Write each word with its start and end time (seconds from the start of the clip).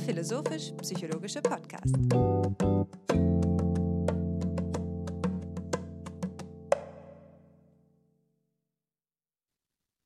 philosophisch-psychologische 0.00 1.42
Podcast. 1.42 1.94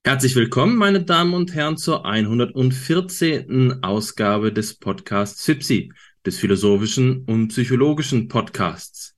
Herzlich 0.06 0.36
willkommen, 0.36 0.76
meine 0.76 1.02
Damen 1.02 1.32
und 1.32 1.54
Herren, 1.54 1.76
zur 1.76 2.04
114. 2.04 3.82
Ausgabe 3.82 4.52
des 4.52 4.74
Podcasts 4.74 5.44
FIPSI, 5.44 5.92
des 6.26 6.38
philosophischen 6.38 7.24
und 7.24 7.48
psychologischen 7.48 8.28
Podcasts. 8.28 9.14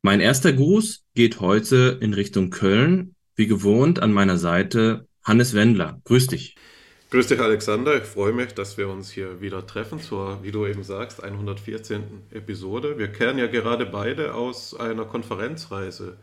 Mein 0.00 0.20
erster 0.20 0.52
Gruß 0.52 1.04
geht 1.14 1.40
heute 1.40 1.98
in 2.00 2.14
Richtung 2.14 2.50
Köln, 2.50 3.14
wie 3.36 3.46
gewohnt 3.46 4.00
an 4.00 4.12
meiner 4.12 4.38
Seite 4.38 5.06
Hannes 5.22 5.54
Wendler. 5.54 6.00
Grüß 6.04 6.28
dich. 6.28 6.56
Grüß 7.12 7.26
dich, 7.26 7.40
Alexander. 7.40 7.94
Ich 7.98 8.04
freue 8.04 8.32
mich, 8.32 8.54
dass 8.54 8.78
wir 8.78 8.88
uns 8.88 9.10
hier 9.10 9.42
wieder 9.42 9.66
treffen 9.66 10.00
zur, 10.00 10.42
wie 10.42 10.50
du 10.50 10.64
eben 10.64 10.82
sagst, 10.82 11.22
114. 11.22 12.04
Episode. 12.30 12.96
Wir 12.96 13.08
kehren 13.08 13.36
ja 13.36 13.48
gerade 13.48 13.84
beide 13.84 14.32
aus 14.32 14.72
einer 14.74 15.04
Konferenzreise 15.04 16.16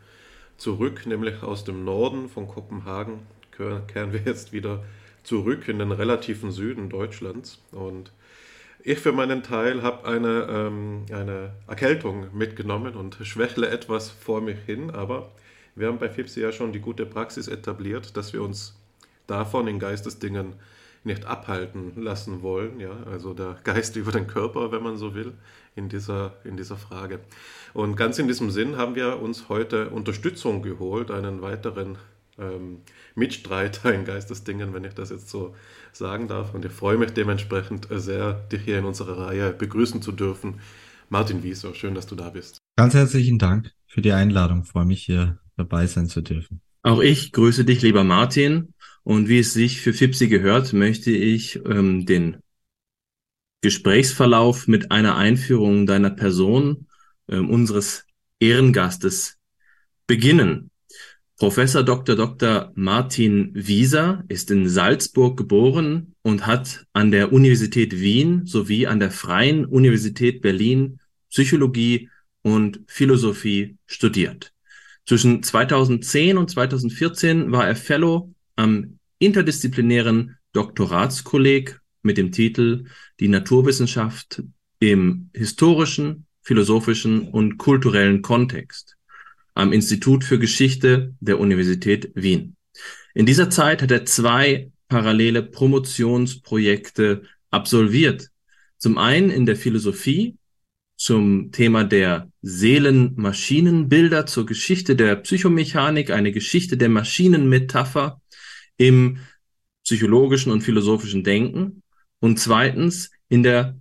zurück, 0.56 1.06
nämlich 1.06 1.44
aus 1.44 1.62
dem 1.62 1.84
Norden 1.84 2.28
von 2.28 2.48
Kopenhagen. 2.48 3.20
Kehren 3.52 4.12
wir 4.12 4.22
jetzt 4.24 4.52
wieder 4.52 4.82
zurück 5.22 5.68
in 5.68 5.78
den 5.78 5.92
relativen 5.92 6.50
Süden 6.50 6.88
Deutschlands. 6.88 7.60
Und 7.70 8.10
ich 8.82 8.98
für 8.98 9.12
meinen 9.12 9.44
Teil 9.44 9.84
habe 9.84 10.08
eine, 10.08 10.48
ähm, 10.50 11.06
eine 11.12 11.52
Erkältung 11.68 12.36
mitgenommen 12.36 12.96
und 12.96 13.16
schwächle 13.22 13.68
etwas 13.68 14.10
vor 14.10 14.40
mich 14.40 14.58
hin, 14.66 14.90
aber 14.90 15.30
wir 15.76 15.86
haben 15.86 16.00
bei 16.00 16.10
FIPSI 16.10 16.40
ja 16.40 16.50
schon 16.50 16.72
die 16.72 16.80
gute 16.80 17.06
Praxis 17.06 17.46
etabliert, 17.46 18.16
dass 18.16 18.32
wir 18.32 18.42
uns 18.42 18.76
davon 19.28 19.68
in 19.68 19.78
Geistesdingen 19.78 20.54
nicht 21.04 21.24
abhalten 21.24 21.92
lassen 22.02 22.42
wollen. 22.42 22.80
Ja? 22.80 22.90
Also 23.10 23.34
der 23.34 23.56
Geist 23.64 23.96
über 23.96 24.12
den 24.12 24.26
Körper, 24.26 24.72
wenn 24.72 24.82
man 24.82 24.96
so 24.96 25.14
will, 25.14 25.32
in 25.74 25.88
dieser, 25.88 26.34
in 26.44 26.56
dieser 26.56 26.76
Frage. 26.76 27.20
Und 27.72 27.96
ganz 27.96 28.18
in 28.18 28.28
diesem 28.28 28.50
Sinn 28.50 28.76
haben 28.76 28.94
wir 28.94 29.20
uns 29.20 29.48
heute 29.48 29.90
Unterstützung 29.90 30.62
geholt, 30.62 31.10
einen 31.10 31.42
weiteren 31.42 31.96
ähm, 32.38 32.78
Mitstreiter 33.14 33.94
in 33.94 34.04
Geistesdingen, 34.04 34.74
wenn 34.74 34.84
ich 34.84 34.94
das 34.94 35.10
jetzt 35.10 35.30
so 35.30 35.54
sagen 35.92 36.28
darf. 36.28 36.54
Und 36.54 36.64
ich 36.64 36.72
freue 36.72 36.98
mich 36.98 37.12
dementsprechend 37.12 37.88
sehr, 37.90 38.34
dich 38.52 38.62
hier 38.62 38.78
in 38.78 38.84
unserer 38.84 39.26
Reihe 39.26 39.52
begrüßen 39.52 40.02
zu 40.02 40.12
dürfen. 40.12 40.60
Martin 41.08 41.42
Wieser, 41.42 41.74
schön, 41.74 41.94
dass 41.94 42.06
du 42.06 42.14
da 42.14 42.30
bist. 42.30 42.58
Ganz 42.76 42.94
herzlichen 42.94 43.38
Dank 43.38 43.72
für 43.86 44.00
die 44.00 44.12
Einladung. 44.12 44.62
Ich 44.64 44.70
freue 44.70 44.84
mich, 44.84 45.02
hier 45.02 45.38
dabei 45.56 45.86
sein 45.86 46.06
zu 46.06 46.20
dürfen. 46.20 46.60
Auch 46.82 47.00
ich 47.00 47.32
grüße 47.32 47.64
dich, 47.64 47.82
lieber 47.82 48.04
Martin. 48.04 48.72
Und 49.02 49.28
wie 49.28 49.38
es 49.38 49.52
sich 49.52 49.80
für 49.80 49.92
Fipsi 49.92 50.28
gehört, 50.28 50.72
möchte 50.72 51.10
ich 51.10 51.56
ähm, 51.64 52.06
den 52.06 52.38
Gesprächsverlauf 53.62 54.68
mit 54.68 54.90
einer 54.90 55.16
Einführung 55.16 55.86
deiner 55.86 56.10
Person, 56.10 56.86
ähm, 57.28 57.50
unseres 57.50 58.04
Ehrengastes, 58.38 59.38
beginnen. 60.06 60.70
Professor 61.38 61.82
Dr. 61.82 62.16
Dr. 62.16 62.72
Martin 62.74 63.50
Wieser 63.54 64.24
ist 64.28 64.50
in 64.50 64.68
Salzburg 64.68 65.38
geboren 65.38 66.14
und 66.20 66.46
hat 66.46 66.84
an 66.92 67.10
der 67.10 67.32
Universität 67.32 67.98
Wien 67.98 68.44
sowie 68.44 68.86
an 68.86 69.00
der 69.00 69.10
Freien 69.10 69.64
Universität 69.64 70.42
Berlin 70.42 71.00
Psychologie 71.30 72.10
und 72.42 72.80
Philosophie 72.86 73.78
studiert. 73.86 74.52
Zwischen 75.06 75.42
2010 75.42 76.36
und 76.36 76.50
2014 76.50 77.52
war 77.52 77.66
er 77.66 77.76
Fellow 77.76 78.34
am 78.56 78.98
interdisziplinären 79.20 80.36
Doktoratskolleg 80.52 81.80
mit 82.02 82.16
dem 82.16 82.32
Titel 82.32 82.86
Die 83.20 83.28
Naturwissenschaft 83.28 84.42
im 84.80 85.30
historischen, 85.34 86.26
philosophischen 86.42 87.28
und 87.28 87.58
kulturellen 87.58 88.22
Kontext 88.22 88.96
am 89.54 89.72
Institut 89.72 90.24
für 90.24 90.38
Geschichte 90.38 91.14
der 91.20 91.38
Universität 91.38 92.10
Wien. 92.14 92.56
In 93.14 93.26
dieser 93.26 93.50
Zeit 93.50 93.82
hat 93.82 93.90
er 93.90 94.06
zwei 94.06 94.70
parallele 94.88 95.42
Promotionsprojekte 95.42 97.22
absolviert. 97.50 98.30
Zum 98.78 98.96
einen 98.96 99.30
in 99.30 99.44
der 99.44 99.56
Philosophie 99.56 100.36
zum 100.96 101.50
Thema 101.50 101.84
der 101.84 102.30
Seelenmaschinenbilder, 102.42 104.26
zur 104.26 104.46
Geschichte 104.46 104.96
der 104.96 105.16
Psychomechanik, 105.16 106.10
eine 106.10 106.32
Geschichte 106.32 106.76
der 106.76 106.88
Maschinenmetapher 106.88 108.20
im 108.80 109.18
psychologischen 109.84 110.50
und 110.50 110.62
philosophischen 110.62 111.22
Denken 111.22 111.82
und 112.18 112.38
zweitens 112.38 113.10
in 113.28 113.42
der 113.42 113.78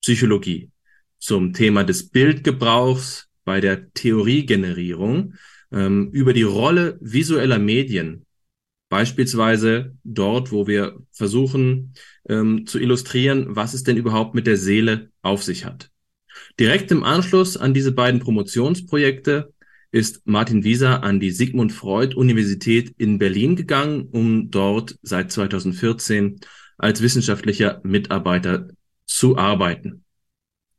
Psychologie 0.00 0.70
zum 1.18 1.52
Thema 1.52 1.82
des 1.82 2.10
Bildgebrauchs 2.10 3.28
bei 3.44 3.60
der 3.60 3.92
Theoriegenerierung 3.92 5.34
ähm, 5.72 6.10
über 6.12 6.32
die 6.32 6.44
Rolle 6.44 6.96
visueller 7.00 7.58
Medien, 7.58 8.24
beispielsweise 8.88 9.96
dort, 10.04 10.52
wo 10.52 10.68
wir 10.68 10.96
versuchen 11.10 11.94
ähm, 12.28 12.66
zu 12.66 12.78
illustrieren, 12.78 13.56
was 13.56 13.74
es 13.74 13.82
denn 13.82 13.96
überhaupt 13.96 14.36
mit 14.36 14.46
der 14.46 14.56
Seele 14.56 15.10
auf 15.22 15.42
sich 15.42 15.64
hat. 15.64 15.90
Direkt 16.60 16.92
im 16.92 17.02
Anschluss 17.02 17.56
an 17.56 17.74
diese 17.74 17.90
beiden 17.90 18.20
Promotionsprojekte 18.20 19.52
ist 19.90 20.26
Martin 20.26 20.64
Wieser 20.64 21.02
an 21.02 21.20
die 21.20 21.30
Sigmund 21.30 21.72
Freud 21.72 22.16
Universität 22.16 22.94
in 22.98 23.18
Berlin 23.18 23.56
gegangen, 23.56 24.08
um 24.10 24.50
dort 24.50 24.98
seit 25.02 25.32
2014 25.32 26.40
als 26.78 27.00
wissenschaftlicher 27.02 27.80
Mitarbeiter 27.84 28.68
zu 29.06 29.38
arbeiten. 29.38 30.04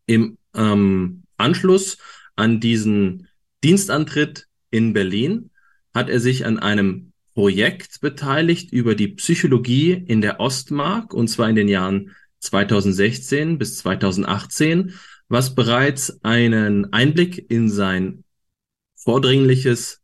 Im 0.06 0.38
ähm, 0.54 1.24
Anschluss 1.38 1.98
an 2.36 2.60
diesen 2.60 3.28
Dienstantritt 3.64 4.48
in 4.70 4.94
Berlin 4.94 5.50
hat 5.94 6.10
er 6.10 6.20
sich 6.20 6.46
an 6.46 6.60
einem 6.60 7.12
Projekt 7.34 8.02
beteiligt 8.02 8.72
über 8.72 8.96
die 8.96 9.10
Psychologie 9.10 9.92
in 9.92 10.22
der 10.22 10.40
Ostmark, 10.40 11.14
und 11.14 11.28
zwar 11.28 11.50
in 11.50 11.56
den 11.56 11.68
Jahren 11.68 12.16
2016 12.40 13.58
bis 13.58 13.78
2018, 13.78 14.94
was 15.30 15.56
bereits 15.56 16.24
einen 16.24 16.92
Einblick 16.94 17.50
in 17.52 17.70
sein 17.70 18.24
vordringliches 19.08 20.02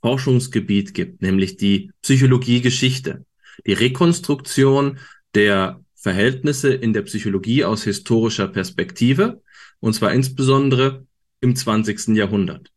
Forschungsgebiet 0.00 0.94
gibt, 0.94 1.20
nämlich 1.20 1.58
die 1.58 1.90
Psychologie-Geschichte, 2.00 3.26
die 3.66 3.74
Rekonstruktion 3.74 4.98
der 5.34 5.84
Verhältnisse 5.94 6.72
in 6.72 6.94
der 6.94 7.02
Psychologie 7.02 7.64
aus 7.64 7.84
historischer 7.84 8.48
Perspektive, 8.48 9.42
und 9.80 9.92
zwar 9.92 10.14
insbesondere 10.14 11.04
im 11.42 11.54
20. 11.54 12.16
Jahrhundert. 12.16 12.72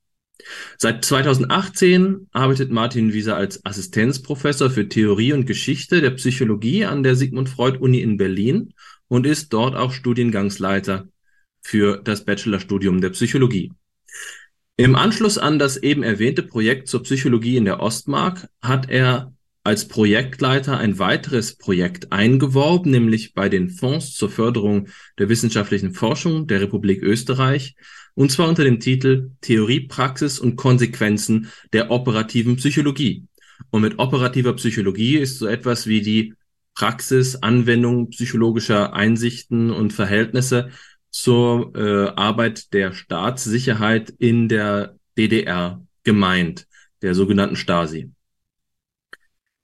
Seit 0.77 1.05
2018 1.05 2.27
arbeitet 2.33 2.71
Martin 2.71 3.13
Wieser 3.13 3.37
als 3.37 3.65
Assistenzprofessor 3.65 4.69
für 4.69 4.89
Theorie 4.89 5.31
und 5.31 5.45
Geschichte 5.45 6.01
der 6.01 6.11
Psychologie 6.11 6.83
an 6.83 7.03
der 7.03 7.15
Sigmund 7.15 7.47
Freud 7.47 7.77
Uni 7.79 8.01
in 8.01 8.17
Berlin 8.17 8.73
und 9.07 9.25
ist 9.25 9.53
dort 9.53 9.77
auch 9.77 9.93
Studiengangsleiter 9.93 11.07
für 11.61 12.01
das 12.03 12.25
Bachelorstudium 12.25 12.99
der 12.99 13.11
Psychologie. 13.11 13.71
Im 14.79 14.95
Anschluss 14.95 15.37
an 15.37 15.59
das 15.59 15.75
eben 15.75 16.03
erwähnte 16.03 16.41
Projekt 16.41 16.87
zur 16.87 17.03
Psychologie 17.03 17.57
in 17.57 17.65
der 17.65 17.81
Ostmark 17.81 18.47
hat 18.61 18.89
er 18.89 19.33
als 19.65 19.89
Projektleiter 19.89 20.77
ein 20.77 20.99
weiteres 20.99 21.57
Projekt 21.57 22.13
eingeworben, 22.13 22.89
nämlich 22.89 23.33
bei 23.33 23.49
den 23.49 23.71
Fonds 23.71 24.13
zur 24.13 24.29
Förderung 24.29 24.87
der 25.17 25.27
wissenschaftlichen 25.27 25.93
Forschung 25.93 26.47
der 26.47 26.61
Republik 26.61 27.03
Österreich, 27.03 27.75
und 28.15 28.31
zwar 28.31 28.47
unter 28.47 28.63
dem 28.63 28.79
Titel 28.79 29.31
Theorie, 29.41 29.81
Praxis 29.81 30.39
und 30.39 30.55
Konsequenzen 30.55 31.49
der 31.73 31.91
operativen 31.91 32.55
Psychologie. 32.55 33.25
Und 33.71 33.81
mit 33.81 33.99
operativer 33.99 34.53
Psychologie 34.53 35.17
ist 35.17 35.39
so 35.39 35.47
etwas 35.47 35.87
wie 35.87 36.01
die 36.01 36.35
Praxis, 36.73 37.35
Anwendung 37.35 38.11
psychologischer 38.11 38.93
Einsichten 38.93 39.71
und 39.71 39.91
Verhältnisse 39.91 40.69
zur 41.11 41.75
äh, 41.75 42.11
Arbeit 42.15 42.73
der 42.73 42.93
Staatssicherheit 42.93 44.09
in 44.17 44.47
der 44.47 44.95
DDR 45.17 45.81
gemeint, 46.03 46.67
der 47.01 47.15
sogenannten 47.15 47.55
Stasi. 47.55 48.11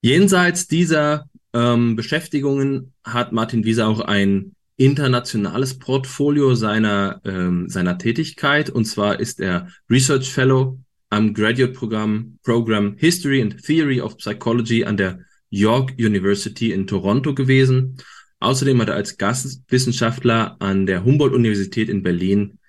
Jenseits 0.02 0.68
dieser 0.68 1.26
ähm, 1.54 1.96
Beschäftigungen 1.96 2.94
hat 3.04 3.32
Martin 3.32 3.64
Wieser 3.64 3.88
auch 3.88 4.02
ein 4.02 4.56
internationales 4.78 5.80
Portfolio 5.80 6.54
seiner, 6.56 7.22
ähm, 7.24 7.70
seiner 7.70 7.98
Tätigkeit. 7.98 8.70
Und 8.70 8.86
zwar 8.86 9.20
ist 9.20 9.40
er 9.40 9.70
Research 9.90 10.32
Fellow 10.32 10.80
am 11.10 11.34
Graduate 11.34 11.74
Programm, 11.74 12.40
Program 12.44 12.96
History 12.98 13.42
and 13.42 13.64
Theory 13.64 14.02
of 14.02 14.18
Psychology 14.18 14.84
an 14.84 14.98
der 14.98 15.20
York 15.50 15.94
University 15.98 16.72
in 16.72 16.88
Toronto 16.88 17.34
gewesen 17.34 17.98
Außerdem 18.40 18.82
hat 18.82 18.90
er 18.90 18.96
als 18.96 19.18
Gastwissenschaftler 19.18 20.58
an 20.60 20.86
der 20.86 21.04
Humboldt-Universität 21.04 21.90
in 21.90 22.04
Berlin 22.04 22.60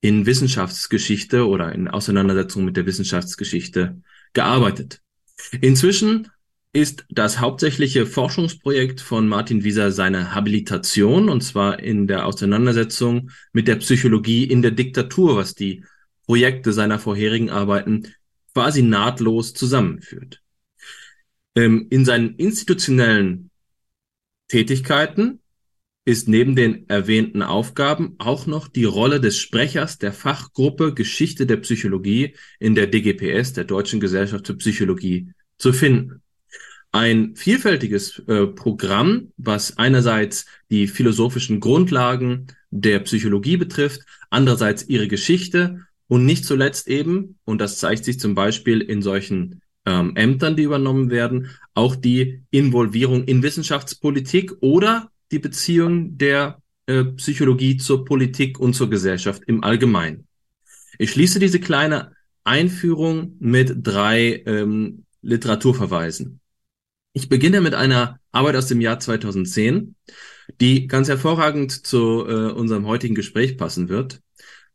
in 0.00 0.26
Wissenschaftsgeschichte 0.26 1.46
oder 1.46 1.72
in 1.72 1.88
Auseinandersetzung 1.88 2.64
mit 2.64 2.76
der 2.76 2.86
Wissenschaftsgeschichte 2.86 4.02
gearbeitet. 4.32 5.00
Inzwischen 5.60 6.28
ist 6.72 7.04
das 7.10 7.38
hauptsächliche 7.38 8.06
Forschungsprojekt 8.06 9.00
von 9.00 9.28
Martin 9.28 9.62
Wieser 9.62 9.92
seine 9.92 10.34
Habilitation, 10.34 11.28
und 11.28 11.42
zwar 11.42 11.78
in 11.80 12.06
der 12.06 12.26
Auseinandersetzung 12.26 13.30
mit 13.52 13.68
der 13.68 13.76
Psychologie 13.76 14.44
in 14.44 14.62
der 14.62 14.70
Diktatur, 14.70 15.36
was 15.36 15.54
die 15.54 15.84
Projekte 16.26 16.72
seiner 16.72 16.98
vorherigen 16.98 17.50
Arbeiten 17.50 18.08
quasi 18.54 18.82
nahtlos 18.82 19.52
zusammenführt. 19.54 20.42
Ähm, 21.54 21.86
in 21.90 22.04
seinen 22.04 22.36
institutionellen 22.36 23.50
Tätigkeiten 24.52 25.40
ist 26.04 26.28
neben 26.28 26.54
den 26.54 26.86
erwähnten 26.90 27.40
Aufgaben 27.40 28.16
auch 28.18 28.46
noch 28.46 28.68
die 28.68 28.84
Rolle 28.84 29.18
des 29.18 29.38
Sprechers 29.38 29.96
der 29.96 30.12
Fachgruppe 30.12 30.92
Geschichte 30.92 31.46
der 31.46 31.56
Psychologie 31.56 32.34
in 32.60 32.74
der 32.74 32.86
DGPS, 32.86 33.54
der 33.54 33.64
Deutschen 33.64 33.98
Gesellschaft 33.98 34.46
für 34.46 34.56
Psychologie, 34.56 35.30
zu 35.56 35.72
finden. 35.72 36.20
Ein 36.90 37.34
vielfältiges 37.34 38.18
äh, 38.26 38.46
Programm, 38.46 39.32
was 39.38 39.78
einerseits 39.78 40.44
die 40.70 40.86
philosophischen 40.86 41.58
Grundlagen 41.58 42.48
der 42.70 42.98
Psychologie 42.98 43.56
betrifft, 43.56 44.02
andererseits 44.28 44.86
ihre 44.86 45.08
Geschichte 45.08 45.86
und 46.08 46.26
nicht 46.26 46.44
zuletzt 46.44 46.88
eben, 46.88 47.38
und 47.46 47.58
das 47.62 47.78
zeigt 47.78 48.04
sich 48.04 48.20
zum 48.20 48.34
Beispiel 48.34 48.82
in 48.82 49.00
solchen 49.00 49.62
ähm, 49.86 50.16
Ämtern, 50.16 50.56
die 50.56 50.62
übernommen 50.62 51.10
werden, 51.10 51.50
auch 51.74 51.96
die 51.96 52.42
Involvierung 52.50 53.24
in 53.24 53.42
Wissenschaftspolitik 53.42 54.52
oder 54.60 55.10
die 55.30 55.38
Beziehung 55.38 56.18
der 56.18 56.60
äh, 56.86 57.04
Psychologie 57.04 57.76
zur 57.76 58.04
Politik 58.04 58.58
und 58.58 58.74
zur 58.74 58.90
Gesellschaft 58.90 59.42
im 59.46 59.64
Allgemeinen. 59.64 60.26
Ich 60.98 61.10
schließe 61.10 61.38
diese 61.38 61.60
kleine 61.60 62.12
Einführung 62.44 63.36
mit 63.38 63.74
drei 63.82 64.42
ähm, 64.46 65.04
Literaturverweisen. 65.22 66.40
Ich 67.12 67.28
beginne 67.28 67.60
mit 67.60 67.74
einer 67.74 68.18
Arbeit 68.30 68.56
aus 68.56 68.66
dem 68.66 68.80
Jahr 68.80 68.98
2010, 68.98 69.94
die 70.60 70.86
ganz 70.86 71.08
hervorragend 71.08 71.86
zu 71.86 72.26
äh, 72.26 72.52
unserem 72.52 72.86
heutigen 72.86 73.14
Gespräch 73.14 73.56
passen 73.56 73.88
wird. 73.88 74.20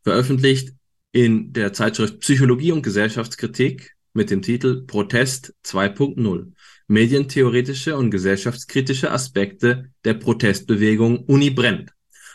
Veröffentlicht 0.02 0.74
in 1.12 1.52
der 1.52 1.72
Zeitschrift 1.72 2.20
Psychologie 2.20 2.72
und 2.72 2.82
Gesellschaftskritik 2.82 3.96
mit 4.12 4.30
dem 4.30 4.42
Titel 4.42 4.84
Protest 4.86 5.54
2.0. 5.64 6.52
Medientheoretische 6.86 7.96
und 7.96 8.10
gesellschaftskritische 8.10 9.10
Aspekte 9.10 9.90
der 10.04 10.14
Protestbewegung 10.14 11.18
Uni 11.24 11.50
brennt. 11.50 11.92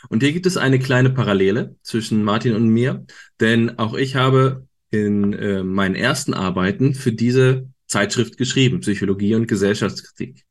Und 0.08 0.22
hier 0.22 0.32
gibt 0.32 0.46
es 0.46 0.56
eine 0.56 0.78
kleine 0.78 1.10
Parallele 1.10 1.76
zwischen 1.82 2.22
Martin 2.22 2.54
und 2.54 2.68
mir, 2.68 3.06
denn 3.40 3.78
auch 3.78 3.94
ich 3.94 4.16
habe 4.16 4.66
in 4.90 5.32
äh, 5.32 5.64
meinen 5.64 5.94
ersten 5.94 6.34
Arbeiten 6.34 6.94
für 6.94 7.12
diese 7.12 7.68
Zeitschrift 7.86 8.36
geschrieben, 8.36 8.80
Psychologie 8.80 9.34
und 9.34 9.48
Gesellschaftskritik. 9.48 10.44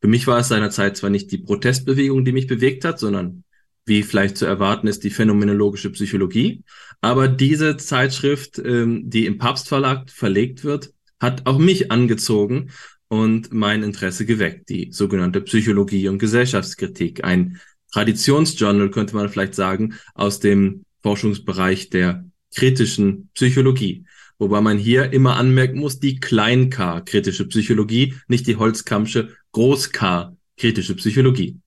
Für 0.00 0.08
mich 0.08 0.26
war 0.26 0.38
es 0.38 0.48
seinerzeit 0.48 0.96
zwar 0.96 1.10
nicht 1.10 1.30
die 1.32 1.38
Protestbewegung, 1.38 2.24
die 2.24 2.32
mich 2.32 2.46
bewegt 2.46 2.84
hat, 2.84 2.98
sondern 2.98 3.44
wie 3.86 4.02
vielleicht 4.02 4.36
zu 4.36 4.46
erwarten 4.46 4.86
ist, 4.86 5.04
die 5.04 5.10
phänomenologische 5.10 5.90
Psychologie. 5.90 6.62
Aber 7.00 7.28
diese 7.28 7.76
Zeitschrift, 7.76 8.58
ähm, 8.58 9.10
die 9.10 9.26
im 9.26 9.38
Papstverlag 9.38 10.10
verlegt 10.10 10.64
wird, 10.64 10.92
hat 11.20 11.46
auch 11.46 11.58
mich 11.58 11.90
angezogen 11.90 12.70
und 13.08 13.52
mein 13.52 13.82
Interesse 13.82 14.26
geweckt, 14.26 14.68
die 14.68 14.90
sogenannte 14.90 15.40
Psychologie 15.42 16.08
und 16.08 16.18
Gesellschaftskritik. 16.18 17.24
Ein 17.24 17.60
Traditionsjournal 17.92 18.90
könnte 18.90 19.14
man 19.14 19.28
vielleicht 19.28 19.54
sagen, 19.54 19.94
aus 20.14 20.40
dem 20.40 20.84
Forschungsbereich 21.02 21.90
der 21.90 22.24
kritischen 22.54 23.30
Psychologie. 23.34 24.04
Wobei 24.38 24.60
man 24.60 24.78
hier 24.78 25.12
immer 25.12 25.36
anmerken 25.36 25.78
muss, 25.78 26.00
die 26.00 26.18
Klein-K-kritische 26.18 27.46
Psychologie, 27.46 28.14
nicht 28.26 28.46
die 28.46 28.56
Holzkampsche 28.56 29.36
Groß-K-kritische 29.52 30.96
Psychologie. 30.96 31.58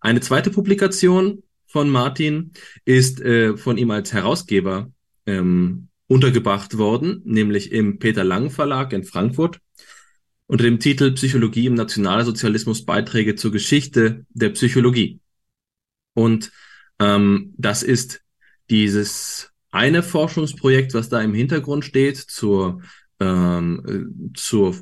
Eine 0.00 0.20
zweite 0.20 0.50
Publikation 0.50 1.42
von 1.72 1.88
Martin 1.88 2.52
ist 2.84 3.20
äh, 3.20 3.56
von 3.56 3.78
ihm 3.78 3.90
als 3.90 4.12
Herausgeber 4.12 4.92
ähm, 5.26 5.88
untergebracht 6.06 6.76
worden, 6.76 7.22
nämlich 7.24 7.72
im 7.72 7.98
Peter 7.98 8.24
Lang 8.24 8.50
Verlag 8.50 8.92
in 8.92 9.04
Frankfurt 9.04 9.58
unter 10.46 10.64
dem 10.64 10.80
Titel 10.80 11.12
Psychologie 11.12 11.66
im 11.66 11.74
Nationalsozialismus 11.74 12.84
Beiträge 12.84 13.36
zur 13.36 13.52
Geschichte 13.52 14.26
der 14.28 14.50
Psychologie. 14.50 15.20
Und 16.12 16.52
ähm, 16.98 17.54
das 17.56 17.82
ist 17.82 18.20
dieses 18.68 19.50
eine 19.70 20.02
Forschungsprojekt, 20.02 20.92
was 20.92 21.08
da 21.08 21.22
im 21.22 21.32
Hintergrund 21.32 21.86
steht, 21.86 22.18
zur, 22.18 22.82
ähm, 23.18 24.32
zur 24.34 24.76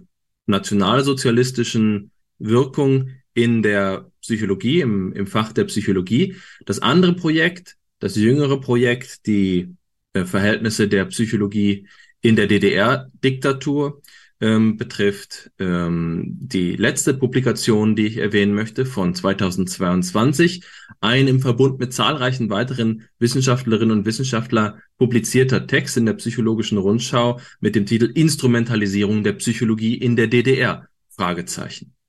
nationalsozialistischen 0.46 2.10
Wirkung 2.40 3.10
in 3.42 3.62
der 3.62 4.10
Psychologie, 4.20 4.80
im, 4.80 5.12
im 5.12 5.26
Fach 5.26 5.52
der 5.52 5.64
Psychologie. 5.64 6.36
Das 6.66 6.80
andere 6.80 7.14
Projekt, 7.14 7.76
das 7.98 8.16
jüngere 8.16 8.60
Projekt, 8.60 9.26
die 9.26 9.74
äh, 10.12 10.24
Verhältnisse 10.24 10.88
der 10.88 11.06
Psychologie 11.06 11.86
in 12.20 12.36
der 12.36 12.46
DDR-Diktatur, 12.46 14.02
ähm, 14.42 14.76
betrifft 14.78 15.50
ähm, 15.58 16.24
die 16.40 16.74
letzte 16.76 17.12
Publikation, 17.12 17.94
die 17.94 18.06
ich 18.06 18.16
erwähnen 18.16 18.54
möchte, 18.54 18.86
von 18.86 19.14
2022, 19.14 20.64
ein 21.00 21.28
im 21.28 21.40
Verbund 21.40 21.78
mit 21.78 21.92
zahlreichen 21.92 22.48
weiteren 22.48 23.04
Wissenschaftlerinnen 23.18 23.98
und 23.98 24.06
Wissenschaftler 24.06 24.78
publizierter 24.96 25.66
Text 25.66 25.96
in 25.98 26.06
der 26.06 26.14
Psychologischen 26.14 26.78
Rundschau 26.78 27.38
mit 27.60 27.74
dem 27.74 27.84
Titel 27.84 28.06
Instrumentalisierung 28.06 29.24
der 29.24 29.34
Psychologie 29.34 29.94
in 29.94 30.16
der 30.16 30.28
DDR? 30.28 30.88
Fragezeichen. 31.10 31.99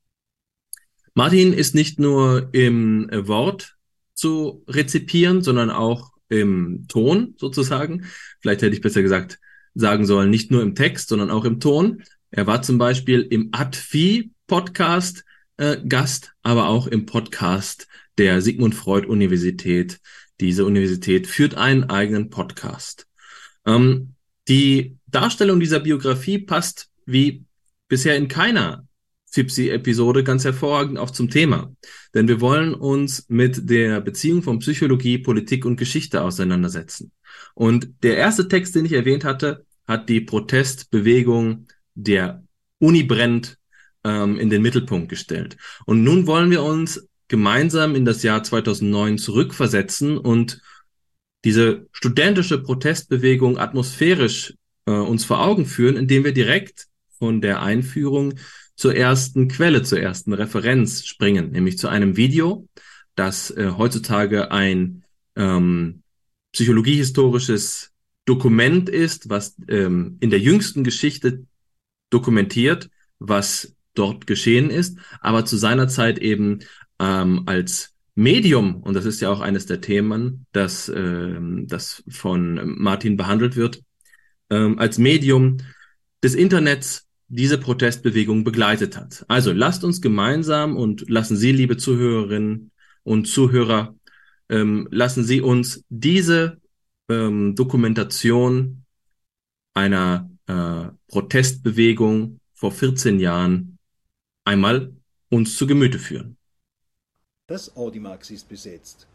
Martin 1.13 1.53
ist 1.53 1.75
nicht 1.75 1.99
nur 1.99 2.49
im 2.53 3.09
Wort 3.11 3.75
zu 4.13 4.63
rezipieren, 4.67 5.41
sondern 5.41 5.69
auch 5.69 6.11
im 6.29 6.85
Ton 6.87 7.35
sozusagen. 7.37 8.05
Vielleicht 8.39 8.61
hätte 8.61 8.75
ich 8.75 8.81
besser 8.81 9.01
gesagt 9.01 9.39
sagen 9.73 10.05
sollen, 10.05 10.29
nicht 10.29 10.51
nur 10.51 10.61
im 10.61 10.75
Text, 10.75 11.09
sondern 11.09 11.29
auch 11.29 11.45
im 11.45 11.59
Ton. 11.59 12.03
Er 12.29 12.47
war 12.47 12.61
zum 12.61 12.77
Beispiel 12.77 13.21
im 13.21 13.49
Advi 13.51 14.31
Podcast 14.47 15.23
äh, 15.57 15.77
Gast, 15.87 16.33
aber 16.43 16.67
auch 16.67 16.87
im 16.87 17.05
Podcast 17.05 17.87
der 18.17 18.41
Sigmund 18.41 18.75
Freud 18.75 19.07
Universität. 19.07 19.99
Diese 20.39 20.65
Universität 20.65 21.27
führt 21.27 21.55
einen 21.55 21.85
eigenen 21.85 22.29
Podcast. 22.29 23.07
Ähm, 23.65 24.15
die 24.47 24.97
Darstellung 25.07 25.59
dieser 25.59 25.79
Biografie 25.79 26.39
passt 26.39 26.89
wie 27.05 27.45
bisher 27.87 28.15
in 28.15 28.27
keiner 28.27 28.87
Fipsi-Episode 29.31 30.23
ganz 30.23 30.43
hervorragend 30.43 30.97
auch 30.97 31.11
zum 31.11 31.29
Thema. 31.29 31.73
Denn 32.13 32.27
wir 32.27 32.41
wollen 32.41 32.73
uns 32.73 33.25
mit 33.29 33.69
der 33.69 34.01
Beziehung 34.01 34.43
von 34.43 34.59
Psychologie, 34.59 35.17
Politik 35.17 35.65
und 35.65 35.77
Geschichte 35.77 36.21
auseinandersetzen. 36.21 37.11
Und 37.53 38.03
der 38.03 38.17
erste 38.17 38.47
Text, 38.47 38.75
den 38.75 38.85
ich 38.85 38.93
erwähnt 38.93 39.23
hatte, 39.23 39.65
hat 39.87 40.09
die 40.09 40.21
Protestbewegung 40.21 41.67
der 41.95 42.43
Uni 42.79 43.03
brennt 43.03 43.57
ähm, 44.03 44.37
in 44.37 44.49
den 44.49 44.61
Mittelpunkt 44.61 45.09
gestellt. 45.09 45.57
Und 45.85 46.03
nun 46.03 46.27
wollen 46.27 46.51
wir 46.51 46.63
uns 46.63 47.07
gemeinsam 47.27 47.95
in 47.95 48.03
das 48.03 48.23
Jahr 48.23 48.43
2009 48.43 49.17
zurückversetzen 49.17 50.17
und 50.17 50.61
diese 51.45 51.87
studentische 51.91 52.61
Protestbewegung 52.61 53.57
atmosphärisch 53.57 54.53
äh, 54.85 54.91
uns 54.91 55.25
vor 55.25 55.41
Augen 55.41 55.65
führen, 55.65 55.95
indem 55.95 56.23
wir 56.23 56.33
direkt 56.33 56.87
von 57.17 57.41
der 57.41 57.61
Einführung 57.61 58.33
zur 58.75 58.95
ersten 58.95 59.47
Quelle, 59.47 59.83
zur 59.83 59.99
ersten 59.99 60.33
Referenz 60.33 61.05
springen, 61.05 61.51
nämlich 61.51 61.77
zu 61.77 61.87
einem 61.87 62.17
Video, 62.17 62.67
das 63.15 63.51
äh, 63.51 63.71
heutzutage 63.77 64.51
ein 64.51 65.03
ähm, 65.35 66.03
psychologiehistorisches 66.53 67.91
Dokument 68.25 68.89
ist, 68.89 69.29
was 69.29 69.55
ähm, 69.67 70.17
in 70.19 70.29
der 70.29 70.39
jüngsten 70.39 70.83
Geschichte 70.83 71.45
dokumentiert, 72.09 72.89
was 73.19 73.75
dort 73.93 74.27
geschehen 74.27 74.69
ist, 74.69 74.97
aber 75.19 75.45
zu 75.45 75.57
seiner 75.57 75.87
Zeit 75.87 76.17
eben 76.19 76.59
ähm, 76.99 77.43
als 77.45 77.93
Medium, 78.15 78.83
und 78.83 78.93
das 78.93 79.05
ist 79.05 79.21
ja 79.21 79.29
auch 79.29 79.41
eines 79.41 79.65
der 79.65 79.81
Themen, 79.81 80.45
das, 80.51 80.89
ähm, 80.89 81.67
das 81.67 82.03
von 82.09 82.77
Martin 82.77 83.17
behandelt 83.17 83.55
wird, 83.55 83.83
ähm, 84.49 84.77
als 84.79 84.97
Medium 84.97 85.57
des 86.23 86.35
Internets 86.35 87.07
diese 87.33 87.57
Protestbewegung 87.57 88.43
begleitet 88.43 88.97
hat. 88.97 89.23
Also 89.29 89.53
lasst 89.53 89.85
uns 89.85 90.01
gemeinsam 90.01 90.75
und 90.75 91.09
lassen 91.09 91.37
Sie, 91.37 91.53
liebe 91.53 91.77
Zuhörerinnen 91.77 92.71
und 93.03 93.25
Zuhörer, 93.25 93.95
ähm, 94.49 94.87
lassen 94.91 95.23
Sie 95.23 95.39
uns 95.39 95.85
diese 95.87 96.59
ähm, 97.09 97.55
Dokumentation 97.55 98.83
einer 99.73 100.29
äh, 100.47 100.89
Protestbewegung 101.07 102.41
vor 102.53 102.73
14 102.73 103.21
Jahren 103.21 103.77
einmal 104.43 104.93
uns 105.29 105.55
zu 105.55 105.65
Gemüte 105.65 105.99
führen. 105.99 106.35
Das 107.47 107.77
Audimax 107.77 108.29
ist 108.29 108.49
besetzt. 108.49 109.07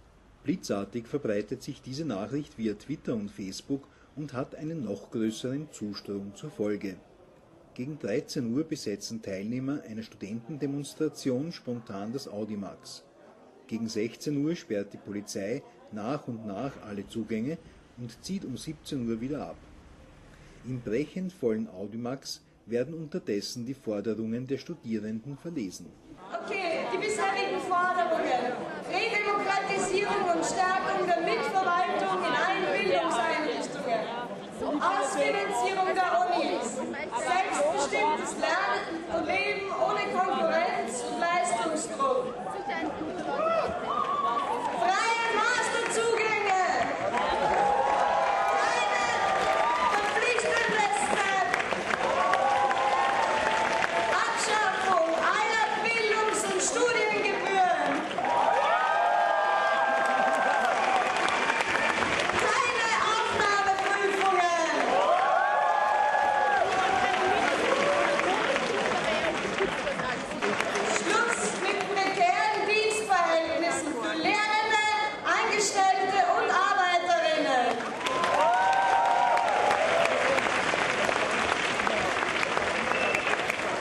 Blitzartig 0.43 1.07
verbreitet 1.07 1.63
sich 1.63 1.83
diese 1.83 2.07
Nachricht 2.07 2.57
via 2.57 2.73
Twitter 2.75 3.15
und 3.15 3.31
Facebook 3.31 3.87
und 4.15 4.33
hat 4.33 4.55
einen 4.55 4.85
noch 4.85 5.11
größeren 5.11 5.69
Zustrom 5.71 6.35
zur 6.35 6.51
Folge. 6.51 6.97
Gegen 7.76 7.99
13 7.99 8.54
Uhr 8.54 8.64
besetzen 8.64 9.21
Teilnehmer 9.21 9.83
einer 9.87 10.02
Studentendemonstration 10.02 11.52
spontan 11.52 12.11
das 12.11 12.26
Audimax. 12.26 13.04
Gegen 13.66 13.87
16 13.87 14.35
Uhr 14.42 14.56
sperrt 14.56 14.95
die 14.95 14.97
Polizei 14.97 15.62
nach 15.92 16.26
und 16.26 16.47
nach 16.47 16.73
alle 16.88 17.06
Zugänge 17.06 17.59
und 17.99 18.25
zieht 18.25 18.47
um 18.47 18.56
17 18.56 19.06
Uhr 19.06 19.21
wieder 19.21 19.49
ab. 19.49 19.59
Im 20.64 20.80
brechend 20.80 21.35
vollen 21.35 21.68
Audimax 21.68 22.40
werden 22.64 22.95
unterdessen 22.95 23.66
die 23.66 23.75
Forderungen 23.75 24.47
der 24.47 24.56
Studierenden 24.56 25.37
verlesen. 25.37 25.92
Okay, 26.33 26.87
die 26.90 26.97
bisherigen 26.97 27.61
Forderungen. 27.61 28.56
Redemokratisierung 28.88 30.25
und 30.35 30.42
Stärkung 30.47 31.06
der 31.06 31.21
Mitverwaltung 31.21 32.25
in 32.25 32.35
allen 32.40 32.64
Bildungseinrichtungen. 32.73 34.26
Ausfinanzierung 34.80 35.95
der 35.95 36.11
Unis. 36.25 36.66
Selbstbestimmtes 37.26 38.33
Lernen 38.38 39.04
und 39.12 39.25
Leben 39.26 39.66
ohne 39.85 40.04
Konkurrenz 40.16 41.02
und 41.11 41.18
Leistungsdruck. 41.21 42.25
Freie 44.78 45.28
Masterzugänge. 45.35 46.62
Keine 48.56 49.04
verpflichtendes 49.92 50.99
Abschaffung 54.12 55.09
aller 55.18 55.66
Bildungs- 55.83 56.45
und 56.45 56.61
Studiengebühren. 56.62 57.92
Keine 62.47 62.88
Aufnahmeprüfungen. 63.11 64.66
Schluss 70.97 71.40
mit 71.62 71.78
prekären 71.95 72.61
Dienstverhältnissen 72.66 73.90
für 73.92 74.14
Lehrende, 74.16 74.85
Angestellte 75.25 76.18
und 76.37 76.49
Arbeiterinnen. 76.50 77.66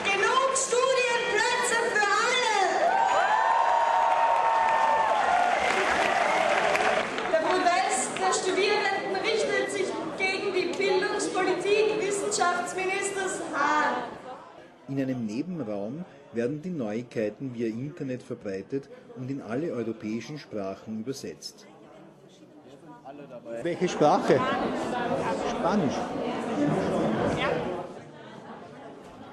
Genug 0.04 0.50
Studienplätze 0.56 1.78
für 1.92 2.08
alle! 2.22 2.58
Der 7.32 7.40
Protest 7.46 8.10
der 8.20 8.32
Studierenden 8.32 9.14
richtet 9.22 9.66
sich 9.72 9.88
gegen 10.18 10.48
die 10.54 10.68
Bildungspolitik 10.76 11.86
Wissenschaftsministers 12.00 13.34
Hahn. 13.54 13.94
In 14.88 15.00
einem 15.00 15.26
Nebenraum 15.26 16.04
werden 16.36 16.62
die 16.62 16.70
Neuigkeiten 16.70 17.54
via 17.54 17.66
Internet 17.66 18.22
verbreitet 18.22 18.88
und 19.16 19.30
in 19.30 19.42
alle 19.42 19.72
europäischen 19.72 20.38
Sprachen 20.38 21.00
übersetzt. 21.00 21.66
Welche 23.62 23.88
Sprache? 23.88 24.38
Spanisch. 25.50 25.94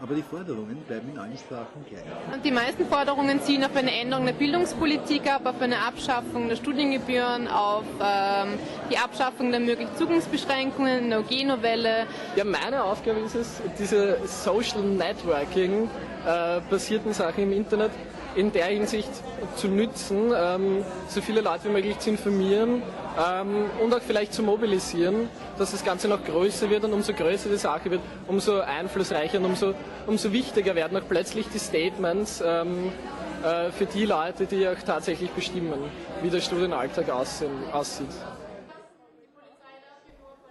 Aber 0.02 0.16
die 0.16 0.22
Forderungen 0.22 0.76
bleiben 0.86 1.10
in 1.14 1.18
allen 1.18 1.38
Sprachen 1.38 1.86
gleich. 1.90 2.04
Die 2.44 2.52
meisten 2.52 2.86
Forderungen 2.88 3.42
zielen 3.42 3.64
auf 3.64 3.74
eine 3.74 3.90
Änderung 3.90 4.26
der 4.26 4.34
Bildungspolitik 4.34 5.34
ab, 5.34 5.46
auf 5.46 5.62
eine 5.62 5.80
Abschaffung 5.80 6.50
der 6.50 6.58
Studiengebühren, 6.58 7.48
auf 7.48 7.86
ähm, 8.02 8.50
die 8.92 8.98
Abschaffung 8.98 9.52
der 9.52 9.62
möglichen 9.62 9.96
Zugangsbeschränkungen, 9.96 11.06
eine 11.06 11.20
OG-Novelle. 11.20 12.06
Ja, 12.36 12.44
meine 12.44 12.84
Aufgabe 12.84 13.22
ist 13.22 13.36
es, 13.36 13.62
diese 13.80 14.18
Social 14.28 14.82
Networking 14.82 15.90
äh, 16.26 16.62
basierten 16.70 17.14
Sachen 17.14 17.44
im 17.44 17.54
Internet 17.54 17.92
in 18.36 18.52
der 18.52 18.66
Hinsicht 18.66 19.10
zu 19.56 19.68
nützen, 19.68 20.32
ähm, 20.36 20.84
so 21.08 21.22
viele 21.22 21.42
Leute 21.42 21.66
wie 21.66 21.74
möglich 21.74 22.00
zu 22.00 22.10
informieren 22.10 22.82
ähm, 23.18 23.66
und 23.82 23.94
auch 23.94 24.02
vielleicht 24.02 24.34
zu 24.34 24.42
mobilisieren, 24.42 25.30
dass 25.58 25.72
das 25.72 25.84
Ganze 25.84 26.08
noch 26.08 26.24
größer 26.24 26.70
wird 26.70 26.84
und 26.84 26.94
umso 26.94 27.14
größer 27.14 27.50
die 27.50 27.58
Sache 27.58 27.92
wird, 27.92 28.02
umso 28.28 28.60
einflussreicher 28.60 29.38
und 29.40 29.46
umso, 29.46 29.74
umso 30.08 30.32
wichtiger 30.32 30.76
werden 30.76 30.98
auch 30.98 31.08
plötzlich 31.08 31.48
die 31.54 31.60
Statements 31.60 32.42
ähm, 32.46 32.92
äh, 33.44 33.72
für 33.72 33.86
die 33.86 34.06
Leute, 34.06 34.46
die 34.46 34.68
auch 34.68 34.82
tatsächlich 34.84 35.30
bestimmen, 35.32 35.80
wie 36.22 36.30
der 36.30 36.42
Studienalltag 36.42 37.10
aussehen, 37.10 37.52
aussieht. 37.72 38.08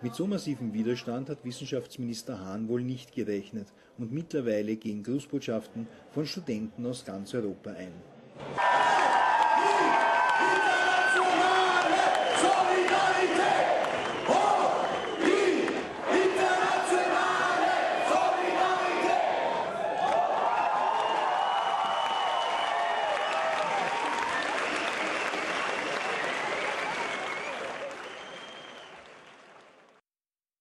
Mit 0.02 0.14
so 0.14 0.26
massivem 0.26 0.72
Widerstand 0.72 1.30
hat 1.30 1.44
Wissenschaftsminister 1.44 2.40
Hahn 2.40 2.68
wohl 2.68 2.82
nicht 2.82 3.14
gerechnet 3.14 3.68
und 3.98 4.12
mittlerweile 4.12 4.76
gehen 4.76 5.02
Grußbotschaften 5.02 5.86
von 6.10 6.26
Studenten 6.26 6.86
aus 6.86 7.04
ganz 7.04 7.34
Europa 7.34 7.70
ein. 7.70 7.92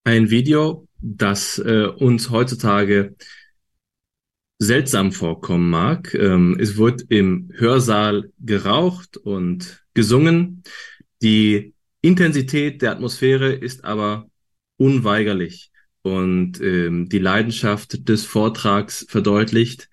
Ein 0.04 0.30
Video, 0.30 0.88
das 1.01 1.58
äh, 1.60 1.86
uns 1.86 2.29
heutzutage 2.29 3.15
seltsam 4.60 5.12
vorkommen 5.12 5.70
mag. 5.70 6.13
Ähm, 6.13 6.58
es 6.60 6.77
wird 6.77 7.03
im 7.10 7.50
Hörsaal 7.55 8.31
geraucht 8.39 9.17
und 9.17 9.84
gesungen. 9.93 10.63
Die 11.22 11.74
Intensität 12.01 12.81
der 12.81 12.91
Atmosphäre 12.91 13.51
ist 13.51 13.84
aber 13.84 14.29
unweigerlich 14.77 15.72
und 16.03 16.62
ähm, 16.62 17.10
die 17.10 17.20
Leidenschaft 17.20 18.08
des 18.08 18.25
Vortrags 18.25 19.05
verdeutlicht, 19.10 19.89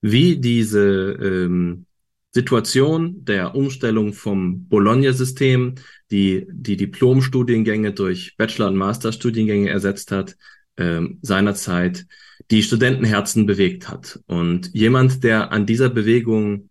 wie 0.00 0.36
diese 0.36 1.12
ähm, 1.20 1.86
Situation 2.34 3.24
der 3.24 3.54
Umstellung 3.54 4.14
vom 4.14 4.66
Bologna-System, 4.68 5.74
die 6.10 6.46
die 6.50 6.76
Diplomstudiengänge 6.76 7.92
durch 7.92 8.36
Bachelor- 8.36 8.68
und 8.68 8.76
Masterstudiengänge 8.76 9.68
ersetzt 9.68 10.12
hat, 10.12 10.36
ähm, 10.78 11.18
seinerzeit 11.20 12.06
die 12.50 12.62
Studentenherzen 12.62 13.46
bewegt 13.46 13.88
hat. 13.88 14.18
Und 14.26 14.70
jemand, 14.74 15.22
der 15.24 15.52
an 15.52 15.66
dieser 15.66 15.90
Bewegung 15.90 16.70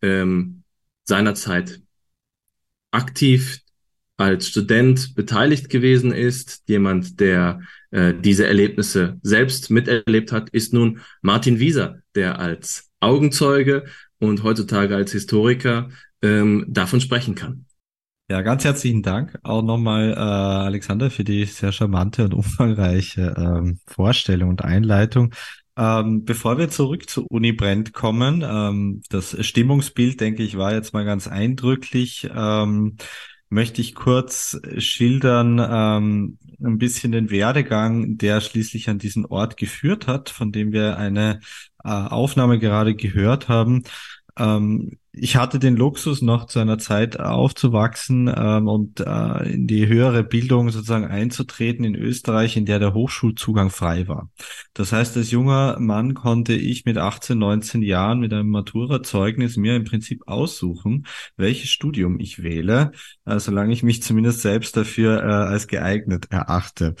ähm, 0.00 0.62
seinerzeit 1.04 1.80
aktiv 2.90 3.60
als 4.16 4.48
Student 4.48 5.14
beteiligt 5.14 5.68
gewesen 5.68 6.12
ist, 6.12 6.62
jemand, 6.66 7.20
der 7.20 7.60
äh, 7.90 8.14
diese 8.14 8.46
Erlebnisse 8.46 9.18
selbst 9.22 9.70
miterlebt 9.70 10.32
hat, 10.32 10.50
ist 10.50 10.72
nun 10.72 11.00
Martin 11.22 11.58
Wieser, 11.58 11.98
der 12.14 12.38
als 12.38 12.90
Augenzeuge 13.00 13.84
und 14.22 14.44
heutzutage 14.44 14.94
als 14.94 15.10
Historiker 15.12 15.88
ähm, 16.22 16.64
davon 16.68 17.00
sprechen 17.00 17.34
kann. 17.34 17.66
Ja, 18.30 18.40
ganz 18.42 18.64
herzlichen 18.64 19.02
Dank 19.02 19.36
auch 19.42 19.62
nochmal, 19.62 20.12
äh, 20.12 20.16
Alexander, 20.16 21.10
für 21.10 21.24
die 21.24 21.44
sehr 21.44 21.72
charmante 21.72 22.24
und 22.24 22.34
umfangreiche 22.34 23.34
ähm, 23.36 23.80
Vorstellung 23.86 24.50
und 24.50 24.62
Einleitung. 24.62 25.34
Ähm, 25.76 26.24
bevor 26.24 26.56
wir 26.56 26.68
zurück 26.68 27.10
zu 27.10 27.26
Uni 27.26 27.52
Brent 27.52 27.92
kommen, 27.92 28.44
ähm, 28.46 29.02
das 29.10 29.36
Stimmungsbild, 29.44 30.20
denke 30.20 30.44
ich, 30.44 30.56
war 30.56 30.72
jetzt 30.72 30.92
mal 30.94 31.04
ganz 31.04 31.26
eindrücklich. 31.26 32.30
Ähm, 32.32 32.96
möchte 33.48 33.80
ich 33.80 33.94
kurz 33.94 34.58
schildern, 34.78 35.58
ähm, 35.58 36.38
ein 36.64 36.78
bisschen 36.78 37.12
den 37.12 37.30
Werdegang, 37.30 38.16
der 38.16 38.40
schließlich 38.40 38.88
an 38.88 38.98
diesen 38.98 39.26
Ort 39.26 39.56
geführt 39.56 40.06
hat, 40.06 40.30
von 40.30 40.52
dem 40.52 40.72
wir 40.72 40.96
eine 40.96 41.40
äh, 41.84 41.88
Aufnahme 41.88 42.58
gerade 42.58 42.94
gehört 42.94 43.48
haben. 43.48 43.84
Ähm, 44.38 44.98
ich 45.14 45.36
hatte 45.36 45.58
den 45.58 45.76
Luxus, 45.76 46.22
noch 46.22 46.46
zu 46.46 46.58
einer 46.58 46.78
Zeit 46.78 47.20
aufzuwachsen 47.20 48.32
ähm, 48.34 48.66
und 48.66 49.00
äh, 49.00 49.52
in 49.52 49.66
die 49.66 49.86
höhere 49.86 50.24
Bildung 50.24 50.70
sozusagen 50.70 51.04
einzutreten 51.04 51.84
in 51.84 51.94
Österreich, 51.94 52.56
in 52.56 52.64
der 52.64 52.78
der 52.78 52.94
Hochschulzugang 52.94 53.68
frei 53.68 54.08
war. 54.08 54.30
Das 54.72 54.92
heißt, 54.92 55.18
als 55.18 55.30
junger 55.30 55.78
Mann 55.78 56.14
konnte 56.14 56.54
ich 56.54 56.86
mit 56.86 56.96
18, 56.96 57.36
19 57.38 57.82
Jahren 57.82 58.20
mit 58.20 58.32
einem 58.32 58.48
Maturazeugnis 58.48 59.58
mir 59.58 59.76
im 59.76 59.84
Prinzip 59.84 60.22
aussuchen, 60.26 61.06
welches 61.36 61.68
Studium 61.68 62.18
ich 62.18 62.42
wähle, 62.42 62.92
äh, 63.26 63.38
solange 63.38 63.74
ich 63.74 63.82
mich 63.82 64.02
zumindest 64.02 64.40
selbst 64.40 64.78
dafür 64.78 65.22
äh, 65.22 65.26
als 65.26 65.66
geeignet 65.66 66.28
erachte. 66.30 66.94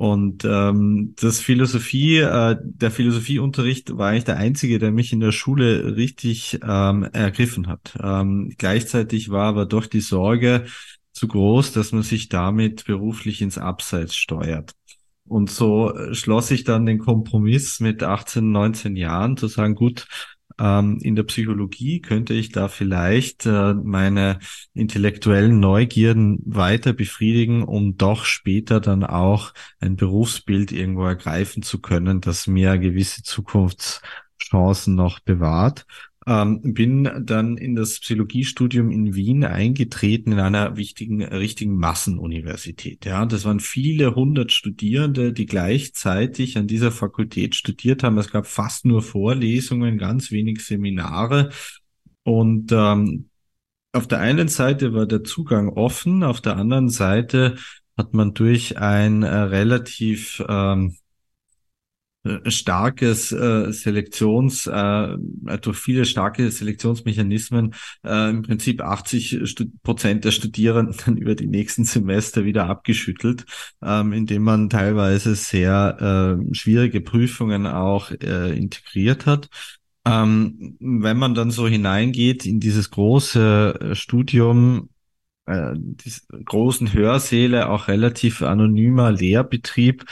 Und 0.00 0.46
ähm, 0.46 1.14
das 1.20 1.40
Philosophie, 1.40 2.20
äh, 2.20 2.56
der 2.58 2.90
Philosophieunterricht 2.90 3.98
war 3.98 4.08
eigentlich 4.08 4.24
der 4.24 4.38
einzige, 4.38 4.78
der 4.78 4.92
mich 4.92 5.12
in 5.12 5.20
der 5.20 5.30
Schule 5.30 5.94
richtig 5.94 6.58
ähm, 6.66 7.02
ergriffen 7.12 7.66
hat. 7.66 7.98
Ähm, 8.02 8.50
gleichzeitig 8.56 9.28
war 9.28 9.44
aber 9.44 9.66
doch 9.66 9.84
die 9.84 10.00
Sorge 10.00 10.64
zu 11.12 11.28
groß, 11.28 11.72
dass 11.72 11.92
man 11.92 12.02
sich 12.02 12.30
damit 12.30 12.86
beruflich 12.86 13.42
ins 13.42 13.58
Abseits 13.58 14.16
steuert. 14.16 14.72
Und 15.26 15.50
so 15.50 15.92
schloss 16.12 16.50
ich 16.50 16.64
dann 16.64 16.86
den 16.86 16.98
Kompromiss 16.98 17.78
mit 17.80 18.02
18, 18.02 18.50
19 18.50 18.96
Jahren 18.96 19.36
zu 19.36 19.48
sagen, 19.48 19.74
gut, 19.74 20.06
in 20.60 21.16
der 21.16 21.22
Psychologie 21.22 22.00
könnte 22.00 22.34
ich 22.34 22.50
da 22.50 22.68
vielleicht 22.68 23.46
äh, 23.46 23.72
meine 23.72 24.40
intellektuellen 24.74 25.58
Neugierden 25.58 26.38
weiter 26.44 26.92
befriedigen, 26.92 27.62
um 27.62 27.96
doch 27.96 28.26
später 28.26 28.80
dann 28.80 29.04
auch 29.04 29.54
ein 29.80 29.96
Berufsbild 29.96 30.70
irgendwo 30.70 31.04
ergreifen 31.06 31.62
zu 31.62 31.80
können, 31.80 32.20
das 32.20 32.46
mir 32.46 32.76
gewisse 32.76 33.22
Zukunftschancen 33.22 34.94
noch 34.94 35.20
bewahrt. 35.20 35.86
Ähm, 36.26 36.60
bin 36.74 37.08
dann 37.24 37.56
in 37.56 37.74
das 37.74 37.98
Psychologiestudium 37.98 38.90
in 38.90 39.14
Wien 39.14 39.42
eingetreten 39.42 40.32
in 40.32 40.38
einer 40.38 40.76
wichtigen, 40.76 41.22
richtigen 41.22 41.76
Massenuniversität. 41.76 43.06
Ja, 43.06 43.24
das 43.24 43.46
waren 43.46 43.60
viele 43.60 44.14
hundert 44.14 44.52
Studierende, 44.52 45.32
die 45.32 45.46
gleichzeitig 45.46 46.58
an 46.58 46.66
dieser 46.66 46.90
Fakultät 46.92 47.54
studiert 47.54 48.02
haben. 48.02 48.18
Es 48.18 48.30
gab 48.30 48.46
fast 48.46 48.84
nur 48.84 49.00
Vorlesungen, 49.02 49.96
ganz 49.96 50.30
wenig 50.30 50.62
Seminare. 50.62 51.50
Und 52.22 52.70
ähm, 52.70 53.30
auf 53.92 54.06
der 54.06 54.20
einen 54.20 54.48
Seite 54.48 54.92
war 54.92 55.06
der 55.06 55.24
Zugang 55.24 55.70
offen, 55.70 56.22
auf 56.22 56.42
der 56.42 56.56
anderen 56.56 56.90
Seite 56.90 57.56
hat 57.96 58.14
man 58.14 58.34
durch 58.34 58.78
ein 58.78 59.22
äh, 59.22 59.34
relativ 59.34 60.42
ähm, 60.48 60.88
äh, 60.90 60.99
starkes 62.46 63.32
äh, 63.32 63.72
Selektions, 63.72 64.66
äh, 64.66 65.16
durch 65.62 65.78
viele 65.78 66.04
starke 66.04 66.50
Selektionsmechanismen 66.50 67.74
äh, 68.04 68.30
im 68.30 68.42
Prinzip 68.42 68.82
80 68.82 69.72
Prozent 69.82 70.24
der 70.24 70.30
Studierenden 70.30 71.16
über 71.16 71.34
die 71.34 71.46
nächsten 71.46 71.84
Semester 71.84 72.44
wieder 72.44 72.66
abgeschüttelt, 72.66 73.46
ähm, 73.82 74.12
indem 74.12 74.42
man 74.42 74.68
teilweise 74.68 75.34
sehr 75.34 76.38
äh, 76.40 76.54
schwierige 76.54 77.00
Prüfungen 77.00 77.66
auch 77.66 78.10
äh, 78.10 78.56
integriert 78.56 79.24
hat. 79.24 79.48
Ähm, 80.06 80.76
wenn 80.80 81.18
man 81.18 81.34
dann 81.34 81.50
so 81.50 81.68
hineingeht 81.68 82.46
in 82.46 82.60
dieses 82.60 82.90
große 82.90 83.78
äh, 83.80 83.94
Studium, 83.94 84.90
äh, 85.46 85.72
diese 85.74 86.22
großen 86.44 86.92
Hörsäle, 86.92 87.68
auch 87.68 87.88
relativ 87.88 88.42
anonymer 88.42 89.12
Lehrbetrieb, 89.12 90.04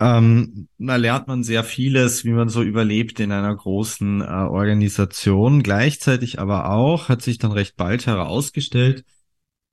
ähm, 0.00 0.68
da 0.78 0.96
lernt 0.96 1.26
man 1.26 1.42
sehr 1.42 1.64
vieles, 1.64 2.24
wie 2.24 2.32
man 2.32 2.48
so 2.48 2.62
überlebt 2.62 3.18
in 3.20 3.32
einer 3.32 3.54
großen 3.54 4.20
äh, 4.20 4.24
Organisation. 4.24 5.62
Gleichzeitig 5.62 6.38
aber 6.38 6.70
auch 6.70 7.08
hat 7.08 7.22
sich 7.22 7.38
dann 7.38 7.52
recht 7.52 7.76
bald 7.76 8.06
herausgestellt, 8.06 9.04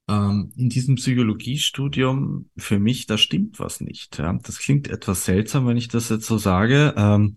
ähm, 0.08 0.52
in 0.56 0.70
diesem 0.70 0.96
Psychologiestudium 0.96 2.50
für 2.58 2.80
mich, 2.80 3.06
da 3.08 3.18
stimmt 3.18 3.60
was 3.60 3.82
nicht. 3.82 4.18
Ja? 4.18 4.34
Das 4.42 4.60
klingt 4.60 4.88
etwas 4.88 5.26
seltsam, 5.26 5.68
wenn 5.68 5.78
ich 5.78 5.88
das 5.88 6.10
jetzt 6.10 6.26
so 6.28 6.38
sage. 6.38 6.94
Ähm, 6.98 7.36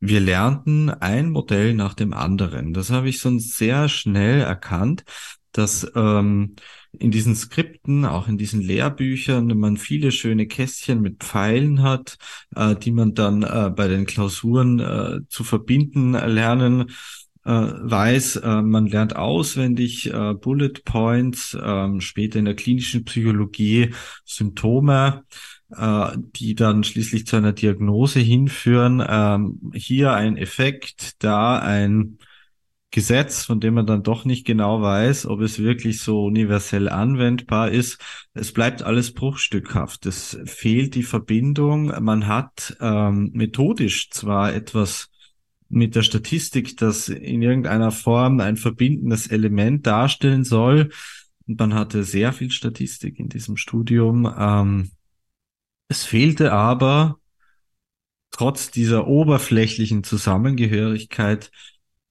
wir 0.00 0.20
lernten 0.20 0.90
ein 0.90 1.30
Modell 1.30 1.74
nach 1.74 1.94
dem 1.94 2.12
anderen. 2.12 2.72
Das 2.72 2.90
habe 2.90 3.08
ich 3.08 3.20
so 3.20 3.38
sehr 3.38 3.88
schnell 3.88 4.40
erkannt, 4.40 5.04
dass 5.52 5.90
ähm, 5.94 6.56
in 6.98 7.10
diesen 7.10 7.34
Skripten, 7.34 8.04
auch 8.04 8.28
in 8.28 8.38
diesen 8.38 8.60
Lehrbüchern, 8.60 9.46
man 9.58 9.76
viele 9.76 10.12
schöne 10.12 10.46
Kästchen 10.46 11.00
mit 11.00 11.22
Pfeilen 11.24 11.82
hat, 11.82 12.18
äh, 12.54 12.76
die 12.76 12.92
man 12.92 13.14
dann 13.14 13.42
äh, 13.42 13.70
bei 13.74 13.88
den 13.88 14.06
Klausuren 14.06 14.78
äh, 14.78 15.20
zu 15.28 15.44
verbinden 15.44 16.12
lernen 16.12 16.90
äh, 17.44 17.50
weiß, 17.50 18.36
äh, 18.36 18.62
man 18.62 18.86
lernt 18.86 19.16
auswendig 19.16 20.12
äh, 20.12 20.34
Bullet 20.34 20.74
Points, 20.84 21.54
äh, 21.54 22.00
später 22.00 22.38
in 22.38 22.44
der 22.44 22.54
klinischen 22.54 23.04
Psychologie 23.04 23.90
Symptome, 24.24 25.24
die 25.74 26.54
dann 26.54 26.84
schließlich 26.84 27.26
zu 27.26 27.36
einer 27.36 27.54
Diagnose 27.54 28.20
hinführen. 28.20 29.02
Ähm, 29.08 29.72
hier 29.72 30.12
ein 30.12 30.36
Effekt, 30.36 31.12
da 31.22 31.60
ein 31.60 32.18
Gesetz, 32.92 33.44
von 33.44 33.58
dem 33.58 33.74
man 33.74 33.86
dann 33.86 34.02
doch 34.02 34.26
nicht 34.26 34.46
genau 34.46 34.82
weiß, 34.82 35.26
ob 35.26 35.40
es 35.40 35.58
wirklich 35.58 36.00
so 36.00 36.26
universell 36.26 36.90
anwendbar 36.90 37.70
ist. 37.70 37.98
Es 38.34 38.52
bleibt 38.52 38.82
alles 38.82 39.14
bruchstückhaft. 39.14 40.04
Es 40.04 40.38
fehlt 40.44 40.94
die 40.94 41.02
Verbindung. 41.02 41.86
Man 42.02 42.26
hat 42.26 42.76
ähm, 42.80 43.30
methodisch 43.32 44.10
zwar 44.10 44.52
etwas 44.52 45.08
mit 45.70 45.94
der 45.94 46.02
Statistik, 46.02 46.76
das 46.76 47.08
in 47.08 47.40
irgendeiner 47.40 47.92
Form 47.92 48.40
ein 48.40 48.58
verbindendes 48.58 49.26
Element 49.26 49.86
darstellen 49.86 50.44
soll. 50.44 50.90
Man 51.46 51.72
hatte 51.72 52.04
sehr 52.04 52.34
viel 52.34 52.50
Statistik 52.50 53.18
in 53.18 53.30
diesem 53.30 53.56
Studium. 53.56 54.30
Ähm, 54.38 54.90
es 55.88 56.04
fehlte 56.04 56.52
aber 56.52 57.18
trotz 58.30 58.70
dieser 58.70 59.06
oberflächlichen 59.06 60.04
Zusammengehörigkeit 60.04 61.50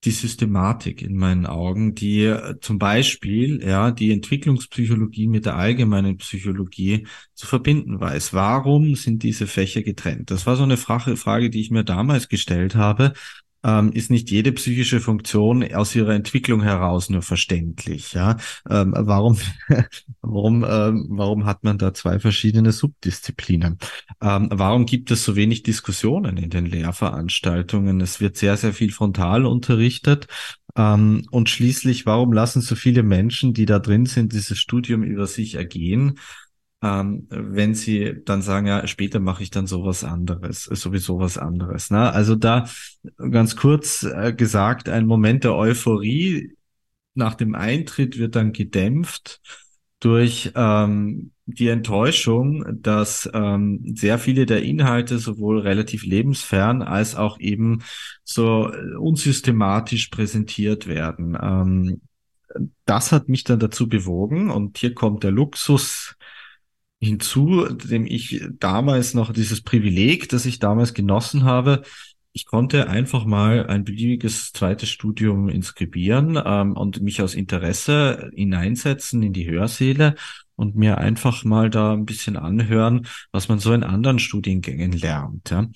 die 0.04 0.12
Systematik 0.12 1.02
in 1.02 1.16
meinen 1.16 1.46
Augen, 1.46 1.94
die 1.94 2.24
äh, 2.24 2.60
zum 2.60 2.80
Beispiel 2.80 3.64
ja 3.64 3.92
die 3.92 4.12
Entwicklungspsychologie 4.12 5.28
mit 5.28 5.46
der 5.46 5.56
allgemeinen 5.56 6.18
Psychologie 6.18 7.08
zu 7.36 7.46
verbinden 7.48 8.00
weiß. 8.00 8.34
Warum 8.34 8.96
sind 8.96 9.24
diese 9.24 9.48
Fächer 9.48 9.84
getrennt? 9.84 10.32
Das 10.32 10.46
war 10.48 10.56
so 10.56 10.64
eine 10.64 10.78
Frage, 10.78 11.18
Frage, 11.18 11.50
die 11.50 11.62
ich 11.62 11.72
mir 11.72 11.84
damals 11.84 12.30
gestellt 12.30 12.76
habe 12.76 13.14
ähm, 13.63 13.91
ist 13.91 14.10
nicht 14.10 14.32
jede 14.32 14.52
psychische 14.52 15.00
Funktion 15.00 15.74
aus 15.74 15.95
ihrer 15.95 16.13
Entwicklung 16.13 16.62
heraus 16.62 17.10
nur 17.10 17.21
verständlich. 17.21 18.13
Ja, 18.13 18.38
ähm, 18.69 18.93
warum, 18.95 19.38
warum, 20.21 20.65
ähm, 20.67 21.08
warum 21.10 21.45
hat 21.45 21.63
man 21.63 21.78
da 21.78 21.93
zwei 21.93 22.19
verschiedene 22.19 22.71
Subdisziplinen? 22.71 23.78
Ähm, 24.21 24.50
warum 24.52 24.86
gibt 24.86 25.12
es 25.12 25.24
so 25.24 25.36
wenig 25.36 25.63
Diskussionen 25.63 26.38
in 26.38 26.50
den 26.50 26.65
Lehrveranstaltungen? 26.65 28.02
Es 28.02 28.19
wird 28.19 28.38
sehr, 28.38 28.58
sehr 28.58 28.74
viel 28.74 28.91
frontal 28.91 29.45
unterrichtet. 29.45 30.28
Ähm, 30.76 31.26
und 31.32 31.50
schließlich, 31.50 32.06
warum 32.06 32.34
lassen 32.34 32.62
so 32.62 32.76
viele 32.76 33.04
Menschen, 33.04 33.54
die 33.54 33.65
da 33.65 33.80
drin 33.80 34.06
sind, 34.06 34.34
dieses 34.34 34.58
Studium 34.58 35.04
über 35.04 35.28
sich 35.28 35.56
ergehen? 35.56 36.17
Ähm, 36.82 37.28
wenn 37.30 37.76
sie 37.76 38.22
dann 38.26 38.41
sagen, 38.41 38.67
ja, 38.67 38.88
später 38.88 39.20
mache 39.20 39.44
ich 39.44 39.52
dann 39.52 39.67
sowas 39.67 40.04
anderes, 40.04 40.63
sowieso 40.63 41.20
was 41.20 41.38
anderes. 41.38 41.91
Ne? 41.91 42.12
Also 42.12 42.36
da 42.36 42.67
ganz 43.17 43.56
kurz 43.56 44.04
äh, 44.04 44.34
gesagt, 44.34 44.89
ein 44.89 45.06
Moment 45.06 45.44
der 45.44 45.56
Euphorie 45.56 46.56
nach 47.13 47.36
dem 47.36 47.56
Eintritt 47.56 48.17
wird 48.17 48.36
dann 48.36 48.54
gedämpft 48.54 49.41
durch 50.00 50.52
ähm, 50.56 51.32
die 51.46 51.67
Enttäuschung, 51.67 52.65
dass 52.82 53.30
ähm, 53.34 53.94
sehr 53.96 54.17
viele 54.17 54.46
der 54.46 54.63
Inhalte 54.63 55.20
sowohl 55.20 55.60
relativ 55.60 56.04
lebensfern 56.04 56.82
als 56.82 57.15
auch 57.15 57.39
eben 57.39 57.84
so 58.24 58.72
unsystematisch 58.98 60.08
präsentiert 60.08 60.88
werden. 60.88 61.38
Ähm, 61.39 62.02
das 62.86 63.12
hat 63.12 63.30
mich 63.30 63.44
dann 63.44 63.60
dazu 63.60 63.88
bewogen 63.88 64.50
und 64.50 64.78
hier 64.78 64.94
kommt 64.94 65.24
der 65.24 65.32
Luxus 65.32 66.15
hinzu, 67.02 67.66
dem 67.66 68.06
ich 68.06 68.44
damals 68.60 69.14
noch 69.14 69.34
dieses 69.34 69.62
Privileg, 69.62 70.30
das 70.30 70.46
ich 70.46 70.60
damals 70.60 70.94
genossen 70.94 71.44
habe, 71.44 71.82
ich 72.34 72.46
konnte 72.46 72.88
einfach 72.88 73.26
mal 73.26 73.68
ein 73.68 73.84
beliebiges 73.84 74.54
zweites 74.54 74.90
Studium 74.90 75.50
inskribieren 75.50 76.42
ähm, 76.44 76.74
und 76.78 77.02
mich 77.02 77.22
aus 77.22 77.34
Interesse 77.34 78.32
hineinsetzen 78.34 79.22
in 79.22 79.34
die 79.34 79.50
Hörsäle 79.50 80.16
und 80.56 80.76
mir 80.76 80.98
einfach 80.98 81.44
mal 81.44 81.70
da 81.70 81.92
ein 81.94 82.06
bisschen 82.06 82.38
anhören, 82.38 83.08
was 83.32 83.50
man 83.50 83.60
so 83.60 83.74
in 83.74 83.84
anderen 83.84 84.20
Studiengängen 84.20 84.94
lernt. 84.94 85.50
Ja. 85.50 85.68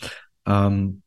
Ähm, 0.46 1.02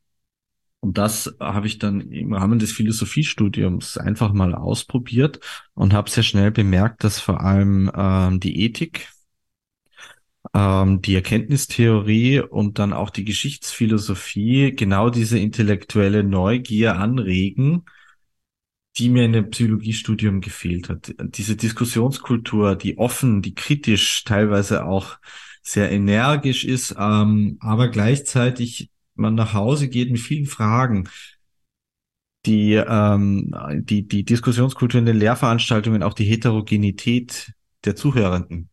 und 0.81 0.97
das 0.97 1.35
habe 1.39 1.67
ich 1.67 1.77
dann 1.77 2.01
im 2.01 2.33
Rahmen 2.33 2.59
des 2.59 2.71
Philosophiestudiums 2.71 3.97
einfach 3.97 4.33
mal 4.33 4.53
ausprobiert 4.53 5.39
und 5.73 5.93
habe 5.93 6.09
sehr 6.09 6.23
schnell 6.23 6.51
bemerkt, 6.51 7.03
dass 7.03 7.19
vor 7.19 7.41
allem 7.41 7.91
ähm, 7.93 8.39
die 8.39 8.61
Ethik 8.63 9.07
ähm, 10.53 11.01
die 11.01 11.15
Erkenntnistheorie 11.15 12.39
und 12.41 12.79
dann 12.79 12.93
auch 12.93 13.09
die 13.09 13.25
Geschichtsphilosophie 13.25 14.73
genau 14.75 15.09
diese 15.09 15.39
intellektuelle 15.39 16.23
Neugier 16.23 16.97
anregen, 16.97 17.85
die 18.97 19.09
mir 19.09 19.25
in 19.25 19.33
dem 19.33 19.49
Psychologiestudium 19.49 20.41
gefehlt 20.41 20.89
hat. 20.89 21.13
Diese 21.19 21.55
Diskussionskultur, 21.55 22.75
die 22.75 22.97
offen, 22.97 23.41
die 23.41 23.53
kritisch, 23.53 24.23
teilweise 24.23 24.85
auch 24.85 25.17
sehr 25.61 25.91
energisch 25.91 26.65
ist, 26.65 26.95
ähm, 26.97 27.57
aber 27.59 27.89
gleichzeitig 27.89 28.89
man 29.15 29.35
nach 29.35 29.53
Hause 29.53 29.89
geht 29.89 30.11
mit 30.11 30.19
vielen 30.19 30.45
Fragen. 30.45 31.09
Die, 32.45 32.73
ähm, 32.73 33.53
die, 33.73 34.07
die 34.07 34.23
Diskussionskultur 34.23 34.99
in 34.99 35.05
den 35.05 35.17
Lehrveranstaltungen, 35.17 36.03
auch 36.03 36.13
die 36.13 36.23
Heterogenität 36.23 37.51
der 37.83 37.97
Zuhörenden. 37.97 38.69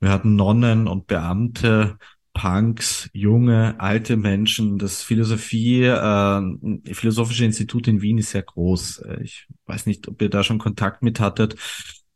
Wir 0.00 0.10
hatten 0.10 0.36
Nonnen 0.36 0.86
und 0.86 1.06
Beamte, 1.06 1.98
Punks, 2.34 3.08
junge, 3.14 3.76
alte 3.78 4.16
Menschen. 4.16 4.78
Das 4.78 5.02
Philosophie, 5.02 5.84
äh, 5.84 6.42
Philosophische 6.92 7.46
Institut 7.46 7.88
in 7.88 8.02
Wien 8.02 8.18
ist 8.18 8.30
sehr 8.30 8.42
groß. 8.42 9.04
Ich 9.22 9.46
weiß 9.64 9.86
nicht, 9.86 10.06
ob 10.08 10.20
ihr 10.20 10.28
da 10.28 10.44
schon 10.44 10.58
Kontakt 10.58 11.02
mit 11.02 11.18
hattet. 11.18 11.56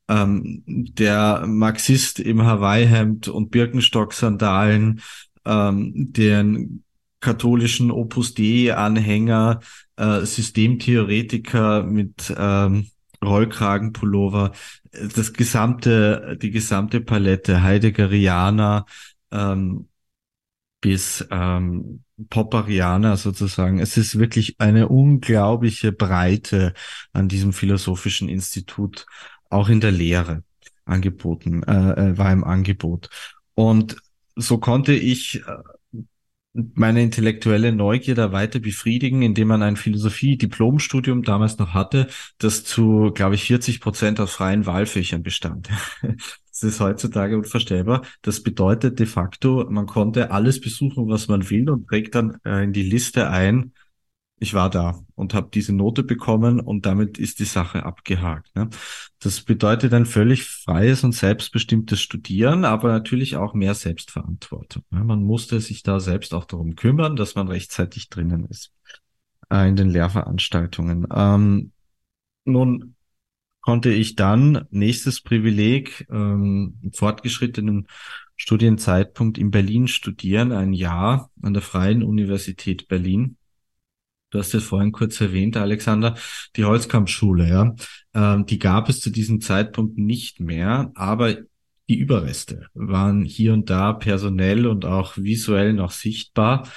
Ähm, 0.08 0.62
der 0.66 1.44
Marxist 1.46 2.20
im 2.20 2.42
Hawaii-Hemd 2.42 3.28
und 3.28 3.50
Birkenstock-Sandalen 3.50 5.00
ähm, 5.46 6.12
den 6.12 6.84
katholischen 7.20 7.90
Opus 7.90 8.34
Dei-Anhänger, 8.34 9.60
äh, 9.96 10.20
Systemtheoretiker 10.20 11.82
mit 11.84 12.34
ähm, 12.36 12.90
Rollkragenpullover, 13.24 14.52
das 14.92 15.32
gesamte, 15.32 16.38
die 16.40 16.50
gesamte 16.50 17.00
Palette, 17.00 17.62
Heideggerianer 17.62 18.86
ähm, 19.30 19.88
bis 20.80 21.26
ähm, 21.30 22.04
Popperianer 22.28 23.16
sozusagen. 23.16 23.78
Es 23.78 23.96
ist 23.96 24.18
wirklich 24.18 24.56
eine 24.58 24.88
unglaubliche 24.88 25.92
Breite 25.92 26.74
an 27.12 27.28
diesem 27.28 27.52
philosophischen 27.52 28.28
Institut, 28.28 29.06
auch 29.48 29.68
in 29.68 29.80
der 29.80 29.92
Lehre 29.92 30.42
angeboten, 30.84 31.62
äh, 31.64 32.10
äh 32.10 32.18
war 32.18 32.32
im 32.32 32.44
Angebot. 32.44 33.10
Und 33.54 33.96
so 34.36 34.58
konnte 34.58 34.92
ich 34.92 35.42
äh, 35.46 35.56
meine 36.52 37.02
intellektuelle 37.02 37.72
Neugier 37.72 38.32
weiter 38.32 38.58
befriedigen, 38.58 39.22
indem 39.22 39.48
man 39.48 39.62
ein 39.62 39.76
Philosophie-Diplomstudium 39.76 41.22
damals 41.22 41.58
noch 41.58 41.74
hatte, 41.74 42.08
das 42.38 42.64
zu, 42.64 43.12
glaube 43.14 43.36
ich, 43.36 43.44
40 43.44 43.80
Prozent 43.80 44.20
aus 44.20 44.32
freien 44.32 44.66
Wahlfächern 44.66 45.22
bestand. 45.22 45.68
Das 46.52 46.74
ist 46.74 46.80
heutzutage 46.80 47.38
unvorstellbar. 47.38 48.02
Das 48.20 48.42
bedeutet 48.42 48.98
de 48.98 49.06
facto, 49.06 49.66
man 49.70 49.86
konnte 49.86 50.30
alles 50.30 50.60
besuchen, 50.60 51.08
was 51.08 51.26
man 51.26 51.48
will 51.48 51.70
und 51.70 51.86
trägt 51.86 52.14
dann 52.14 52.36
äh, 52.44 52.64
in 52.64 52.74
die 52.74 52.82
Liste 52.82 53.30
ein, 53.30 53.72
ich 54.42 54.54
war 54.54 54.70
da 54.70 54.98
und 55.14 55.34
habe 55.34 55.50
diese 55.52 55.74
Note 55.74 56.02
bekommen 56.02 56.60
und 56.60 56.86
damit 56.86 57.18
ist 57.18 57.40
die 57.40 57.44
Sache 57.44 57.84
abgehakt. 57.84 58.56
Ne? 58.56 58.70
Das 59.18 59.42
bedeutet 59.42 59.92
ein 59.92 60.06
völlig 60.06 60.44
freies 60.44 61.04
und 61.04 61.12
selbstbestimmtes 61.12 62.00
Studieren, 62.00 62.64
aber 62.64 62.88
natürlich 62.88 63.36
auch 63.36 63.52
mehr 63.52 63.74
Selbstverantwortung. 63.74 64.82
Ne? 64.90 65.04
Man 65.04 65.22
musste 65.22 65.60
sich 65.60 65.82
da 65.82 66.00
selbst 66.00 66.32
auch 66.32 66.46
darum 66.46 66.74
kümmern, 66.74 67.16
dass 67.16 67.34
man 67.34 67.48
rechtzeitig 67.48 68.08
drinnen 68.08 68.46
ist 68.46 68.72
äh, 69.50 69.68
in 69.68 69.76
den 69.76 69.90
Lehrveranstaltungen. 69.90 71.06
Ähm, 71.14 71.72
nun 72.46 72.94
konnte 73.60 73.92
ich 73.92 74.16
dann 74.16 74.66
nächstes 74.70 75.20
Privileg 75.20 76.06
ähm, 76.10 76.80
fortgeschrittenen 76.94 77.88
Studienzeitpunkt 78.36 79.36
in 79.36 79.50
Berlin 79.50 79.86
studieren, 79.86 80.52
ein 80.52 80.72
Jahr 80.72 81.30
an 81.42 81.52
der 81.52 81.62
Freien 81.62 82.02
Universität 82.02 82.88
Berlin 82.88 83.36
Du 84.30 84.38
hast 84.38 84.54
es 84.54 84.64
vorhin 84.64 84.92
kurz 84.92 85.20
erwähnt, 85.20 85.56
Alexander, 85.56 86.16
die 86.56 86.64
Holzkampfschule, 86.64 87.48
ja. 87.48 87.74
Ähm, 88.14 88.46
die 88.46 88.58
gab 88.58 88.88
es 88.88 89.00
zu 89.00 89.10
diesem 89.10 89.40
Zeitpunkt 89.40 89.98
nicht 89.98 90.40
mehr, 90.40 90.92
aber 90.94 91.36
die 91.88 91.98
Überreste 91.98 92.68
waren 92.74 93.24
hier 93.24 93.52
und 93.52 93.68
da 93.68 93.92
personell 93.92 94.68
und 94.68 94.84
auch 94.84 95.16
visuell 95.16 95.72
noch 95.72 95.90
sichtbar. 95.90 96.68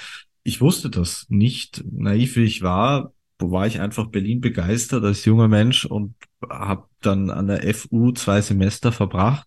Ich 0.42 0.60
wusste 0.60 0.90
das 0.90 1.26
nicht. 1.28 1.84
Naiv 1.90 2.34
wie 2.36 2.42
ich 2.42 2.62
war, 2.62 3.12
war 3.38 3.66
ich 3.68 3.80
einfach 3.80 4.08
Berlin 4.08 4.40
begeistert 4.40 5.04
als 5.04 5.24
junger 5.24 5.46
Mensch 5.46 5.84
und 5.84 6.16
habe 6.50 6.88
dann 7.00 7.30
an 7.30 7.46
der 7.46 7.72
FU 7.74 8.10
zwei 8.10 8.40
Semester 8.40 8.90
verbracht 8.90 9.46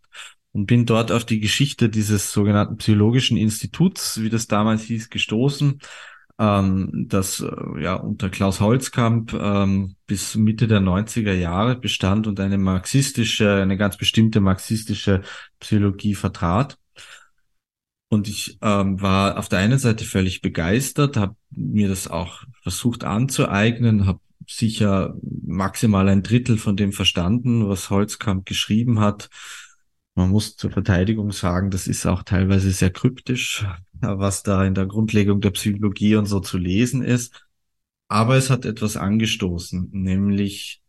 und 0.53 0.67
bin 0.67 0.85
dort 0.85 1.11
auf 1.11 1.25
die 1.25 1.41
Geschichte 1.41 1.89
dieses 1.89 2.31
sogenannten 2.31 2.77
psychologischen 2.77 3.35
Instituts, 3.35 4.21
wie 4.21 4.29
das 4.29 4.47
damals 4.47 4.83
hieß, 4.83 5.09
gestoßen 5.09 5.79
ähm, 6.39 7.05
das 7.09 7.39
äh, 7.39 7.81
ja 7.81 7.95
unter 7.95 8.29
Klaus 8.29 8.59
Holzkamp 8.59 9.33
ähm, 9.33 9.95
bis 10.05 10.35
Mitte 10.35 10.67
der 10.67 10.81
90er 10.81 11.33
Jahre 11.33 11.75
bestand 11.75 12.27
und 12.27 12.39
eine 12.39 12.57
marxistische, 12.57 13.55
eine 13.55 13.77
ganz 13.77 13.97
bestimmte 13.97 14.39
marxistische 14.39 15.21
Psychologie 15.59 16.15
vertrat. 16.15 16.77
Und 18.09 18.29
ich 18.29 18.57
ähm, 18.61 19.01
war 19.01 19.37
auf 19.37 19.49
der 19.49 19.59
einen 19.59 19.79
Seite 19.79 20.05
völlig 20.05 20.41
begeistert, 20.41 21.17
habe 21.17 21.35
mir 21.49 21.89
das 21.89 22.07
auch 22.07 22.43
versucht 22.61 23.03
anzueignen, 23.03 24.05
habe 24.05 24.21
sicher 24.47 25.15
maximal 25.21 26.07
ein 26.07 26.23
Drittel 26.23 26.57
von 26.57 26.77
dem 26.77 26.93
verstanden, 26.93 27.67
was 27.67 27.89
Holzkamp 27.89 28.45
geschrieben 28.45 29.01
hat. 29.01 29.29
Man 30.15 30.29
muss 30.29 30.55
zur 30.55 30.71
Verteidigung 30.71 31.31
sagen, 31.31 31.69
das 31.69 31.87
ist 31.87 32.05
auch 32.05 32.23
teilweise 32.23 32.71
sehr 32.71 32.91
kryptisch, 32.91 33.65
was 34.01 34.43
da 34.43 34.65
in 34.65 34.73
der 34.75 34.85
Grundlegung 34.85 35.41
der 35.41 35.51
Psychologie 35.51 36.15
und 36.15 36.25
so 36.25 36.39
zu 36.39 36.57
lesen 36.57 37.03
ist. 37.03 37.47
Aber 38.07 38.35
es 38.37 38.49
hat 38.49 38.65
etwas 38.65 38.97
angestoßen, 38.97 39.89
nämlich 39.91 40.81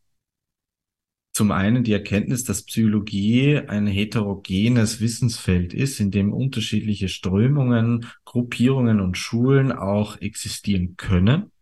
zum 1.32 1.52
einen 1.52 1.84
die 1.84 1.92
Erkenntnis, 1.92 2.44
dass 2.44 2.64
Psychologie 2.64 3.58
ein 3.58 3.86
heterogenes 3.86 5.00
Wissensfeld 5.00 5.72
ist, 5.72 6.00
in 6.00 6.10
dem 6.10 6.32
unterschiedliche 6.32 7.08
Strömungen, 7.08 8.06
Gruppierungen 8.24 9.00
und 9.00 9.16
Schulen 9.16 9.70
auch 9.70 10.20
existieren 10.20 10.96
können 10.96 11.52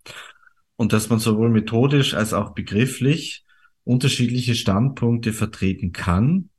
und 0.77 0.93
dass 0.93 1.11
man 1.11 1.19
sowohl 1.19 1.51
methodisch 1.51 2.15
als 2.15 2.33
auch 2.33 2.55
begrifflich 2.55 3.45
unterschiedliche 3.85 4.55
Standpunkte 4.55 5.33
vertreten 5.33 5.93
kann 5.93 6.51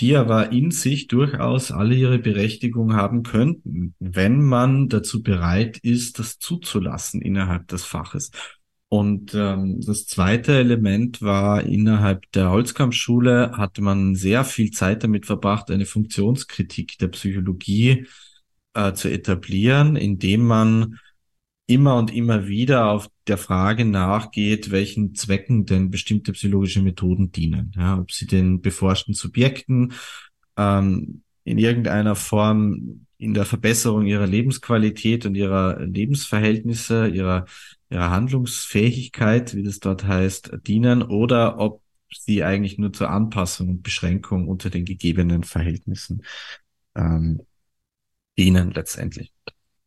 die 0.00 0.16
aber 0.16 0.52
in 0.52 0.70
sich 0.70 1.06
durchaus 1.06 1.70
alle 1.72 1.94
ihre 1.94 2.18
Berechtigung 2.18 2.94
haben 2.94 3.22
könnten, 3.22 3.94
wenn 3.98 4.42
man 4.42 4.88
dazu 4.88 5.22
bereit 5.22 5.78
ist, 5.78 6.18
das 6.18 6.38
zuzulassen 6.38 7.22
innerhalb 7.22 7.68
des 7.68 7.84
Faches. 7.84 8.30
Und 8.88 9.34
ähm, 9.34 9.80
das 9.80 10.06
zweite 10.06 10.52
Element 10.58 11.20
war, 11.20 11.64
innerhalb 11.64 12.30
der 12.32 12.50
Holzkampfschule 12.50 13.52
hatte 13.56 13.82
man 13.82 14.14
sehr 14.14 14.44
viel 14.44 14.70
Zeit 14.70 15.02
damit 15.02 15.26
verbracht, 15.26 15.70
eine 15.70 15.86
Funktionskritik 15.86 16.96
der 16.98 17.08
Psychologie 17.08 18.06
äh, 18.74 18.92
zu 18.92 19.08
etablieren, 19.08 19.96
indem 19.96 20.46
man 20.46 20.98
immer 21.66 21.96
und 21.96 22.14
immer 22.14 22.46
wieder 22.46 22.90
auf 22.90 23.08
der 23.26 23.38
Frage 23.38 23.84
nachgeht, 23.84 24.70
welchen 24.70 25.14
Zwecken 25.14 25.66
denn 25.66 25.90
bestimmte 25.90 26.32
psychologische 26.32 26.82
Methoden 26.82 27.32
dienen. 27.32 27.72
Ja, 27.76 27.98
ob 27.98 28.12
sie 28.12 28.26
den 28.26 28.60
beforschten 28.60 29.14
Subjekten 29.14 29.92
ähm, 30.56 31.22
in 31.44 31.58
irgendeiner 31.58 32.14
Form 32.14 33.06
in 33.18 33.34
der 33.34 33.46
Verbesserung 33.46 34.06
ihrer 34.06 34.26
Lebensqualität 34.26 35.26
und 35.26 35.34
ihrer 35.34 35.80
Lebensverhältnisse, 35.80 37.08
ihrer, 37.08 37.46
ihrer 37.90 38.10
Handlungsfähigkeit, 38.10 39.54
wie 39.54 39.62
das 39.62 39.80
dort 39.80 40.04
heißt, 40.04 40.58
dienen 40.66 41.02
oder 41.02 41.58
ob 41.58 41.82
sie 42.12 42.44
eigentlich 42.44 42.78
nur 42.78 42.92
zur 42.92 43.10
Anpassung 43.10 43.68
und 43.68 43.82
Beschränkung 43.82 44.48
unter 44.48 44.70
den 44.70 44.84
gegebenen 44.84 45.44
Verhältnissen 45.44 46.22
ähm, 46.94 47.40
dienen 48.38 48.70
letztendlich. 48.72 49.32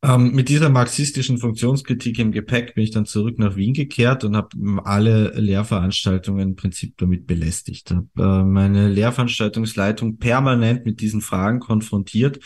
Ähm, 0.01 0.31
mit 0.31 0.47
dieser 0.47 0.69
marxistischen 0.69 1.39
Funktionskritik 1.39 2.19
im 2.19 2.31
Gepäck 2.31 2.73
bin 2.73 2.85
ich 2.85 2.91
dann 2.91 3.05
zurück 3.05 3.37
nach 3.37 3.57
Wien 3.57 3.73
gekehrt 3.73 4.23
und 4.23 4.35
habe 4.35 4.55
alle 4.85 5.31
Lehrveranstaltungen 5.37 6.49
im 6.49 6.55
Prinzip 6.55 6.97
damit 6.97 7.27
belästigt. 7.27 7.91
Hab, 7.91 8.05
äh, 8.17 8.43
meine 8.43 8.87
Lehrveranstaltungsleitung 8.87 10.17
permanent 10.17 10.85
mit 10.85 11.01
diesen 11.01 11.19
Fragen 11.19 11.59
konfrontiert. 11.59 12.39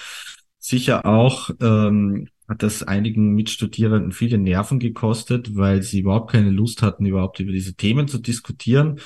Sicher 0.58 1.06
auch 1.06 1.52
ähm, 1.62 2.28
hat 2.48 2.64
das 2.64 2.82
einigen 2.82 3.36
Mitstudierenden 3.36 4.14
viele 4.14 4.40
Nerven 4.40 4.80
gekostet, 4.80 5.56
weil 5.56 5.84
sie 5.84 6.00
überhaupt 6.00 6.32
keine 6.32 6.50
Lust 6.50 6.82
hatten, 6.82 7.06
überhaupt 7.06 7.40
über 7.40 7.52
diese 7.52 7.76
Themen 7.76 8.08
zu 8.08 8.18
diskutieren 8.18 9.00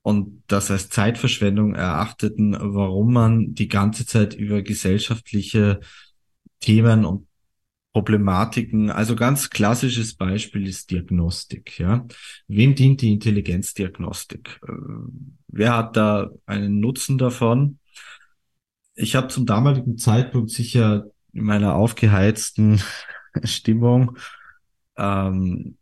und 0.00 0.42
das 0.46 0.70
als 0.70 0.88
Zeitverschwendung 0.88 1.74
erachteten, 1.74 2.56
warum 2.58 3.12
man 3.12 3.54
die 3.54 3.68
ganze 3.68 4.06
Zeit 4.06 4.34
über 4.34 4.62
gesellschaftliche 4.62 5.80
Themen 6.60 7.04
und 7.04 7.26
Problematiken. 7.92 8.90
Also 8.90 9.16
ganz 9.16 9.50
klassisches 9.50 10.14
Beispiel 10.14 10.66
ist 10.66 10.90
Diagnostik. 10.90 11.78
Ja, 11.78 12.06
wem 12.48 12.74
dient 12.74 13.02
die 13.02 13.12
Intelligenzdiagnostik? 13.12 14.60
Äh, 14.66 14.72
wer 15.48 15.76
hat 15.76 15.96
da 15.96 16.30
einen 16.46 16.80
Nutzen 16.80 17.18
davon? 17.18 17.78
Ich 18.94 19.16
habe 19.16 19.28
zum 19.28 19.46
damaligen 19.46 19.98
Zeitpunkt 19.98 20.50
sicher 20.50 21.06
in 21.32 21.44
meiner 21.44 21.74
aufgeheizten 21.74 22.82
Stimmung 23.44 24.16
ähm, 24.96 25.76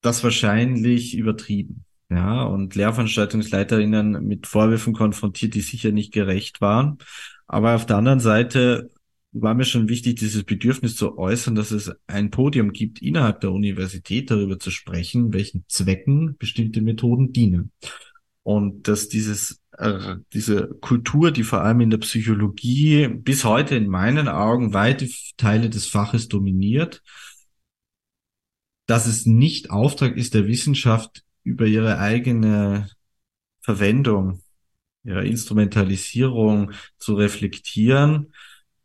das 0.00 0.22
wahrscheinlich 0.22 1.16
übertrieben. 1.16 1.84
Ja, 2.08 2.44
und 2.44 2.76
Lehrveranstaltungsleiterinnen 2.76 4.24
mit 4.24 4.46
Vorwürfen 4.46 4.94
konfrontiert, 4.94 5.54
die 5.54 5.60
sicher 5.60 5.90
nicht 5.90 6.12
gerecht 6.12 6.60
waren. 6.60 6.98
Aber 7.48 7.74
auf 7.74 7.84
der 7.84 7.96
anderen 7.96 8.20
Seite 8.20 8.90
war 9.40 9.54
mir 9.54 9.64
schon 9.64 9.88
wichtig, 9.88 10.16
dieses 10.16 10.44
Bedürfnis 10.44 10.96
zu 10.96 11.18
äußern, 11.18 11.54
dass 11.54 11.70
es 11.70 11.92
ein 12.06 12.30
Podium 12.30 12.72
gibt, 12.72 13.02
innerhalb 13.02 13.40
der 13.40 13.52
Universität 13.52 14.30
darüber 14.30 14.58
zu 14.58 14.70
sprechen, 14.70 15.32
welchen 15.32 15.64
Zwecken 15.68 16.36
bestimmte 16.38 16.80
Methoden 16.80 17.32
dienen. 17.32 17.72
Und 18.42 18.88
dass 18.88 19.08
dieses, 19.08 19.62
äh, 19.78 20.16
diese 20.32 20.68
Kultur, 20.80 21.32
die 21.32 21.42
vor 21.42 21.62
allem 21.62 21.80
in 21.80 21.90
der 21.90 21.98
Psychologie 21.98 23.08
bis 23.08 23.44
heute 23.44 23.74
in 23.74 23.88
meinen 23.88 24.28
Augen 24.28 24.72
weite 24.72 25.08
Teile 25.36 25.68
des 25.68 25.86
Faches 25.86 26.28
dominiert, 26.28 27.02
dass 28.86 29.06
es 29.06 29.26
nicht 29.26 29.70
Auftrag 29.70 30.16
ist 30.16 30.34
der 30.34 30.46
Wissenschaft, 30.46 31.24
über 31.42 31.66
ihre 31.66 31.98
eigene 31.98 32.88
Verwendung, 33.60 34.42
ihre 35.04 35.26
Instrumentalisierung 35.26 36.72
zu 36.98 37.14
reflektieren, 37.14 38.32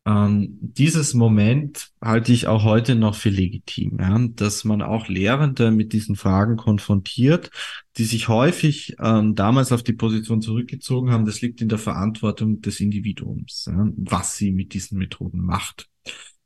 Ähm, 0.04 0.58
dieses 0.62 1.14
Moment 1.14 1.92
halte 2.02 2.32
ich 2.32 2.48
auch 2.48 2.64
heute 2.64 2.96
noch 2.96 3.14
für 3.14 3.30
legitim, 3.30 4.00
ja, 4.00 4.18
dass 4.36 4.64
man 4.64 4.82
auch 4.82 5.08
Lehrende 5.08 5.70
mit 5.70 5.94
diesen 5.94 6.16
Fragen 6.16 6.58
konfrontiert, 6.58 7.52
die 7.98 8.06
sich 8.06 8.28
häufig 8.28 8.96
ähm, 9.00 9.36
damals 9.36 9.72
auf 9.72 9.84
die 9.84 9.94
Position 9.94 10.42
zurückgezogen 10.42 11.12
haben. 11.12 11.26
Das 11.26 11.42
liegt 11.42 11.62
in 11.62 11.70
der 11.70 11.78
Verantwortung 11.78 12.62
des 12.62 12.80
Individuums, 12.80 13.66
ja, 13.68 13.90
was 13.96 14.38
sie 14.38 14.52
mit 14.52 14.74
diesen 14.74 14.98
Methoden 14.98 15.40
macht. 15.40 15.88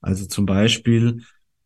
Also 0.01 0.25
zum 0.25 0.45
Beispiel, 0.45 1.21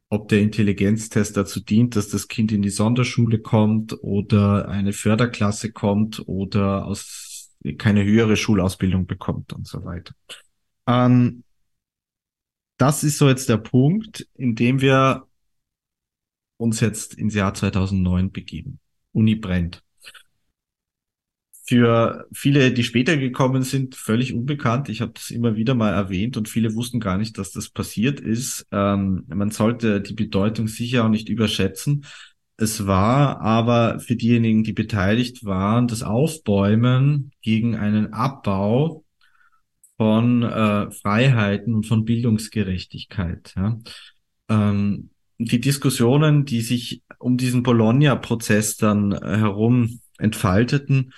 ob 0.09 0.27
der 0.27 0.41
Intelligenztest 0.41 1.35
dazu 1.37 1.59
dient, 1.59 1.95
dass 1.95 2.07
das 2.09 2.27
Kind 2.27 2.51
in 2.51 2.61
die 2.61 2.69
Sonderschule 2.69 3.39
kommt 3.39 3.97
oder 4.03 4.67
eine 4.67 4.93
Förderklasse 4.93 5.71
kommt 5.71 6.21
oder 6.27 6.85
aus 6.85 7.51
keine 7.77 8.05
höhere 8.05 8.37
Schulausbildung 8.37 9.07
bekommt 9.07 9.53
und 9.53 9.67
so 9.67 9.83
weiter. 9.83 10.13
Ähm, 10.87 11.43
das 12.79 13.03
ist 13.03 13.17
so 13.17 13.27
jetzt 13.27 13.49
der 13.49 13.57
Punkt, 13.57 14.27
in 14.35 14.55
dem 14.55 14.81
wir 14.81 15.27
uns 16.57 16.79
jetzt 16.79 17.13
ins 17.13 17.35
Jahr 17.35 17.53
2009 17.53 18.31
begeben. 18.31 18.79
Uni 19.11 19.35
brennt. 19.35 19.83
Für 21.65 22.27
viele, 22.31 22.71
die 22.73 22.83
später 22.83 23.17
gekommen 23.17 23.61
sind, 23.61 23.95
völlig 23.95 24.33
unbekannt. 24.33 24.89
Ich 24.89 25.01
habe 25.01 25.11
das 25.13 25.29
immer 25.29 25.55
wieder 25.55 25.75
mal 25.75 25.93
erwähnt 25.93 26.35
und 26.35 26.49
viele 26.49 26.73
wussten 26.73 26.99
gar 26.99 27.17
nicht, 27.17 27.37
dass 27.37 27.51
das 27.51 27.69
passiert 27.69 28.19
ist. 28.19 28.65
Ähm, 28.71 29.25
man 29.27 29.51
sollte 29.51 30.01
die 30.01 30.15
Bedeutung 30.15 30.67
sicher 30.67 31.05
auch 31.05 31.09
nicht 31.09 31.29
überschätzen. 31.29 32.05
Es 32.57 32.87
war 32.87 33.41
aber 33.41 33.99
für 33.99 34.15
diejenigen, 34.15 34.63
die 34.63 34.73
beteiligt 34.73 35.45
waren, 35.45 35.87
das 35.87 36.01
Aufbäumen 36.01 37.31
gegen 37.41 37.75
einen 37.75 38.13
Abbau 38.13 39.05
von 39.99 40.43
äh, 40.43 40.91
Freiheiten 40.91 41.75
und 41.75 41.85
von 41.85 42.05
Bildungsgerechtigkeit. 42.05 43.53
Ja. 43.57 43.77
Ähm, 44.47 45.09
die 45.39 45.59
Diskussionen, 45.59 46.45
die 46.45 46.61
sich 46.61 47.03
um 47.17 47.35
diesen 47.35 47.63
Bologna-Prozess 47.63 48.77
dann 48.77 49.11
äh, 49.11 49.37
herum 49.37 49.99
entfalteten, 50.17 51.11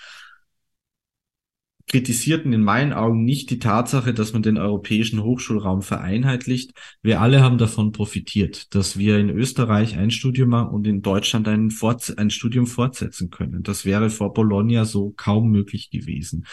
kritisierten 1.85 2.53
in 2.53 2.63
meinen 2.63 2.91
Augen 2.91 3.23
nicht 3.23 3.51
die 3.51 3.59
Tatsache, 3.59 4.15
dass 4.15 4.33
man 4.33 4.41
den 4.41 4.57
europäischen 4.57 5.21
Hochschulraum 5.21 5.83
vereinheitlicht. 5.83 6.71
Wir 7.03 7.21
alle 7.21 7.43
haben 7.43 7.59
davon 7.59 7.91
profitiert, 7.91 8.73
dass 8.73 8.97
wir 8.97 9.19
in 9.19 9.29
Österreich 9.29 9.95
ein 9.95 10.09
Studium 10.09 10.55
haben 10.55 10.69
und 10.69 10.87
in 10.87 11.03
Deutschland 11.03 11.47
ein, 11.47 11.69
Forts 11.69 12.17
ein 12.17 12.31
Studium 12.31 12.65
fortsetzen 12.65 13.29
können. 13.29 13.61
Das 13.61 13.85
wäre 13.85 14.09
vor 14.09 14.33
Bologna 14.33 14.85
so 14.85 15.13
kaum 15.15 15.51
möglich 15.51 15.91
gewesen 15.91 16.47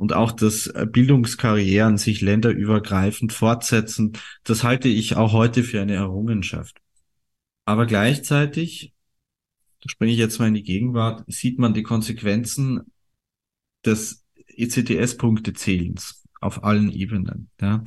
und 0.00 0.14
auch 0.14 0.32
das 0.32 0.72
Bildungskarrieren 0.86 1.98
sich 1.98 2.22
länderübergreifend 2.22 3.34
fortsetzen, 3.34 4.14
das 4.44 4.64
halte 4.64 4.88
ich 4.88 5.16
auch 5.16 5.34
heute 5.34 5.62
für 5.62 5.82
eine 5.82 5.92
Errungenschaft. 5.92 6.80
Aber 7.66 7.84
gleichzeitig, 7.84 8.94
da 9.82 9.90
springe 9.90 10.12
ich 10.12 10.18
jetzt 10.18 10.38
mal 10.38 10.48
in 10.48 10.54
die 10.54 10.62
Gegenwart, 10.62 11.24
sieht 11.26 11.58
man 11.58 11.74
die 11.74 11.82
Konsequenzen 11.82 12.90
des 13.84 14.24
ECTS-Punkte-Zählens 14.56 16.24
auf 16.40 16.64
allen 16.64 16.90
Ebenen. 16.90 17.50
Ja. 17.60 17.84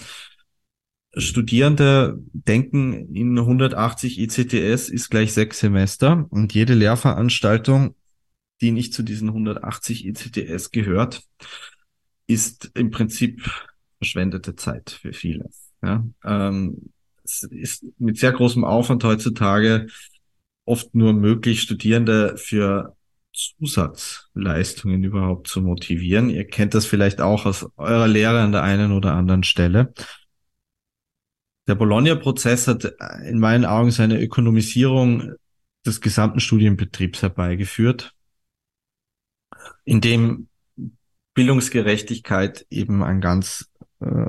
Studierende 1.17 2.19
denken 2.31 3.15
in 3.15 3.39
180 3.39 4.19
ECTS 4.19 4.89
ist 4.89 5.09
gleich 5.09 5.33
sechs 5.33 5.59
Semester 5.59 6.27
und 6.29 6.53
jede 6.53 6.75
Lehrveranstaltung, 6.75 7.95
die 8.61 8.69
nicht 8.69 8.93
zu 8.93 9.01
diesen 9.01 9.29
180 9.29 10.05
ECTS 10.05 10.69
gehört, 10.69 11.23
ist 12.27 12.71
im 12.73 12.91
Prinzip 12.91 13.49
verschwendete 13.97 14.55
Zeit 14.55 14.89
für 15.01 15.13
viele. 15.13 15.49
Ja, 15.81 16.05
ähm, 16.23 16.93
es 17.23 17.43
ist 17.43 17.85
mit 17.97 18.17
sehr 18.17 18.31
großem 18.31 18.63
Aufwand 18.63 19.03
heutzutage 19.03 19.87
oft 20.65 20.93
nur 20.95 21.13
möglich, 21.13 21.61
Studierende 21.61 22.37
für 22.37 22.95
Zusatzleistungen 23.33 25.03
überhaupt 25.03 25.47
zu 25.47 25.61
motivieren. 25.61 26.29
Ihr 26.29 26.45
kennt 26.45 26.73
das 26.73 26.85
vielleicht 26.85 27.19
auch 27.19 27.45
aus 27.45 27.65
eurer 27.77 28.07
Lehre 28.07 28.41
an 28.41 28.51
der 28.51 28.63
einen 28.63 28.91
oder 28.91 29.13
anderen 29.13 29.43
Stelle. 29.43 29.93
Der 31.67 31.75
Bologna-Prozess 31.75 32.67
hat 32.67 32.85
in 33.25 33.39
meinen 33.39 33.65
Augen 33.65 33.91
seine 33.91 34.21
Ökonomisierung 34.21 35.33
des 35.85 36.01
gesamten 36.01 36.39
Studienbetriebs 36.39 37.21
herbeigeführt, 37.21 38.13
indem 39.85 40.47
Bildungsgerechtigkeit 41.33 42.65
eben 42.69 43.03
ein 43.03 43.21
ganz 43.21 43.69
äh, 43.99 44.25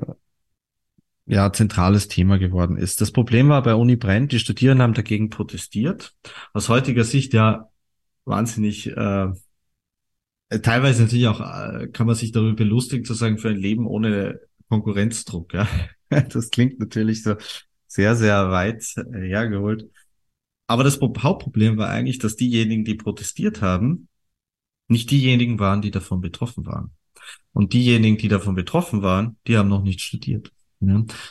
ja, 1.26 1.52
zentrales 1.52 2.08
Thema 2.08 2.38
geworden 2.38 2.76
ist. 2.76 3.00
Das 3.00 3.12
Problem 3.12 3.48
war 3.48 3.62
bei 3.62 3.74
Uni 3.74 3.96
Brent, 3.96 4.32
die 4.32 4.38
Studierenden 4.38 4.82
haben 4.82 4.94
dagegen 4.94 5.30
protestiert. 5.30 6.14
Aus 6.52 6.68
heutiger 6.68 7.04
Sicht 7.04 7.32
ja 7.32 7.70
wahnsinnig, 8.24 8.88
äh, 8.88 9.32
teilweise 10.62 11.02
natürlich 11.02 11.26
auch, 11.28 11.40
äh, 11.40 11.88
kann 11.88 12.06
man 12.06 12.16
sich 12.16 12.32
darüber 12.32 12.54
belustigen, 12.54 13.04
zu 13.04 13.14
sagen, 13.14 13.38
für 13.38 13.50
ein 13.50 13.56
Leben 13.56 13.86
ohne 13.86 14.40
Konkurrenzdruck. 14.68 15.54
Ja? 15.54 15.68
Das 16.28 16.50
klingt 16.50 16.78
natürlich 16.78 17.24
so 17.24 17.34
sehr, 17.88 18.14
sehr 18.14 18.50
weit 18.50 18.84
äh, 18.96 19.20
hergeholt. 19.20 19.90
Aber 20.66 20.84
das 20.84 21.00
Hauptproblem 21.00 21.76
war 21.76 21.88
eigentlich, 21.88 22.18
dass 22.18 22.36
diejenigen, 22.36 22.84
die 22.84 22.94
protestiert 22.94 23.62
haben, 23.62 24.08
nicht 24.88 25.10
diejenigen 25.10 25.58
waren, 25.58 25.82
die 25.82 25.90
davon 25.90 26.20
betroffen 26.20 26.66
waren. 26.66 26.92
Und 27.52 27.72
diejenigen, 27.72 28.18
die 28.18 28.28
davon 28.28 28.54
betroffen 28.54 29.02
waren, 29.02 29.36
die 29.46 29.56
haben 29.56 29.68
noch 29.68 29.82
nicht 29.82 30.00
studiert. 30.00 30.52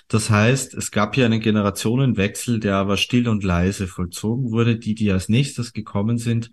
Das 0.08 0.30
heißt, 0.30 0.74
es 0.74 0.92
gab 0.92 1.16
hier 1.16 1.26
einen 1.26 1.40
Generationenwechsel, 1.40 2.60
der 2.60 2.76
aber 2.78 2.98
still 2.98 3.28
und 3.28 3.44
leise 3.44 3.88
vollzogen 3.88 4.52
wurde. 4.52 4.78
Die, 4.78 4.96
die 4.96 5.12
als 5.12 5.30
nächstes 5.30 5.74
gekommen 5.74 6.18
sind, 6.18 6.52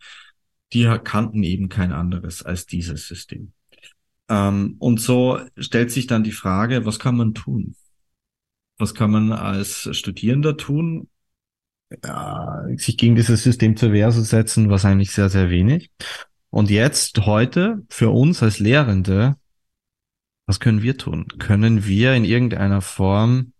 die 0.72 0.84
kannten 1.02 1.42
eben 1.42 1.68
kein 1.68 1.92
anderes 1.92 2.42
als 2.42 2.66
dieses 2.66 3.06
System. 3.06 3.52
Ähm, 4.28 4.76
und 4.78 5.00
so 5.00 5.40
stellt 5.56 5.90
sich 5.90 6.06
dann 6.06 6.24
die 6.24 6.32
Frage, 6.32 6.84
was 6.84 6.98
kann 6.98 7.16
man 7.16 7.34
tun? 7.34 7.74
Was 8.78 8.94
kann 8.94 9.10
man 9.10 9.32
als 9.32 9.88
Studierender 9.96 10.56
tun? 10.56 11.08
Ja, 12.04 12.64
sich 12.76 12.96
gegen 12.96 13.16
dieses 13.16 13.42
System 13.42 13.76
zur 13.76 13.92
Wehr 13.92 14.10
zu 14.10 14.22
setzen, 14.22 14.70
was 14.70 14.84
eigentlich 14.84 15.10
sehr, 15.10 15.28
sehr 15.28 15.50
wenig. 15.50 15.90
Und 16.50 16.68
jetzt, 16.68 17.26
heute, 17.26 17.82
für 17.88 18.10
uns 18.10 18.42
als 18.42 18.58
Lehrende, 18.58 19.36
was 20.46 20.58
können 20.58 20.82
wir 20.82 20.98
tun? 20.98 21.28
Können 21.38 21.86
wir 21.86 22.14
in 22.14 22.24
irgendeiner 22.24 22.82
Form 22.82 23.52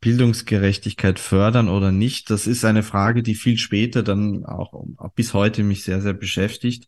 Bildungsgerechtigkeit 0.00 1.18
fördern 1.18 1.70
oder 1.70 1.90
nicht? 1.90 2.28
Das 2.28 2.46
ist 2.46 2.66
eine 2.66 2.82
Frage, 2.82 3.22
die 3.22 3.34
viel 3.34 3.56
später 3.56 4.02
dann 4.02 4.44
auch, 4.44 4.84
bis 5.14 5.32
heute 5.32 5.62
mich 5.62 5.84
sehr, 5.84 6.02
sehr 6.02 6.12
beschäftigt. 6.12 6.86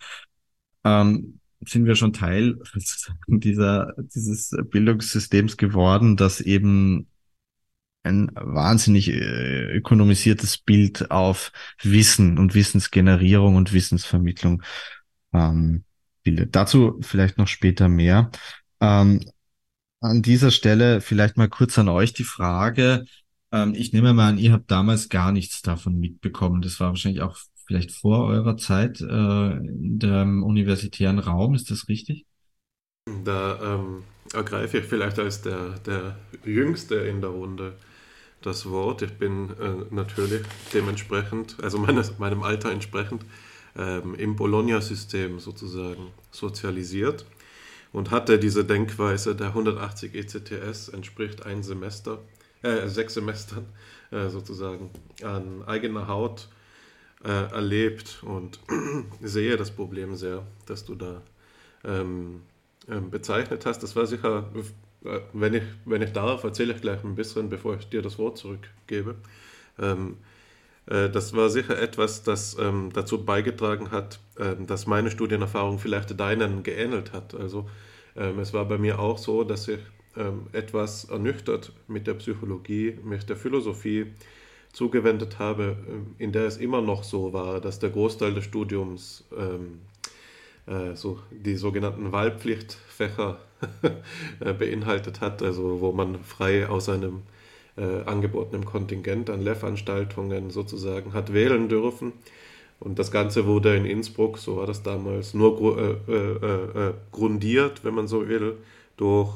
Ähm, 0.84 1.40
sind 1.64 1.86
wir 1.86 1.96
schon 1.96 2.12
Teil 2.12 2.58
dieser, 3.26 3.94
dieses 4.14 4.54
Bildungssystems 4.70 5.56
geworden, 5.56 6.18
das 6.18 6.42
eben 6.42 7.08
ein 8.02 8.30
wahnsinnig 8.34 9.08
äh, 9.08 9.64
ökonomisiertes 9.72 10.58
Bild 10.58 11.10
auf 11.10 11.50
Wissen 11.82 12.38
und 12.38 12.54
Wissensgenerierung 12.54 13.56
und 13.56 13.72
Wissensvermittlung 13.72 14.62
ähm, 15.36 15.84
bildet. 16.22 16.56
Dazu 16.56 16.98
vielleicht 17.02 17.38
noch 17.38 17.48
später 17.48 17.88
mehr. 17.88 18.30
Ähm, 18.80 19.20
an 20.00 20.22
dieser 20.22 20.50
Stelle 20.50 21.00
vielleicht 21.00 21.36
mal 21.36 21.48
kurz 21.48 21.78
an 21.78 21.88
euch 21.88 22.12
die 22.12 22.24
Frage. 22.24 23.04
Ähm, 23.52 23.74
ich 23.74 23.92
nehme 23.92 24.12
mal 24.12 24.28
an, 24.30 24.38
ihr 24.38 24.52
habt 24.52 24.70
damals 24.70 25.08
gar 25.08 25.32
nichts 25.32 25.62
davon 25.62 25.98
mitbekommen. 25.98 26.62
Das 26.62 26.80
war 26.80 26.88
wahrscheinlich 26.88 27.22
auch 27.22 27.36
vielleicht 27.66 27.92
vor 27.92 28.26
eurer 28.26 28.56
Zeit 28.56 29.00
äh, 29.00 29.04
in 29.56 29.98
dem 29.98 30.42
universitären 30.42 31.18
Raum. 31.18 31.54
Ist 31.54 31.70
das 31.70 31.88
richtig? 31.88 32.26
Da 33.24 33.58
ähm, 33.62 34.04
ergreife 34.32 34.78
ich 34.78 34.84
vielleicht 34.84 35.18
als 35.18 35.42
der, 35.42 35.78
der 35.80 36.16
Jüngste 36.44 36.96
in 36.96 37.20
der 37.20 37.30
Runde 37.30 37.76
das 38.42 38.68
Wort. 38.68 39.02
Ich 39.02 39.12
bin 39.12 39.50
äh, 39.58 39.94
natürlich 39.94 40.42
dementsprechend, 40.72 41.56
also 41.62 41.78
meines, 41.78 42.18
meinem 42.18 42.42
Alter 42.42 42.70
entsprechend, 42.70 43.24
ähm, 43.76 44.14
im 44.14 44.36
Bologna-System 44.36 45.38
sozusagen 45.38 46.12
sozialisiert 46.30 47.26
und 47.92 48.10
hatte 48.10 48.38
diese 48.38 48.64
Denkweise, 48.64 49.34
der 49.34 49.48
180 49.48 50.14
ECTS 50.14 50.88
entspricht 50.88 51.44
ein 51.46 51.62
Semester, 51.62 52.18
äh, 52.62 52.88
sechs 52.88 53.14
Semestern 53.14 53.66
äh, 54.10 54.28
sozusagen 54.28 54.90
an 55.22 55.62
eigener 55.66 56.08
Haut 56.08 56.48
äh, 57.24 57.28
erlebt 57.28 58.22
und 58.22 58.60
sehe 59.22 59.56
das 59.56 59.70
Problem 59.70 60.14
sehr, 60.14 60.46
dass 60.66 60.84
du 60.84 60.94
da 60.94 61.22
ähm, 61.84 62.42
ähm, 62.88 63.10
bezeichnet 63.10 63.66
hast. 63.66 63.82
Das 63.82 63.96
war 63.96 64.06
sicher, 64.06 64.50
äh, 65.04 65.20
wenn 65.32 65.54
ich, 65.54 65.64
wenn 65.84 66.02
ich 66.02 66.12
darf, 66.12 66.44
erzähle 66.44 66.74
ich 66.74 66.80
gleich 66.80 67.02
ein 67.04 67.14
bisschen, 67.14 67.48
bevor 67.48 67.76
ich 67.76 67.88
dir 67.88 68.02
das 68.02 68.18
Wort 68.18 68.38
zurückgebe. 68.38 69.16
Ähm, 69.78 70.16
äh, 70.18 70.35
das 70.86 71.34
war 71.34 71.50
sicher 71.50 71.80
etwas, 71.80 72.22
das 72.22 72.56
ähm, 72.60 72.90
dazu 72.92 73.24
beigetragen 73.24 73.90
hat, 73.90 74.20
ähm, 74.38 74.68
dass 74.68 74.86
meine 74.86 75.10
Studienerfahrung 75.10 75.80
vielleicht 75.80 76.18
deinen 76.18 76.62
geähnelt 76.62 77.12
hat. 77.12 77.34
Also 77.34 77.68
ähm, 78.14 78.38
es 78.38 78.52
war 78.52 78.66
bei 78.66 78.78
mir 78.78 79.00
auch 79.00 79.18
so, 79.18 79.42
dass 79.42 79.66
ich 79.66 79.80
ähm, 80.16 80.46
etwas 80.52 81.04
ernüchtert 81.04 81.72
mit 81.88 82.06
der 82.06 82.14
Psychologie, 82.14 82.98
mit 83.04 83.28
der 83.28 83.36
Philosophie 83.36 84.06
zugewendet 84.72 85.38
habe, 85.38 85.76
ähm, 85.88 86.14
in 86.18 86.32
der 86.32 86.46
es 86.46 86.56
immer 86.56 86.80
noch 86.80 87.02
so 87.02 87.32
war, 87.32 87.60
dass 87.60 87.78
der 87.78 87.90
Großteil 87.90 88.34
des 88.34 88.44
Studiums 88.44 89.24
ähm, 89.36 89.80
äh, 90.66 90.94
so 90.94 91.18
die 91.30 91.56
sogenannten 91.56 92.12
Wahlpflichtfächer 92.12 93.38
äh, 94.40 94.52
beinhaltet 94.52 95.20
hat, 95.20 95.42
also 95.42 95.80
wo 95.80 95.92
man 95.92 96.22
frei 96.22 96.68
aus 96.68 96.88
einem 96.88 97.22
äh, 97.76 98.02
angebotenen 98.06 98.64
Kontingent 98.64 99.30
an 99.30 99.42
Lehrveranstaltungen 99.42 100.50
sozusagen 100.50 101.12
hat 101.12 101.32
wählen 101.32 101.68
dürfen. 101.68 102.12
Und 102.78 102.98
das 102.98 103.10
Ganze 103.10 103.46
wurde 103.46 103.76
in 103.76 103.84
Innsbruck, 103.84 104.38
so 104.38 104.56
war 104.58 104.66
das 104.66 104.82
damals, 104.82 105.34
nur 105.34 105.78
äh, 105.78 106.12
äh, 106.12 106.88
äh, 106.88 106.94
grundiert, 107.10 107.84
wenn 107.84 107.94
man 107.94 108.08
so 108.08 108.28
will, 108.28 108.56
durch 108.96 109.32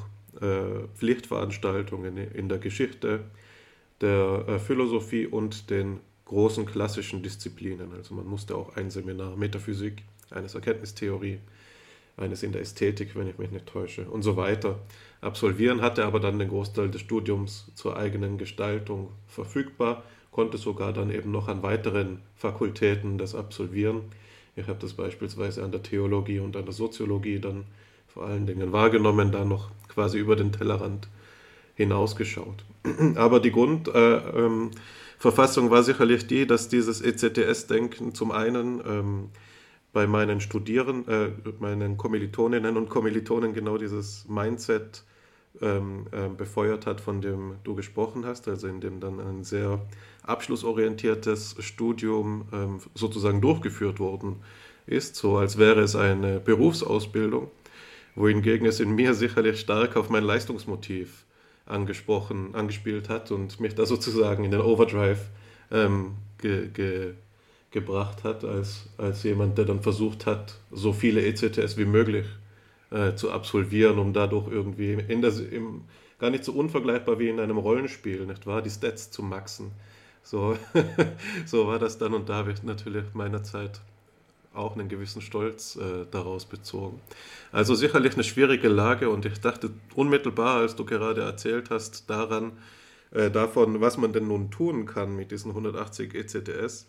Pflichtveranstaltungen 0.96 2.16
in 2.16 2.48
der 2.48 2.58
Geschichte, 2.58 3.20
der 4.00 4.60
Philosophie 4.64 5.26
und 5.26 5.68
den 5.68 5.98
großen 6.24 6.64
klassischen 6.64 7.22
Disziplinen. 7.22 7.92
Also 7.94 8.14
man 8.14 8.26
musste 8.26 8.54
auch 8.54 8.76
ein 8.76 8.90
Seminar 8.90 9.36
Metaphysik, 9.36 10.02
eines 10.30 10.54
Erkenntnistheorie, 10.54 11.40
eines 12.16 12.42
in 12.42 12.52
der 12.52 12.62
Ästhetik, 12.62 13.16
wenn 13.16 13.26
ich 13.26 13.36
mich 13.36 13.50
nicht 13.50 13.66
täusche, 13.66 14.08
und 14.08 14.22
so 14.22 14.36
weiter 14.36 14.78
absolvieren, 15.20 15.82
hatte 15.82 16.04
aber 16.04 16.20
dann 16.20 16.38
den 16.38 16.48
Großteil 16.48 16.90
des 16.90 17.00
Studiums 17.00 17.70
zur 17.74 17.96
eigenen 17.96 18.38
Gestaltung 18.38 19.10
verfügbar, 19.26 20.02
konnte 20.30 20.58
sogar 20.58 20.92
dann 20.92 21.10
eben 21.10 21.30
noch 21.30 21.48
an 21.48 21.62
weiteren 21.62 22.20
Fakultäten 22.36 23.18
das 23.18 23.34
absolvieren. 23.34 24.02
Ich 24.56 24.68
habe 24.68 24.78
das 24.78 24.94
beispielsweise 24.94 25.62
an 25.62 25.72
der 25.72 25.82
Theologie 25.82 26.40
und 26.40 26.56
an 26.56 26.64
der 26.64 26.74
Soziologie 26.74 27.38
dann 27.38 27.64
vor 28.08 28.26
allen 28.26 28.46
Dingen 28.46 28.72
wahrgenommen, 28.72 29.30
da 29.30 29.44
noch 29.44 29.70
quasi 29.88 30.18
über 30.18 30.36
den 30.36 30.52
Tellerrand 30.52 31.08
hinausgeschaut. 31.74 32.64
Aber 33.16 33.40
die 33.40 33.52
Grundverfassung 33.52 35.64
äh, 35.64 35.66
ähm, 35.66 35.70
war 35.70 35.82
sicherlich 35.82 36.26
die, 36.26 36.46
dass 36.46 36.68
dieses 36.68 37.00
ECTS-Denken 37.00 38.14
zum 38.14 38.32
einen 38.32 38.82
ähm, 38.86 39.28
bei 39.92 40.06
meinen 40.06 40.40
Studierenden, 40.40 41.08
äh, 41.08 41.30
meinen 41.58 41.96
Kommilitoninnen 41.96 42.76
und 42.76 42.88
Kommilitonen 42.88 43.54
genau 43.54 43.78
dieses 43.78 44.26
Mindset 44.28 45.04
ähm, 45.60 46.06
äh, 46.12 46.28
befeuert 46.28 46.86
hat, 46.86 47.00
von 47.00 47.20
dem 47.20 47.56
du 47.64 47.74
gesprochen 47.74 48.24
hast, 48.24 48.48
also 48.48 48.68
in 48.68 48.80
dem 48.80 49.00
dann 49.00 49.20
ein 49.20 49.44
sehr 49.44 49.80
abschlussorientiertes 50.22 51.56
Studium 51.60 52.46
ähm, 52.52 52.80
sozusagen 52.94 53.40
durchgeführt 53.40 54.00
worden 54.00 54.36
ist, 54.86 55.16
so 55.16 55.36
als 55.36 55.58
wäre 55.58 55.80
es 55.80 55.96
eine 55.96 56.40
Berufsausbildung, 56.40 57.50
wohingegen 58.14 58.66
es 58.66 58.80
in 58.80 58.94
mir 58.94 59.14
sicherlich 59.14 59.60
stark 59.60 59.96
auf 59.96 60.08
mein 60.08 60.24
Leistungsmotiv 60.24 61.24
angesprochen, 61.66 62.54
angespielt 62.54 63.08
hat 63.08 63.30
und 63.30 63.60
mich 63.60 63.74
da 63.74 63.86
sozusagen 63.86 64.44
in 64.44 64.50
den 64.50 64.60
Overdrive 64.60 65.20
ähm, 65.70 66.16
ge, 66.38 66.68
ge, 66.68 67.14
gebracht 67.70 68.24
hat, 68.24 68.44
als, 68.44 68.88
als 68.98 69.22
jemand, 69.22 69.56
der 69.58 69.64
dann 69.64 69.82
versucht 69.82 70.26
hat, 70.26 70.58
so 70.70 70.92
viele 70.92 71.24
ECTS 71.24 71.76
wie 71.76 71.84
möglich 71.84 72.26
äh, 72.90 73.14
zu 73.14 73.30
absolvieren, 73.30 73.98
um 73.98 74.12
dadurch 74.12 74.50
irgendwie 74.50 74.92
in 74.92 75.22
das, 75.22 75.40
im, 75.40 75.82
gar 76.18 76.30
nicht 76.30 76.44
so 76.44 76.52
unvergleichbar 76.52 77.18
wie 77.18 77.28
in 77.28 77.40
einem 77.40 77.58
Rollenspiel, 77.58 78.26
nicht 78.26 78.46
wahr, 78.46 78.62
die 78.62 78.70
Stats 78.70 79.10
zu 79.10 79.22
maxen. 79.22 79.72
So, 80.22 80.56
so 81.46 81.66
war 81.66 81.78
das 81.78 81.98
dann 81.98 82.14
und 82.14 82.28
da 82.28 82.46
wird 82.46 82.64
natürlich 82.64 83.04
meiner 83.14 83.42
Zeit 83.42 83.80
auch 84.52 84.76
einen 84.76 84.88
gewissen 84.88 85.22
Stolz 85.22 85.76
äh, 85.76 86.06
daraus 86.10 86.44
bezogen. 86.44 87.00
Also 87.52 87.74
sicherlich 87.74 88.14
eine 88.14 88.24
schwierige 88.24 88.68
Lage 88.68 89.08
und 89.08 89.24
ich 89.24 89.40
dachte 89.40 89.70
unmittelbar, 89.94 90.56
als 90.56 90.74
du 90.74 90.84
gerade 90.84 91.22
erzählt 91.22 91.70
hast, 91.70 92.10
daran, 92.10 92.52
äh, 93.12 93.30
davon, 93.30 93.80
was 93.80 93.96
man 93.96 94.12
denn 94.12 94.28
nun 94.28 94.50
tun 94.50 94.86
kann 94.86 95.14
mit 95.14 95.30
diesen 95.30 95.50
180 95.50 96.14
ECTS, 96.14 96.86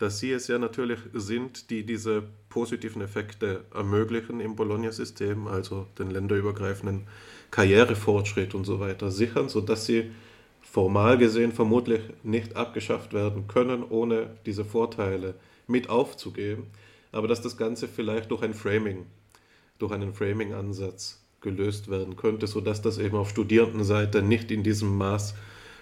dass 0.00 0.18
sie 0.18 0.32
es 0.32 0.48
ja 0.48 0.58
natürlich 0.58 0.98
sind, 1.12 1.68
die 1.68 1.84
diese 1.84 2.22
positiven 2.48 3.02
Effekte 3.02 3.66
ermöglichen 3.74 4.40
im 4.40 4.56
Bologna-System, 4.56 5.46
also 5.46 5.86
den 5.98 6.10
länderübergreifenden 6.10 7.06
Karrierefortschritt 7.50 8.54
und 8.54 8.64
so 8.64 8.80
weiter 8.80 9.10
sichern, 9.10 9.50
sodass 9.50 9.84
sie 9.84 10.10
formal 10.62 11.18
gesehen 11.18 11.52
vermutlich 11.52 12.00
nicht 12.22 12.56
abgeschafft 12.56 13.12
werden 13.12 13.46
können, 13.46 13.84
ohne 13.84 14.30
diese 14.46 14.64
Vorteile 14.64 15.34
mit 15.66 15.90
aufzugeben, 15.90 16.68
aber 17.12 17.28
dass 17.28 17.42
das 17.42 17.58
Ganze 17.58 17.86
vielleicht 17.86 18.30
durch 18.30 18.42
ein 18.42 18.54
Framing, 18.54 19.04
durch 19.78 19.92
einen 19.92 20.14
Framing-Ansatz 20.14 21.22
gelöst 21.42 21.90
werden 21.90 22.16
könnte, 22.16 22.46
sodass 22.46 22.80
das 22.80 22.96
eben 22.96 23.16
auf 23.16 23.28
Studierendenseite 23.28 24.22
nicht 24.22 24.50
in 24.50 24.62
diesem 24.62 24.96
Maß 24.96 25.34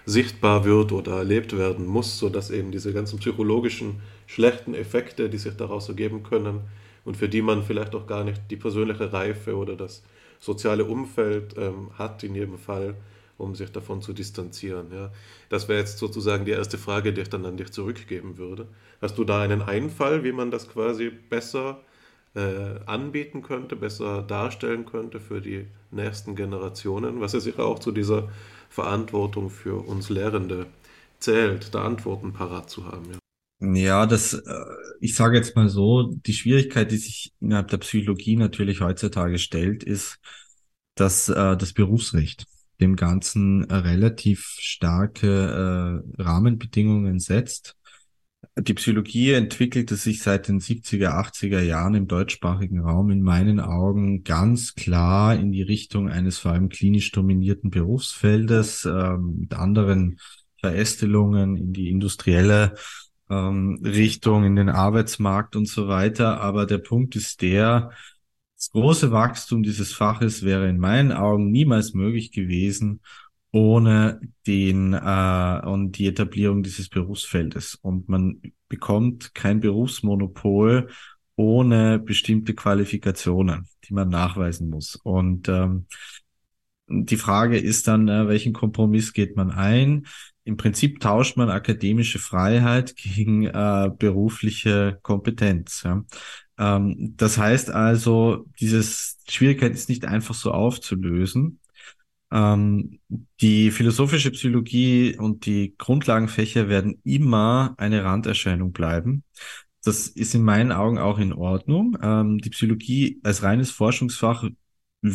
sichtbar 0.08 0.64
wird 0.64 0.90
oder 0.92 1.18
erlebt 1.18 1.56
werden 1.58 1.86
muss, 1.86 2.18
sodass 2.18 2.50
eben 2.50 2.70
diese 2.70 2.94
ganzen 2.94 3.18
psychologischen 3.18 4.00
schlechten 4.26 4.74
Effekte, 4.74 5.28
die 5.28 5.36
sich 5.36 5.54
daraus 5.54 5.90
ergeben 5.90 6.22
können 6.22 6.60
und 7.04 7.18
für 7.18 7.28
die 7.28 7.42
man 7.42 7.62
vielleicht 7.62 7.94
auch 7.94 8.06
gar 8.06 8.24
nicht 8.24 8.40
die 8.50 8.56
persönliche 8.56 9.12
Reife 9.12 9.54
oder 9.54 9.76
das 9.76 10.02
soziale 10.40 10.86
Umfeld 10.86 11.56
ähm, 11.58 11.90
hat 11.98 12.24
in 12.24 12.34
jedem 12.34 12.56
Fall, 12.56 12.94
um 13.36 13.54
sich 13.54 13.70
davon 13.70 14.00
zu 14.00 14.14
distanzieren. 14.14 14.86
Ja. 14.92 15.12
Das 15.50 15.68
wäre 15.68 15.80
jetzt 15.80 15.98
sozusagen 15.98 16.46
die 16.46 16.52
erste 16.52 16.78
Frage, 16.78 17.12
die 17.12 17.20
ich 17.20 17.28
dann 17.28 17.44
an 17.44 17.58
dich 17.58 17.70
zurückgeben 17.70 18.38
würde. 18.38 18.66
Hast 19.02 19.18
du 19.18 19.24
da 19.24 19.42
einen 19.42 19.60
Einfall, 19.60 20.24
wie 20.24 20.32
man 20.32 20.50
das 20.50 20.70
quasi 20.70 21.10
besser 21.10 21.82
äh, 22.34 22.80
anbieten 22.86 23.42
könnte, 23.42 23.76
besser 23.76 24.22
darstellen 24.22 24.86
könnte 24.86 25.20
für 25.20 25.42
die 25.42 25.66
nächsten 25.90 26.34
Generationen, 26.34 27.20
was 27.20 27.34
ja 27.34 27.40
sicher 27.40 27.66
auch 27.66 27.78
zu 27.78 27.92
dieser 27.92 28.30
Verantwortung 28.68 29.50
für 29.50 29.86
uns 29.86 30.08
Lehrende 30.08 30.66
zählt, 31.18 31.74
da 31.74 31.84
Antworten 31.84 32.32
parat 32.32 32.70
zu 32.70 32.86
haben. 32.86 33.12
Ja. 33.12 33.18
Ja, 33.60 34.06
das, 34.06 34.34
äh, 34.34 34.64
ich 35.00 35.16
sage 35.16 35.36
jetzt 35.36 35.56
mal 35.56 35.68
so, 35.68 36.12
die 36.14 36.32
Schwierigkeit, 36.32 36.92
die 36.92 36.96
sich 36.96 37.32
innerhalb 37.40 37.68
der 37.68 37.78
Psychologie 37.78 38.36
natürlich 38.36 38.80
heutzutage 38.80 39.38
stellt, 39.38 39.82
ist, 39.82 40.20
dass 40.94 41.28
äh, 41.28 41.56
das 41.56 41.72
Berufsrecht 41.72 42.46
dem 42.80 42.94
Ganzen 42.94 43.64
relativ 43.64 44.54
starke 44.60 46.04
äh, 46.16 46.22
Rahmenbedingungen 46.22 47.18
setzt 47.18 47.77
die 48.60 48.74
Psychologie 48.74 49.32
entwickelte 49.32 49.96
sich 49.96 50.22
seit 50.22 50.48
den 50.48 50.60
70er, 50.60 51.10
80er 51.10 51.60
Jahren 51.60 51.94
im 51.94 52.08
deutschsprachigen 52.08 52.80
Raum 52.80 53.10
in 53.10 53.22
meinen 53.22 53.60
Augen 53.60 54.24
ganz 54.24 54.74
klar 54.74 55.36
in 55.36 55.52
die 55.52 55.62
Richtung 55.62 56.08
eines 56.08 56.38
vor 56.38 56.52
allem 56.52 56.68
klinisch 56.68 57.12
dominierten 57.12 57.70
Berufsfeldes 57.70 58.84
ähm, 58.84 59.36
mit 59.40 59.54
anderen 59.54 60.18
Verästelungen 60.60 61.56
in 61.56 61.72
die 61.72 61.90
industrielle 61.90 62.74
ähm, 63.30 63.80
Richtung, 63.84 64.44
in 64.44 64.56
den 64.56 64.68
Arbeitsmarkt 64.68 65.54
und 65.54 65.68
so 65.68 65.88
weiter. 65.88 66.40
Aber 66.40 66.66
der 66.66 66.78
Punkt 66.78 67.14
ist 67.16 67.42
der, 67.42 67.90
das 68.56 68.70
große 68.70 69.12
Wachstum 69.12 69.62
dieses 69.62 69.92
Faches 69.92 70.42
wäre 70.42 70.68
in 70.68 70.78
meinen 70.78 71.12
Augen 71.12 71.50
niemals 71.50 71.94
möglich 71.94 72.32
gewesen, 72.32 73.00
ohne 73.52 74.20
den 74.46 74.92
äh, 74.92 75.60
und 75.64 75.92
die 75.98 76.06
Etablierung 76.06 76.62
dieses 76.62 76.88
Berufsfeldes. 76.88 77.76
Und 77.76 78.08
man 78.08 78.42
bekommt 78.68 79.34
kein 79.34 79.60
Berufsmonopol 79.60 80.88
ohne 81.36 81.98
bestimmte 81.98 82.54
Qualifikationen, 82.54 83.68
die 83.84 83.94
man 83.94 84.08
nachweisen 84.08 84.70
muss. 84.70 84.96
Und 84.96 85.48
ähm, 85.48 85.86
die 86.88 87.16
Frage 87.16 87.58
ist 87.58 87.86
dann, 87.86 88.08
äh, 88.08 88.28
welchen 88.28 88.52
Kompromiss 88.52 89.12
geht 89.12 89.36
man 89.36 89.50
ein? 89.50 90.06
Im 90.44 90.56
Prinzip 90.56 91.00
tauscht 91.00 91.36
man 91.36 91.50
akademische 91.50 92.18
Freiheit 92.18 92.96
gegen 92.96 93.44
äh, 93.44 93.90
berufliche 93.96 94.98
Kompetenz. 95.02 95.82
Ja? 95.84 96.04
Ähm, 96.58 97.14
das 97.16 97.38
heißt 97.38 97.70
also, 97.70 98.46
dieses 98.58 99.18
die 99.28 99.32
Schwierigkeit 99.32 99.72
ist 99.72 99.88
nicht 99.88 100.06
einfach 100.06 100.34
so 100.34 100.52
aufzulösen. 100.52 101.60
Ähm, 102.30 102.98
die 103.40 103.70
philosophische 103.70 104.30
Psychologie 104.30 105.16
und 105.18 105.46
die 105.46 105.74
Grundlagenfächer 105.78 106.68
werden 106.68 107.00
immer 107.04 107.74
eine 107.78 108.04
Randerscheinung 108.04 108.72
bleiben. 108.72 109.24
Das 109.84 110.08
ist 110.08 110.34
in 110.34 110.42
meinen 110.42 110.72
Augen 110.72 110.98
auch 110.98 111.18
in 111.18 111.32
Ordnung. 111.32 111.96
Ähm, 112.02 112.38
die 112.38 112.50
Psychologie 112.50 113.20
als 113.22 113.42
reines 113.42 113.70
Forschungsfach 113.70 114.44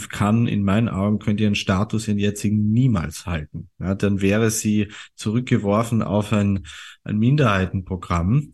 kann 0.09 0.47
in 0.47 0.63
meinen 0.63 0.87
Augen, 0.87 1.19
könnte 1.19 1.43
ihren 1.43 1.55
Status 1.55 2.07
in 2.07 2.17
jetzigen 2.17 2.71
niemals 2.71 3.25
halten. 3.25 3.69
Ja, 3.79 3.95
dann 3.95 4.21
wäre 4.21 4.49
sie 4.49 4.87
zurückgeworfen 5.15 6.01
auf 6.01 6.31
ein, 6.31 6.65
ein 7.03 7.17
Minderheitenprogramm. 7.17 8.52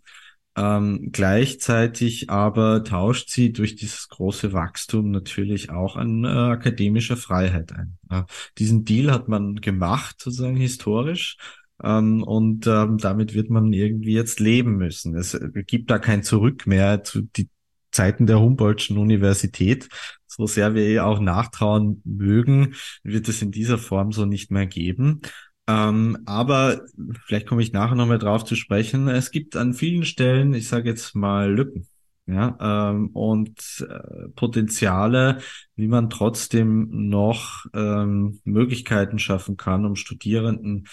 Ähm, 0.60 1.12
gleichzeitig 1.14 2.30
aber 2.30 2.84
tauscht 2.84 3.30
sie 3.30 3.54
durch 3.54 3.78
dieses 3.78 4.10
große 4.10 4.52
Wachstum 4.52 5.10
natürlich 5.10 5.70
auch 5.70 5.96
an 5.96 6.26
äh, 6.26 6.28
akademischer 6.28 7.16
Freiheit 7.16 7.72
ein. 7.72 7.98
Ja, 8.12 8.26
diesen 8.58 8.84
Deal 8.84 9.10
hat 9.10 9.30
man 9.30 9.56
gemacht, 9.56 10.20
sozusagen 10.20 10.58
historisch. 10.58 11.38
Ähm, 11.82 12.24
und 12.24 12.68
ähm, 12.68 12.98
damit 12.98 13.34
wird 13.36 13.50
man 13.50 13.72
irgendwie 13.72 14.12
jetzt 14.12 14.42
leben 14.42 14.76
müssen. 14.76 15.16
Es 15.16 15.40
gibt 15.66 15.92
da 15.92 15.98
kein 15.98 16.24
Zurück 16.24 16.68
mehr 16.68 17.06
zu 17.06 17.22
die 17.22 17.48
Zeiten 17.92 18.28
der 18.28 18.42
Humboldtschen 18.42 18.98
Universität. 18.98 19.88
So 20.28 20.46
sehr 20.46 20.76
wir 20.76 20.86
ihr 20.86 21.06
auch 21.06 21.22
nachtrauen 21.22 22.02
mögen, 22.04 22.76
wird 23.04 23.30
es 23.30 23.42
in 23.42 23.52
dieser 23.52 23.78
Form 23.78 24.12
so 24.12 24.26
nicht 24.26 24.52
mehr 24.52 24.68
geben. 24.68 25.22
Ähm, 25.70 26.18
aber 26.26 26.82
vielleicht 27.28 27.46
komme 27.46 27.62
ich 27.62 27.74
nachher 27.74 27.96
nochmal 27.96 28.18
drauf 28.18 28.44
zu 28.44 28.56
sprechen. 28.56 29.08
Es 29.08 29.30
gibt 29.30 29.56
an 29.56 29.76
vielen 29.76 30.04
Stellen, 30.04 30.56
ich 30.56 30.68
sage 30.68 30.90
jetzt 30.90 31.16
mal 31.16 31.52
Lücken. 31.52 31.88
Ja, 32.26 32.92
ähm, 32.92 33.10
und 33.10 33.88
äh, 33.90 34.30
Potenziale, 34.36 35.40
wie 35.76 35.88
man 35.88 36.12
trotzdem 36.12 36.88
noch 37.10 37.66
ähm, 37.74 38.40
Möglichkeiten 38.44 39.18
schaffen 39.18 39.58
kann, 39.58 39.84
um 39.84 39.96
Studierenden 39.96 40.88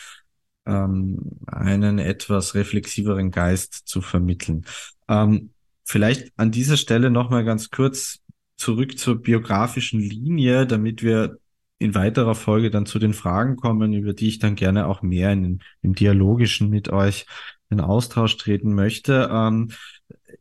ähm, 0.64 1.38
einen 1.46 1.98
etwas 1.98 2.54
reflexiveren 2.54 3.30
Geist 3.30 3.82
zu 3.86 4.00
vermitteln. 4.00 4.64
Ähm, 5.08 5.50
vielleicht 5.84 6.32
an 6.36 6.52
dieser 6.52 6.78
Stelle 6.78 7.10
nochmal 7.10 7.44
ganz 7.44 7.70
kurz 7.70 8.20
zurück 8.56 8.98
zur 8.98 9.20
biografischen 9.20 10.00
Linie, 10.00 10.66
damit 10.66 11.02
wir 11.02 11.38
in 11.78 11.94
weiterer 11.94 12.34
Folge 12.34 12.70
dann 12.70 12.86
zu 12.86 12.98
den 12.98 13.14
Fragen 13.14 13.56
kommen, 13.56 13.92
über 13.92 14.12
die 14.12 14.28
ich 14.28 14.38
dann 14.38 14.54
gerne 14.54 14.86
auch 14.86 15.02
mehr 15.02 15.32
in, 15.32 15.60
im 15.82 15.94
Dialogischen 15.94 16.70
mit 16.70 16.88
euch 16.88 17.26
in 17.68 17.80
Austausch 17.80 18.36
treten 18.36 18.74
möchte. 18.74 19.28
Ähm, 19.30 19.70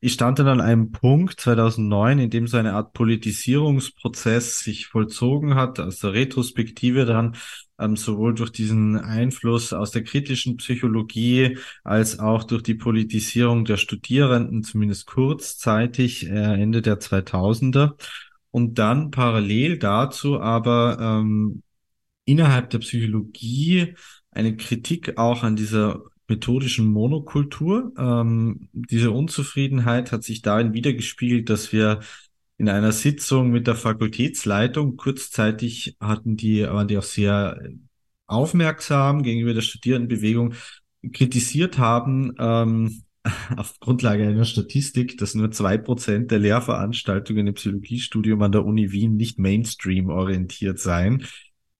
ich 0.01 0.13
stand 0.13 0.39
dann 0.39 0.47
an 0.47 0.61
einem 0.61 0.91
Punkt 0.91 1.39
2009, 1.39 2.19
in 2.19 2.29
dem 2.29 2.47
so 2.47 2.57
eine 2.57 2.73
Art 2.73 2.93
Politisierungsprozess 2.93 4.59
sich 4.59 4.87
vollzogen 4.87 5.55
hat, 5.55 5.79
aus 5.79 5.99
der 5.99 6.13
Retrospektive 6.13 7.05
dann 7.05 7.35
ähm, 7.79 7.95
sowohl 7.95 8.33
durch 8.35 8.51
diesen 8.51 8.97
Einfluss 8.97 9.73
aus 9.73 9.91
der 9.91 10.03
kritischen 10.03 10.57
Psychologie 10.57 11.57
als 11.83 12.19
auch 12.19 12.43
durch 12.43 12.63
die 12.63 12.75
Politisierung 12.75 13.65
der 13.65 13.77
Studierenden, 13.77 14.63
zumindest 14.63 15.07
kurzzeitig 15.07 16.27
äh, 16.27 16.61
Ende 16.61 16.81
der 16.81 16.99
2000er. 16.99 17.93
Und 18.55 18.75
dann 18.75 19.11
parallel 19.11 19.77
dazu 19.77 20.39
aber 20.39 20.97
ähm, 21.01 21.61
innerhalb 22.23 22.69
der 22.69 22.79
Psychologie 22.79 23.95
eine 24.31 24.55
Kritik 24.55 25.17
auch 25.17 25.43
an 25.43 25.57
dieser 25.57 26.03
methodischen 26.29 26.85
Monokultur. 26.87 27.91
Ähm, 27.97 28.69
diese 28.71 29.11
Unzufriedenheit 29.11 30.13
hat 30.13 30.23
sich 30.23 30.41
darin 30.41 30.73
wiedergespiegelt, 30.73 31.49
dass 31.49 31.73
wir 31.73 31.99
in 32.57 32.69
einer 32.69 32.93
Sitzung 32.93 33.49
mit 33.51 33.67
der 33.67 33.75
Fakultätsleitung 33.75 34.95
kurzzeitig 34.95 35.97
hatten 35.99 36.37
die, 36.37 36.63
waren 36.63 36.87
die 36.87 36.97
auch 36.97 37.03
sehr 37.03 37.61
aufmerksam 38.25 39.21
gegenüber 39.21 39.53
der 39.53 39.63
Studierendenbewegung, 39.63 40.53
kritisiert 41.11 41.77
haben, 41.77 42.33
ähm, 42.39 43.03
auf 43.57 43.79
Grundlage 43.79 44.27
einer 44.27 44.45
Statistik, 44.45 45.17
dass 45.17 45.35
nur 45.35 45.51
zwei 45.51 45.77
Prozent 45.77 46.31
der 46.31 46.39
Lehrveranstaltungen 46.39 47.47
im 47.47 47.53
Psychologiestudium 47.53 48.41
an 48.41 48.51
der 48.51 48.65
Uni 48.65 48.91
Wien 48.91 49.15
nicht 49.15 49.39
Mainstream 49.39 50.09
orientiert 50.09 50.79
seien 50.79 51.25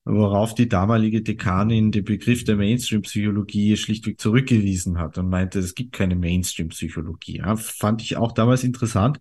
worauf 0.06 0.54
die 0.54 0.70
damalige 0.70 1.24
Dekanin 1.24 1.92
den 1.92 2.06
Begriff 2.06 2.44
der 2.44 2.56
Mainstream-Psychologie 2.56 3.76
schlichtweg 3.76 4.22
zurückgewiesen 4.22 5.00
hat 5.00 5.18
und 5.18 5.30
meinte, 5.30 5.60
es 5.60 5.74
gibt 5.74 5.94
keine 5.94 6.16
Mainstream-Psychologie. 6.16 7.38
Ja, 7.38 7.56
fand 7.56 8.04
ich 8.04 8.16
auch 8.16 8.32
damals 8.32 8.64
interessant. 8.64 9.18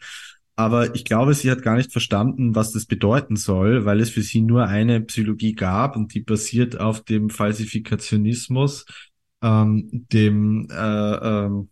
Aber 0.56 0.94
ich 0.94 1.04
glaube, 1.04 1.34
sie 1.34 1.50
hat 1.50 1.62
gar 1.62 1.76
nicht 1.76 1.90
verstanden, 1.90 2.54
was 2.54 2.70
das 2.70 2.86
bedeuten 2.86 3.34
soll, 3.34 3.86
weil 3.86 4.00
es 4.00 4.10
für 4.10 4.22
sie 4.22 4.40
nur 4.40 4.66
eine 4.66 5.00
Psychologie 5.00 5.54
gab 5.54 5.96
und 5.96 6.14
die 6.14 6.20
basiert 6.20 6.78
auf 6.78 7.02
dem 7.02 7.28
Falsifikationismus, 7.30 8.84
ähm, 9.42 9.88
dem 10.12 10.68
äh, 10.70 10.74
ähm, 10.74 11.70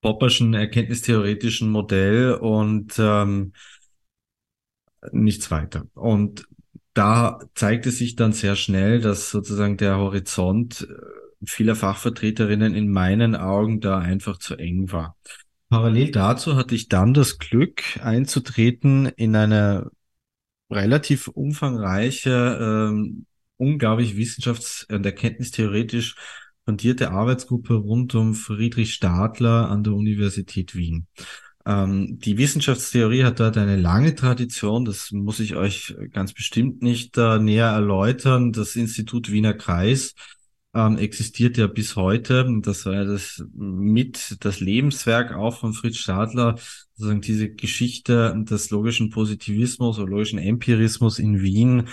Popperschen 0.00 0.54
erkenntnistheoretischen 0.54 1.70
Modell 1.70 2.34
und 2.34 2.94
ähm, 2.98 3.52
nichts 5.12 5.50
weiter. 5.50 5.86
Und 5.94 6.46
da 6.94 7.40
zeigte 7.54 7.90
sich 7.90 8.16
dann 8.16 8.32
sehr 8.32 8.56
schnell, 8.56 9.00
dass 9.00 9.30
sozusagen 9.30 9.76
der 9.76 9.98
Horizont 9.98 10.88
äh, 10.90 11.46
vieler 11.46 11.76
Fachvertreterinnen 11.76 12.74
in 12.74 12.90
meinen 12.90 13.34
Augen 13.34 13.80
da 13.80 13.98
einfach 13.98 14.38
zu 14.38 14.56
eng 14.56 14.92
war. 14.92 15.16
Parallel 15.68 16.10
dazu 16.10 16.56
hatte 16.56 16.74
ich 16.74 16.88
dann 16.88 17.14
das 17.14 17.38
Glück 17.38 17.82
einzutreten 18.02 19.06
in 19.06 19.36
eine 19.36 19.90
relativ 20.70 21.28
umfangreiche, 21.28 22.58
ähm, 22.60 23.26
unglaublich 23.56 24.14
wissenschafts- 24.14 24.92
und 24.92 25.06
erkenntnistheoretisch 25.06 26.16
fundierte 26.70 27.10
Arbeitsgruppe 27.10 27.74
rund 27.74 28.14
um 28.14 28.34
Friedrich 28.34 28.94
Stadler 28.94 29.68
an 29.68 29.82
der 29.82 29.92
Universität 29.92 30.76
Wien. 30.76 31.08
Ähm, 31.66 32.20
die 32.20 32.38
Wissenschaftstheorie 32.38 33.24
hat 33.24 33.40
dort 33.40 33.58
eine 33.58 33.74
lange 33.74 34.14
Tradition, 34.14 34.84
das 34.84 35.10
muss 35.10 35.40
ich 35.40 35.56
euch 35.56 35.96
ganz 36.12 36.32
bestimmt 36.32 36.80
nicht 36.80 37.18
äh, 37.18 37.40
näher 37.40 37.66
erläutern. 37.66 38.52
Das 38.52 38.76
Institut 38.76 39.32
Wiener 39.32 39.52
Kreis 39.52 40.14
ähm, 40.72 40.96
existiert 40.96 41.56
ja 41.56 41.66
bis 41.66 41.96
heute. 41.96 42.46
Das 42.62 42.86
war 42.86 42.94
ja 42.94 43.04
das 43.04 43.42
mit 43.52 44.36
das 44.38 44.60
Lebenswerk 44.60 45.34
auch 45.34 45.58
von 45.58 45.72
Fritz 45.72 45.96
Stadler, 45.96 46.56
sozusagen 46.94 47.20
diese 47.20 47.50
Geschichte 47.50 48.32
des 48.48 48.70
logischen 48.70 49.10
Positivismus 49.10 49.98
oder 49.98 50.08
logischen 50.08 50.38
Empirismus 50.38 51.18
in 51.18 51.42
Wien 51.42 51.88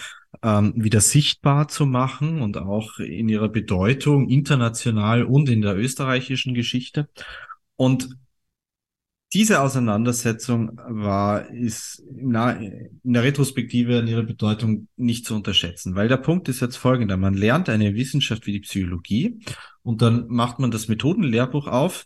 ähm, 0.47 0.73
wieder 0.77 1.01
sichtbar 1.01 1.67
zu 1.67 1.85
machen 1.85 2.41
und 2.41 2.57
auch 2.57 2.99
in 2.99 3.27
ihrer 3.27 3.49
Bedeutung 3.49 4.29
international 4.29 5.23
und 5.23 5.49
in 5.49 5.61
der 5.61 5.77
österreichischen 5.77 6.53
Geschichte. 6.53 7.09
Und 7.75 8.09
diese 9.33 9.59
Auseinandersetzung 9.59 10.79
war, 10.87 11.49
ist 11.49 11.99
in 11.99 12.31
der 12.31 13.23
Retrospektive 13.23 13.97
in 13.97 14.07
ihrer 14.07 14.23
Bedeutung 14.23 14.87
nicht 14.95 15.25
zu 15.25 15.35
unterschätzen, 15.35 15.95
weil 15.95 16.07
der 16.07 16.15
Punkt 16.15 16.47
ist 16.47 16.61
jetzt 16.61 16.77
folgender. 16.77 17.17
Man 17.17 17.33
lernt 17.33 17.67
eine 17.67 17.93
Wissenschaft 17.95 18.47
wie 18.47 18.53
die 18.53 18.61
Psychologie 18.61 19.41
und 19.83 20.01
dann 20.01 20.27
macht 20.29 20.59
man 20.59 20.71
das 20.71 20.87
Methodenlehrbuch 20.87 21.67
auf 21.67 22.05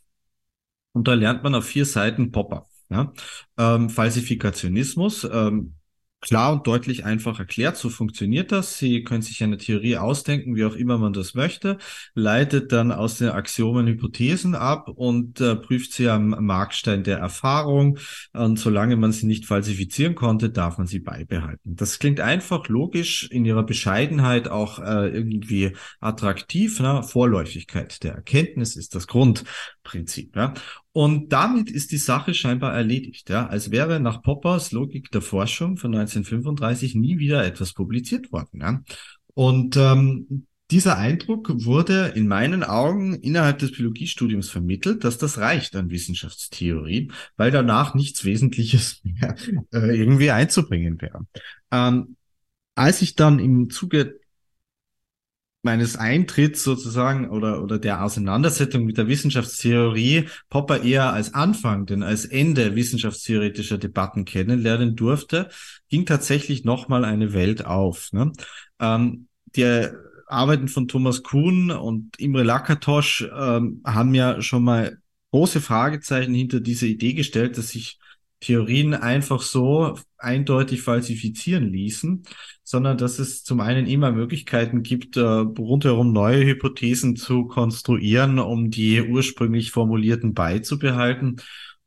und 0.93 1.07
da 1.07 1.13
lernt 1.13 1.43
man 1.43 1.53
auf 1.53 1.65
vier 1.65 1.85
Seiten 1.85 2.31
Popper. 2.31 2.67
Ja? 2.89 3.13
Ähm, 3.55 3.91
Falsifikationismus, 3.91 5.23
ähm, 5.31 5.75
klar 6.21 6.53
und 6.53 6.67
deutlich 6.67 7.03
einfach 7.03 7.39
erklärt. 7.39 7.77
So 7.77 7.89
funktioniert 7.89 8.51
das. 8.51 8.77
Sie 8.77 9.03
können 9.03 9.23
sich 9.23 9.43
eine 9.43 9.57
Theorie 9.57 9.97
ausdenken, 9.97 10.55
wie 10.55 10.65
auch 10.65 10.75
immer 10.75 10.97
man 10.97 11.13
das 11.13 11.33
möchte, 11.33 11.77
leitet 12.13 12.71
dann 12.71 12.91
aus 12.91 13.17
den 13.17 13.29
Axiomen 13.29 13.87
Hypothesen 13.87 14.55
ab 14.55 14.87
und 14.87 15.41
äh, 15.41 15.55
prüft 15.55 15.93
sie 15.93 16.07
am 16.07 16.29
Markstein 16.45 17.03
der 17.03 17.17
Erfahrung. 17.17 17.97
Und 18.33 18.59
solange 18.59 18.95
man 18.95 19.11
sie 19.11 19.25
nicht 19.25 19.45
falsifizieren 19.45 20.15
konnte, 20.15 20.49
darf 20.49 20.77
man 20.77 20.87
sie 20.87 20.99
beibehalten. 20.99 21.75
Das 21.75 21.99
klingt 21.99 22.19
einfach 22.19 22.67
logisch, 22.67 23.27
in 23.31 23.43
ihrer 23.43 23.63
Bescheidenheit 23.63 24.47
auch 24.47 24.79
äh, 24.79 25.09
irgendwie 25.09 25.75
attraktiv. 25.99 26.79
Ne? 26.79 27.03
Vorläufigkeit 27.03 28.03
der 28.03 28.13
Erkenntnis 28.13 28.75
ist 28.75 28.93
das 28.93 29.07
Grundprinzip. 29.07 30.35
Ja? 30.35 30.53
Und 30.93 31.31
damit 31.31 31.71
ist 31.71 31.91
die 31.91 31.97
Sache 31.97 32.33
scheinbar 32.33 32.73
erledigt, 32.73 33.29
ja, 33.29 33.47
als 33.47 33.71
wäre 33.71 33.99
nach 33.99 34.21
Poppers 34.21 34.71
Logik 34.71 35.09
der 35.11 35.21
Forschung 35.21 35.77
von 35.77 35.95
1935 35.95 36.95
nie 36.95 37.17
wieder 37.17 37.45
etwas 37.45 37.73
publiziert 37.73 38.31
worden. 38.31 38.61
Ja. 38.61 38.81
Und 39.33 39.77
ähm, 39.77 40.47
dieser 40.71 40.97
Eindruck 40.97 41.51
wurde 41.65 42.13
in 42.15 42.27
meinen 42.27 42.63
Augen 42.63 43.13
innerhalb 43.15 43.59
des 43.59 43.73
Biologiestudiums 43.73 44.49
vermittelt, 44.49 45.03
dass 45.03 45.17
das 45.17 45.37
reicht 45.37 45.75
an 45.75 45.89
Wissenschaftstheorie, 45.89 47.11
weil 47.35 47.51
danach 47.51 47.93
nichts 47.93 48.23
Wesentliches 48.23 49.01
mehr 49.03 49.35
äh, 49.73 49.97
irgendwie 49.97 50.31
einzubringen 50.31 51.01
wäre. 51.01 51.25
Ähm, 51.71 52.15
als 52.75 53.01
ich 53.01 53.15
dann 53.15 53.39
im 53.39 53.69
Zuge 53.69 54.20
meines 55.63 55.95
Eintritts 55.95 56.63
sozusagen 56.63 57.29
oder, 57.29 57.61
oder 57.61 57.77
der 57.77 58.03
Auseinandersetzung 58.03 58.83
mit 58.85 58.97
der 58.97 59.07
Wissenschaftstheorie 59.07 60.27
Popper 60.49 60.83
eher 60.83 61.13
als 61.13 61.33
Anfang, 61.33 61.85
denn 61.85 62.03
als 62.03 62.25
Ende 62.25 62.75
wissenschaftstheoretischer 62.75 63.77
Debatten 63.77 64.25
kennenlernen 64.25 64.95
durfte, 64.95 65.49
ging 65.89 66.05
tatsächlich 66.05 66.63
nochmal 66.63 67.05
eine 67.05 67.33
Welt 67.33 67.65
auf. 67.65 68.11
Ne? 68.11 68.31
Ähm, 68.79 69.27
die 69.55 69.87
Arbeiten 70.27 70.67
von 70.67 70.87
Thomas 70.87 71.23
Kuhn 71.23 71.71
und 71.71 72.19
Imre 72.19 72.43
Lakatosch 72.43 73.29
ähm, 73.37 73.81
haben 73.85 74.15
ja 74.15 74.41
schon 74.41 74.63
mal 74.63 74.97
große 75.31 75.61
Fragezeichen 75.61 76.33
hinter 76.33 76.59
diese 76.59 76.87
Idee 76.87 77.13
gestellt, 77.13 77.57
dass 77.57 77.69
sich 77.69 77.99
Theorien 78.41 78.93
einfach 78.93 79.41
so 79.41 79.97
eindeutig 80.17 80.81
falsifizieren 80.81 81.71
ließen, 81.71 82.23
sondern 82.63 82.97
dass 82.97 83.19
es 83.19 83.43
zum 83.43 83.59
einen 83.61 83.85
immer 83.85 84.11
Möglichkeiten 84.11 84.83
gibt, 84.83 85.15
äh, 85.15 85.21
rundherum 85.21 86.11
neue 86.11 86.45
Hypothesen 86.45 87.15
zu 87.15 87.45
konstruieren, 87.45 88.39
um 88.39 88.71
die 88.71 89.01
ursprünglich 89.01 89.71
formulierten 89.71 90.33
beizubehalten. 90.33 91.37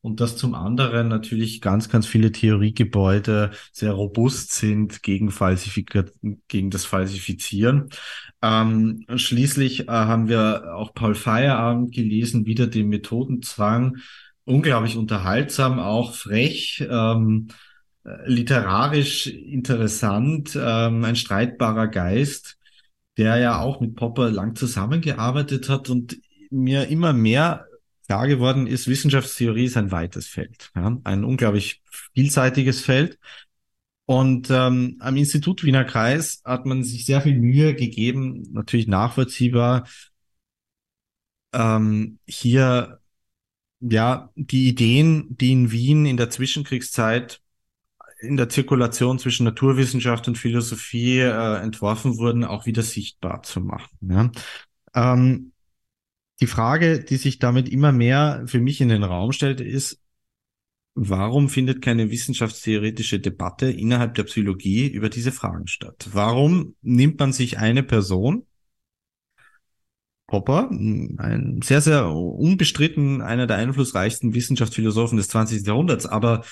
Und 0.01 0.21
dass 0.21 0.37
zum 0.37 0.55
anderen 0.55 1.09
natürlich 1.09 1.63
ganz, 1.63 1.89
ganz 1.89 2.07
viele 2.07 2.31
Theoriegebäude 2.31 3.53
sehr 3.73 3.93
robust 3.93 4.53
sind 4.53 5.03
gegen, 5.03 5.31
Falsifika 5.31 6.05
gegen 6.47 6.69
das 6.69 6.85
Falsifizieren. 6.85 7.89
Ähm, 8.43 9.07
schließlich 9.17 9.89
äh, 9.89 9.93
haben 9.93 10.29
wir 10.29 10.75
auch 10.77 10.93
Paul 10.93 11.15
Feierabend 11.15 11.95
gelesen, 11.95 12.45
wieder 12.45 12.67
den 12.67 12.91
Methodenzwang 12.91 13.97
unglaublich 14.45 14.97
unterhaltsam, 14.97 15.79
auch 15.79 16.15
frech, 16.15 16.85
ähm, 16.89 17.49
literarisch 18.27 19.27
interessant, 19.27 20.59
ähm, 20.61 21.05
ein 21.05 21.17
streitbarer 21.17 21.89
Geist, 21.89 22.59
der 23.17 23.39
ja 23.39 23.61
auch 23.61 23.81
mit 23.81 23.97
Popper 23.97 24.31
lang 24.31 24.57
zusammengearbeitet 24.57 25.69
hat 25.69 25.89
und 25.89 26.19
mir 26.51 26.89
immer 26.89 27.13
mehr 27.13 27.67
klar 28.07 28.29
geworden 28.29 28.67
ist, 28.67 28.89
Wissenschaftstheorie 28.89 29.65
ist 29.65 29.77
ein 29.77 29.91
weites 29.91 30.27
Feld, 30.27 30.71
ja, 30.77 30.99
ein 31.05 31.25
unglaublich 31.25 31.83
vielseitiges 32.15 32.83
Feld. 32.83 33.19
Und 34.07 34.51
ähm, 34.51 34.97
am 35.01 35.17
Institut 35.17 35.65
Wiener 35.65 35.85
Kreis 35.85 36.43
hat 36.45 36.67
man 36.67 36.85
sich 36.85 37.07
sehr 37.07 37.23
viel 37.23 37.39
Mühe 37.39 37.75
gegeben, 37.75 38.43
natürlich 38.53 38.87
nachvollziehbar, 38.87 39.89
ähm, 41.55 42.19
hier 42.27 43.01
ja 43.93 44.31
die 44.35 44.69
Ideen, 44.69 45.37
die 45.37 45.53
in 45.53 45.71
Wien 45.71 46.07
in 46.07 46.17
der 46.17 46.31
Zwischenkriegszeit 46.31 47.41
in 48.21 48.37
der 48.37 48.49
Zirkulation 48.49 49.19
zwischen 49.19 49.45
Naturwissenschaft 49.45 50.27
und 50.29 50.39
Philosophie 50.39 51.19
äh, 51.19 51.57
entworfen 51.63 52.17
wurden, 52.17 52.45
auch 52.45 52.65
wieder 52.65 52.83
sichtbar 52.83 53.43
zu 53.43 53.61
machen. 53.61 53.91
Ja. 54.01 54.31
Ähm, 54.95 55.53
die 56.41 56.47
Frage, 56.47 57.01
die 57.01 57.17
sich 57.17 57.39
damit 57.39 57.69
immer 57.69 57.93
mehr 57.93 58.45
für 58.47 58.61
mich 58.61 58.81
in 58.81 58.89
den 58.89 59.05
Raum 59.05 59.33
stellt, 59.33 59.61
ist, 59.61 60.01
warum 60.95 61.49
findet 61.49 61.83
keine 61.83 62.11
wissenschaftstheoretische 62.11 63.21
Debatte 63.21 63.71
innerhalb 63.71 64.15
der 64.15 64.25
Psychologie 64.25 64.87
über 64.87 65.09
diese 65.09 65.33
Fragen 65.33 65.67
statt? 65.67 66.09
Warum 66.13 66.75
nimmt 66.83 67.19
man 67.19 67.33
sich 67.33 67.59
eine 67.59 67.83
Person, 67.83 68.47
Popper, 70.27 70.71
ein 70.71 71.61
sehr, 71.63 71.81
sehr 71.81 72.11
unbestritten 72.11 73.21
einer 73.21 73.47
der 73.47 73.57
einflussreichsten 73.59 74.35
Wissenschaftsphilosophen 74.35 75.19
des 75.19 75.29
20. 75.29 75.67
Jahrhunderts, 75.67 76.07
aber 76.07 76.45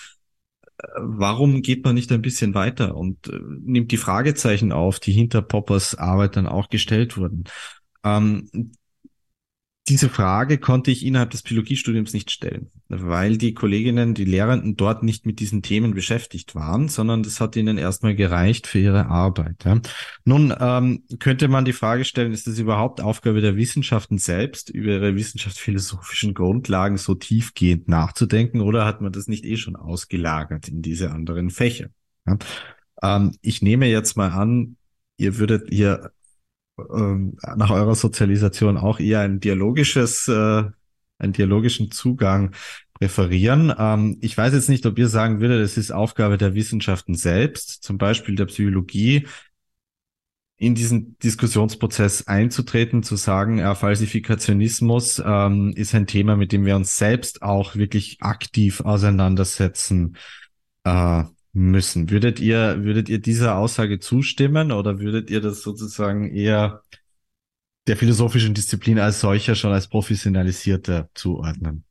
äh, 0.78 0.86
warum 0.96 1.62
geht 1.62 1.84
man 1.84 1.94
nicht 1.94 2.12
ein 2.12 2.22
bisschen 2.22 2.54
weiter 2.54 2.96
und 2.96 3.28
äh, 3.28 3.38
nimmt 3.62 3.90
die 3.90 3.96
Fragezeichen 3.96 4.72
auf, 4.72 5.00
die 5.00 5.12
hinter 5.12 5.42
Poppers 5.42 5.94
Arbeit 5.94 6.36
dann 6.36 6.46
auch 6.46 6.68
gestellt 6.68 7.16
wurden? 7.16 7.44
Ähm, 8.04 8.72
diese 9.88 10.08
Frage 10.08 10.58
konnte 10.58 10.92
ich 10.92 11.04
innerhalb 11.04 11.30
des 11.30 11.42
Biologiestudiums 11.42 12.12
nicht 12.12 12.30
stellen, 12.30 12.70
weil 12.88 13.36
die 13.36 13.52
Kolleginnen, 13.52 14.14
die 14.14 14.24
Lehrenden 14.24 14.76
dort 14.76 15.02
nicht 15.02 15.26
mit 15.26 15.40
diesen 15.40 15.60
Themen 15.60 15.92
beschäftigt 15.92 16.54
waren, 16.54 16.88
sondern 16.88 17.24
das 17.24 17.40
hat 17.40 17.56
ihnen 17.56 17.78
erstmal 17.78 18.14
gereicht 18.14 18.68
für 18.68 18.78
ihre 18.78 19.06
Arbeit. 19.06 19.64
Ja. 19.64 19.80
Nun 20.24 20.54
ähm, 20.60 21.02
könnte 21.18 21.48
man 21.48 21.64
die 21.64 21.72
Frage 21.72 22.04
stellen, 22.04 22.30
ist 22.30 22.46
es 22.46 22.60
überhaupt 22.60 23.00
Aufgabe 23.00 23.40
der 23.40 23.56
Wissenschaften 23.56 24.18
selbst, 24.18 24.70
über 24.70 24.92
ihre 24.92 25.16
wissenschaftsphilosophischen 25.16 26.32
Grundlagen 26.32 26.96
so 26.96 27.14
tiefgehend 27.16 27.88
nachzudenken, 27.88 28.60
oder 28.60 28.84
hat 28.84 29.00
man 29.00 29.10
das 29.10 29.26
nicht 29.26 29.44
eh 29.44 29.56
schon 29.56 29.74
ausgelagert 29.74 30.68
in 30.68 30.82
diese 30.82 31.10
anderen 31.10 31.50
Fächer? 31.50 31.88
Ja. 32.24 32.38
Ähm, 33.02 33.32
ich 33.42 33.62
nehme 33.62 33.86
jetzt 33.86 34.16
mal 34.16 34.28
an, 34.28 34.76
ihr 35.16 35.38
würdet 35.38 35.72
ihr 35.72 36.12
ähm, 36.78 37.36
nach 37.56 37.70
eurer 37.70 37.94
Sozialisation 37.94 38.76
auch 38.76 39.00
eher 39.00 39.20
ein 39.20 39.40
dialogisches, 39.40 40.28
äh, 40.28 40.64
einen 41.18 41.32
dialogischen 41.32 41.90
Zugang 41.90 42.54
präferieren. 42.94 43.72
Ähm, 43.76 44.18
ich 44.20 44.36
weiß 44.36 44.52
jetzt 44.54 44.68
nicht, 44.68 44.86
ob 44.86 44.98
ihr 44.98 45.08
sagen 45.08 45.40
würdet, 45.40 45.60
es 45.60 45.76
ist 45.76 45.90
Aufgabe 45.90 46.38
der 46.38 46.54
Wissenschaften 46.54 47.14
selbst, 47.14 47.82
zum 47.82 47.98
Beispiel 47.98 48.36
der 48.36 48.46
Psychologie, 48.46 49.26
in 50.56 50.76
diesen 50.76 51.18
Diskussionsprozess 51.18 52.28
einzutreten, 52.28 53.02
zu 53.02 53.16
sagen, 53.16 53.58
ja, 53.58 53.74
Falsifikationismus 53.74 55.20
ähm, 55.24 55.72
ist 55.74 55.92
ein 55.92 56.06
Thema, 56.06 56.36
mit 56.36 56.52
dem 56.52 56.64
wir 56.64 56.76
uns 56.76 56.96
selbst 56.96 57.42
auch 57.42 57.74
wirklich 57.74 58.18
aktiv 58.20 58.80
auseinandersetzen 58.80 60.16
äh, 60.84 61.24
müssen. 61.52 62.10
Würdet 62.10 62.40
ihr, 62.40 62.82
würdet 62.82 63.08
ihr 63.08 63.18
dieser 63.18 63.56
Aussage 63.56 64.00
zustimmen 64.00 64.72
oder 64.72 65.00
würdet 65.00 65.30
ihr 65.30 65.40
das 65.40 65.62
sozusagen 65.62 66.34
eher 66.34 66.82
der 67.86 67.96
philosophischen 67.96 68.54
Disziplin 68.54 68.98
als 68.98 69.20
solcher 69.20 69.54
schon 69.54 69.72
als 69.72 69.88
professionalisierter 69.88 71.10
zuordnen? 71.14 71.84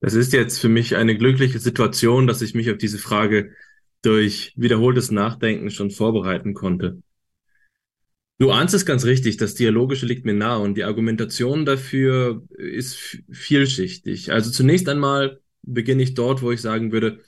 Es 0.00 0.14
ist 0.14 0.32
jetzt 0.32 0.58
für 0.58 0.68
mich 0.68 0.96
eine 0.96 1.16
glückliche 1.16 1.58
Situation, 1.58 2.26
dass 2.26 2.42
ich 2.42 2.54
mich 2.54 2.70
auf 2.70 2.78
diese 2.78 2.98
Frage 2.98 3.52
durch 4.02 4.52
wiederholtes 4.56 5.10
Nachdenken 5.10 5.70
schon 5.70 5.90
vorbereiten 5.90 6.52
konnte. 6.52 7.02
Du 8.38 8.50
ahnst 8.50 8.74
es 8.74 8.84
ganz 8.84 9.06
richtig, 9.06 9.38
das 9.38 9.54
Dialogische 9.54 10.04
liegt 10.04 10.26
mir 10.26 10.34
nahe 10.34 10.58
und 10.58 10.74
die 10.74 10.84
Argumentation 10.84 11.64
dafür 11.64 12.42
ist 12.50 12.96
vielschichtig. 13.32 14.30
Also 14.30 14.50
zunächst 14.50 14.90
einmal 14.90 15.40
beginne 15.62 16.02
ich 16.02 16.12
dort, 16.12 16.42
wo 16.42 16.52
ich 16.52 16.60
sagen 16.60 16.92
würde, 16.92 17.20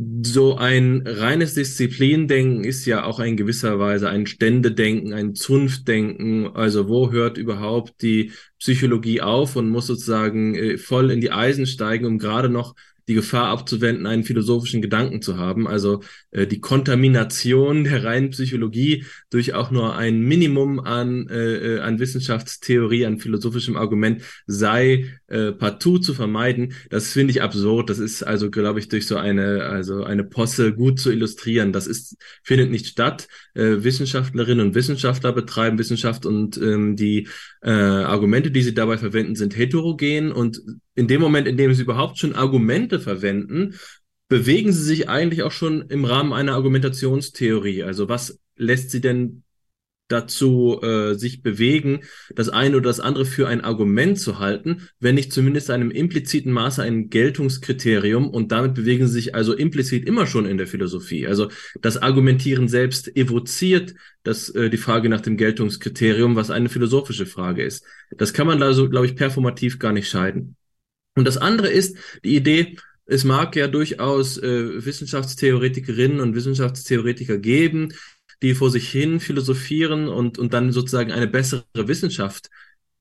so 0.00 0.56
ein 0.56 1.02
reines 1.04 1.54
Disziplindenken 1.54 2.62
ist 2.62 2.86
ja 2.86 3.02
auch 3.02 3.18
in 3.18 3.36
gewisser 3.36 3.80
Weise 3.80 4.08
ein 4.08 4.26
Ständedenken, 4.26 5.12
ein 5.12 5.34
Zunftdenken. 5.34 6.54
Also 6.54 6.88
wo 6.88 7.10
hört 7.10 7.36
überhaupt 7.36 8.00
die 8.02 8.30
Psychologie 8.60 9.20
auf 9.20 9.56
und 9.56 9.68
muss 9.68 9.88
sozusagen 9.88 10.54
äh, 10.54 10.78
voll 10.78 11.10
in 11.10 11.20
die 11.20 11.32
Eisen 11.32 11.66
steigen, 11.66 12.06
um 12.06 12.18
gerade 12.18 12.48
noch 12.48 12.76
die 13.08 13.14
Gefahr 13.14 13.48
abzuwenden, 13.48 14.06
einen 14.06 14.22
philosophischen 14.22 14.82
Gedanken 14.82 15.22
zu 15.22 15.38
haben. 15.38 15.66
Also 15.66 16.02
äh, 16.30 16.46
die 16.46 16.60
Kontamination 16.60 17.84
der 17.84 18.04
reinen 18.04 18.30
Psychologie 18.30 19.04
durch 19.30 19.54
auch 19.54 19.70
nur 19.70 19.96
ein 19.96 20.20
Minimum 20.20 20.78
an, 20.78 21.26
äh, 21.28 21.76
äh, 21.76 21.80
an 21.80 21.98
Wissenschaftstheorie, 21.98 23.06
an 23.06 23.18
philosophischem 23.18 23.76
Argument 23.76 24.22
sei 24.46 25.06
äh, 25.28 25.52
partout 25.52 25.98
zu 25.98 26.14
vermeiden. 26.14 26.72
Das 26.90 27.12
finde 27.12 27.32
ich 27.32 27.42
absurd. 27.42 27.90
Das 27.90 27.98
ist 27.98 28.22
also, 28.22 28.50
glaube 28.50 28.80
ich, 28.80 28.88
durch 28.88 29.06
so 29.06 29.16
eine, 29.16 29.64
also 29.64 30.04
eine 30.04 30.24
Posse 30.24 30.72
gut 30.72 30.98
zu 30.98 31.12
illustrieren. 31.12 31.72
Das 31.72 31.86
ist, 31.86 32.16
findet 32.42 32.70
nicht 32.70 32.86
statt. 32.86 33.28
Äh, 33.54 33.84
Wissenschaftlerinnen 33.84 34.66
und 34.66 34.74
Wissenschaftler 34.74 35.32
betreiben 35.32 35.78
Wissenschaft 35.78 36.26
und 36.26 36.56
ähm, 36.56 36.96
die 36.96 37.28
äh, 37.62 37.70
Argumente, 37.70 38.50
die 38.50 38.62
sie 38.62 38.74
dabei 38.74 38.98
verwenden, 38.98 39.36
sind 39.36 39.56
heterogen 39.56 40.32
und 40.32 40.62
in 40.94 41.08
dem 41.08 41.20
Moment, 41.20 41.46
in 41.46 41.56
dem 41.56 41.74
sie 41.74 41.82
überhaupt 41.82 42.18
schon 42.18 42.34
Argumente 42.34 42.98
verwenden, 42.98 43.74
bewegen 44.28 44.72
sie 44.72 44.82
sich 44.82 45.08
eigentlich 45.08 45.42
auch 45.42 45.52
schon 45.52 45.82
im 45.88 46.04
Rahmen 46.04 46.32
einer 46.32 46.54
Argumentationstheorie. 46.54 47.82
Also 47.82 48.08
was 48.08 48.38
lässt 48.56 48.90
sie 48.90 49.00
denn 49.00 49.42
dazu 50.08 50.80
äh, 50.82 51.14
sich 51.14 51.42
bewegen, 51.42 52.00
das 52.34 52.48
eine 52.48 52.76
oder 52.76 52.88
das 52.88 53.00
andere 53.00 53.24
für 53.24 53.46
ein 53.46 53.60
Argument 53.60 54.18
zu 54.18 54.38
halten, 54.38 54.88
wenn 54.98 55.14
nicht 55.14 55.32
zumindest 55.32 55.70
einem 55.70 55.90
impliziten 55.90 56.52
Maße 56.52 56.82
ein 56.82 57.10
Geltungskriterium 57.10 58.28
und 58.28 58.50
damit 58.50 58.74
bewegen 58.74 59.06
sie 59.06 59.12
sich 59.12 59.34
also 59.34 59.52
implizit 59.54 60.06
immer 60.06 60.26
schon 60.26 60.46
in 60.46 60.58
der 60.58 60.66
Philosophie. 60.66 61.26
Also 61.26 61.50
das 61.80 61.98
Argumentieren 61.98 62.68
selbst 62.68 63.14
evoziert 63.16 63.94
das, 64.22 64.48
äh, 64.50 64.70
die 64.70 64.78
Frage 64.78 65.08
nach 65.08 65.20
dem 65.20 65.36
Geltungskriterium, 65.36 66.36
was 66.36 66.50
eine 66.50 66.68
philosophische 66.68 67.26
Frage 67.26 67.62
ist. 67.62 67.84
Das 68.10 68.32
kann 68.32 68.46
man 68.46 68.62
also, 68.62 68.88
glaube 68.88 69.06
ich, 69.06 69.14
performativ 69.14 69.78
gar 69.78 69.92
nicht 69.92 70.08
scheiden. 70.08 70.56
Und 71.14 71.26
das 71.26 71.36
andere 71.36 71.68
ist 71.68 71.96
die 72.24 72.36
Idee, 72.36 72.76
es 73.04 73.24
mag 73.24 73.56
ja 73.56 73.68
durchaus 73.68 74.38
äh, 74.38 74.84
Wissenschaftstheoretikerinnen 74.84 76.20
und 76.20 76.34
Wissenschaftstheoretiker 76.34 77.38
geben, 77.38 77.94
die 78.42 78.54
vor 78.54 78.70
sich 78.70 78.88
hin 78.88 79.20
philosophieren 79.20 80.08
und, 80.08 80.38
und 80.38 80.52
dann 80.54 80.72
sozusagen 80.72 81.12
eine 81.12 81.26
bessere 81.26 81.64
Wissenschaft 81.74 82.50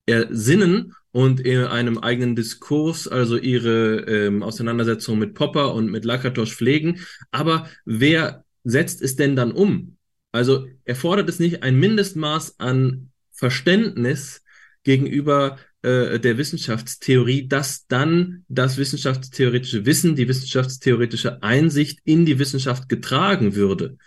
ersinnen 0.05 0.93
und 1.11 1.39
in 1.39 1.65
einem 1.65 1.97
eigenen 1.97 2.35
Diskurs, 2.35 3.07
also 3.07 3.37
ihre 3.37 3.99
ähm, 4.07 4.43
Auseinandersetzung 4.43 5.19
mit 5.19 5.33
Popper 5.33 5.73
und 5.73 5.91
mit 5.91 6.05
Lakatosch 6.05 6.55
pflegen. 6.55 6.99
Aber 7.31 7.69
wer 7.85 8.45
setzt 8.63 9.01
es 9.01 9.15
denn 9.15 9.35
dann 9.35 9.51
um? 9.51 9.97
Also 10.31 10.67
erfordert 10.85 11.29
es 11.29 11.39
nicht 11.39 11.63
ein 11.63 11.79
Mindestmaß 11.79 12.59
an 12.59 13.11
Verständnis 13.31 14.43
gegenüber 14.83 15.57
äh, 15.81 16.19
der 16.19 16.37
Wissenschaftstheorie, 16.37 17.47
dass 17.47 17.87
dann 17.87 18.45
das 18.47 18.77
wissenschaftstheoretische 18.77 19.85
Wissen, 19.85 20.15
die 20.15 20.27
wissenschaftstheoretische 20.27 21.43
Einsicht 21.43 21.99
in 22.03 22.25
die 22.25 22.39
Wissenschaft 22.39 22.89
getragen 22.89 23.55
würde. 23.55 23.97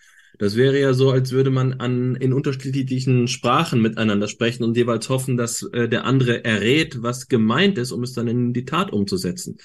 Das 0.40 0.56
wäre 0.56 0.80
ja 0.80 0.94
so, 0.94 1.10
als 1.10 1.32
würde 1.32 1.50
man 1.50 1.74
an, 1.74 2.16
in 2.16 2.32
unterschiedlichen 2.32 3.28
Sprachen 3.28 3.82
miteinander 3.82 4.26
sprechen 4.26 4.64
und 4.64 4.74
jeweils 4.74 5.10
hoffen, 5.10 5.36
dass 5.36 5.62
äh, 5.74 5.86
der 5.86 6.06
andere 6.06 6.46
errät, 6.46 7.02
was 7.02 7.28
gemeint 7.28 7.76
ist, 7.76 7.92
um 7.92 8.02
es 8.02 8.14
dann 8.14 8.26
in 8.26 8.54
die 8.54 8.64
Tat 8.64 8.90
umzusetzen. 8.90 9.58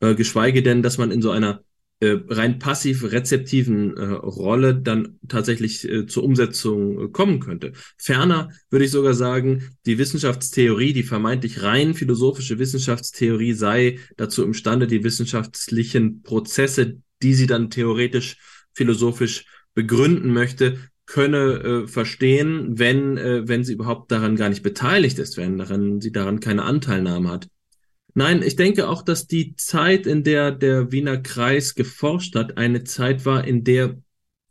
Äh, 0.00 0.14
geschweige 0.14 0.62
denn, 0.62 0.82
dass 0.82 0.96
man 0.96 1.10
in 1.10 1.20
so 1.20 1.30
einer 1.30 1.60
äh, 2.00 2.16
rein 2.26 2.58
passiv-rezeptiven 2.58 3.98
äh, 3.98 4.04
Rolle 4.04 4.76
dann 4.76 5.18
tatsächlich 5.28 5.86
äh, 5.86 6.06
zur 6.06 6.24
Umsetzung 6.24 7.04
äh, 7.04 7.08
kommen 7.08 7.38
könnte. 7.38 7.74
Ferner 7.98 8.48
würde 8.70 8.86
ich 8.86 8.90
sogar 8.90 9.12
sagen, 9.12 9.76
die 9.84 9.98
Wissenschaftstheorie, 9.98 10.94
die 10.94 11.02
vermeintlich 11.02 11.62
rein 11.62 11.92
philosophische 11.92 12.58
Wissenschaftstheorie 12.58 13.52
sei 13.52 13.98
dazu 14.16 14.42
imstande, 14.42 14.86
die 14.86 15.04
wissenschaftlichen 15.04 16.22
Prozesse, 16.22 17.02
die 17.22 17.34
sie 17.34 17.46
dann 17.46 17.68
theoretisch 17.68 18.38
philosophisch 18.72 19.44
begründen 19.78 20.32
möchte, 20.32 20.76
könne 21.06 21.38
äh, 21.38 21.86
verstehen, 21.86 22.80
wenn, 22.80 23.16
äh, 23.16 23.46
wenn 23.46 23.62
sie 23.62 23.74
überhaupt 23.74 24.10
daran 24.10 24.34
gar 24.34 24.48
nicht 24.48 24.64
beteiligt 24.64 25.20
ist, 25.20 25.36
wenn 25.36 25.56
daran, 25.56 26.00
sie 26.00 26.10
daran 26.10 26.40
keine 26.40 26.64
Anteilnahme 26.64 27.30
hat. 27.30 27.48
Nein, 28.12 28.42
ich 28.42 28.56
denke 28.56 28.88
auch, 28.88 29.02
dass 29.02 29.28
die 29.28 29.54
Zeit, 29.54 30.08
in 30.08 30.24
der 30.24 30.50
der 30.50 30.90
Wiener 30.90 31.18
Kreis 31.18 31.76
geforscht 31.76 32.34
hat, 32.34 32.58
eine 32.58 32.82
Zeit 32.82 33.24
war, 33.24 33.46
in 33.46 33.62
der 33.62 33.98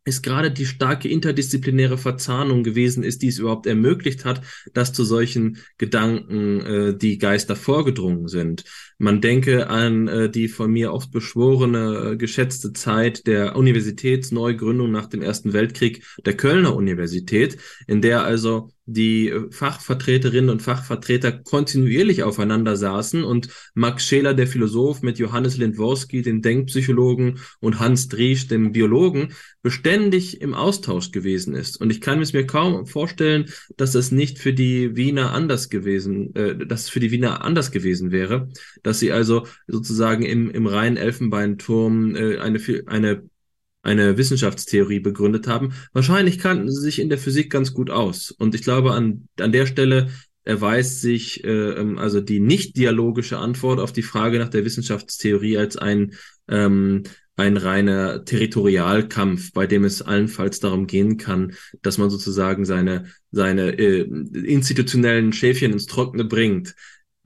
es 0.05 0.21
gerade 0.21 0.49
die 0.49 0.65
starke 0.65 1.09
interdisziplinäre 1.09 1.97
Verzahnung 1.97 2.63
gewesen 2.63 3.03
ist, 3.03 3.21
die 3.21 3.27
es 3.27 3.39
überhaupt 3.39 3.67
ermöglicht 3.67 4.23
hat, 4.23 4.39
dass 4.73 4.93
zu 4.93 5.03
solchen 5.03 5.57
Gedanken 5.77 6.61
äh, 6.61 6.97
die 6.97 7.17
Geister 7.17 7.57
vorgedrungen 7.57 8.29
sind. 8.29 8.63
Man 8.99 9.21
denke 9.21 9.69
an 9.69 10.07
äh, 10.07 10.29
die 10.29 10.47
von 10.47 10.71
mir 10.71 10.91
oft 10.91 11.11
beschworene, 11.11 12.13
äh, 12.13 12.17
geschätzte 12.17 12.73
Zeit 12.73 13.27
der 13.27 13.55
Universitätsneugründung 13.55 14.91
nach 14.91 15.05
dem 15.05 15.21
Ersten 15.21 15.53
Weltkrieg 15.53 16.03
der 16.25 16.35
Kölner 16.35 16.75
Universität, 16.75 17.57
in 17.85 18.01
der 18.01 18.23
also 18.23 18.71
die 18.87 19.29
äh, 19.29 19.51
Fachvertreterinnen 19.51 20.49
und 20.49 20.61
Fachvertreter 20.61 21.31
kontinuierlich 21.31 22.23
aufeinander 22.23 22.75
saßen 22.75 23.23
und 23.23 23.49
Max 23.75 24.05
Scheler, 24.05 24.33
der 24.33 24.47
Philosoph, 24.47 25.01
mit 25.01 25.19
Johannes 25.19 25.57
Lindworski, 25.57 26.21
dem 26.21 26.41
Denkpsychologen, 26.41 27.39
und 27.59 27.79
Hans 27.79 28.07
Driesch, 28.07 28.47
dem 28.47 28.71
Biologen, 28.71 29.33
beständig 29.61 30.41
im 30.41 30.53
Austausch 30.53 31.11
gewesen 31.11 31.53
ist. 31.53 31.79
Und 31.79 31.91
ich 31.91 31.99
kann 31.99 32.21
es 32.21 32.31
mir 32.31 32.47
kaum 32.47 32.87
vorstellen, 32.87 33.51
dass 33.75 33.93
es 33.93 34.11
nicht 34.11 34.39
für 34.39 34.53
die 34.53 34.95
Wiener 34.95 35.33
anders 35.33 35.69
gewesen, 35.69 36.33
äh, 36.35 36.55
dass 36.65 36.83
es 36.83 36.89
für 36.89 37.01
die 37.01 37.11
Wiener 37.11 37.43
anders 37.43 37.71
gewesen 37.71 38.11
wäre, 38.11 38.49
dass 38.87 38.99
sie 38.99 39.11
also 39.11 39.45
sozusagen 39.67 40.23
im, 40.23 40.49
im 40.49 40.65
reinen 40.65 40.95
Elfenbeinturm 40.95 42.15
äh, 42.15 42.37
eine, 42.37 42.59
eine, 42.85 43.29
eine 43.81 44.17
Wissenschaftstheorie 44.17 45.01
begründet 45.01 45.47
haben. 45.47 45.73
Wahrscheinlich 45.91 46.39
kannten 46.39 46.71
sie 46.71 46.81
sich 46.81 46.99
in 46.99 47.09
der 47.09 47.17
Physik 47.17 47.51
ganz 47.51 47.73
gut 47.73 47.89
aus. 47.89 48.31
Und 48.31 48.55
ich 48.55 48.63
glaube, 48.63 48.93
an, 48.93 49.27
an 49.39 49.51
der 49.51 49.65
Stelle 49.65 50.07
erweist 50.45 51.01
sich 51.01 51.43
äh, 51.43 51.49
ähm, 51.49 51.97
also 51.97 52.21
die 52.21 52.39
nicht 52.39 52.77
dialogische 52.77 53.37
Antwort 53.37 53.81
auf 53.81 53.91
die 53.91 54.03
Frage 54.03 54.39
nach 54.39 54.49
der 54.49 54.63
Wissenschaftstheorie 54.63 55.57
als 55.57 55.75
ein 55.75 56.13
ähm, 56.47 57.03
ein 57.35 57.55
reiner 57.55 58.25
Territorialkampf, 58.25 59.51
bei 59.53 59.67
dem 59.67 59.83
es 59.83 60.01
allenfalls 60.01 60.59
darum 60.59 60.87
gehen 60.87 61.17
kann, 61.17 61.53
dass 61.83 61.99
man 61.99 62.09
sozusagen 62.09 62.65
seine 62.65 63.05
seine 63.31 63.77
äh, 63.77 64.01
institutionellen 64.01 65.33
Schäfchen 65.33 65.73
ins 65.73 65.85
Trockene 65.85 66.23
bringt. 66.23 66.73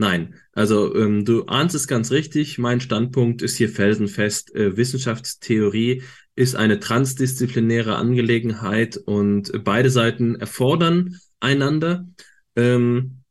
Nein, 0.02 0.34
also 0.54 0.95
ähm, 0.95 1.26
du 1.26 1.45
ahnst 1.45 1.76
es 1.76 1.88
ganz 1.88 2.10
richtig. 2.10 2.58
Mein 2.58 2.82
Standpunkt 2.82 3.43
ist 3.43 3.58
hier 3.58 3.70
felsenfest. 3.70 4.56
Äh, 4.56 4.76
Wissenschaftstheorie 4.76 6.02
ist 6.34 6.56
eine 6.56 6.80
transdisziplinäre 6.80 7.97
Angelegenheit 7.97 8.97
und 8.97 9.52
beide 9.64 9.91
Seiten 9.91 10.38
erfordern 10.38 11.20
einander. 11.39 12.08
Ähm, 12.56 13.22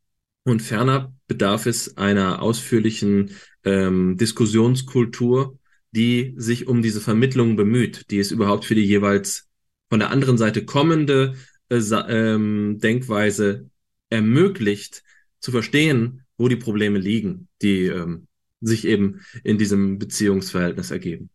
und 0.45 0.61
ferner 0.61 1.13
bedarf 1.27 1.65
es 1.65 1.97
einer 1.97 2.41
ausführlichen 2.41 3.31
ähm, 3.65 4.15
Diskussionskultur, 4.15 5.59
die 5.91 6.33
sich 6.37 6.69
um 6.69 6.81
diese 6.81 7.01
Vermittlung 7.01 7.57
bemüht, 7.57 8.09
die 8.11 8.19
es 8.19 8.31
überhaupt 8.31 8.63
für 8.63 8.75
die 8.75 8.85
jeweils 8.85 9.49
von 9.89 9.99
der 9.99 10.09
anderen 10.09 10.37
Seite 10.37 10.63
kommende 10.63 11.33
äh, 11.67 11.81
ähm, 12.07 12.77
Denkweise 12.79 13.69
ermöglicht, 14.09 15.03
zu 15.41 15.51
verstehen, 15.51 16.21
wo 16.41 16.47
die 16.47 16.55
Probleme 16.55 16.97
liegen, 16.97 17.47
die 17.61 17.85
ähm, 17.85 18.27
sich 18.61 18.85
eben 18.85 19.21
in 19.43 19.59
diesem 19.59 19.99
Beziehungsverhältnis 19.99 20.89
ergeben. 20.89 21.29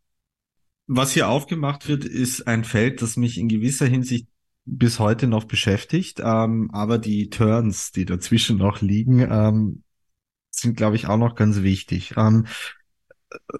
Was 0.89 1.13
hier 1.13 1.29
aufgemacht 1.29 1.89
wird, 1.89 2.05
ist 2.05 2.47
ein 2.47 2.65
Feld, 2.65 3.03
das 3.03 3.17
mich 3.17 3.39
in 3.39 3.49
gewisser 3.49 3.87
Hinsicht 3.87 4.27
bis 4.65 4.99
heute 4.99 5.29
noch 5.29 5.45
beschäftigt, 5.45 6.21
ähm, 6.23 6.71
aber 6.73 6.99
die 6.99 7.31
Turns, 7.31 7.93
die 7.93 8.05
dazwischen 8.05 8.59
noch 8.59 8.81
liegen, 8.81 9.21
ähm, 9.21 9.83
sind, 10.51 10.77
glaube 10.77 10.97
ich, 10.97 11.07
auch 11.07 11.19
noch 11.19 11.37
ganz 11.37 11.63
wichtig. 11.63 12.15
Ähm, 12.17 12.47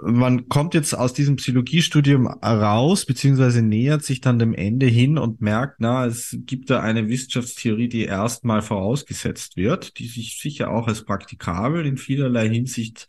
man 0.01 0.49
kommt 0.49 0.75
jetzt 0.75 0.95
aus 0.95 1.13
diesem 1.13 1.37
Psychologiestudium 1.37 2.27
raus, 2.27 3.05
beziehungsweise 3.05 3.63
nähert 3.63 4.05
sich 4.05 4.21
dann 4.21 4.39
dem 4.39 4.55
Ende 4.55 4.87
hin 4.87 5.19
und 5.19 5.41
merkt, 5.41 5.81
na, 5.81 6.07
es 6.07 6.37
gibt 6.41 6.71
da 6.71 6.81
eine 6.81 7.09
Wissenschaftstheorie, 7.09 7.89
die 7.89 8.05
erstmal 8.05 8.63
vorausgesetzt 8.63 9.57
wird, 9.57 9.99
die 9.99 10.07
sich 10.07 10.39
sicher 10.41 10.71
auch 10.71 10.87
als 10.87 11.05
praktikabel 11.05 11.85
in 11.85 11.97
vielerlei 11.97 12.49
Hinsicht 12.49 13.09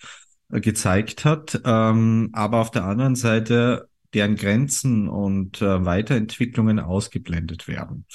äh, 0.52 0.60
gezeigt 0.60 1.26
hat, 1.26 1.62
ähm, 1.64 2.30
aber 2.34 2.60
auf 2.62 2.72
der 2.72 2.86
anderen 2.86 3.16
Seite 3.16 3.90
deren 4.14 4.36
Grenzen 4.36 5.10
und 5.10 5.62
äh, 5.62 5.86
Weiterentwicklungen 5.86 6.80
ausgeblendet 6.80 7.68
werden. 7.68 8.06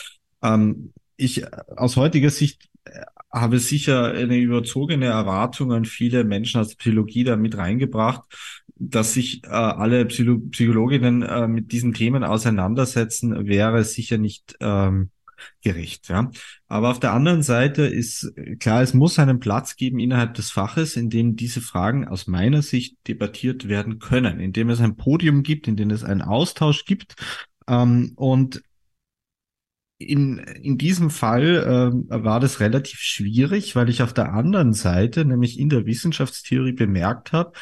Ähm, 0.43 0.93
ich 1.17 1.45
aus 1.77 1.97
heutiger 1.97 2.31
Sicht 2.31 2.69
habe 3.33 3.59
sicher 3.59 4.13
eine 4.13 4.37
überzogene 4.37 5.07
Erwartung 5.07 5.73
an 5.73 5.85
viele 5.85 6.25
Menschen 6.25 6.61
aus 6.61 6.69
der 6.69 6.77
Psychologie 6.77 7.25
da 7.25 7.37
mit 7.37 7.57
reingebracht, 7.57 8.23
dass 8.77 9.15
sich 9.15 9.45
äh, 9.45 9.49
alle 9.49 10.05
Psycho 10.07 10.39
Psychologinnen 10.51 11.23
äh, 11.23 11.49
mit 11.49 11.73
diesen 11.73 11.95
Themen 11.95 12.25
auseinandersetzen, 12.25 13.47
wäre 13.47 13.85
sicher 13.85 14.19
nicht 14.19 14.57
ähm, 14.61 15.11
gerecht. 15.63 16.09
Ja. 16.09 16.31
Aber 16.69 16.91
auf 16.91 17.01
der 17.01 17.13
anderen 17.13 17.43
Seite 17.43 17.83
ist 17.83 18.33
klar, 18.61 18.83
es 18.83 18.95
muss 18.95 19.19
einen 19.19 19.41
Platz 19.41 19.77
geben 19.77 19.99
innerhalb 19.99 20.35
des 20.35 20.51
Faches, 20.51 20.97
in 20.97 21.11
dem 21.11 21.37
diese 21.37 21.61
Fragen 21.61 22.07
aus 22.07 22.27
meiner 22.27 22.63
Sicht 22.63 22.97
debattiert 23.09 23.69
werden 23.69 23.99
können, 23.99 24.41
in 24.41 24.53
dem 24.53 24.71
es 24.71 24.81
ein 24.81 24.97
Podium 24.97 25.43
gibt, 25.43 25.69
in 25.69 25.77
dem 25.77 25.91
es 25.91 26.05
einen 26.05 26.23
Austausch 26.23 26.85
gibt. 26.85 27.17
Ähm, 27.69 28.13
und 28.17 28.63
in, 30.03 30.39
in 30.39 30.79
diesem 30.79 31.11
Fall 31.11 31.93
äh, 32.11 32.23
war 32.25 32.41
das 32.41 32.61
relativ 32.61 33.01
schwierig, 33.01 33.77
weil 33.77 33.89
ich 33.89 34.03
auf 34.03 34.13
der 34.13 34.33
anderen 34.33 34.73
Seite, 34.73 35.25
nämlich 35.25 35.59
in 35.59 35.69
der 35.69 35.87
Wissenschaftstheorie, 35.87 36.73
bemerkt 36.73 37.33
habe, 37.33 37.53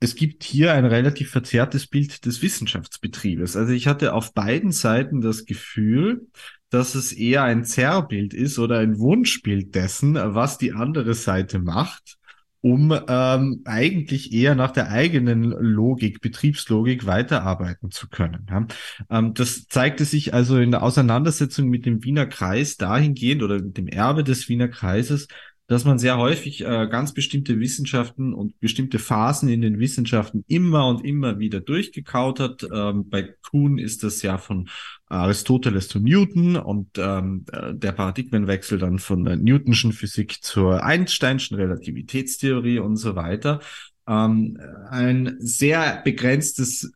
es 0.00 0.14
gibt 0.14 0.44
hier 0.44 0.72
ein 0.72 0.86
relativ 0.86 1.30
verzerrtes 1.30 1.86
Bild 1.86 2.24
des 2.24 2.40
Wissenschaftsbetriebes. 2.40 3.56
Also 3.56 3.72
ich 3.72 3.86
hatte 3.86 4.14
auf 4.14 4.32
beiden 4.32 4.72
Seiten 4.72 5.20
das 5.20 5.44
Gefühl, 5.44 6.26
dass 6.70 6.94
es 6.94 7.12
eher 7.12 7.42
ein 7.42 7.64
Zerrbild 7.64 8.32
ist 8.32 8.58
oder 8.58 8.78
ein 8.78 8.98
Wunschbild 8.98 9.74
dessen, 9.74 10.14
was 10.14 10.56
die 10.56 10.72
andere 10.72 11.14
Seite 11.14 11.58
macht 11.58 12.19
um 12.62 12.94
ähm, 13.08 13.62
eigentlich 13.64 14.32
eher 14.32 14.54
nach 14.54 14.70
der 14.70 14.90
eigenen 14.90 15.44
Logik, 15.44 16.20
Betriebslogik 16.20 17.06
weiterarbeiten 17.06 17.90
zu 17.90 18.08
können. 18.08 18.46
Ja. 18.50 18.66
Ähm, 19.08 19.34
das 19.34 19.66
zeigte 19.66 20.04
sich 20.04 20.34
also 20.34 20.58
in 20.58 20.70
der 20.70 20.82
Auseinandersetzung 20.82 21.68
mit 21.68 21.86
dem 21.86 22.04
Wiener 22.04 22.26
Kreis 22.26 22.76
dahingehend 22.76 23.42
oder 23.42 23.56
mit 23.56 23.78
dem 23.78 23.88
Erbe 23.88 24.24
des 24.24 24.48
Wiener 24.48 24.68
Kreises, 24.68 25.28
dass 25.70 25.84
man 25.84 26.00
sehr 26.00 26.18
häufig 26.18 26.62
äh, 26.62 26.88
ganz 26.90 27.14
bestimmte 27.14 27.60
Wissenschaften 27.60 28.34
und 28.34 28.58
bestimmte 28.58 28.98
Phasen 28.98 29.48
in 29.48 29.62
den 29.62 29.78
Wissenschaften 29.78 30.44
immer 30.48 30.88
und 30.88 31.04
immer 31.04 31.38
wieder 31.38 31.60
durchgekaut 31.60 32.40
hat. 32.40 32.66
Ähm, 32.74 33.08
bei 33.08 33.36
Kuhn 33.48 33.78
ist 33.78 34.02
das 34.02 34.20
ja 34.22 34.36
von 34.36 34.68
Aristoteles 35.06 35.86
zu 35.86 36.00
Newton 36.00 36.56
und 36.56 36.98
ähm, 36.98 37.44
äh, 37.52 37.72
der 37.72 37.92
Paradigmenwechsel 37.92 38.80
dann 38.80 38.98
von 38.98 39.24
der 39.24 39.36
Newtonschen 39.36 39.92
Physik 39.92 40.38
zur 40.42 40.82
Einsteinschen 40.82 41.56
Relativitätstheorie 41.56 42.80
und 42.80 42.96
so 42.96 43.14
weiter. 43.14 43.60
Ähm, 44.08 44.58
ein 44.88 45.36
sehr 45.38 46.02
begrenztes 46.02 46.90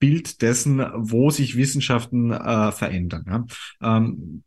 Bild 0.00 0.42
dessen, 0.42 0.84
wo 0.96 1.30
sich 1.30 1.56
Wissenschaften 1.56 2.32
äh, 2.32 2.72
verändern. 2.72 3.24
Ja? 3.80 3.96
Ähm, 4.00 4.42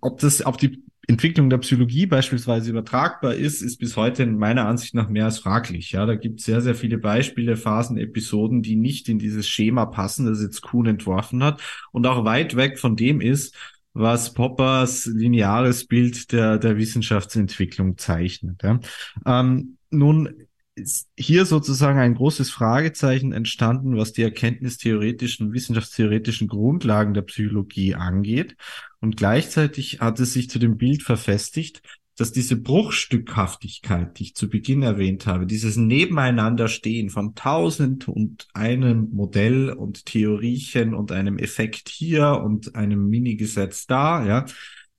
ob 0.00 0.20
das, 0.20 0.46
ob 0.46 0.58
die 0.58 0.85
Entwicklung 1.08 1.50
der 1.50 1.58
Psychologie 1.58 2.06
beispielsweise 2.06 2.70
übertragbar 2.70 3.34
ist, 3.34 3.62
ist 3.62 3.78
bis 3.78 3.96
heute 3.96 4.24
in 4.24 4.38
meiner 4.38 4.66
Ansicht 4.66 4.94
nach 4.94 5.08
mehr 5.08 5.26
als 5.26 5.38
fraglich. 5.38 5.92
Ja, 5.92 6.04
da 6.04 6.16
gibt 6.16 6.40
es 6.40 6.46
sehr, 6.46 6.60
sehr 6.60 6.74
viele 6.74 6.98
Beispiele, 6.98 7.56
Phasen, 7.56 7.96
Episoden, 7.96 8.62
die 8.62 8.76
nicht 8.76 9.08
in 9.08 9.18
dieses 9.18 9.48
Schema 9.48 9.86
passen, 9.86 10.26
das 10.26 10.42
jetzt 10.42 10.62
Kuhn 10.62 10.86
entworfen 10.86 11.44
hat 11.44 11.60
und 11.92 12.06
auch 12.06 12.24
weit 12.24 12.56
weg 12.56 12.78
von 12.78 12.96
dem 12.96 13.20
ist, 13.20 13.54
was 13.92 14.34
Poppers 14.34 15.06
lineares 15.06 15.86
Bild 15.86 16.32
der, 16.32 16.58
der 16.58 16.76
Wissenschaftsentwicklung 16.76 17.96
zeichnet. 17.96 18.62
Ja. 18.62 18.80
Ähm, 19.24 19.78
nun 19.90 20.46
ist 20.76 21.08
hier 21.16 21.46
sozusagen 21.46 21.98
ein 21.98 22.14
großes 22.14 22.50
Fragezeichen 22.50 23.32
entstanden, 23.32 23.96
was 23.96 24.12
die 24.12 24.22
erkenntnistheoretischen, 24.22 25.54
wissenschaftstheoretischen 25.54 26.48
Grundlagen 26.48 27.14
der 27.14 27.22
Psychologie 27.22 27.94
angeht. 27.94 28.56
Und 29.06 29.16
gleichzeitig 29.16 30.00
hat 30.00 30.18
es 30.18 30.32
sich 30.32 30.50
zu 30.50 30.58
dem 30.58 30.78
Bild 30.78 31.04
verfestigt, 31.04 31.80
dass 32.16 32.32
diese 32.32 32.56
Bruchstückhaftigkeit, 32.56 34.18
die 34.18 34.24
ich 34.24 34.34
zu 34.34 34.48
Beginn 34.48 34.82
erwähnt 34.82 35.28
habe, 35.28 35.46
dieses 35.46 35.76
Nebeneinanderstehen 35.76 37.08
von 37.08 37.36
tausend 37.36 38.08
und 38.08 38.48
einem 38.52 39.10
Modell 39.12 39.70
und 39.70 40.06
Theoriechen 40.06 40.92
und 40.92 41.12
einem 41.12 41.38
Effekt 41.38 41.88
hier 41.88 42.42
und 42.44 42.74
einem 42.74 43.08
Minigesetz 43.08 43.86
da, 43.86 44.26
ja, 44.26 44.44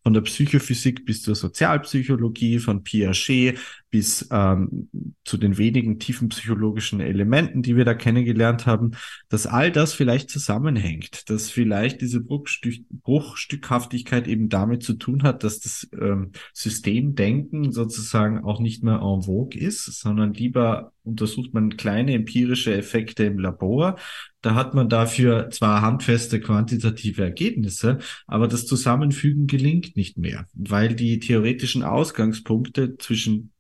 von 0.07 0.13
der 0.13 0.21
Psychophysik 0.21 1.03
bis 1.03 1.21
zur 1.21 1.35
Sozialpsychologie, 1.35 2.59
von 2.59 2.81
Piaget 2.81 3.59
bis 3.89 4.25
ähm, 4.31 4.87
zu 5.25 5.35
den 5.35 5.57
wenigen 5.57 5.99
tiefen 5.99 6.29
psychologischen 6.29 7.01
Elementen, 7.01 7.61
die 7.61 7.75
wir 7.75 7.83
da 7.83 7.93
kennengelernt 7.93 8.65
haben, 8.65 8.91
dass 9.27 9.47
all 9.47 9.69
das 9.69 9.93
vielleicht 9.93 10.29
zusammenhängt, 10.29 11.29
dass 11.29 11.49
vielleicht 11.49 11.99
diese 11.99 12.21
Bruchstück 12.21 12.85
Bruchstückhaftigkeit 12.89 14.29
eben 14.29 14.47
damit 14.47 14.81
zu 14.81 14.93
tun 14.93 15.23
hat, 15.23 15.43
dass 15.43 15.59
das 15.59 15.89
ähm, 15.99 16.31
Systemdenken 16.53 17.73
sozusagen 17.73 18.45
auch 18.45 18.61
nicht 18.61 18.83
mehr 18.83 19.01
en 19.01 19.23
vogue 19.23 19.59
ist, 19.59 19.83
sondern 19.87 20.33
lieber 20.33 20.93
untersucht 21.07 21.53
man 21.53 21.77
kleine 21.77 22.13
empirische 22.13 22.75
Effekte 22.75 23.23
im 23.23 23.39
Labor. 23.39 23.97
Da 24.41 24.55
hat 24.55 24.73
man 24.73 24.89
dafür 24.89 25.49
zwar 25.49 25.81
handfeste 25.81 26.39
quantitative 26.39 27.23
Ergebnisse, 27.23 27.99
aber 28.27 28.47
das 28.47 28.65
Zusammenfügen 28.65 29.47
gelingt 29.47 29.95
nicht 29.95 30.17
mehr, 30.17 30.45
weil 30.53 30.95
die 30.95 31.19
theoretischen 31.19 31.83
Ausgangspunkte 31.83 32.97
zwischen 32.97 33.51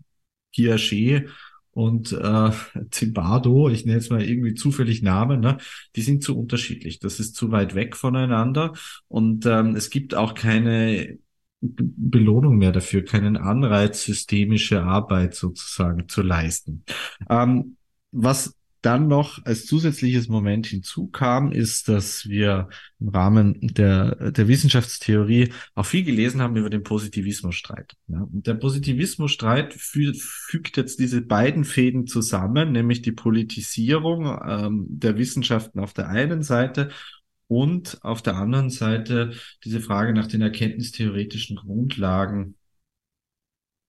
Piaget 0.53 1.29
und 1.71 2.11
äh, 2.11 2.51
Zimbardo, 2.89 3.69
ich 3.69 3.85
nenne 3.85 3.99
jetzt 3.99 4.09
mal 4.09 4.23
irgendwie 4.23 4.55
zufällig 4.55 5.03
Namen, 5.03 5.41
ne, 5.41 5.57
die 5.95 6.01
sind 6.01 6.23
zu 6.23 6.35
unterschiedlich. 6.35 6.99
Das 6.99 7.19
ist 7.19 7.35
zu 7.35 7.51
weit 7.51 7.75
weg 7.75 7.95
voneinander 7.95 8.73
und 9.07 9.45
ähm, 9.45 9.75
es 9.75 9.91
gibt 9.91 10.15
auch 10.15 10.33
keine 10.33 11.19
Belohnung 11.61 12.57
mehr 12.57 12.71
dafür, 12.71 13.03
keinen 13.03 13.35
Anreiz, 13.35 14.03
systemische 14.03 14.83
Arbeit 14.83 15.35
sozusagen 15.35 16.07
zu 16.07 16.21
leisten. 16.21 16.83
Ähm, 17.29 17.77
was 18.11 18.57
dann 18.81 19.07
noch 19.07 19.43
als 19.43 19.65
zusätzliches 19.65 20.27
Moment 20.27 20.67
hinzukam, 20.67 21.51
ist, 21.51 21.89
dass 21.89 22.29
wir 22.29 22.69
im 22.99 23.09
Rahmen 23.09 23.57
der, 23.61 24.31
der 24.31 24.47
Wissenschaftstheorie 24.47 25.51
auch 25.75 25.85
viel 25.85 26.03
gelesen 26.03 26.41
haben 26.41 26.55
über 26.55 26.69
den 26.69 26.83
Positivismusstreit. 26.83 27.95
Ja, 28.07 28.21
und 28.21 28.45
der 28.45 28.53
Positivismusstreit 28.53 29.73
fü 29.73 30.13
fügt 30.13 30.77
jetzt 30.77 30.99
diese 30.99 31.21
beiden 31.21 31.65
Fäden 31.65 32.07
zusammen, 32.07 32.71
nämlich 32.71 33.01
die 33.01 33.11
Politisierung 33.11 34.39
ähm, 34.47 34.85
der 34.89 35.17
Wissenschaften 35.17 35.79
auf 35.79 35.93
der 35.93 36.09
einen 36.09 36.43
Seite 36.43 36.89
und 37.47 37.99
auf 38.03 38.21
der 38.21 38.35
anderen 38.35 38.69
Seite 38.69 39.33
diese 39.63 39.79
Frage 39.79 40.13
nach 40.13 40.27
den 40.27 40.41
erkenntnistheoretischen 40.41 41.57
Grundlagen 41.57 42.55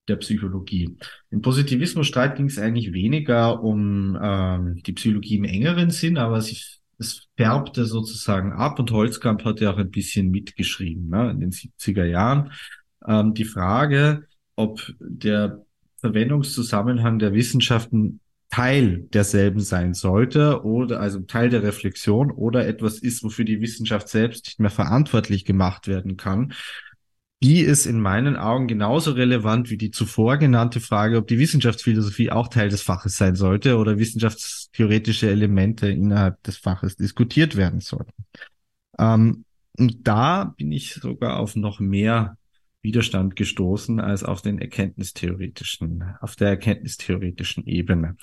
der 0.09 0.17
Psychologie. 0.17 0.97
Im 1.31 1.43
Positivismusstreit 1.43 2.37
ging 2.37 2.47
es 2.47 2.59
eigentlich 2.59 2.93
weniger 2.93 3.63
um 3.63 4.19
ähm, 4.21 4.83
die 4.85 4.93
Psychologie 4.93 5.37
im 5.37 5.45
engeren 5.45 5.91
Sinn, 5.91 6.17
aber 6.17 6.39
es, 6.39 6.81
es 6.99 7.29
färbte 7.37 7.85
sozusagen 7.85 8.53
ab 8.53 8.79
und 8.79 8.91
Holzkamp 8.91 9.45
hat 9.45 9.61
ja 9.61 9.73
auch 9.73 9.79
ein 9.79 9.91
bisschen 9.91 10.31
mitgeschrieben 10.31 11.09
ne, 11.09 11.31
in 11.31 11.41
den 11.41 11.51
70er 11.51 12.05
Jahren. 12.05 12.53
Ähm, 13.07 13.35
die 13.35 13.45
Frage, 13.45 14.27
ob 14.57 14.93
der 14.99 15.65
Verwendungszusammenhang 15.99 17.19
der 17.19 17.35
Wissenschaften 17.35 18.21
Teil 18.51 19.07
derselben 19.13 19.61
sein 19.61 19.95
sollte 19.95 20.65
oder 20.65 21.01
also 21.01 21.21
Teil 21.21 21.51
der 21.51 21.63
Reflexion 21.63 22.31
oder 22.31 22.67
etwas 22.67 22.99
ist, 22.99 23.23
wofür 23.23 23.45
die 23.45 23.61
Wissenschaft 23.61 24.09
selbst 24.09 24.47
nicht 24.47 24.61
mehr 24.61 24.71
verantwortlich 24.71 25.45
gemacht 25.45 25.87
werden 25.87 26.17
kann. 26.17 26.55
Die 27.41 27.61
ist 27.61 27.87
in 27.87 28.01
meinen 28.01 28.37
Augen 28.37 28.67
genauso 28.67 29.13
relevant 29.13 29.71
wie 29.71 29.77
die 29.77 29.93
zuvor 29.93 30.39
genannte 30.39 30.81
Frage, 30.81 31.19
ob 31.19 31.29
die 31.29 31.39
Wissenschaftsphilosophie 31.39 32.31
auch 32.31 32.49
Teil 32.49 32.69
des 32.69 32.83
Faches 32.83 33.17
sein 33.17 33.37
sollte 33.37 33.77
oder 33.77 33.99
wissenschaftstheoretische 33.99 35.31
Elemente 35.31 35.89
innerhalb 35.89 36.43
des 36.43 36.57
Faches 36.57 36.97
diskutiert 36.97 37.55
werden 37.55 37.81
sollten. 37.81 38.13
Ähm, 38.99 39.45
und 39.79 40.09
da 40.09 40.55
bin 40.57 40.73
ich 40.73 40.95
sogar 40.95 41.39
auf 41.39 41.55
noch 41.55 41.79
mehr 41.79 42.37
Widerstand 42.83 43.37
gestoßen 43.37 44.01
als 44.01 44.25
auf 44.25 44.43
den 44.43 44.59
erkenntnistheoretischen, 44.59 46.05
auf 46.21 46.37
der 46.37 46.49
erkenntnistheoretischen 46.49 47.67
Ebene. 47.67 48.17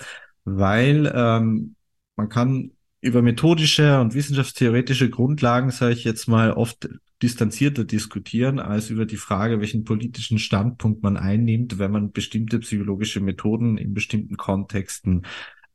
Weil 0.44 1.12
ähm, 1.14 1.76
man 2.16 2.28
kann 2.28 2.72
über 3.00 3.22
methodische 3.22 4.00
und 4.00 4.14
wissenschaftstheoretische 4.14 5.10
Grundlagen, 5.10 5.70
sage 5.70 5.92
ich 5.92 6.04
jetzt 6.04 6.26
mal, 6.26 6.52
oft 6.52 6.88
distanzierter 7.22 7.84
diskutieren 7.84 8.58
als 8.58 8.90
über 8.90 9.06
die 9.06 9.16
Frage, 9.16 9.60
welchen 9.60 9.84
politischen 9.84 10.38
Standpunkt 10.38 11.02
man 11.02 11.16
einnimmt, 11.16 11.78
wenn 11.78 11.90
man 11.90 12.12
bestimmte 12.12 12.58
psychologische 12.58 13.20
Methoden 13.20 13.78
in 13.78 13.94
bestimmten 13.94 14.36
Kontexten 14.36 15.26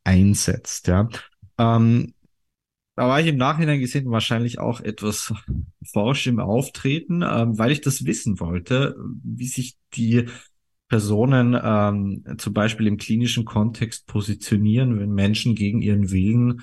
einsetzt. 0.04 0.88
Ja. 0.88 1.10
Ähm, 1.58 2.14
da 2.96 3.08
war 3.08 3.22
ich 3.22 3.28
im 3.28 3.38
Nachhinein 3.38 3.80
gesehen 3.80 4.12
wahrscheinlich 4.12 4.60
auch 4.60 4.82
etwas 4.82 5.34
forsch 5.84 6.28
im 6.28 6.40
Auftreten, 6.40 7.22
ähm, 7.22 7.58
weil 7.58 7.72
ich 7.72 7.82
das 7.82 8.06
wissen 8.06 8.40
wollte, 8.40 8.96
wie 9.24 9.48
sich 9.48 9.78
die 9.94 10.26
Personen 10.90 11.58
ähm, 11.62 12.26
zum 12.38 12.54
Beispiel 12.54 12.88
im 12.88 12.98
klinischen 12.98 13.46
Kontext 13.46 14.08
positionieren, 14.08 15.00
wenn 15.00 15.14
Menschen 15.14 15.56
gegen 15.56 15.82
ihren 15.82 16.12
Willen 16.12 16.62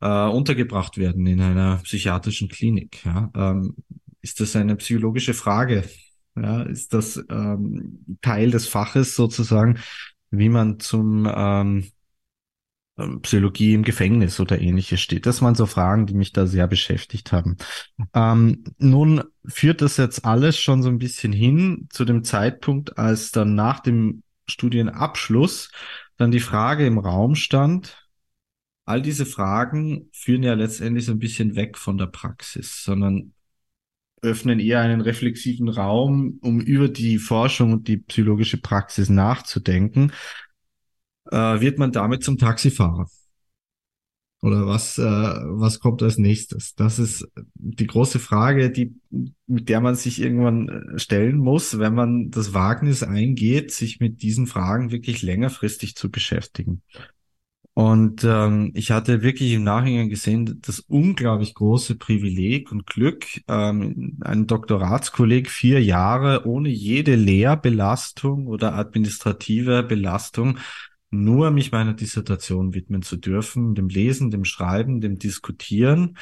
äh, 0.00 0.26
untergebracht 0.26 0.98
werden 0.98 1.26
in 1.26 1.40
einer 1.40 1.76
psychiatrischen 1.84 2.48
Klinik. 2.48 3.04
Ja? 3.04 3.30
Ähm, 3.36 3.76
ist 4.20 4.40
das 4.40 4.56
eine 4.56 4.74
psychologische 4.74 5.32
Frage? 5.32 5.84
Ja? 6.34 6.62
Ist 6.62 6.92
das 6.92 7.24
ähm, 7.30 8.04
Teil 8.20 8.50
des 8.50 8.66
Faches 8.66 9.14
sozusagen, 9.14 9.78
wie 10.32 10.48
man 10.48 10.80
zum 10.80 11.30
ähm, 11.32 11.84
Psychologie 13.22 13.74
im 13.74 13.84
Gefängnis 13.84 14.40
oder 14.40 14.60
ähnliches 14.60 15.00
steht. 15.00 15.26
Das 15.26 15.40
waren 15.40 15.54
so 15.54 15.66
Fragen, 15.66 16.06
die 16.06 16.14
mich 16.14 16.32
da 16.32 16.46
sehr 16.46 16.66
beschäftigt 16.66 17.32
haben. 17.32 17.56
Ähm, 18.12 18.64
nun 18.78 19.22
führt 19.46 19.82
das 19.82 19.96
jetzt 19.96 20.24
alles 20.24 20.58
schon 20.58 20.82
so 20.82 20.88
ein 20.88 20.98
bisschen 20.98 21.32
hin 21.32 21.86
zu 21.90 22.04
dem 22.04 22.24
Zeitpunkt, 22.24 22.98
als 22.98 23.30
dann 23.30 23.54
nach 23.54 23.80
dem 23.80 24.22
Studienabschluss 24.48 25.70
dann 26.16 26.30
die 26.32 26.40
Frage 26.40 26.86
im 26.86 26.98
Raum 26.98 27.36
stand, 27.36 28.08
all 28.84 29.02
diese 29.02 29.26
Fragen 29.26 30.08
führen 30.12 30.42
ja 30.42 30.54
letztendlich 30.54 31.04
so 31.04 31.12
ein 31.12 31.18
bisschen 31.18 31.54
weg 31.54 31.78
von 31.78 31.98
der 31.98 32.06
Praxis, 32.06 32.82
sondern 32.82 33.34
öffnen 34.22 34.58
eher 34.58 34.80
einen 34.80 35.00
reflexiven 35.00 35.68
Raum, 35.68 36.38
um 36.42 36.60
über 36.60 36.88
die 36.88 37.18
Forschung 37.18 37.72
und 37.72 37.86
die 37.86 37.98
psychologische 37.98 38.56
Praxis 38.56 39.08
nachzudenken 39.08 40.12
äh, 41.30 41.60
wird 41.60 41.78
man 41.78 41.92
damit 41.92 42.24
zum 42.24 42.38
Taxifahrer? 42.38 43.08
Oder 44.40 44.66
was, 44.66 44.98
äh, 44.98 45.02
was 45.02 45.80
kommt 45.80 46.00
als 46.02 46.16
nächstes? 46.16 46.74
Das 46.76 47.00
ist 47.00 47.26
die 47.54 47.88
große 47.88 48.20
Frage, 48.20 48.70
die, 48.70 48.94
mit 49.48 49.68
der 49.68 49.80
man 49.80 49.96
sich 49.96 50.20
irgendwann 50.20 50.68
äh, 50.68 50.98
stellen 50.98 51.38
muss, 51.38 51.80
wenn 51.80 51.94
man 51.94 52.30
das 52.30 52.54
Wagnis 52.54 53.02
eingeht, 53.02 53.72
sich 53.72 53.98
mit 53.98 54.22
diesen 54.22 54.46
Fragen 54.46 54.92
wirklich 54.92 55.22
längerfristig 55.22 55.96
zu 55.96 56.10
beschäftigen. 56.10 56.82
Und 57.74 58.24
ähm, 58.24 58.72
ich 58.74 58.90
hatte 58.90 59.22
wirklich 59.22 59.52
im 59.52 59.62
Nachhinein 59.62 60.08
gesehen, 60.08 60.58
das 60.62 60.80
unglaublich 60.80 61.54
große 61.54 61.94
Privileg 61.94 62.72
und 62.72 62.86
Glück, 62.86 63.24
ähm, 63.46 64.18
ein 64.20 64.48
Doktoratskolleg 64.48 65.48
vier 65.48 65.82
Jahre 65.82 66.44
ohne 66.44 66.70
jede 66.70 67.14
Lehrbelastung 67.14 68.48
oder 68.48 68.74
administrative 68.74 69.84
Belastung 69.84 70.58
nur 71.10 71.50
mich 71.50 71.72
meiner 71.72 71.94
Dissertation 71.94 72.74
widmen 72.74 73.02
zu 73.02 73.16
dürfen, 73.16 73.74
dem 73.74 73.88
Lesen, 73.88 74.30
dem 74.30 74.44
Schreiben, 74.44 75.00
dem 75.00 75.18
Diskutieren 75.18 76.16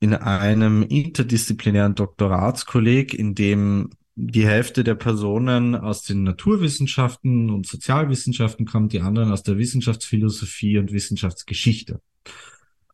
in 0.00 0.14
einem 0.14 0.82
interdisziplinären 0.82 1.94
Doktoratskolleg, 1.94 3.14
in 3.14 3.34
dem 3.34 3.90
die 4.14 4.46
Hälfte 4.46 4.84
der 4.84 4.94
Personen 4.94 5.74
aus 5.74 6.02
den 6.02 6.22
Naturwissenschaften 6.22 7.50
und 7.50 7.66
Sozialwissenschaften 7.66 8.66
kommt, 8.66 8.92
die 8.92 9.00
anderen 9.00 9.32
aus 9.32 9.42
der 9.42 9.58
Wissenschaftsphilosophie 9.58 10.78
und 10.78 10.92
Wissenschaftsgeschichte. 10.92 12.00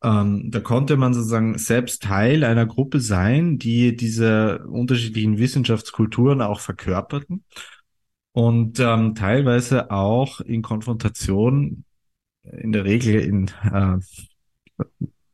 Ähm, 0.02 0.50
da 0.50 0.60
konnte 0.60 0.96
man 0.96 1.12
sozusagen 1.12 1.58
selbst 1.58 2.04
Teil 2.04 2.44
einer 2.44 2.66
Gruppe 2.66 3.00
sein, 3.00 3.58
die 3.58 3.96
diese 3.96 4.64
unterschiedlichen 4.68 5.38
Wissenschaftskulturen 5.38 6.40
auch 6.40 6.60
verkörperten 6.60 7.42
und 8.38 8.78
ähm, 8.78 9.16
teilweise 9.16 9.90
auch 9.90 10.40
in 10.40 10.62
Konfrontation, 10.62 11.82
in 12.44 12.70
der 12.70 12.84
Regel 12.84 13.16
in 13.16 13.48
äh, 13.48 13.98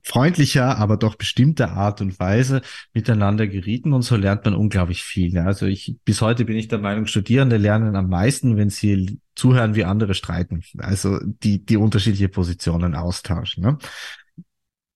freundlicher, 0.03 0.79
aber 0.79 0.97
doch 0.97 1.17
bestimmter 1.17 1.73
Art 1.73 2.01
und 2.01 2.19
Weise 2.19 2.63
miteinander 2.95 3.47
gerieten 3.47 3.93
und 3.93 4.01
so 4.01 4.17
lernt 4.17 4.47
man 4.47 4.55
unglaublich 4.55 5.03
viel. 5.03 5.37
Also 5.37 5.67
ich 5.67 5.99
bis 6.07 6.23
heute 6.23 6.47
bin 6.47 6.57
ich 6.57 6.69
der 6.69 6.79
Meinung, 6.79 7.07
Studierende 7.07 7.59
lernen 7.59 7.95
am 7.95 8.09
meisten, 8.09 8.57
wenn 8.57 8.71
sie 8.71 9.21
zuhören, 9.35 9.75
wie 9.75 9.85
andere 9.85 10.15
streiten. 10.15 10.63
Also 10.79 11.21
die 11.23 11.63
die 11.63 11.77
unterschiedliche 11.77 12.31
Positionen 12.31 12.95
austauschen. 12.95 13.65
Ne? 13.65 13.79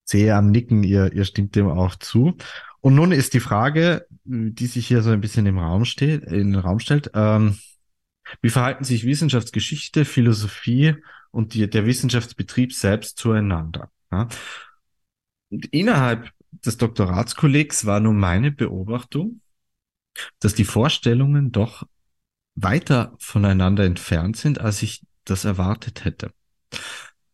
Sehe 0.04 0.34
am 0.34 0.50
Nicken, 0.50 0.82
ihr 0.82 1.12
ihr 1.12 1.26
stimmt 1.26 1.56
dem 1.56 1.68
auch 1.68 1.94
zu. 1.96 2.38
Und 2.80 2.94
nun 2.94 3.12
ist 3.12 3.34
die 3.34 3.40
Frage, 3.40 4.06
die 4.24 4.66
sich 4.66 4.86
hier 4.86 5.02
so 5.02 5.10
ein 5.10 5.20
bisschen 5.20 5.44
im 5.44 5.58
Raum 5.58 5.84
steht, 5.84 6.22
in 6.24 6.52
den 6.52 6.54
Raum 6.54 6.78
stellt. 6.78 7.10
Ähm, 7.12 7.58
wie 8.40 8.50
verhalten 8.50 8.84
sich 8.84 9.04
Wissenschaftsgeschichte, 9.04 10.04
Philosophie 10.04 10.96
und 11.30 11.54
die, 11.54 11.68
der 11.68 11.86
Wissenschaftsbetrieb 11.86 12.72
selbst 12.72 13.18
zueinander? 13.18 13.90
Ja? 14.10 14.28
Innerhalb 15.50 16.30
des 16.50 16.76
Doktoratskollegs 16.76 17.86
war 17.86 18.00
nun 18.00 18.18
meine 18.18 18.50
Beobachtung, 18.50 19.40
dass 20.40 20.54
die 20.54 20.64
Vorstellungen 20.64 21.52
doch 21.52 21.86
weiter 22.54 23.14
voneinander 23.18 23.84
entfernt 23.84 24.36
sind, 24.36 24.60
als 24.60 24.82
ich 24.82 25.02
das 25.24 25.44
erwartet 25.44 26.04
hätte. 26.04 26.32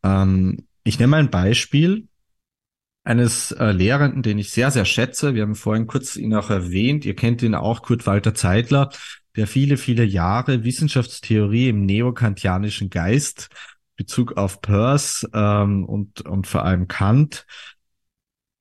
Ähm, 0.03 0.66
ich 0.82 0.99
nehme 0.99 1.16
ein 1.16 1.30
Beispiel 1.30 2.09
eines 3.05 3.53
äh, 3.53 3.70
Lehrenden, 3.70 4.22
den 4.22 4.38
ich 4.38 4.51
sehr, 4.51 4.70
sehr 4.70 4.84
schätze. 4.84 5.34
Wir 5.34 5.42
haben 5.42 5.55
vorhin 5.55 5.86
kurz 5.86 6.16
ihn 6.16 6.34
auch 6.34 6.51
erwähnt. 6.51 7.05
Ihr 7.05 7.14
kennt 7.14 7.42
ihn 7.42 7.55
auch, 7.55 7.82
Kurt 7.82 8.07
Walter 8.07 8.34
Zeitler, 8.34 8.90
der 9.37 9.47
viele, 9.47 9.76
viele 9.76 10.05
Jahre 10.05 10.64
Wissenschaftstheorie 10.64 11.68
im 11.68 11.87
neokantianischen 11.87 12.91
Geist 12.91 13.49
Bezug 13.97 14.37
auf 14.37 14.61
Peirce 14.61 15.28
ähm, 15.32 15.85
und, 15.85 16.22
und 16.22 16.47
vor 16.47 16.64
allem 16.64 16.89
Kant, 16.89 17.47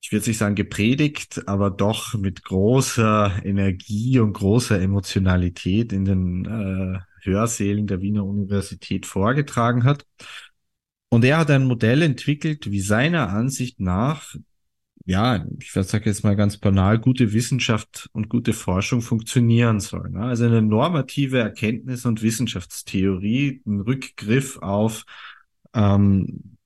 ich 0.02 0.12
würde 0.12 0.28
nicht 0.28 0.38
sagen 0.38 0.56
gepredigt, 0.56 1.48
aber 1.48 1.72
doch 1.72 2.14
mit 2.14 2.44
großer 2.44 3.42
Energie 3.44 4.20
und 4.20 4.34
großer 4.34 4.80
Emotionalität 4.80 5.94
in 5.94 6.06
den 6.06 6.46
äh, 6.46 7.00
Hörsälen 7.22 7.88
der 7.88 8.02
Wiener 8.02 8.26
Universität 8.26 9.06
vorgetragen 9.06 9.86
hat. 9.86 10.06
Und 11.10 11.24
er 11.24 11.38
hat 11.38 11.50
ein 11.52 11.66
Modell 11.66 12.02
entwickelt, 12.02 12.70
wie 12.70 12.82
seiner 12.82 13.30
Ansicht 13.30 13.80
nach, 13.80 14.36
ja, 15.06 15.46
ich 15.60 15.72
sage 15.72 16.06
jetzt 16.06 16.24
mal 16.24 16.36
ganz 16.36 16.58
banal, 16.58 17.00
gute 17.00 17.34
Wissenschaft 17.34 18.10
und 18.14 18.30
gute 18.30 18.54
Forschung 18.54 19.02
funktionieren 19.02 19.80
sollen. 19.80 20.18
Also 20.18 20.46
eine 20.46 20.62
normative 20.62 21.40
Erkenntnis- 21.40 22.06
und 22.06 22.22
Wissenschaftstheorie, 22.22 23.62
ein 23.66 23.82
Rückgriff 23.82 24.58
auf 24.60 25.06
ähm, 25.74 26.58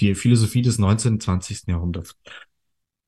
die 0.00 0.14
Philosophie 0.14 0.62
des 0.62 0.78
19. 0.78 1.14
und 1.14 1.22
20. 1.22 1.68
Jahrhunderts. 1.68 2.16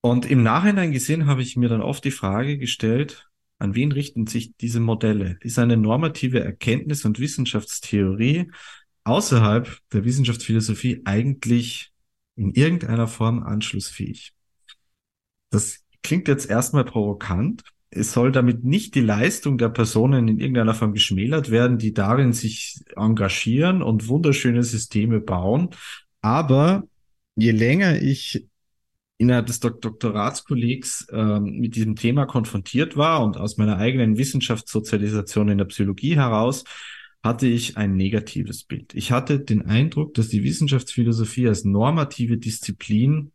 Und 0.01 0.29
im 0.29 0.41
Nachhinein 0.41 0.91
gesehen 0.91 1.27
habe 1.27 1.43
ich 1.43 1.55
mir 1.55 1.69
dann 1.69 1.81
oft 1.81 2.03
die 2.03 2.11
Frage 2.11 2.57
gestellt, 2.57 3.29
an 3.59 3.75
wen 3.75 3.91
richten 3.91 4.25
sich 4.25 4.55
diese 4.57 4.79
Modelle? 4.79 5.37
Ist 5.41 5.59
eine 5.59 5.77
normative 5.77 6.43
Erkenntnis- 6.43 7.05
und 7.05 7.19
Wissenschaftstheorie 7.19 8.49
außerhalb 9.03 9.77
der 9.93 10.03
Wissenschaftsphilosophie 10.03 11.03
eigentlich 11.05 11.90
in 12.41 12.51
irgendeiner 12.51 13.07
Form 13.07 13.43
anschlussfähig? 13.43 14.33
Das 15.51 15.79
klingt 16.01 16.27
jetzt 16.27 16.49
erstmal 16.49 16.85
provokant. 16.85 17.63
Es 17.89 18.13
soll 18.13 18.31
damit 18.31 18.63
nicht 18.63 18.95
die 18.95 19.01
Leistung 19.01 19.57
der 19.57 19.69
Personen 19.69 20.27
in 20.27 20.39
irgendeiner 20.39 20.73
Form 20.73 20.93
geschmälert 20.93 21.51
werden, 21.51 21.77
die 21.77 21.93
darin 21.93 22.33
sich 22.33 22.79
engagieren 22.95 23.81
und 23.81 24.07
wunderschöne 24.07 24.63
Systeme 24.63 25.19
bauen. 25.19 25.69
Aber 26.21 26.83
je 27.35 27.51
länger 27.51 28.01
ich 28.01 28.47
innerhalb 29.17 29.45
des 29.45 29.59
Dok 29.59 29.81
Doktoratskollegs 29.81 31.07
äh, 31.11 31.39
mit 31.39 31.75
diesem 31.75 31.95
Thema 31.95 32.25
konfrontiert 32.25 32.97
war 32.97 33.23
und 33.23 33.37
aus 33.37 33.57
meiner 33.57 33.77
eigenen 33.77 34.17
Wissenschaftssozialisation 34.17 35.49
in 35.49 35.59
der 35.59 35.65
Psychologie 35.65 36.15
heraus, 36.15 36.63
hatte 37.23 37.47
ich 37.47 37.77
ein 37.77 37.95
negatives 37.95 38.63
Bild. 38.63 38.93
Ich 38.95 39.11
hatte 39.11 39.39
den 39.39 39.65
Eindruck, 39.65 40.13
dass 40.15 40.29
die 40.29 40.43
Wissenschaftsphilosophie 40.43 41.47
als 41.47 41.63
normative 41.63 42.37
Disziplin 42.37 43.31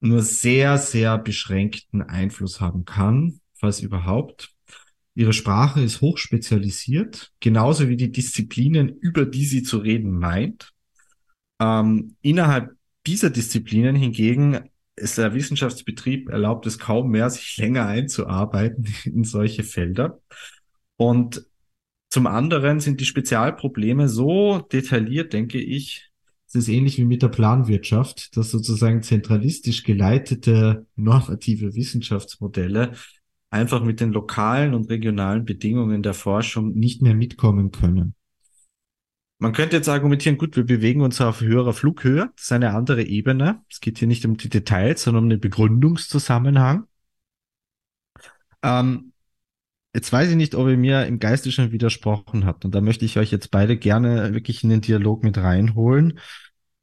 nur 0.00 0.22
sehr, 0.22 0.78
sehr 0.78 1.18
beschränkten 1.18 2.02
Einfluss 2.02 2.60
haben 2.60 2.84
kann, 2.84 3.40
falls 3.54 3.80
überhaupt. 3.80 4.54
Ihre 5.14 5.32
Sprache 5.32 5.80
ist 5.80 6.00
hochspezialisiert, 6.00 7.32
genauso 7.40 7.88
wie 7.88 7.96
die 7.96 8.10
Disziplinen, 8.10 8.88
über 8.88 9.26
die 9.26 9.44
sie 9.46 9.62
zu 9.62 9.78
reden 9.78 10.18
meint. 10.18 10.72
Ähm, 11.60 12.16
innerhalb 12.20 12.72
dieser 13.06 13.30
Disziplinen 13.30 13.94
hingegen 13.94 14.70
ist 14.96 15.18
der 15.18 15.34
Wissenschaftsbetrieb 15.34 16.28
erlaubt 16.28 16.66
es 16.66 16.78
kaum 16.78 17.10
mehr, 17.10 17.28
sich 17.30 17.56
länger 17.56 17.86
einzuarbeiten 17.86 18.86
in 19.04 19.24
solche 19.24 19.62
Felder. 19.62 20.20
Und 20.96 21.46
zum 22.14 22.28
anderen 22.28 22.78
sind 22.78 23.00
die 23.00 23.06
Spezialprobleme 23.06 24.08
so 24.08 24.60
detailliert, 24.60 25.32
denke 25.32 25.58
ich, 25.58 26.12
es 26.46 26.54
ist 26.54 26.68
ähnlich 26.68 26.96
wie 26.96 27.04
mit 27.04 27.22
der 27.22 27.28
Planwirtschaft, 27.28 28.36
dass 28.36 28.52
sozusagen 28.52 29.02
zentralistisch 29.02 29.82
geleitete 29.82 30.86
normative 30.94 31.74
Wissenschaftsmodelle 31.74 32.92
einfach 33.50 33.82
mit 33.82 33.98
den 33.98 34.12
lokalen 34.12 34.74
und 34.74 34.88
regionalen 34.90 35.44
Bedingungen 35.44 36.04
der 36.04 36.14
Forschung 36.14 36.74
nicht 36.74 37.02
mehr 37.02 37.16
mitkommen 37.16 37.72
können. 37.72 38.14
Man 39.40 39.52
könnte 39.52 39.74
jetzt 39.74 39.88
argumentieren, 39.88 40.38
gut, 40.38 40.54
wir 40.54 40.66
bewegen 40.66 41.00
uns 41.00 41.20
auf 41.20 41.40
höherer 41.40 41.72
Flughöhe. 41.72 42.30
Das 42.36 42.44
ist 42.44 42.52
eine 42.52 42.74
andere 42.74 43.02
Ebene. 43.02 43.64
Es 43.68 43.80
geht 43.80 43.98
hier 43.98 44.06
nicht 44.06 44.24
um 44.24 44.36
die 44.36 44.48
Details, 44.48 45.02
sondern 45.02 45.24
um 45.24 45.30
den 45.30 45.40
Begründungszusammenhang. 45.40 46.84
Ähm, 48.62 49.13
jetzt 49.94 50.12
weiß 50.12 50.30
ich 50.30 50.36
nicht, 50.36 50.54
ob 50.54 50.68
ihr 50.68 50.76
mir 50.76 51.06
im 51.06 51.18
Geiste 51.18 51.52
schon 51.52 51.72
widersprochen 51.72 52.44
habt. 52.44 52.64
Und 52.64 52.74
da 52.74 52.80
möchte 52.80 53.04
ich 53.04 53.18
euch 53.18 53.30
jetzt 53.30 53.50
beide 53.50 53.76
gerne 53.76 54.34
wirklich 54.34 54.64
in 54.64 54.70
den 54.70 54.80
Dialog 54.80 55.22
mit 55.22 55.38
reinholen. 55.38 56.18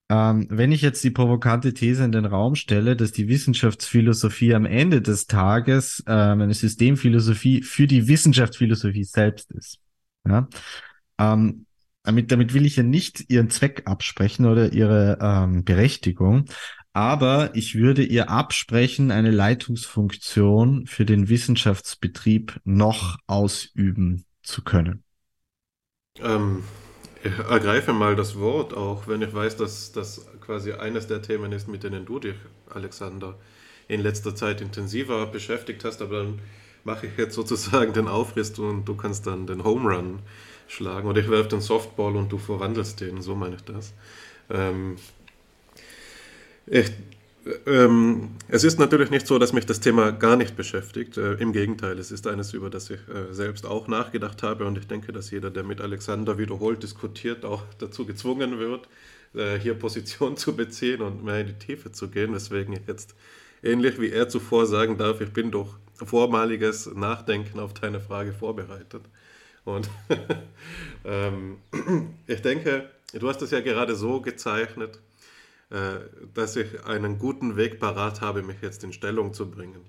Ähm, 0.10 0.48
wenn 0.50 0.72
ich 0.72 0.82
jetzt 0.82 1.04
die 1.04 1.12
provokante 1.12 1.74
These 1.74 2.04
in 2.04 2.12
den 2.12 2.26
Raum 2.26 2.56
stelle, 2.56 2.96
dass 2.96 3.12
die 3.12 3.28
Wissenschaftsphilosophie 3.28 4.54
am 4.56 4.66
Ende 4.66 5.02
des 5.02 5.28
Tages 5.28 6.04
äh, 6.06 6.12
eine 6.12 6.54
Systemphilosophie 6.54 7.62
für 7.62 7.88
die 7.88 8.08
Wissenschaftsphilosophie 8.08 9.04
selbst 9.04 9.52
ist. 9.52 9.80
Ja? 10.28 10.48
Ähm, 11.18 11.66
damit, 12.04 12.32
damit 12.32 12.54
will 12.54 12.66
ich 12.66 12.78
ja 12.78 12.84
nicht 12.84 13.30
ihren 13.30 13.50
Zweck 13.50 13.84
absprechen 13.86 14.46
oder 14.46 14.74
ihre 14.74 15.18
ähm, 15.22 15.64
Berechtigung, 15.64 16.46
aber 16.94 17.56
ich 17.56 17.76
würde 17.76 18.04
ihr 18.04 18.30
absprechen, 18.30 19.12
eine 19.12 19.32
Leitungsfunktion 19.32 20.88
für 20.88 21.06
den 21.06 21.30
Wissenschaftsbetrieb 21.30 22.60
noch 22.64 23.18
ausüben 23.28 24.26
zu 24.44 24.64
können. 24.64 25.04
Ähm, 26.20 26.64
ich 27.24 27.38
ergreife 27.38 27.94
mal 27.94 28.16
das 28.16 28.38
Wort, 28.40 28.74
auch 28.74 29.08
wenn 29.08 29.22
ich 29.22 29.34
weiß, 29.34 29.58
dass 29.58 29.92
das 29.92 30.26
quasi 30.42 30.74
eines 30.74 31.08
der 31.08 31.22
Themen 31.22 31.52
ist, 31.52 31.68
mit 31.68 31.84
denen 31.84 32.06
du 32.06 32.20
dich, 32.20 32.36
Alexander, 32.70 33.38
in 33.88 34.02
letzter 34.02 34.36
Zeit 34.36 34.62
intensiver 34.62 35.26
beschäftigt 35.28 35.84
hast, 35.86 36.02
aber 36.02 36.24
dann 36.24 36.40
mache 36.84 37.08
ich 37.08 37.18
jetzt 37.18 37.36
sozusagen 37.36 37.94
den 37.94 38.08
Aufriss 38.08 38.58
und 38.58 38.86
du 38.86 38.96
kannst 38.96 39.28
dann 39.28 39.48
den 39.48 39.64
Home 39.64 39.94
Run 39.94 40.20
schlagen. 40.68 41.08
Oder 41.08 41.22
ich 41.22 41.30
werfe 41.30 41.50
den 41.50 41.62
Softball 41.62 42.16
und 42.16 42.32
du 42.32 42.38
verwandelst 42.38 43.02
den, 43.02 43.22
so 43.22 43.36
meine 43.36 43.56
ich 43.56 43.62
das. 43.64 43.94
Ähm, 44.50 44.96
ich, 46.72 46.90
ähm, 47.68 48.30
es 48.48 48.64
ist 48.64 48.80
natürlich 48.80 49.10
nicht 49.10 49.28
so, 49.28 49.38
dass 49.38 49.52
mich 49.52 49.66
das 49.66 49.82
Thema 49.82 50.12
gar 50.12 50.38
nicht 50.38 50.56
beschäftigt. 50.56 51.18
Äh, 51.18 51.34
Im 51.34 51.52
Gegenteil, 51.52 52.00
es 52.00 52.12
ist 52.12 52.28
eines, 52.28 52.54
über 52.54 52.70
das 52.70 52.90
ich 52.90 53.00
äh, 53.10 53.34
selbst 53.34 53.66
auch 53.66 53.90
nachgedacht 53.90 54.42
habe 54.42 54.66
und 54.66 54.78
ich 54.78 54.88
denke, 54.88 55.12
dass 55.12 55.32
jeder, 55.32 55.50
der 55.50 55.64
mit 55.64 55.82
Alexander 55.82 56.38
wiederholt 56.38 56.82
diskutiert, 56.82 57.44
auch 57.44 57.64
dazu 57.80 58.06
gezwungen 58.06 58.58
wird, 58.58 58.88
äh, 59.34 59.60
hier 59.60 59.74
Position 59.74 60.38
zu 60.44 60.56
beziehen 60.56 61.02
und 61.02 61.26
mehr 61.26 61.42
in 61.42 61.48
die 61.48 61.60
Tiefe 61.60 61.92
zu 61.92 62.08
gehen, 62.08 62.34
weswegen 62.34 62.74
ich 62.74 62.88
jetzt 62.88 63.16
ähnlich 63.62 64.00
wie 64.00 64.10
er 64.10 64.30
zuvor 64.30 64.66
sagen 64.66 64.98
darf, 64.98 65.20
ich 65.20 65.34
bin 65.34 65.52
durch 65.52 65.70
vormaliges 65.96 66.90
Nachdenken 66.96 67.60
auf 67.60 67.74
deine 67.74 68.00
Frage 68.00 68.32
vorbereitet. 68.32 69.04
Und 69.66 69.90
ähm, 71.06 71.58
ich 72.28 72.42
denke, 72.42 72.90
du 73.14 73.28
hast 73.28 73.42
es 73.42 73.52
ja 73.52 73.60
gerade 73.60 73.94
so 73.94 74.22
gezeichnet, 74.22 75.00
dass 76.34 76.56
ich 76.58 76.84
einen 76.86 77.18
guten 77.18 77.56
Weg 77.56 77.80
parat 77.80 78.20
habe, 78.20 78.44
mich 78.44 78.62
jetzt 78.62 78.84
in 78.84 78.92
Stellung 78.92 79.34
zu 79.34 79.50
bringen. 79.50 79.86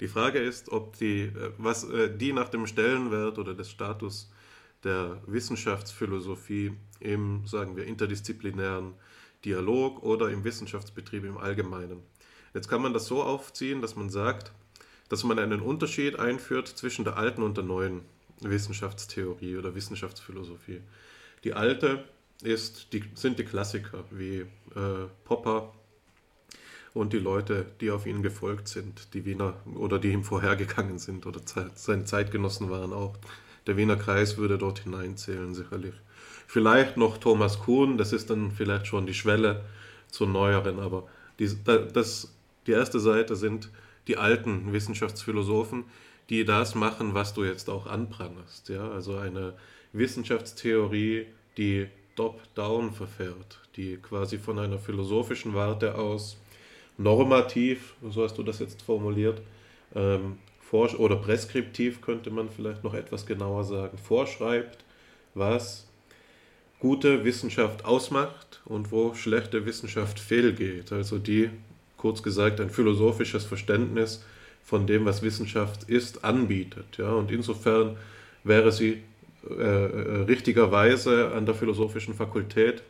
Die 0.00 0.08
Frage 0.08 0.38
ist, 0.38 0.70
ob 0.70 0.98
die, 0.98 1.22
äh, 1.22 1.52
was 1.58 1.84
äh, 1.84 2.14
die 2.14 2.32
nach 2.32 2.48
dem 2.48 2.66
Stellenwert 2.66 3.38
oder 3.38 3.54
des 3.54 3.70
Status 3.70 4.30
der 4.84 5.22
Wissenschaftsphilosophie 5.26 6.72
im, 7.00 7.46
sagen 7.46 7.76
wir, 7.76 7.86
interdisziplinären 7.86 8.94
Dialog 9.44 10.02
oder 10.02 10.30
im 10.30 10.44
Wissenschaftsbetrieb 10.44 11.24
im 11.24 11.38
Allgemeinen. 11.38 12.02
Jetzt 12.52 12.68
kann 12.68 12.82
man 12.82 12.92
das 12.92 13.06
so 13.06 13.22
aufziehen, 13.22 13.80
dass 13.80 13.96
man 13.96 14.10
sagt, 14.10 14.52
dass 15.08 15.24
man 15.24 15.38
einen 15.38 15.60
Unterschied 15.60 16.18
einführt 16.18 16.68
zwischen 16.68 17.04
der 17.04 17.16
alten 17.16 17.42
und 17.42 17.56
der 17.56 17.64
neuen 17.64 18.02
Wissenschaftstheorie 18.40 19.56
oder 19.56 19.74
Wissenschaftsphilosophie. 19.74 20.80
Die 21.44 21.54
alte 21.54 22.04
ist, 22.42 22.92
die, 22.92 23.04
sind 23.14 23.38
die 23.38 23.44
Klassiker 23.44 24.04
wie 24.10 24.40
äh, 24.40 25.06
Popper 25.24 25.72
und 26.94 27.12
die 27.12 27.18
Leute, 27.18 27.66
die 27.80 27.90
auf 27.90 28.06
ihn 28.06 28.22
gefolgt 28.22 28.68
sind, 28.68 29.14
die 29.14 29.24
Wiener 29.24 29.54
oder 29.74 29.98
die 29.98 30.12
ihm 30.12 30.24
vorhergegangen 30.24 30.98
sind 30.98 31.26
oder 31.26 31.44
Zeit, 31.44 31.78
seine 31.78 32.04
Zeitgenossen 32.04 32.70
waren 32.70 32.92
auch. 32.92 33.16
Der 33.66 33.76
Wiener 33.76 33.96
Kreis 33.96 34.36
würde 34.38 34.58
dort 34.58 34.80
hineinzählen, 34.80 35.54
sicherlich. 35.54 35.94
Vielleicht 36.46 36.96
noch 36.96 37.18
Thomas 37.18 37.58
Kuhn, 37.58 37.98
das 37.98 38.12
ist 38.12 38.30
dann 38.30 38.52
vielleicht 38.52 38.86
schon 38.86 39.06
die 39.06 39.14
Schwelle 39.14 39.64
zur 40.10 40.28
neueren, 40.28 40.78
aber 40.78 41.08
die, 41.38 41.50
das, 41.64 42.32
die 42.66 42.72
erste 42.72 43.00
Seite 43.00 43.36
sind 43.36 43.70
die 44.06 44.16
alten 44.16 44.72
Wissenschaftsphilosophen, 44.72 45.84
die 46.30 46.44
das 46.44 46.74
machen, 46.74 47.14
was 47.14 47.34
du 47.34 47.44
jetzt 47.44 47.68
auch 47.68 47.86
anprangerst. 47.86 48.68
Ja? 48.68 48.90
Also 48.90 49.16
eine 49.16 49.54
Wissenschaftstheorie, 49.92 51.26
die 51.56 51.88
top-down 52.16 52.92
verfährt, 52.92 53.60
die 53.76 53.98
quasi 53.98 54.38
von 54.38 54.58
einer 54.58 54.78
philosophischen 54.78 55.54
Warte 55.54 55.94
aus 55.94 56.38
normativ, 56.98 57.94
so 58.10 58.24
hast 58.24 58.36
du 58.38 58.42
das 58.42 58.58
jetzt 58.58 58.82
formuliert, 58.82 59.40
ähm, 59.94 60.38
oder 60.72 61.16
preskriptiv 61.16 62.00
könnte 62.00 62.30
man 62.30 62.50
vielleicht 62.50 62.82
noch 62.82 62.94
etwas 62.94 63.24
genauer 63.24 63.64
sagen, 63.64 63.96
vorschreibt, 63.98 64.84
was 65.34 65.86
gute 66.80 67.24
Wissenschaft 67.24 67.84
ausmacht 67.84 68.60
und 68.64 68.90
wo 68.90 69.14
schlechte 69.14 69.64
Wissenschaft 69.64 70.18
fehlgeht. 70.18 70.92
Also 70.92 71.18
die, 71.18 71.50
kurz 71.96 72.22
gesagt, 72.22 72.60
ein 72.60 72.70
philosophisches 72.70 73.44
Verständnis 73.44 74.24
von 74.64 74.86
dem, 74.86 75.04
was 75.04 75.22
Wissenschaft 75.22 75.84
ist, 75.84 76.24
anbietet. 76.24 76.98
Ja? 76.98 77.12
Und 77.12 77.30
insofern 77.30 77.96
wäre 78.44 78.72
sie 78.72 79.02
äh, 79.50 80.24
richtigerweise 80.24 81.32
an 81.32 81.46
der 81.46 81.54
philosophischen 81.54 82.14
Fakultät 82.14 82.82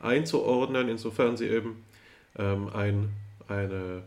einzuordnen, 0.00 0.88
insofern 0.88 1.36
sie 1.36 1.48
eben 1.48 1.84
ähm, 2.38 2.68
ein, 2.72 3.10
eine 3.48 4.02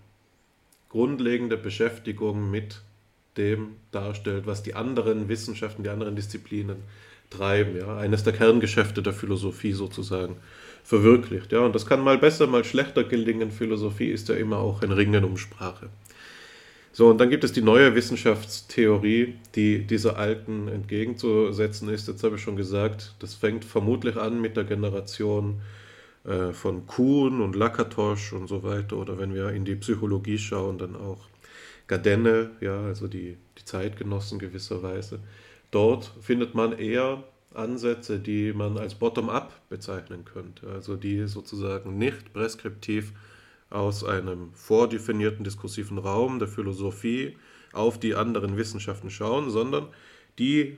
grundlegende 0.90 1.58
Beschäftigung 1.58 2.50
mit 2.50 2.82
dem 3.38 3.76
darstellt, 3.92 4.46
was 4.46 4.64
die 4.64 4.76
anderen 4.76 5.28
Wissenschaften, 5.28 5.84
die 5.84 5.90
anderen 5.90 6.16
Disziplinen 6.16 6.78
treiben. 7.30 7.78
Ja? 7.78 7.98
Eines 7.98 8.24
der 8.24 8.34
Kerngeschäfte 8.34 9.02
der 9.02 9.14
Philosophie 9.14 9.74
sozusagen 9.74 10.38
verwirklicht. 10.84 11.52
Ja? 11.52 11.62
Und 11.62 11.74
das 11.74 11.86
kann 11.86 12.02
mal 12.02 12.18
besser, 12.18 12.48
mal 12.48 12.64
schlechter 12.64 13.04
gelingen. 13.04 13.52
Philosophie 13.52 14.10
ist 14.10 14.30
ja 14.30 14.36
immer 14.36 14.58
auch 14.58 14.82
ein 14.82 14.92
Ringen 14.92 15.24
um 15.24 15.38
Sprache. 15.38 15.90
So, 16.96 17.10
und 17.10 17.18
dann 17.18 17.32
gibt 17.32 17.44
es 17.44 17.52
die 17.52 17.64
neue 17.64 17.96
Wissenschaftstheorie, 17.96 19.34
die 19.56 19.80
dieser 19.80 20.18
alten 20.18 20.68
entgegenzusetzen 20.68 21.90
ist. 21.90 22.08
Jetzt 22.08 22.24
habe 22.24 22.36
ich 22.36 22.42
schon 22.44 22.56
gesagt, 22.56 23.16
das 23.18 23.34
fängt 23.34 23.66
vermutlich 23.66 24.16
an 24.16 24.40
mit 24.40 24.56
der 24.56 24.64
Generation 24.64 25.62
äh, 26.24 26.54
von 26.54 26.86
Kuhn 26.86 27.42
und 27.42 27.56
Lakatosch 27.56 28.34
und 28.34 28.48
so 28.48 28.62
weiter. 28.62 28.98
Oder 28.98 29.18
wenn 29.18 29.34
wir 29.34 29.50
in 29.50 29.66
die 29.66 29.76
Psychologie 29.76 30.38
schauen, 30.38 30.78
dann 30.78 30.96
auch 30.96 31.18
Gardenne, 31.88 32.52
ja, 32.62 32.80
also 32.84 33.08
die, 33.08 33.38
die 33.58 33.66
Zeitgenossen 33.66 34.38
gewisserweise. 34.38 35.20
Dort 35.72 36.14
findet 36.22 36.54
man 36.54 36.74
eher 36.78 37.24
Ansätze, 37.56 38.20
die 38.20 38.54
man 38.54 38.78
als 38.78 38.94
Bottom-up 38.94 39.52
bezeichnen 39.68 40.26
könnte, 40.26 40.68
also 40.70 40.96
die 40.96 41.26
sozusagen 41.26 41.98
nicht 41.98 42.34
preskriptiv 42.34 43.14
aus 43.74 44.04
einem 44.04 44.54
vordefinierten 44.54 45.44
diskursiven 45.44 45.98
Raum 45.98 46.40
der 46.40 46.48
Philosophie 46.48 47.38
auf 47.74 48.00
die 48.00 48.14
anderen 48.16 48.56
Wissenschaften 48.56 49.10
schauen, 49.10 49.50
sondern 49.50 49.88
die 50.38 50.78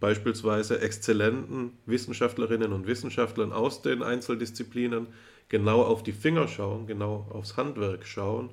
beispielsweise 0.00 0.80
exzellenten 0.80 1.72
Wissenschaftlerinnen 1.86 2.72
und 2.72 2.86
Wissenschaftlern 2.86 3.52
aus 3.52 3.82
den 3.82 4.02
Einzeldisziplinen 4.02 5.06
genau 5.48 5.82
auf 5.82 6.02
die 6.02 6.12
Finger 6.12 6.48
schauen, 6.48 6.86
genau 6.86 7.26
aufs 7.30 7.56
Handwerk 7.56 8.06
schauen, 8.06 8.50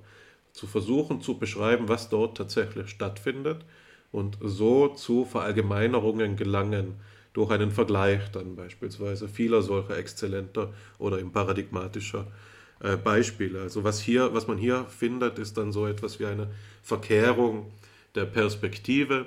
zu 0.51 0.67
versuchen 0.67 1.21
zu 1.21 1.37
beschreiben, 1.37 1.89
was 1.89 2.09
dort 2.09 2.37
tatsächlich 2.37 2.89
stattfindet 2.89 3.65
und 4.11 4.37
so 4.41 4.89
zu 4.89 5.25
Verallgemeinerungen 5.25 6.37
gelangen 6.37 6.95
durch 7.33 7.49
einen 7.49 7.71
Vergleich 7.71 8.29
dann 8.31 8.55
beispielsweise 8.55 9.27
vieler 9.27 9.63
solcher 9.63 9.97
exzellenter 9.97 10.71
oder 10.99 11.17
im 11.17 11.31
paradigmatischer 11.31 12.27
äh, 12.79 12.97
Beispiele. 12.97 13.61
Also 13.61 13.83
was 13.83 13.99
hier, 13.99 14.33
was 14.33 14.47
man 14.47 14.57
hier 14.57 14.85
findet, 14.85 15.39
ist 15.39 15.57
dann 15.57 15.71
so 15.71 15.87
etwas 15.87 16.19
wie 16.19 16.25
eine 16.25 16.49
Verkehrung 16.81 17.71
der 18.15 18.25
Perspektive. 18.25 19.25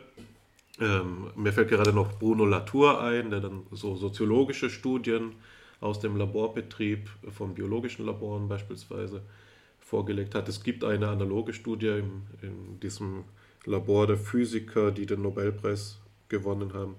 Ähm, 0.81 1.31
mir 1.37 1.53
fällt 1.53 1.69
gerade 1.69 1.93
noch 1.93 2.19
Bruno 2.19 2.45
Latour 2.45 3.03
ein, 3.03 3.31
der 3.31 3.41
dann 3.41 3.63
so 3.73 3.97
soziologische 3.97 4.71
Studien 4.71 5.33
aus 5.81 6.01
dem 6.01 6.17
Laborbetrieb 6.17 7.09
von 7.31 7.55
biologischen 7.55 8.07
Laboren 8.07 8.49
beispielsweise 8.49 9.23
vorgelegt 9.81 10.35
hat. 10.35 10.49
Es 10.49 10.63
gibt 10.63 10.85
eine 10.85 11.09
analoge 11.09 11.53
Studie 11.53 11.89
in, 11.89 12.23
in 12.43 12.81
diesem 12.81 13.25
Labor 13.65 14.07
der 14.07 14.17
Physiker, 14.17 14.91
die 14.91 15.07
den 15.07 15.23
Nobelpreis 15.23 15.99
gewonnen 16.29 16.73
haben. 16.73 16.97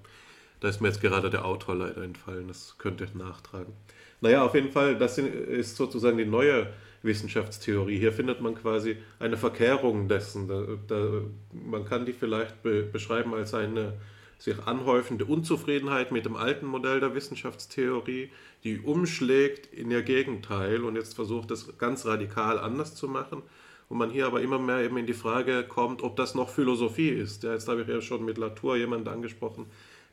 Da 0.59 0.69
ist 0.69 0.81
mir 0.81 0.87
jetzt 0.87 1.01
gerade 1.01 1.29
der 1.29 1.45
Autor 1.45 1.75
leider 1.75 2.03
entfallen, 2.03 2.47
das 2.47 2.75
könnte 2.77 3.03
ich 3.03 3.13
nachtragen. 3.13 3.73
Naja, 4.21 4.43
auf 4.43 4.55
jeden 4.55 4.71
Fall, 4.71 4.97
das 4.97 5.17
ist 5.17 5.75
sozusagen 5.75 6.17
die 6.17 6.25
neue 6.25 6.67
Wissenschaftstheorie. 7.03 7.99
Hier 7.99 8.11
findet 8.11 8.41
man 8.41 8.55
quasi 8.55 8.97
eine 9.19 9.37
Verkehrung 9.37 10.07
dessen. 10.07 10.47
Da, 10.47 10.63
da, 10.87 11.21
man 11.51 11.85
kann 11.85 12.05
die 12.05 12.13
vielleicht 12.13 12.63
be 12.63 12.83
beschreiben 12.83 13.33
als 13.33 13.53
eine 13.53 13.93
sich 14.39 14.55
anhäufende 14.65 15.25
Unzufriedenheit 15.25 16.11
mit 16.11 16.25
dem 16.25 16.35
alten 16.35 16.67
Modell 16.67 16.99
der 16.99 17.15
Wissenschaftstheorie, 17.15 18.29
die 18.63 18.79
umschlägt 18.79 19.73
in 19.73 19.89
ihr 19.89 20.03
Gegenteil 20.03 20.83
und 20.83 20.95
jetzt 20.95 21.15
versucht, 21.15 21.49
das 21.49 21.77
ganz 21.77 22.05
radikal 22.05 22.59
anders 22.59 22.93
zu 22.93 23.07
machen. 23.07 23.41
Und 23.89 23.97
man 23.97 24.11
hier 24.11 24.27
aber 24.27 24.41
immer 24.41 24.59
mehr 24.59 24.81
eben 24.81 24.97
in 24.97 25.05
die 25.05 25.13
Frage 25.13 25.63
kommt, 25.63 26.03
ob 26.03 26.17
das 26.17 26.35
noch 26.35 26.49
Philosophie 26.49 27.09
ist. 27.09 27.43
Ja, 27.43 27.53
jetzt 27.53 27.67
habe 27.69 27.81
ich 27.81 27.87
ja 27.87 28.01
schon 28.01 28.25
mit 28.25 28.37
Latour 28.37 28.75
jemanden 28.75 29.07
angesprochen, 29.07 29.65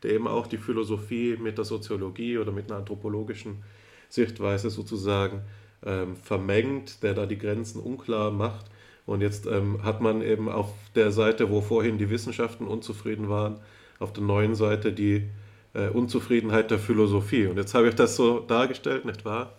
der 0.03 0.13
eben 0.13 0.29
auch 0.29 0.47
die 0.47 0.59
Philosophie 0.59 1.37
mit 1.37 1.59
der 1.59 1.65
Soziologie 1.65 2.39
oder 2.39 2.53
mit 2.53 2.71
einer 2.71 2.79
anthropologischen 2.79 3.65
Sichtweise 4.09 4.71
sozusagen 4.71 5.43
ähm, 5.85 6.17
vermengt, 6.17 7.03
der 7.03 7.15
da 7.15 7.27
die 7.27 7.39
Grenzen 7.39 7.81
unklar 7.81 8.31
macht. 8.31 8.67
Und 9.07 9.21
jetzt 9.21 9.47
ähm, 9.47 9.83
hat 9.83 10.01
man 10.01 10.23
eben 10.23 10.49
auf 10.49 10.73
der 10.95 11.13
Seite, 11.13 11.51
wo 11.51 11.61
vorhin 11.61 11.99
die 11.99 12.11
Wissenschaften 12.11 12.67
unzufrieden 12.67 13.29
waren, 13.29 13.61
auf 13.99 14.13
der 14.13 14.23
neuen 14.23 14.55
Seite 14.55 14.93
die 14.93 15.29
äh, 15.75 15.89
Unzufriedenheit 15.89 16.71
der 16.71 16.79
Philosophie. 16.79 17.47
Und 17.47 17.59
jetzt 17.59 17.75
habe 17.75 17.89
ich 17.89 17.95
das 17.95 18.17
so 18.17 18.41
dargestellt, 18.41 19.05
nicht 19.05 19.25
wahr? 19.25 19.55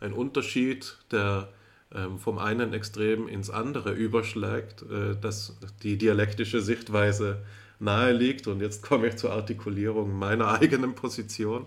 Ein 0.00 0.12
Unterschied, 0.12 0.96
der 1.10 1.48
ähm, 1.94 2.18
vom 2.18 2.38
einen 2.38 2.72
Extrem 2.72 3.28
ins 3.28 3.50
andere 3.50 3.92
überschlägt, 3.92 4.82
äh, 4.82 5.16
dass 5.20 5.56
die 5.82 5.98
dialektische 5.98 6.60
Sichtweise 6.60 7.42
nahe 7.78 8.12
liegt. 8.12 8.46
Und 8.46 8.60
jetzt 8.60 8.82
komme 8.82 9.08
ich 9.08 9.16
zur 9.16 9.32
Artikulierung 9.32 10.18
meiner 10.18 10.48
eigenen 10.60 10.94
Position, 10.94 11.66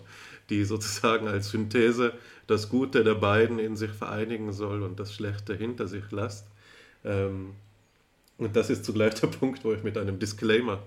die 0.50 0.64
sozusagen 0.66 1.28
als 1.28 1.50
Synthese 1.50 2.14
das 2.48 2.70
Gute 2.70 3.04
der 3.04 3.16
beiden 3.16 3.60
in 3.60 3.76
sich 3.76 3.92
vereinigen 3.92 4.52
soll 4.54 4.84
und 4.84 5.00
das 5.00 5.14
Schlechte 5.14 5.56
hinter 5.56 5.88
sich 5.88 6.12
lässt. 6.12 6.48
Ähm, 7.06 7.54
und 8.38 8.56
das 8.56 8.70
ist 8.70 8.86
zugleich 8.86 9.16
der 9.16 9.28
Punkt, 9.28 9.64
wo 9.64 9.74
ich 9.74 9.84
mit 9.84 9.98
einem 9.98 10.18
Disclaimer 10.18 10.80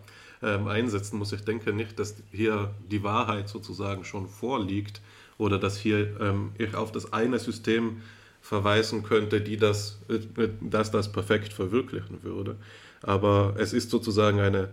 ähm, 0.42 0.66
einsetzen 0.66 1.18
muss. 1.18 1.32
Ich 1.32 1.44
denke 1.44 1.72
nicht, 1.72 1.98
dass 1.98 2.16
hier 2.32 2.74
die 2.90 3.02
Wahrheit 3.02 3.48
sozusagen 3.48 4.04
schon 4.04 4.26
vorliegt 4.26 5.00
oder 5.38 5.58
dass 5.58 5.78
hier 5.78 6.18
ähm, 6.20 6.52
ich 6.58 6.74
auf 6.74 6.92
das 6.92 7.12
eine 7.12 7.38
System 7.38 8.02
verweisen 8.40 9.04
könnte, 9.04 9.40
die 9.40 9.56
das, 9.56 10.00
äh, 10.08 10.48
dass 10.60 10.90
das 10.90 11.12
perfekt 11.12 11.52
verwirklichen 11.52 12.22
würde. 12.22 12.56
Aber 13.02 13.54
es 13.58 13.72
ist 13.72 13.90
sozusagen 13.90 14.40
eine 14.40 14.70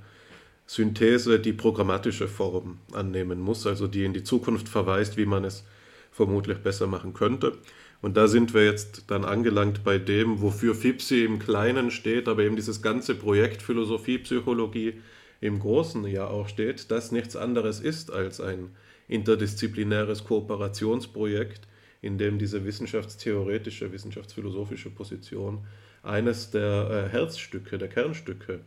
Synthese, 0.69 1.39
die 1.39 1.53
programmatische 1.53 2.27
Form 2.27 2.77
annehmen 2.91 3.39
muss, 3.39 3.65
also 3.65 3.87
die 3.87 4.05
in 4.05 4.13
die 4.13 4.23
Zukunft 4.23 4.69
verweist, 4.69 5.17
wie 5.17 5.25
man 5.25 5.43
es 5.43 5.63
vermutlich 6.11 6.59
besser 6.59 6.85
machen 6.85 7.15
könnte. 7.15 7.57
Und 8.03 8.17
da 8.17 8.27
sind 8.27 8.53
wir 8.53 8.65
jetzt 8.65 9.05
dann 9.07 9.25
angelangt 9.25 9.83
bei 9.83 9.97
dem, 9.97 10.41
wofür 10.43 10.75
FIPSI 10.75 11.25
im 11.25 11.39
Kleinen 11.39 11.89
steht, 11.89 12.27
aber 12.27 12.43
eben 12.43 12.55
dieses 12.55 12.83
ganze 12.83 13.15
Projekt 13.15 13.63
Philosophie, 13.63 14.19
Psychologie 14.19 15.01
im 15.41 15.57
Großen 15.57 16.05
ja 16.05 16.27
auch 16.27 16.47
steht, 16.47 16.91
das 16.91 17.11
nichts 17.11 17.35
anderes 17.35 17.79
ist 17.79 18.13
als 18.13 18.39
ein 18.39 18.69
interdisziplinäres 19.07 20.23
Kooperationsprojekt, 20.23 21.67
in 22.03 22.19
dem 22.19 22.37
diese 22.37 22.63
wissenschaftstheoretische, 22.63 23.91
wissenschaftsphilosophische 23.91 24.91
Position 24.91 25.65
eines 26.03 26.51
der 26.51 27.07
äh, 27.07 27.11
Herzstücke, 27.11 27.79
der 27.79 27.87
Kernstücke 27.87 28.59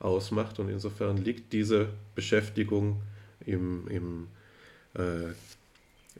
ausmacht. 0.00 0.58
Und 0.58 0.68
insofern 0.68 1.16
liegt 1.18 1.52
diese 1.52 1.88
Beschäftigung 2.14 3.00
im, 3.46 3.86
im 3.88 4.26
äh, 4.94 5.32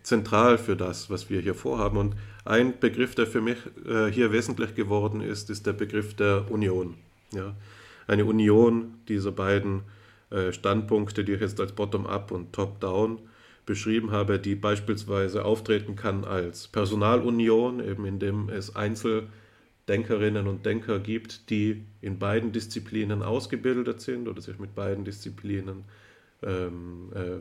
zentral 0.02 0.58
für 0.58 0.76
das, 0.76 1.10
was 1.10 1.28
wir 1.28 1.40
hier 1.40 1.54
vorhaben. 1.54 1.96
Und 1.96 2.14
ein 2.44 2.78
Begriff, 2.78 3.14
der 3.14 3.26
für 3.26 3.40
mich 3.40 3.58
äh, 3.86 4.06
hier 4.06 4.32
wesentlich 4.32 4.74
geworden 4.74 5.20
ist, 5.20 5.50
ist 5.50 5.66
der 5.66 5.72
Begriff 5.72 6.14
der 6.14 6.50
Union. 6.50 6.94
Ja? 7.32 7.54
Eine 8.06 8.24
Union 8.24 8.94
dieser 9.08 9.32
beiden 9.32 9.82
äh, 10.30 10.52
Standpunkte, 10.52 11.24
die 11.24 11.32
ich 11.32 11.40
jetzt 11.40 11.60
als 11.60 11.72
Bottom-up 11.72 12.30
und 12.30 12.52
Top-down 12.52 13.18
beschrieben 13.66 14.10
habe, 14.10 14.38
die 14.38 14.54
beispielsweise 14.54 15.44
auftreten 15.44 15.96
kann 15.96 16.24
als 16.24 16.68
Personalunion, 16.68 17.80
eben 17.80 18.04
indem 18.06 18.48
es 18.48 18.74
Einzel- 18.74 19.28
Denkerinnen 19.90 20.46
und 20.46 20.64
Denker 20.64 21.00
gibt, 21.00 21.50
die 21.50 21.82
in 22.00 22.20
beiden 22.20 22.52
Disziplinen 22.52 23.24
ausgebildet 23.24 24.00
sind 24.00 24.28
oder 24.28 24.40
sich 24.40 24.60
mit 24.60 24.76
beiden 24.76 25.04
Disziplinen 25.04 25.84
ähm, 26.44 27.10
äh, 27.12 27.40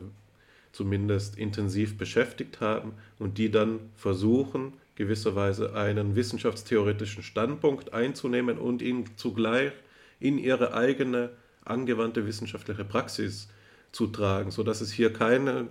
zumindest 0.72 1.38
intensiv 1.38 1.96
beschäftigt 1.96 2.60
haben 2.60 2.94
und 3.20 3.38
die 3.38 3.52
dann 3.52 3.78
versuchen, 3.94 4.72
gewisserweise 4.96 5.76
einen 5.76 6.16
wissenschaftstheoretischen 6.16 7.22
Standpunkt 7.22 7.94
einzunehmen 7.94 8.58
und 8.58 8.82
ihn 8.82 9.04
zugleich 9.14 9.72
in 10.18 10.36
ihre 10.36 10.74
eigene 10.74 11.30
angewandte 11.64 12.26
wissenschaftliche 12.26 12.84
Praxis 12.84 13.48
zu 13.92 14.08
tragen, 14.08 14.50
sodass 14.50 14.80
es 14.80 14.90
hier 14.90 15.12
keine, 15.12 15.68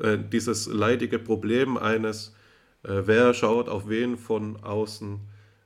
äh, 0.00 0.16
dieses 0.16 0.66
leidige 0.66 1.18
Problem 1.18 1.76
eines, 1.76 2.34
äh, 2.84 3.02
wer 3.04 3.34
schaut 3.34 3.68
auf 3.68 3.90
wen 3.90 4.16
von 4.16 4.56
außen 4.64 5.20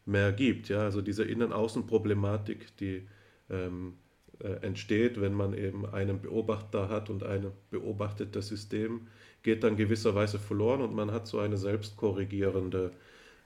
mehr 0.07 0.33
gibt. 0.33 0.69
Ja? 0.69 0.81
Also 0.81 1.03
diese 1.03 1.25
Innen-Außen-Problematik, 1.25 2.77
die 2.79 3.07
ähm, 3.51 3.95
äh, 4.39 4.65
entsteht, 4.65 5.21
wenn 5.21 5.35
man 5.35 5.53
eben 5.55 5.87
einen 5.87 6.21
Beobachter 6.21 6.89
hat 6.89 7.11
und 7.11 7.23
ein 7.23 7.47
beobachtetes 7.71 8.49
System, 8.49 9.09
geht 9.43 9.63
dann 9.63 9.77
gewisserweise 9.77 10.39
verloren 10.39 10.81
und 10.81 10.95
man 10.95 11.13
hat 11.13 11.27
so 11.27 11.39
eine 11.39 11.57
selbstkorrigierende 11.57 12.91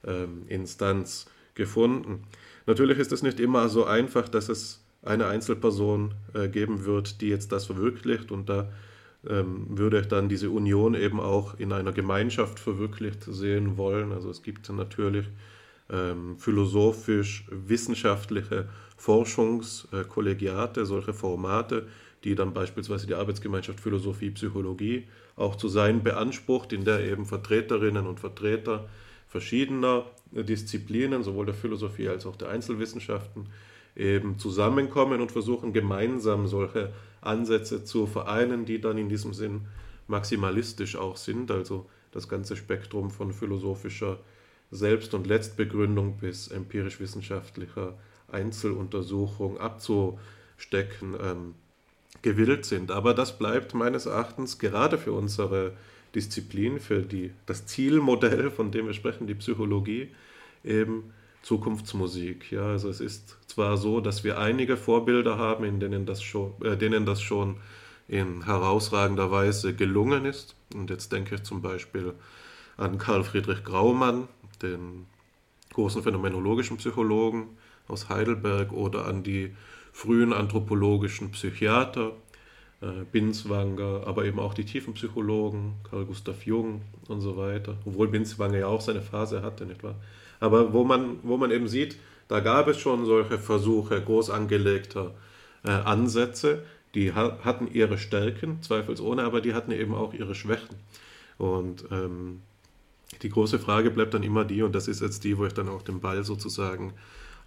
ähm, 0.05 0.43
Instanz 0.47 1.27
gefunden. 1.53 2.23
Natürlich 2.65 2.97
ist 2.97 3.11
es 3.11 3.23
nicht 3.23 3.39
immer 3.39 3.69
so 3.69 3.85
einfach, 3.85 4.27
dass 4.29 4.49
es 4.49 4.83
eine 5.03 5.27
Einzelperson 5.27 6.13
äh, 6.33 6.47
geben 6.47 6.85
wird, 6.85 7.21
die 7.21 7.29
jetzt 7.29 7.51
das 7.51 7.65
verwirklicht 7.65 8.31
und 8.31 8.49
da 8.49 8.71
ähm, 9.27 9.65
würde 9.69 10.01
dann 10.01 10.29
diese 10.29 10.49
Union 10.49 10.95
eben 10.95 11.19
auch 11.19 11.59
in 11.59 11.71
einer 11.71 11.91
Gemeinschaft 11.91 12.59
verwirklicht 12.59 13.23
sehen 13.23 13.77
wollen. 13.77 14.11
Also 14.11 14.29
es 14.29 14.41
gibt 14.41 14.69
natürlich 14.69 15.27
ähm, 15.91 16.37
philosophisch-wissenschaftliche 16.37 18.69
Forschungskollegiate, 18.97 20.85
solche 20.85 21.13
Formate, 21.13 21.87
die 22.23 22.35
dann 22.35 22.53
beispielsweise 22.53 23.07
die 23.07 23.15
Arbeitsgemeinschaft 23.15 23.79
Philosophie, 23.79 24.29
Psychologie 24.31 25.07
auch 25.35 25.55
zu 25.55 25.67
sein 25.67 26.03
beansprucht, 26.03 26.71
in 26.71 26.85
der 26.85 27.01
eben 27.01 27.25
Vertreterinnen 27.25 28.05
und 28.05 28.19
Vertreter 28.19 28.87
verschiedener 29.27 30.05
Disziplinen, 30.31 31.23
sowohl 31.23 31.45
der 31.45 31.55
Philosophie 31.55 32.09
als 32.09 32.25
auch 32.25 32.35
der 32.35 32.49
Einzelwissenschaften, 32.49 33.47
eben 33.95 34.37
zusammenkommen 34.37 35.21
und 35.21 35.31
versuchen 35.31 35.73
gemeinsam 35.73 36.47
solche 36.47 36.93
Ansätze 37.21 37.83
zu 37.83 38.07
vereinen, 38.07 38.65
die 38.65 38.79
dann 38.79 38.97
in 38.97 39.09
diesem 39.09 39.33
Sinn 39.33 39.67
maximalistisch 40.07 40.95
auch 40.95 41.17
sind, 41.17 41.51
also 41.51 41.87
das 42.11 42.29
ganze 42.29 42.55
Spektrum 42.55 43.09
von 43.09 43.31
philosophischer 43.31 44.19
Selbst- 44.71 45.13
und 45.13 45.27
Letztbegründung 45.27 46.17
bis 46.17 46.47
empirisch-wissenschaftlicher 46.47 47.93
Einzeluntersuchung 48.31 49.59
abzustecken, 49.59 51.15
ähm, 51.21 51.55
gewillt 52.21 52.65
sind. 52.65 52.91
Aber 52.91 53.13
das 53.13 53.37
bleibt 53.37 53.73
meines 53.73 54.05
Erachtens 54.05 54.59
gerade 54.59 54.97
für 54.97 55.11
unsere 55.11 55.73
Disziplin, 56.15 56.79
für 56.79 57.01
die, 57.01 57.31
das 57.45 57.65
Zielmodell, 57.65 58.51
von 58.51 58.71
dem 58.71 58.87
wir 58.87 58.93
sprechen, 58.93 59.27
die 59.27 59.35
Psychologie, 59.35 60.09
eben 60.63 61.13
Zukunftsmusik. 61.41 62.51
Ja, 62.51 62.67
also 62.67 62.89
es 62.89 62.99
ist 62.99 63.37
zwar 63.47 63.77
so, 63.77 64.01
dass 64.01 64.23
wir 64.23 64.37
einige 64.37 64.77
Vorbilder 64.77 65.37
haben, 65.37 65.63
in 65.63 65.79
denen 65.79 66.05
das 66.05 66.21
schon, 66.21 66.53
äh, 66.63 66.77
denen 66.77 67.05
das 67.05 67.21
schon 67.21 67.57
in 68.07 68.45
herausragender 68.45 69.31
Weise 69.31 69.73
gelungen 69.73 70.25
ist. 70.25 70.55
Und 70.73 70.89
jetzt 70.89 71.11
denke 71.11 71.35
ich 71.35 71.43
zum 71.43 71.61
Beispiel 71.61 72.13
an 72.77 72.97
Karl 72.97 73.23
Friedrich 73.23 73.63
Graumann, 73.63 74.27
den 74.61 75.05
großen 75.73 76.03
phänomenologischen 76.03 76.77
Psychologen 76.77 77.49
aus 77.87 78.09
Heidelberg, 78.09 78.71
oder 78.71 79.05
an 79.05 79.23
die 79.23 79.55
frühen 79.91 80.33
anthropologischen 80.33 81.31
Psychiater, 81.31 82.13
äh, 82.81 83.03
Binswanger, 83.11 84.03
aber 84.05 84.25
eben 84.25 84.39
auch 84.39 84.53
die 84.53 84.65
Tiefenpsychologen, 84.65 85.73
Carl 85.89 86.05
Gustav 86.05 86.45
Jung 86.45 86.81
und 87.07 87.21
so 87.21 87.37
weiter. 87.37 87.77
Obwohl 87.85 88.07
Binswanger 88.07 88.57
ja 88.59 88.67
auch 88.67 88.81
seine 88.81 89.01
Phase 89.01 89.43
hatte, 89.43 89.65
nicht 89.65 89.83
wahr? 89.83 89.95
Aber 90.39 90.73
wo 90.73 90.83
man, 90.83 91.19
wo 91.23 91.37
man 91.37 91.51
eben 91.51 91.67
sieht, 91.67 91.97
da 92.27 92.39
gab 92.39 92.67
es 92.67 92.79
schon 92.79 93.05
solche 93.05 93.37
Versuche 93.37 94.01
groß 94.01 94.29
angelegter 94.29 95.13
äh, 95.63 95.69
Ansätze, 95.69 96.63
die 96.95 97.13
ha 97.13 97.37
hatten 97.43 97.67
ihre 97.71 97.97
Stärken, 97.97 98.61
zweifelsohne, 98.61 99.23
aber 99.23 99.41
die 99.41 99.53
hatten 99.53 99.71
eben 99.71 99.93
auch 99.93 100.13
ihre 100.13 100.33
Schwächen. 100.33 100.75
Und 101.37 101.85
ähm, 101.91 102.41
die 103.21 103.29
große 103.29 103.59
Frage 103.59 103.91
bleibt 103.91 104.13
dann 104.13 104.23
immer 104.23 104.45
die, 104.45 104.61
und 104.61 104.73
das 104.73 104.87
ist 104.87 105.01
jetzt 105.01 105.23
die, 105.23 105.37
wo 105.37 105.45
ich 105.45 105.53
dann 105.53 105.69
auch 105.69 105.81
den 105.81 105.99
Ball 105.99 106.23
sozusagen 106.23 106.93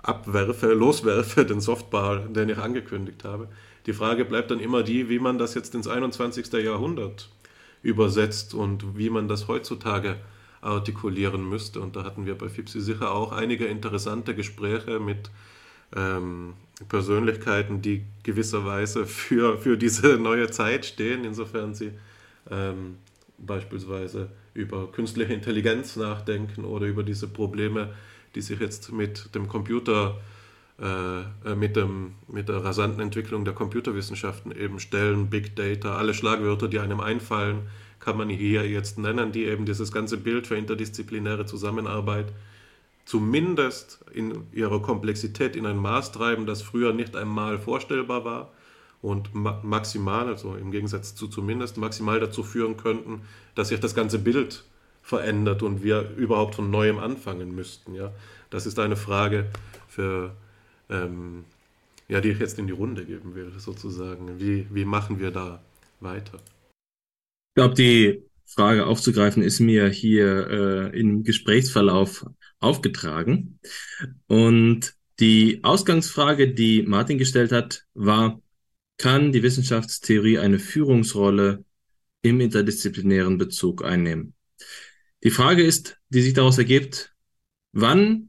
abwerfe, 0.03 0.73
loswerfe, 0.73 1.45
den 1.45 1.61
Softball, 1.61 2.29
den 2.29 2.51
ich 2.51 2.59
angekündigt 2.59 3.25
habe. 3.25 3.49
Die 3.87 3.93
Frage 3.93 4.25
bleibt 4.25 4.51
dann 4.51 4.61
immer 4.61 4.83
die, 4.83 5.09
wie 5.09 5.19
man 5.19 5.39
das 5.39 5.55
jetzt 5.55 5.75
ins 5.75 5.89
21. 5.89 6.53
Jahrhundert 6.53 7.31
übersetzt 7.83 8.55
und 8.55 8.97
wie 8.97 9.11
man 9.11 9.29
das 9.29 9.49
heutzutage 9.49 10.17
artikulieren 10.61 11.49
müsste. 11.49 11.81
Und 11.81 11.97
da 11.97 12.05
hatten 12.05 12.27
wir 12.27 12.37
bei 12.37 12.49
FIPSI 12.49 12.81
sicher 12.81 13.13
auch 13.13 13.33
einige 13.33 13.67
interessante 13.67 14.35
Gespräche 14.35 15.01
mit 15.01 15.31
ähm, 15.95 16.55
Persönlichkeiten, 16.89 17.83
die 17.83 18.05
gewisserweise 18.23 19.07
für, 19.07 19.59
für 19.59 19.77
diese 19.77 20.17
neue 20.17 20.51
Zeit 20.51 20.87
stehen, 20.87 21.25
insofern 21.25 21.75
sie 21.75 21.93
ähm, 22.51 22.97
beispielsweise 23.39 24.31
über 24.55 24.91
künstliche 24.91 25.35
Intelligenz 25.35 25.97
nachdenken 25.97 26.65
oder 26.65 26.87
über 26.87 27.03
diese 27.03 27.29
Probleme, 27.29 27.93
die 28.35 28.41
sich 28.41 28.61
jetzt 28.61 28.93
mit 28.93 29.35
dem 29.35 29.49
Computer, 29.49 30.17
äh, 30.81 31.21
äh, 31.51 31.55
mit, 31.57 31.77
dem, 31.77 32.15
mit 32.29 32.49
der 32.49 32.65
rasanten 32.65 33.01
Entwicklung 33.01 33.45
der 33.45 33.55
Computerwissenschaften 33.55 34.53
eben 34.53 34.81
stellen, 34.81 35.29
Big 35.29 35.57
Data, 35.57 35.97
alle 35.97 36.15
Schlagwörter, 36.15 36.69
die 36.69 36.79
einem 36.79 37.01
einfallen, 37.01 37.63
kann 38.01 38.17
man 38.17 38.29
hier 38.29 38.69
jetzt 38.69 38.99
nennen, 38.99 39.33
die 39.33 39.45
eben 39.45 39.67
dieses 39.67 39.93
ganze 39.93 40.17
Bild 40.19 40.47
für 40.47 40.57
interdisziplinäre 40.57 41.47
Zusammenarbeit 41.47 42.33
zumindest 43.05 44.05
in 44.13 44.47
ihrer 44.53 44.81
Komplexität 44.81 45.57
in 45.57 45.67
ein 45.67 45.77
Maß 45.77 46.13
treiben, 46.13 46.47
das 46.47 46.63
früher 46.63 46.93
nicht 46.93 47.17
einmal 47.17 47.59
vorstellbar 47.59 48.25
war 48.25 48.51
und 49.05 49.35
ma 49.35 49.61
maximal, 49.63 50.29
also 50.29 50.57
im 50.57 50.71
Gegensatz 50.71 51.15
zu 51.15 51.29
zumindest, 51.29 51.77
maximal 51.77 52.21
dazu 52.21 52.43
führen 52.43 52.79
könnten, 52.79 53.21
dass 53.55 53.69
sich 53.69 53.79
das 53.79 53.95
ganze 53.95 54.19
Bild 54.19 54.65
verändert 55.03 55.63
und 55.63 55.83
wir 55.83 56.11
überhaupt 56.17 56.55
von 56.55 56.71
neuem 56.71 56.99
anfangen 56.99 57.55
müssten. 57.55 57.95
Ja? 57.95 58.13
Das 58.49 58.65
ist 58.65 58.79
eine 58.79 58.97
Frage, 58.97 59.51
für, 59.89 60.35
ähm, 60.89 61.45
ja, 62.09 62.23
die 62.23 62.31
ich 62.31 62.39
jetzt 62.39 62.59
in 62.59 62.67
die 62.67 62.73
Runde 62.73 63.05
geben 63.05 63.35
will, 63.35 63.53
sozusagen. 63.59 64.41
Wie, 64.41 64.67
wie 64.71 64.87
machen 64.87 65.21
wir 65.21 65.31
da 65.31 65.63
weiter? 66.01 66.39
Ich 67.51 67.57
glaube, 67.57 67.75
die 67.75 68.23
Frage 68.47 68.87
aufzugreifen 68.87 69.43
ist 69.43 69.61
mir 69.61 69.87
hier 69.89 70.49
äh, 70.49 70.99
im 70.99 71.25
Gesprächsverlauf 71.25 72.25
aufgetragen. 72.59 73.59
Und 74.29 74.95
die 75.21 75.63
Ausgangsfrage, 75.63 76.55
die 76.55 76.83
Martin 76.83 77.19
gestellt 77.19 77.53
hat, 77.53 77.85
war, 77.93 78.41
kann 78.97 79.33
die 79.33 79.43
Wissenschaftstheorie 79.43 80.39
eine 80.39 80.59
Führungsrolle 80.59 81.65
im 82.23 82.41
interdisziplinären 82.41 83.39
Bezug 83.39 83.85
einnehmen? 83.85 84.35
Die 85.23 85.31
Frage 85.31 85.63
ist, 85.63 85.99
die 86.11 86.23
sich 86.23 86.35
daraus 86.35 86.59
ergibt, 86.59 87.15
wann 87.73 88.29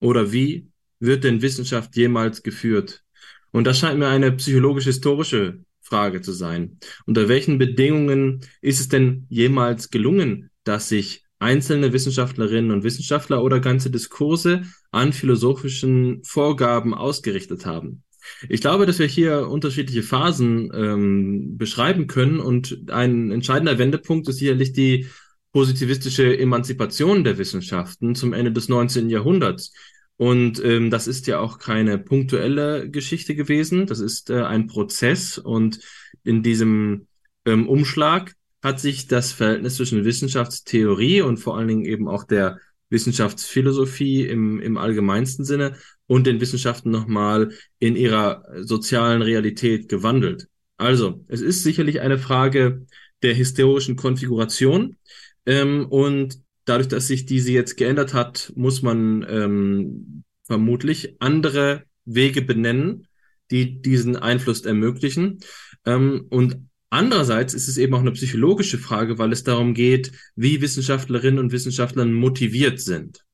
oder 0.00 0.32
wie 0.32 0.68
wird 1.00 1.24
denn 1.24 1.42
Wissenschaft 1.42 1.96
jemals 1.96 2.42
geführt? 2.42 3.04
Und 3.52 3.64
das 3.66 3.78
scheint 3.78 3.98
mir 3.98 4.08
eine 4.08 4.32
psychologisch-historische 4.32 5.64
Frage 5.80 6.22
zu 6.22 6.32
sein. 6.32 6.78
Unter 7.06 7.28
welchen 7.28 7.58
Bedingungen 7.58 8.40
ist 8.60 8.80
es 8.80 8.88
denn 8.88 9.26
jemals 9.28 9.90
gelungen, 9.90 10.50
dass 10.64 10.88
sich 10.88 11.24
einzelne 11.38 11.92
Wissenschaftlerinnen 11.92 12.70
und 12.70 12.84
Wissenschaftler 12.84 13.42
oder 13.42 13.60
ganze 13.60 13.90
Diskurse 13.90 14.62
an 14.90 15.12
philosophischen 15.12 16.24
Vorgaben 16.24 16.94
ausgerichtet 16.94 17.66
haben? 17.66 18.02
Ich 18.48 18.60
glaube, 18.60 18.86
dass 18.86 18.98
wir 18.98 19.06
hier 19.06 19.48
unterschiedliche 19.48 20.02
Phasen 20.02 20.70
ähm, 20.74 21.56
beschreiben 21.56 22.06
können 22.06 22.40
und 22.40 22.90
ein 22.90 23.30
entscheidender 23.30 23.78
Wendepunkt 23.78 24.28
ist 24.28 24.38
sicherlich 24.38 24.72
die 24.72 25.06
positivistische 25.52 26.36
Emanzipation 26.36 27.22
der 27.22 27.38
Wissenschaften 27.38 28.14
zum 28.14 28.32
Ende 28.32 28.52
des 28.52 28.68
19. 28.68 29.08
Jahrhunderts. 29.08 29.72
Und 30.16 30.62
ähm, 30.64 30.90
das 30.90 31.06
ist 31.06 31.26
ja 31.26 31.38
auch 31.38 31.58
keine 31.58 31.98
punktuelle 31.98 32.90
Geschichte 32.90 33.34
gewesen. 33.34 33.86
Das 33.86 34.00
ist 34.00 34.30
äh, 34.30 34.42
ein 34.42 34.66
Prozess. 34.66 35.38
Und 35.38 35.80
in 36.22 36.42
diesem 36.42 37.06
ähm, 37.44 37.68
Umschlag 37.68 38.34
hat 38.62 38.80
sich 38.80 39.06
das 39.06 39.32
Verhältnis 39.32 39.76
zwischen 39.76 40.04
Wissenschaftstheorie 40.04 41.22
und 41.22 41.38
vor 41.38 41.56
allen 41.56 41.68
Dingen 41.68 41.84
eben 41.84 42.08
auch 42.08 42.24
der 42.24 42.58
Wissenschaftsphilosophie 42.94 44.26
im, 44.26 44.58
im 44.60 44.78
allgemeinsten 44.78 45.44
Sinne 45.44 45.76
und 46.06 46.26
den 46.26 46.40
Wissenschaften 46.40 46.90
nochmal 46.90 47.50
in 47.78 47.96
ihrer 47.96 48.44
sozialen 48.62 49.20
Realität 49.20 49.90
gewandelt. 49.90 50.48
Also, 50.78 51.24
es 51.28 51.42
ist 51.42 51.62
sicherlich 51.62 52.00
eine 52.00 52.18
Frage 52.18 52.86
der 53.22 53.34
historischen 53.34 53.96
Konfiguration. 53.96 54.96
Ähm, 55.44 55.86
und 55.90 56.38
dadurch, 56.64 56.88
dass 56.88 57.06
sich 57.06 57.26
diese 57.26 57.52
jetzt 57.52 57.76
geändert 57.76 58.14
hat, 58.14 58.52
muss 58.56 58.82
man 58.82 59.26
ähm, 59.28 60.24
vermutlich 60.44 61.16
andere 61.20 61.84
Wege 62.04 62.42
benennen, 62.42 63.06
die 63.50 63.80
diesen 63.82 64.16
Einfluss 64.16 64.62
ermöglichen. 64.62 65.40
Ähm, 65.84 66.26
und 66.30 66.68
andererseits 66.94 67.54
ist 67.54 67.68
es 67.68 67.76
eben 67.76 67.92
auch 67.94 68.00
eine 68.00 68.12
psychologische 68.12 68.78
Frage, 68.78 69.18
weil 69.18 69.32
es 69.32 69.42
darum 69.42 69.74
geht, 69.74 70.12
wie 70.36 70.60
Wissenschaftlerinnen 70.60 71.40
und 71.40 71.52
Wissenschaftler 71.52 72.04
motiviert 72.04 72.80
sind. 72.80 73.24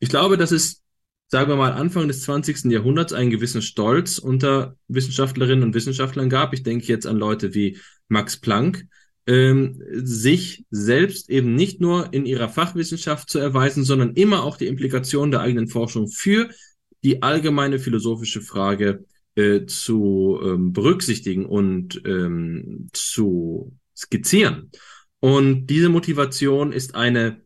Ich 0.00 0.08
glaube, 0.08 0.36
dass 0.36 0.50
es, 0.50 0.82
sagen 1.28 1.48
wir 1.48 1.56
mal, 1.56 1.72
Anfang 1.72 2.08
des 2.08 2.22
20. 2.22 2.64
Jahrhunderts 2.64 3.12
einen 3.12 3.30
gewissen 3.30 3.62
Stolz 3.62 4.18
unter 4.18 4.76
Wissenschaftlerinnen 4.88 5.62
und 5.62 5.74
Wissenschaftlern 5.74 6.28
gab. 6.28 6.52
Ich 6.52 6.64
denke 6.64 6.86
jetzt 6.86 7.06
an 7.06 7.16
Leute 7.16 7.54
wie 7.54 7.78
Max 8.08 8.38
Planck, 8.38 8.84
ähm, 9.26 9.80
sich 9.92 10.64
selbst 10.70 11.30
eben 11.30 11.54
nicht 11.54 11.80
nur 11.80 12.12
in 12.12 12.26
ihrer 12.26 12.48
Fachwissenschaft 12.48 13.30
zu 13.30 13.38
erweisen, 13.38 13.84
sondern 13.84 14.14
immer 14.14 14.42
auch 14.42 14.56
die 14.56 14.66
Implikation 14.66 15.30
der 15.30 15.40
eigenen 15.40 15.68
Forschung 15.68 16.08
für 16.08 16.50
die 17.04 17.22
allgemeine 17.22 17.78
philosophische 17.78 18.40
Frage 18.40 19.04
äh, 19.36 19.66
zu 19.66 20.40
ähm, 20.42 20.72
berücksichtigen 20.72 21.46
und 21.46 22.02
ähm, 22.04 22.88
zu 22.92 23.76
skizzieren. 23.96 24.70
Und 25.20 25.66
diese 25.66 25.88
Motivation 25.88 26.72
ist 26.72 26.94
eine 26.94 27.40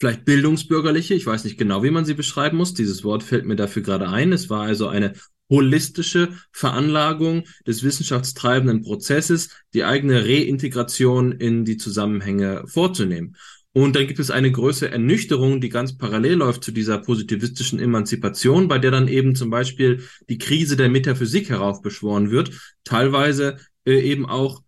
vielleicht 0.00 0.24
bildungsbürgerliche, 0.24 1.14
ich 1.14 1.26
weiß 1.26 1.44
nicht 1.44 1.58
genau, 1.58 1.82
wie 1.82 1.90
man 1.90 2.04
sie 2.04 2.14
beschreiben 2.14 2.56
muss. 2.56 2.74
Dieses 2.74 3.04
Wort 3.04 3.22
fällt 3.22 3.46
mir 3.46 3.56
dafür 3.56 3.82
gerade 3.82 4.08
ein. 4.08 4.32
Es 4.32 4.50
war 4.50 4.62
also 4.62 4.88
eine 4.88 5.14
holistische 5.50 6.30
Veranlagung 6.52 7.44
des 7.66 7.82
wissenschaftstreibenden 7.82 8.82
Prozesses, 8.82 9.50
die 9.72 9.84
eigene 9.84 10.24
Reintegration 10.24 11.32
in 11.32 11.64
die 11.64 11.76
Zusammenhänge 11.76 12.64
vorzunehmen. 12.66 13.36
Und 13.74 13.96
dann 13.96 14.06
gibt 14.06 14.20
es 14.20 14.30
eine 14.30 14.52
größere 14.52 14.92
Ernüchterung, 14.92 15.60
die 15.60 15.68
ganz 15.68 15.98
parallel 15.98 16.34
läuft 16.34 16.62
zu 16.62 16.70
dieser 16.70 16.98
positivistischen 16.98 17.80
Emanzipation, 17.80 18.68
bei 18.68 18.78
der 18.78 18.92
dann 18.92 19.08
eben 19.08 19.34
zum 19.34 19.50
Beispiel 19.50 20.04
die 20.28 20.38
Krise 20.38 20.76
der 20.76 20.88
Metaphysik 20.88 21.50
heraufbeschworen 21.50 22.30
wird, 22.30 22.52
teilweise 22.84 23.58
äh, 23.84 23.98
eben 23.98 24.26
auch 24.26 24.62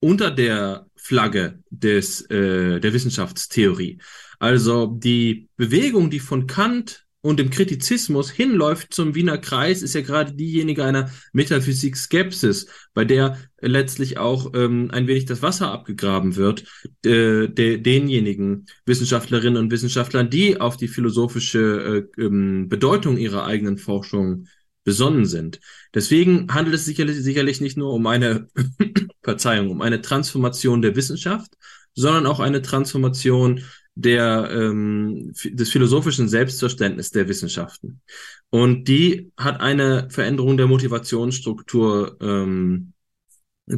unter 0.00 0.30
der 0.30 0.86
Flagge 0.96 1.60
des, 1.68 2.22
äh, 2.30 2.80
der 2.80 2.92
Wissenschaftstheorie. 2.94 3.98
Also 4.38 4.86
die 4.86 5.48
Bewegung, 5.56 6.08
die 6.08 6.20
von 6.20 6.46
Kant 6.46 7.05
und 7.26 7.40
dem 7.40 7.50
Kritizismus 7.50 8.30
hinläuft 8.30 8.94
zum 8.94 9.16
Wiener 9.16 9.36
Kreis, 9.36 9.82
ist 9.82 9.94
ja 9.94 10.00
gerade 10.00 10.32
diejenige 10.32 10.84
einer 10.84 11.10
Metaphysik-Skepsis, 11.32 12.68
bei 12.94 13.04
der 13.04 13.36
letztlich 13.60 14.16
auch 14.18 14.52
ähm, 14.54 14.90
ein 14.92 15.08
wenig 15.08 15.24
das 15.24 15.42
Wasser 15.42 15.72
abgegraben 15.72 16.36
wird, 16.36 16.64
äh, 17.04 17.48
de, 17.48 17.78
denjenigen 17.78 18.66
Wissenschaftlerinnen 18.84 19.60
und 19.60 19.72
Wissenschaftlern, 19.72 20.30
die 20.30 20.60
auf 20.60 20.76
die 20.76 20.86
philosophische 20.86 22.06
äh, 22.16 22.22
ähm, 22.22 22.68
Bedeutung 22.68 23.16
ihrer 23.16 23.44
eigenen 23.44 23.78
Forschung 23.78 24.46
besonnen 24.84 25.24
sind. 25.24 25.58
Deswegen 25.94 26.54
handelt 26.54 26.76
es 26.76 26.84
sicherlich, 26.84 27.16
sicherlich 27.16 27.60
nicht 27.60 27.76
nur 27.76 27.92
um 27.92 28.06
eine, 28.06 28.46
Verzeihung, 29.24 29.70
um 29.70 29.82
eine 29.82 30.00
Transformation 30.00 30.80
der 30.80 30.94
Wissenschaft, 30.94 31.50
sondern 31.92 32.26
auch 32.26 32.38
eine 32.38 32.62
Transformation 32.62 33.64
der, 33.96 34.50
ähm, 34.52 35.32
des 35.44 35.70
philosophischen 35.70 36.28
Selbstverständnisses 36.28 37.12
der 37.12 37.28
Wissenschaften. 37.28 38.02
Und 38.50 38.88
die 38.88 39.32
hat 39.36 39.60
eine 39.60 40.08
Veränderung 40.10 40.56
der 40.56 40.66
Motivationsstruktur 40.66 42.16
ähm, 42.20 42.92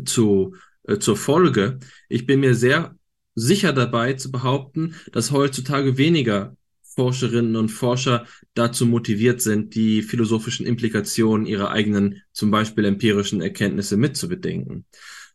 zu, 0.05 0.57
äh, 0.83 0.99
zur 0.99 1.17
Folge. 1.17 1.79
Ich 2.09 2.27
bin 2.27 2.41
mir 2.41 2.55
sehr 2.55 2.97
sicher 3.37 3.73
dabei 3.73 4.15
zu 4.15 4.33
behaupten, 4.33 4.97
dass 5.13 5.31
heutzutage 5.31 5.97
weniger 5.97 6.57
Forscherinnen 6.83 7.55
und 7.55 7.69
Forscher 7.69 8.27
dazu 8.55 8.85
motiviert 8.85 9.41
sind, 9.41 9.77
die 9.77 10.03
philosophischen 10.03 10.67
Implikationen 10.67 11.47
ihrer 11.47 11.71
eigenen, 11.71 12.23
zum 12.33 12.51
Beispiel 12.51 12.85
empirischen 12.87 13.41
Erkenntnisse 13.41 13.97
mitzubedenken. 13.97 14.85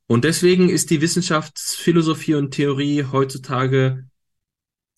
Und 0.07 0.25
deswegen 0.25 0.67
ist 0.67 0.89
die 0.89 0.99
Wissenschaftsphilosophie 0.99 2.33
und 2.33 2.51
Theorie 2.51 3.05
heutzutage 3.09 4.03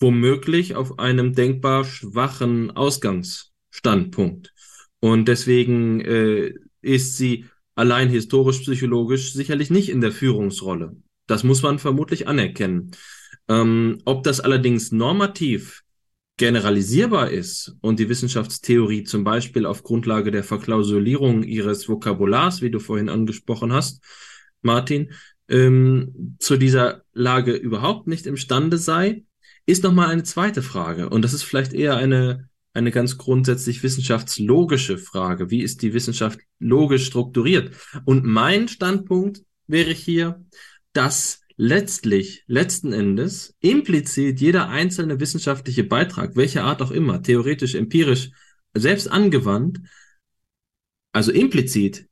womöglich 0.05 0.75
auf 0.75 0.99
einem 0.99 1.33
denkbar 1.33 1.83
schwachen 1.83 2.69
Ausgangsstandpunkt. 2.69 4.53
Und 4.99 5.27
deswegen 5.27 5.99
äh, 6.01 6.53
ist 6.83 7.17
sie 7.17 7.45
allein 7.73 8.09
historisch-psychologisch 8.09 9.33
sicherlich 9.33 9.71
nicht 9.71 9.89
in 9.89 10.01
der 10.01 10.11
Führungsrolle. 10.11 10.95
Das 11.25 11.43
muss 11.43 11.63
man 11.63 11.79
vermutlich 11.79 12.27
anerkennen. 12.27 12.91
Ähm, 13.47 13.97
ob 14.05 14.21
das 14.21 14.41
allerdings 14.41 14.91
normativ 14.91 15.81
generalisierbar 16.37 17.31
ist 17.31 17.75
und 17.81 17.97
die 17.97 18.07
Wissenschaftstheorie 18.07 19.05
zum 19.05 19.23
Beispiel 19.23 19.65
auf 19.65 19.81
Grundlage 19.81 20.29
der 20.29 20.43
Verklausulierung 20.43 21.41
ihres 21.41 21.89
Vokabulars, 21.89 22.61
wie 22.61 22.69
du 22.69 22.77
vorhin 22.77 23.09
angesprochen 23.09 23.73
hast, 23.73 24.03
Martin, 24.61 25.13
ähm, 25.49 26.37
zu 26.37 26.57
dieser 26.57 27.01
Lage 27.13 27.53
überhaupt 27.53 28.05
nicht 28.05 28.27
imstande 28.27 28.77
sei, 28.77 29.23
ist 29.65 29.83
nochmal 29.83 30.09
eine 30.09 30.23
zweite 30.23 30.61
Frage. 30.61 31.09
Und 31.09 31.23
das 31.23 31.33
ist 31.33 31.43
vielleicht 31.43 31.73
eher 31.73 31.97
eine, 31.97 32.49
eine 32.73 32.91
ganz 32.91 33.17
grundsätzlich 33.17 33.83
wissenschaftslogische 33.83 34.97
Frage. 34.97 35.49
Wie 35.49 35.61
ist 35.61 35.81
die 35.81 35.93
Wissenschaft 35.93 36.39
logisch 36.59 37.05
strukturiert? 37.05 37.75
Und 38.05 38.25
mein 38.25 38.67
Standpunkt 38.67 39.41
wäre 39.67 39.91
hier, 39.91 40.45
dass 40.93 41.41
letztlich, 41.57 42.43
letzten 42.47 42.93
Endes, 42.93 43.55
implizit 43.59 44.39
jeder 44.41 44.69
einzelne 44.69 45.19
wissenschaftliche 45.19 45.83
Beitrag, 45.83 46.35
welcher 46.35 46.63
Art 46.63 46.81
auch 46.81 46.91
immer, 46.91 47.23
theoretisch, 47.23 47.75
empirisch, 47.75 48.31
selbst 48.73 49.09
angewandt, 49.09 49.79
also 51.13 51.31
implizit, 51.31 52.09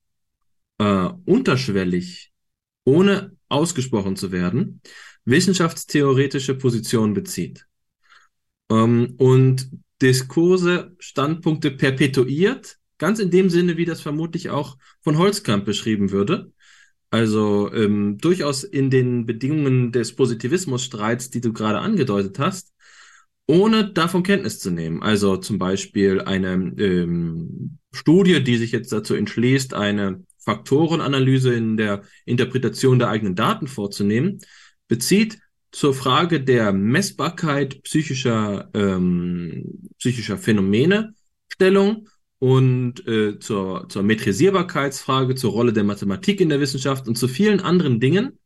äh, 0.77 1.09
unterschwellig, 1.25 2.31
ohne 2.85 3.35
ausgesprochen 3.49 4.15
zu 4.15 4.31
werden, 4.31 4.81
wissenschaftstheoretische 5.25 6.55
Position 6.55 7.13
bezieht 7.13 7.65
ähm, 8.69 9.15
und 9.17 9.69
Diskurse, 10.01 10.95
Standpunkte 10.99 11.71
perpetuiert, 11.71 12.77
ganz 12.97 13.19
in 13.19 13.31
dem 13.31 13.49
Sinne, 13.49 13.77
wie 13.77 13.85
das 13.85 14.01
vermutlich 14.01 14.49
auch 14.49 14.77
von 15.01 15.17
Holzkamp 15.17 15.65
beschrieben 15.65 16.11
würde. 16.11 16.51
Also 17.09 17.71
ähm, 17.73 18.17
durchaus 18.17 18.63
in 18.63 18.89
den 18.89 19.25
Bedingungen 19.25 19.91
des 19.91 20.15
Positivismusstreits, 20.15 21.29
die 21.29 21.41
du 21.41 21.53
gerade 21.53 21.79
angedeutet 21.79 22.39
hast, 22.39 22.73
ohne 23.45 23.91
davon 23.91 24.23
Kenntnis 24.23 24.59
zu 24.59 24.71
nehmen. 24.71 25.03
Also 25.03 25.37
zum 25.37 25.59
Beispiel 25.59 26.21
eine 26.21 26.53
ähm, 26.53 27.77
Studie, 27.93 28.43
die 28.43 28.57
sich 28.57 28.71
jetzt 28.71 28.91
dazu 28.91 29.13
entschließt, 29.13 29.73
eine 29.73 30.23
Faktorenanalyse 30.39 31.53
in 31.53 31.77
der 31.77 32.01
Interpretation 32.25 32.99
der 32.99 33.09
eigenen 33.09 33.35
Daten 33.35 33.67
vorzunehmen, 33.67 34.39
bezieht 34.93 35.39
zur 35.71 35.95
Frage 35.95 36.39
der 36.39 36.71
Messbarkeit 36.71 37.81
psychischer, 37.81 38.69
ähm, 38.75 39.89
psychischer 39.97 40.37
Phänomene 40.37 41.15
Stellung 41.51 42.07
und 42.37 43.07
äh, 43.07 43.39
zur, 43.39 43.89
zur 43.89 44.03
Metrisierbarkeitsfrage, 44.03 45.33
zur 45.33 45.51
Rolle 45.51 45.73
der 45.73 45.83
Mathematik 45.83 46.41
in 46.41 46.49
der 46.49 46.59
Wissenschaft 46.59 47.07
und 47.07 47.17
zu 47.17 47.27
vielen 47.27 47.59
anderen 47.59 47.99
Dingen. 47.99 48.37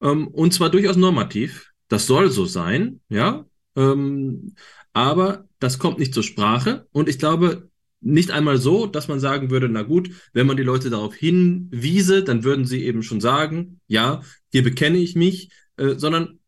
Ähm, 0.00 0.28
und 0.28 0.54
zwar 0.54 0.70
durchaus 0.70 0.94
normativ. 0.94 1.72
Das 1.88 2.06
soll 2.06 2.30
so 2.30 2.46
sein, 2.46 3.00
ja. 3.08 3.44
Ähm, 3.74 4.54
aber 4.92 5.48
das 5.58 5.80
kommt 5.80 5.98
nicht 5.98 6.14
zur 6.14 6.22
Sprache. 6.22 6.86
Und 6.92 7.08
ich 7.08 7.18
glaube, 7.18 7.70
nicht 8.06 8.30
einmal 8.30 8.58
so, 8.58 8.86
dass 8.86 9.08
man 9.08 9.18
sagen 9.18 9.50
würde, 9.50 9.68
na 9.68 9.82
gut, 9.82 10.10
wenn 10.32 10.46
man 10.46 10.56
die 10.56 10.62
Leute 10.62 10.90
darauf 10.90 11.14
hinwiese, 11.14 12.22
dann 12.22 12.44
würden 12.44 12.64
sie 12.64 12.84
eben 12.84 13.02
schon 13.02 13.20
sagen, 13.20 13.80
ja, 13.88 14.22
hier 14.52 14.62
bekenne 14.62 14.98
ich 14.98 15.16
mich, 15.16 15.50
äh, 15.76 15.94
sondern 15.96 16.38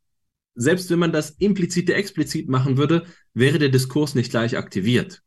selbst 0.55 0.89
wenn 0.91 1.01
man 1.01 1.13
das 1.13 1.31
implizite 1.31 1.95
explizit 1.95 2.49
machen 2.49 2.77
würde, 2.77 3.07
wäre 3.35 3.59
der 3.59 3.71
Diskurs 3.71 4.15
nicht 4.15 4.31
gleich 4.31 4.57
aktiviert. 4.57 5.23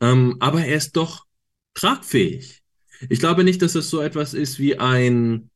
Ähm, 0.00 0.36
aber 0.40 0.64
er 0.64 0.76
ist 0.76 0.96
doch 0.96 1.26
tragfähig. 1.74 2.62
Ich 3.10 3.20
glaube 3.20 3.44
nicht, 3.44 3.60
dass 3.60 3.74
es 3.74 3.90
so 3.90 4.00
etwas 4.00 4.32
ist 4.32 4.58
wie 4.58 4.78
ein 4.78 5.50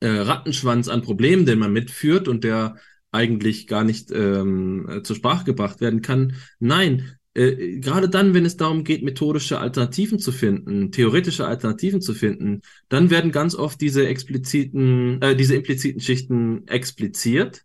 äh, 0.00 0.08
Rattenschwanz 0.08 0.88
an 0.88 1.00
Problemen, 1.00 1.46
den 1.46 1.58
man 1.58 1.72
mitführt 1.72 2.28
und 2.28 2.44
der 2.44 2.76
eigentlich 3.10 3.66
gar 3.66 3.84
nicht 3.84 4.10
ähm, 4.10 5.00
zur 5.02 5.16
Sprache 5.16 5.44
gebracht 5.44 5.80
werden 5.80 6.02
kann. 6.02 6.34
Nein, 6.58 7.16
äh, 7.36 7.80
gerade 7.80 8.08
dann, 8.08 8.32
wenn 8.32 8.46
es 8.46 8.56
darum 8.56 8.82
geht, 8.82 9.02
methodische 9.02 9.58
Alternativen 9.58 10.18
zu 10.18 10.32
finden, 10.32 10.90
theoretische 10.90 11.46
Alternativen 11.46 12.00
zu 12.00 12.14
finden, 12.14 12.62
dann 12.88 13.10
werden 13.10 13.30
ganz 13.30 13.54
oft 13.54 13.80
diese 13.80 14.06
expliziten, 14.06 15.20
äh, 15.20 15.36
diese 15.36 15.54
impliziten 15.54 16.00
Schichten 16.00 16.66
expliziert. 16.66 17.62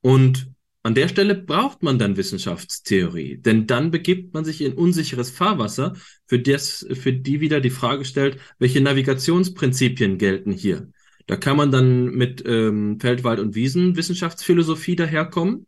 Und 0.00 0.52
an 0.84 0.94
der 0.94 1.08
Stelle 1.08 1.34
braucht 1.34 1.82
man 1.82 1.98
dann 1.98 2.16
Wissenschaftstheorie, 2.16 3.38
denn 3.38 3.66
dann 3.66 3.90
begibt 3.90 4.32
man 4.32 4.44
sich 4.44 4.62
in 4.62 4.74
unsicheres 4.74 5.30
Fahrwasser, 5.30 5.94
für 6.26 6.38
das, 6.38 6.86
für 6.92 7.12
die 7.12 7.40
wieder 7.40 7.60
die 7.60 7.70
Frage 7.70 8.04
stellt, 8.04 8.38
welche 8.60 8.80
Navigationsprinzipien 8.80 10.18
gelten 10.18 10.52
hier. 10.52 10.88
Da 11.26 11.36
kann 11.36 11.56
man 11.56 11.70
dann 11.70 12.06
mit 12.06 12.44
ähm, 12.46 12.98
Feldwald- 13.00 13.40
und 13.40 13.54
Wiesenwissenschaftsphilosophie 13.56 14.96
daherkommen 14.96 15.66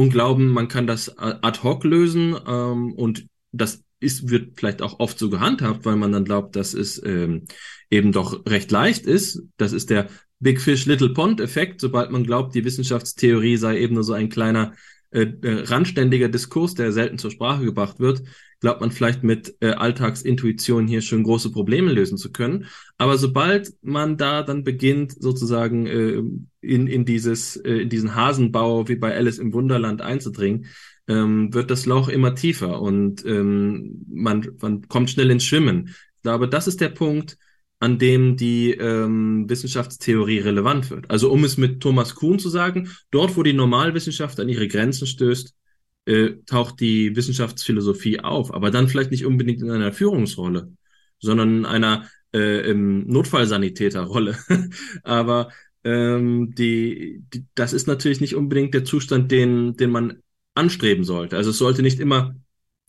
und 0.00 0.08
glauben, 0.08 0.48
man 0.48 0.68
kann 0.68 0.86
das 0.86 1.18
ad 1.18 1.62
hoc 1.62 1.84
lösen 1.84 2.34
ähm, 2.46 2.94
und 2.94 3.26
das 3.52 3.84
ist, 4.00 4.30
wird 4.30 4.58
vielleicht 4.58 4.80
auch 4.80 4.98
oft 4.98 5.18
so 5.18 5.28
gehandhabt, 5.28 5.84
weil 5.84 5.96
man 5.96 6.10
dann 6.10 6.24
glaubt, 6.24 6.56
dass 6.56 6.72
es 6.72 7.02
ähm, 7.04 7.44
eben 7.90 8.10
doch 8.10 8.46
recht 8.46 8.70
leicht 8.70 9.04
ist. 9.04 9.42
Das 9.58 9.74
ist 9.74 9.90
der 9.90 10.08
Big 10.38 10.58
Fish 10.62 10.86
Little 10.86 11.10
Pond 11.10 11.38
Effekt, 11.42 11.82
sobald 11.82 12.10
man 12.10 12.24
glaubt, 12.24 12.54
die 12.54 12.64
Wissenschaftstheorie 12.64 13.58
sei 13.58 13.78
eben 13.78 13.92
nur 13.94 14.04
so 14.04 14.14
ein 14.14 14.30
kleiner 14.30 14.72
äh, 15.10 15.26
äh, 15.42 15.64
randständiger 15.64 16.30
Diskurs, 16.30 16.72
der 16.72 16.92
selten 16.92 17.18
zur 17.18 17.30
Sprache 17.30 17.66
gebracht 17.66 18.00
wird, 18.00 18.22
glaubt 18.60 18.80
man 18.80 18.90
vielleicht 18.90 19.22
mit 19.22 19.56
äh, 19.60 19.70
Alltagsintuition 19.70 20.86
hier 20.86 21.00
schon 21.00 21.22
große 21.22 21.50
Probleme 21.50 21.92
lösen 21.92 22.18
zu 22.18 22.30
können. 22.30 22.66
Aber 22.98 23.18
sobald 23.18 23.72
man 23.82 24.16
da 24.16 24.42
dann 24.42 24.64
beginnt, 24.64 25.20
sozusagen 25.20 25.86
äh, 25.86 26.22
in, 26.60 26.86
in, 26.86 27.04
dieses, 27.04 27.56
äh, 27.56 27.78
in 27.82 27.88
diesen 27.88 28.14
Hasenbau 28.14 28.88
wie 28.88 28.96
bei 28.96 29.14
Alice 29.14 29.38
im 29.38 29.52
Wunderland 29.52 30.02
einzudringen, 30.02 30.66
ähm, 31.08 31.52
wird 31.54 31.70
das 31.70 31.86
Loch 31.86 32.08
immer 32.08 32.34
tiefer 32.34 32.80
und 32.80 33.24
ähm, 33.24 34.04
man, 34.08 34.46
man 34.60 34.86
kommt 34.88 35.10
schnell 35.10 35.30
ins 35.30 35.44
Schwimmen. 35.44 35.94
Glaube, 36.22 36.48
das 36.48 36.68
ist 36.68 36.80
der 36.80 36.90
Punkt, 36.90 37.38
an 37.80 37.98
dem 37.98 38.36
die 38.36 38.72
ähm, 38.72 39.48
Wissenschaftstheorie 39.48 40.40
relevant 40.40 40.90
wird. 40.90 41.10
Also 41.10 41.32
um 41.32 41.44
es 41.44 41.56
mit 41.56 41.80
Thomas 41.80 42.14
Kuhn 42.14 42.38
zu 42.38 42.50
sagen, 42.50 42.90
dort, 43.10 43.36
wo 43.36 43.42
die 43.42 43.54
Normalwissenschaft 43.54 44.38
an 44.38 44.50
ihre 44.50 44.68
Grenzen 44.68 45.06
stößt, 45.06 45.54
äh, 46.06 46.30
taucht 46.46 46.80
die 46.80 47.14
Wissenschaftsphilosophie 47.16 48.20
auf, 48.20 48.52
aber 48.52 48.70
dann 48.70 48.88
vielleicht 48.88 49.10
nicht 49.10 49.26
unbedingt 49.26 49.62
in 49.62 49.70
einer 49.70 49.92
Führungsrolle, 49.92 50.72
sondern 51.18 51.58
in 51.58 51.66
einer 51.66 52.08
äh, 52.32 52.72
Notfallsanitäterrolle. 52.74 54.38
Aber 55.02 55.50
ähm, 55.84 56.54
die, 56.54 57.22
die, 57.32 57.46
das 57.54 57.72
ist 57.72 57.86
natürlich 57.86 58.20
nicht 58.20 58.34
unbedingt 58.34 58.74
der 58.74 58.84
Zustand, 58.84 59.30
den, 59.30 59.76
den 59.76 59.90
man 59.90 60.22
anstreben 60.54 61.04
sollte. 61.04 61.36
Also 61.36 61.50
es 61.50 61.58
sollte 61.58 61.82
nicht 61.82 62.00
immer, 62.00 62.34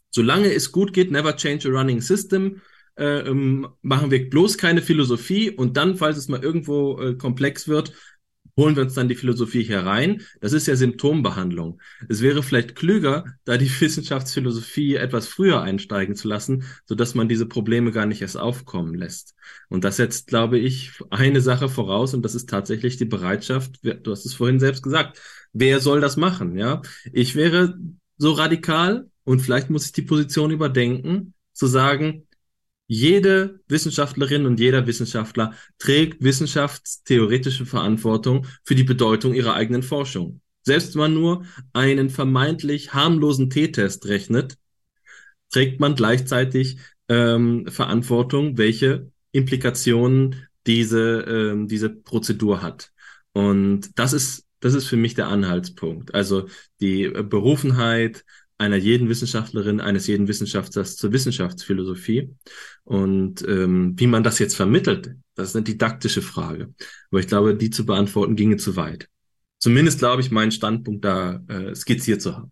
solange 0.09 0.53
es 0.53 0.71
gut 0.71 0.93
geht, 0.93 1.11
never 1.11 1.35
change 1.35 1.69
a 1.69 1.71
running 1.71 2.01
system, 2.01 2.61
äh, 2.97 3.21
ähm, 3.21 3.67
machen 3.81 4.11
wir 4.11 4.29
bloß 4.29 4.57
keine 4.57 4.81
Philosophie 4.81 5.49
und 5.49 5.77
dann, 5.77 5.95
falls 5.95 6.17
es 6.17 6.27
mal 6.27 6.43
irgendwo 6.43 6.99
äh, 6.99 7.15
komplex 7.15 7.67
wird, 7.67 7.93
holen 8.61 8.75
wir 8.75 8.83
uns 8.83 8.93
dann 8.93 9.09
die 9.09 9.15
Philosophie 9.15 9.63
hier 9.63 9.79
rein. 9.79 10.21
Das 10.39 10.53
ist 10.53 10.67
ja 10.67 10.75
Symptombehandlung. 10.75 11.81
Es 12.07 12.21
wäre 12.21 12.43
vielleicht 12.43 12.75
klüger, 12.75 13.25
da 13.43 13.57
die 13.57 13.69
Wissenschaftsphilosophie 13.81 14.95
etwas 14.95 15.27
früher 15.27 15.61
einsteigen 15.61 16.15
zu 16.15 16.27
lassen, 16.27 16.63
sodass 16.85 17.15
man 17.15 17.27
diese 17.27 17.47
Probleme 17.47 17.91
gar 17.91 18.05
nicht 18.05 18.21
erst 18.21 18.37
aufkommen 18.37 18.93
lässt. 18.93 19.33
Und 19.67 19.83
das 19.83 19.97
setzt, 19.97 20.27
glaube 20.27 20.59
ich, 20.59 20.91
eine 21.09 21.41
Sache 21.41 21.69
voraus 21.69 22.13
und 22.13 22.23
das 22.23 22.35
ist 22.35 22.49
tatsächlich 22.49 22.97
die 22.97 23.05
Bereitschaft, 23.05 23.79
du 23.81 24.11
hast 24.11 24.25
es 24.25 24.35
vorhin 24.35 24.59
selbst 24.59 24.83
gesagt, 24.83 25.19
wer 25.53 25.79
soll 25.79 25.99
das 25.99 26.15
machen? 26.15 26.55
Ja, 26.55 26.81
ich 27.11 27.35
wäre 27.35 27.77
so 28.17 28.33
radikal 28.33 29.09
und 29.23 29.41
vielleicht 29.41 29.71
muss 29.71 29.85
ich 29.85 29.91
die 29.91 30.03
Position 30.03 30.51
überdenken, 30.51 31.33
zu 31.53 31.65
sagen, 31.65 32.27
jede 32.93 33.61
Wissenschaftlerin 33.69 34.45
und 34.45 34.59
jeder 34.59 34.85
Wissenschaftler 34.85 35.53
trägt 35.79 36.21
wissenschaftstheoretische 36.21 37.65
Verantwortung 37.65 38.45
für 38.65 38.75
die 38.75 38.83
Bedeutung 38.83 39.33
ihrer 39.33 39.53
eigenen 39.53 39.81
Forschung. 39.81 40.41
Selbst 40.63 40.93
wenn 40.93 40.99
man 40.99 41.13
nur 41.13 41.45
einen 41.71 42.09
vermeintlich 42.09 42.93
harmlosen 42.93 43.49
T-Test 43.49 44.07
rechnet, 44.07 44.57
trägt 45.51 45.79
man 45.79 45.95
gleichzeitig 45.95 46.79
ähm, 47.07 47.65
Verantwortung, 47.67 48.57
welche 48.57 49.09
Implikationen 49.31 50.47
diese, 50.67 51.21
ähm, 51.21 51.69
diese 51.69 51.89
Prozedur 51.91 52.61
hat. 52.61 52.91
Und 53.31 53.97
das 53.97 54.11
ist, 54.11 54.45
das 54.59 54.73
ist 54.73 54.87
für 54.87 54.97
mich 54.97 55.13
der 55.13 55.29
Anhaltspunkt. 55.29 56.13
Also 56.13 56.49
die 56.81 57.07
Berufenheit, 57.07 58.25
einer 58.61 58.77
jeden 58.77 59.09
Wissenschaftlerin, 59.09 59.81
eines 59.81 60.07
jeden 60.07 60.27
Wissenschaftlers 60.27 60.95
zur 60.95 61.11
Wissenschaftsphilosophie. 61.11 62.29
Und 62.83 63.45
ähm, 63.47 63.95
wie 63.97 64.07
man 64.07 64.23
das 64.23 64.39
jetzt 64.39 64.55
vermittelt, 64.55 65.15
das 65.35 65.49
ist 65.49 65.55
eine 65.55 65.63
didaktische 65.63 66.21
Frage. 66.21 66.73
Aber 67.09 67.19
ich 67.19 67.27
glaube, 67.27 67.55
die 67.55 67.71
zu 67.71 67.85
beantworten 67.85 68.35
ginge 68.35 68.57
zu 68.57 68.75
weit. 68.75 69.09
Zumindest 69.57 69.99
glaube 69.99 70.21
ich, 70.21 70.31
meinen 70.31 70.51
Standpunkt 70.51 71.03
da 71.03 71.41
äh, 71.47 71.75
skizziert 71.75 72.21
zu 72.21 72.37
haben. 72.37 72.51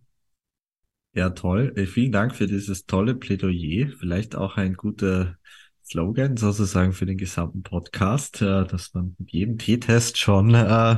Ja, 1.13 1.29
toll. 1.29 1.73
Äh, 1.75 1.85
vielen 1.85 2.11
Dank 2.11 2.35
für 2.35 2.47
dieses 2.47 2.85
tolle 2.85 3.15
Plädoyer. 3.15 3.89
Vielleicht 3.99 4.35
auch 4.35 4.57
ein 4.57 4.73
guter 4.73 5.37
Slogan 5.83 6.37
sozusagen 6.37 6.93
für 6.93 7.05
den 7.05 7.17
gesamten 7.17 7.63
Podcast, 7.63 8.41
äh, 8.41 8.65
dass 8.65 8.93
man 8.93 9.15
mit 9.17 9.31
jedem 9.31 9.57
T-Test 9.57 10.17
schon 10.17 10.53
äh, 10.53 10.97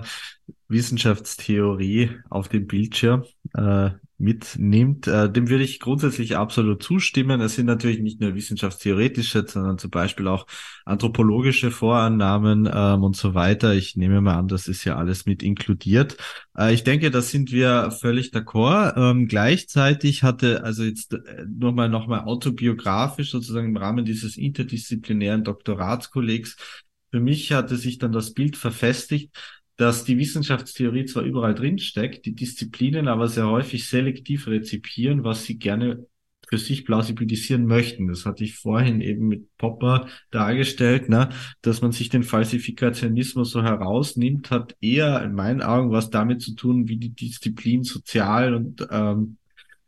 Wissenschaftstheorie 0.68 2.12
auf 2.30 2.50
dem 2.50 2.68
Bildschirm 2.68 3.26
äh, 3.54 3.92
mitnimmt. 4.22 5.07
Äh, 5.07 5.31
dem 5.31 5.49
würde 5.49 5.64
ich 5.64 5.80
grundsätzlich 5.80 6.38
absolut 6.38 6.81
zustimmen. 6.84 7.41
Es 7.41 7.56
sind 7.56 7.65
natürlich 7.65 7.99
nicht 7.99 8.22
nur 8.22 8.35
wissenschaftstheoretische, 8.35 9.45
sondern 9.48 9.77
zum 9.77 9.91
Beispiel 9.91 10.27
auch 10.27 10.45
anthropologische 10.85 11.72
Vorannahmen 11.72 12.69
ähm, 12.72 13.03
und 13.03 13.15
so 13.15 13.34
weiter. 13.34 13.73
Ich 13.73 13.95
nehme 13.95 14.22
mal 14.22 14.38
an, 14.38 14.48
das 14.48 14.68
ist 14.68 14.85
ja 14.85 14.95
alles 14.95 15.26
mit 15.26 15.43
inkludiert. 15.43 16.18
Äh, 16.57 16.73
ich 16.73 16.84
denke, 16.84 17.11
da 17.11 17.22
sind 17.22 17.52
wir 17.52 17.91
völlig 17.91 18.31
d'accord. 18.31 18.93
Ähm, 18.95 19.27
gleichzeitig 19.27 20.23
hatte, 20.23 20.64
also 20.64 20.84
jetzt 20.84 21.14
äh, 21.14 21.45
nur 21.48 21.73
mal 21.73 21.89
nochmal 21.89 22.22
autobiografisch 22.22 23.31
sozusagen 23.31 23.69
im 23.69 23.77
Rahmen 23.77 24.06
dieses 24.06 24.38
interdisziplinären 24.38 25.43
Doktoratskollegs, 25.43 26.56
für 27.11 27.19
mich 27.19 27.52
hatte 27.52 27.76
sich 27.76 27.98
dann 27.98 28.14
das 28.14 28.34
Bild 28.34 28.56
verfestigt, 28.56 29.35
dass 29.82 30.03
die 30.03 30.20
Wissenschaftstheorie 30.20 31.06
zwar 31.06 31.24
überall 31.24 31.56
drin 31.56 31.80
steckt, 31.80 32.28
die 32.28 32.36
Disziplinen 32.36 33.08
aber 33.08 33.28
sehr 33.28 33.48
häufig 33.48 33.88
selektiv 33.88 34.45
rezipieren, 34.45 35.24
was 35.24 35.45
sie 35.45 35.58
gerne 35.58 36.06
für 36.48 36.60
sich 36.60 36.86
plausibilisieren 36.86 37.66
möchten. 37.66 38.08
Das 38.08 38.28
hatte 38.28 38.44
ich 38.44 38.53
vorhin 38.53 39.02
eben 39.02 39.28
mit 39.28 39.58
Popper 39.58 40.08
dargestellt, 40.30 41.10
ne, 41.10 41.30
dass 41.64 41.82
man 41.82 41.94
sich 41.94 42.10
den 42.10 42.22
Falsifikationismus 42.22 43.49
so 43.49 43.64
herausnimmt, 43.64 44.52
hat 44.52 44.76
eher 44.82 45.24
in 45.24 45.34
meinen 45.34 45.64
Augen 45.64 45.90
was 45.90 46.12
damit 46.12 46.44
zu 46.44 46.53
tun, 46.53 46.88
wie 46.88 46.98
die 46.98 47.16
Disziplin 47.16 47.82
sozial 47.82 48.53
und 48.53 48.88
ähm, 48.91 49.38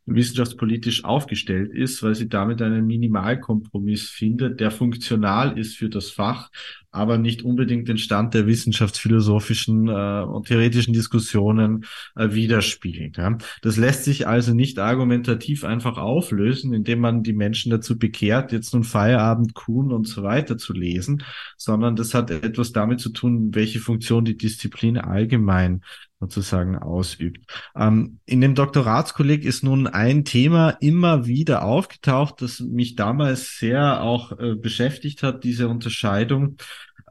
wissenschaftspolitisch 0.06 1.06
aufgestellt 1.06 1.74
ist, 1.74 2.04
weil 2.04 2.16
sie 2.16 2.28
damit 2.28 2.62
einen 2.62 2.86
Minimalkompromiss 2.86 4.10
findet, 4.10 4.60
der 4.60 4.72
funktional 4.72 5.58
ist 5.58 5.78
für 5.78 5.90
das 5.90 6.10
Fach, 6.10 6.50
aber 6.92 7.18
nicht 7.18 7.44
unbedingt 7.44 7.88
den 7.88 7.98
Stand 7.98 8.34
der 8.34 8.46
wissenschaftsphilosophischen 8.46 9.88
äh, 9.88 10.24
und 10.24 10.48
theoretischen 10.48 10.94
Diskussionen 10.94 11.86
äh, 12.16 12.32
widerspiegelt. 12.32 13.18
Ja. 13.18 13.38
Das 13.62 13.78
lässt 13.78 14.04
sich 14.04 14.28
also 14.28 14.54
nicht 14.54 14.78
argumentativ 14.78 15.64
einfach 15.64 15.98
auflösen, 15.98 16.74
indem 16.74 17.00
man 17.00 17.24
die 17.24 17.34
Menschen 17.34 17.72
dazu 17.72 17.98
bekehrt, 17.98 18.52
jetzt 18.52 18.74
nun 18.74 18.84
Feierabend, 18.84 19.56
Kuhn 19.56 19.92
und 19.92 20.08
so 20.08 20.22
weiter 20.22 20.58
zu 20.58 20.74
lesen, 20.74 21.24
sondern 21.58 21.96
das 21.96 22.14
hat 22.14 22.30
etwas 22.30 22.74
damit 22.74 23.00
zu 23.00 23.10
tun, 23.10 23.56
welche 23.56 23.80
Funktion 23.80 24.26
die 24.26 24.38
Disziplin 24.38 24.98
allgemein 24.98 25.82
sozusagen 26.24 26.78
ausübt. 26.78 27.46
Ähm, 27.76 28.20
in 28.26 28.42
dem 28.42 28.56
Doktoratskolleg 28.56 29.44
ist 29.44 29.64
nun 29.64 29.88
ein 29.88 30.26
Thema 30.26 30.72
immer 30.82 31.26
wieder 31.26 31.64
aufgetaucht, 31.64 32.42
das 32.42 32.60
mich 32.60 32.96
damals 32.96 33.58
sehr 33.58 34.02
auch 34.02 34.38
äh, 34.40 34.56
beschäftigt 34.56 35.24
hat, 35.24 35.44
diese 35.44 35.68
Unterscheidung, 35.68 36.58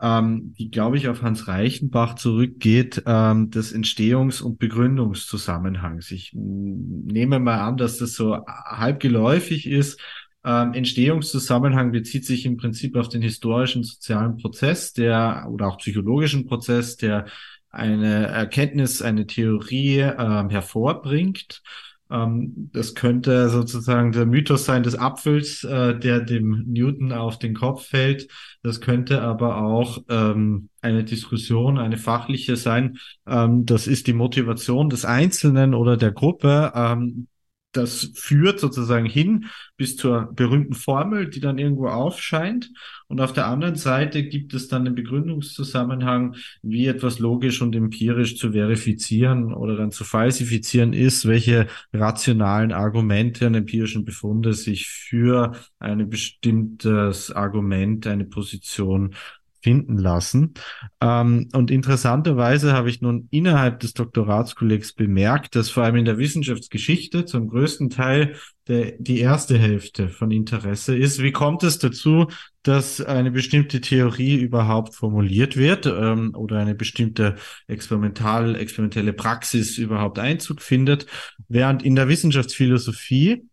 ähm, 0.00 0.54
die, 0.58 0.70
glaube 0.70 0.96
ich, 0.96 1.08
auf 1.08 1.22
Hans 1.22 1.46
Reichenbach 1.46 2.14
zurückgeht, 2.14 3.02
ähm, 3.06 3.50
des 3.50 3.74
Entstehungs- 3.74 4.42
und 4.42 4.58
Begründungszusammenhangs. 4.58 6.10
Ich 6.10 6.32
nehme 6.34 7.38
mal 7.38 7.60
an, 7.60 7.76
dass 7.76 7.98
das 7.98 8.14
so 8.14 8.38
halb 8.46 9.00
geläufig 9.00 9.66
ist. 9.66 10.00
Ähm, 10.44 10.74
Entstehungszusammenhang 10.74 11.92
bezieht 11.92 12.26
sich 12.26 12.46
im 12.46 12.56
Prinzip 12.56 12.96
auf 12.96 13.08
den 13.08 13.22
historischen 13.22 13.84
sozialen 13.84 14.38
Prozess, 14.38 14.92
der 14.92 15.46
oder 15.48 15.68
auch 15.68 15.78
psychologischen 15.78 16.46
Prozess, 16.46 16.96
der 16.96 17.26
eine 17.72 18.26
Erkenntnis, 18.26 19.02
eine 19.02 19.26
Theorie 19.26 20.00
ähm, 20.00 20.50
hervorbringt. 20.50 21.62
Ähm, 22.10 22.70
das 22.72 22.94
könnte 22.94 23.48
sozusagen 23.48 24.12
der 24.12 24.26
Mythos 24.26 24.66
sein 24.66 24.82
des 24.82 24.96
Apfels, 24.98 25.64
äh, 25.64 25.98
der 25.98 26.20
dem 26.20 26.64
Newton 26.66 27.12
auf 27.12 27.38
den 27.38 27.54
Kopf 27.54 27.86
fällt. 27.86 28.28
Das 28.62 28.80
könnte 28.80 29.22
aber 29.22 29.62
auch 29.62 29.98
ähm, 30.08 30.68
eine 30.82 31.04
Diskussion, 31.04 31.78
eine 31.78 31.96
fachliche 31.96 32.56
sein. 32.56 32.98
Ähm, 33.26 33.64
das 33.64 33.86
ist 33.86 34.06
die 34.06 34.12
Motivation 34.12 34.90
des 34.90 35.04
Einzelnen 35.06 35.74
oder 35.74 35.96
der 35.96 36.12
Gruppe, 36.12 36.72
ähm, 36.74 37.28
das 37.72 38.12
führt 38.14 38.60
sozusagen 38.60 39.06
hin 39.06 39.46
bis 39.76 39.96
zur 39.96 40.32
berühmten 40.34 40.74
Formel, 40.74 41.28
die 41.28 41.40
dann 41.40 41.58
irgendwo 41.58 41.88
aufscheint. 41.88 42.70
Und 43.08 43.20
auf 43.20 43.32
der 43.32 43.46
anderen 43.46 43.74
Seite 43.74 44.22
gibt 44.22 44.54
es 44.54 44.68
dann 44.68 44.84
den 44.84 44.94
Begründungszusammenhang, 44.94 46.36
wie 46.62 46.86
etwas 46.86 47.18
logisch 47.18 47.60
und 47.62 47.74
empirisch 47.74 48.36
zu 48.36 48.52
verifizieren 48.52 49.52
oder 49.52 49.76
dann 49.76 49.90
zu 49.90 50.04
falsifizieren 50.04 50.92
ist, 50.92 51.26
welche 51.26 51.66
rationalen 51.92 52.72
Argumente 52.72 53.46
und 53.46 53.54
empirischen 53.54 54.04
Befunde 54.04 54.52
sich 54.52 54.88
für 54.88 55.52
ein 55.78 56.08
bestimmtes 56.08 57.30
Argument, 57.30 58.06
eine 58.06 58.24
Position 58.24 59.14
finden 59.62 59.96
lassen. 59.96 60.54
Ähm, 61.00 61.48
und 61.52 61.70
interessanterweise 61.70 62.72
habe 62.72 62.90
ich 62.90 63.00
nun 63.00 63.28
innerhalb 63.30 63.80
des 63.80 63.94
Doktoratskollegs 63.94 64.92
bemerkt, 64.92 65.54
dass 65.54 65.70
vor 65.70 65.84
allem 65.84 65.96
in 65.96 66.04
der 66.04 66.18
Wissenschaftsgeschichte 66.18 67.24
zum 67.24 67.48
größten 67.48 67.88
Teil 67.88 68.34
der, 68.68 68.92
die 68.98 69.20
erste 69.20 69.56
Hälfte 69.56 70.08
von 70.08 70.30
Interesse 70.30 70.96
ist. 70.96 71.22
Wie 71.22 71.32
kommt 71.32 71.62
es 71.62 71.78
dazu, 71.78 72.26
dass 72.62 73.00
eine 73.00 73.30
bestimmte 73.30 73.80
Theorie 73.80 74.36
überhaupt 74.36 74.94
formuliert 74.94 75.56
wird 75.56 75.86
ähm, 75.86 76.34
oder 76.34 76.58
eine 76.58 76.74
bestimmte 76.74 77.36
experimental, 77.66 78.56
experimentelle 78.56 79.12
Praxis 79.12 79.78
überhaupt 79.78 80.18
Einzug 80.18 80.60
findet, 80.60 81.06
während 81.48 81.82
in 81.82 81.96
der 81.96 82.08
Wissenschaftsphilosophie 82.08 83.48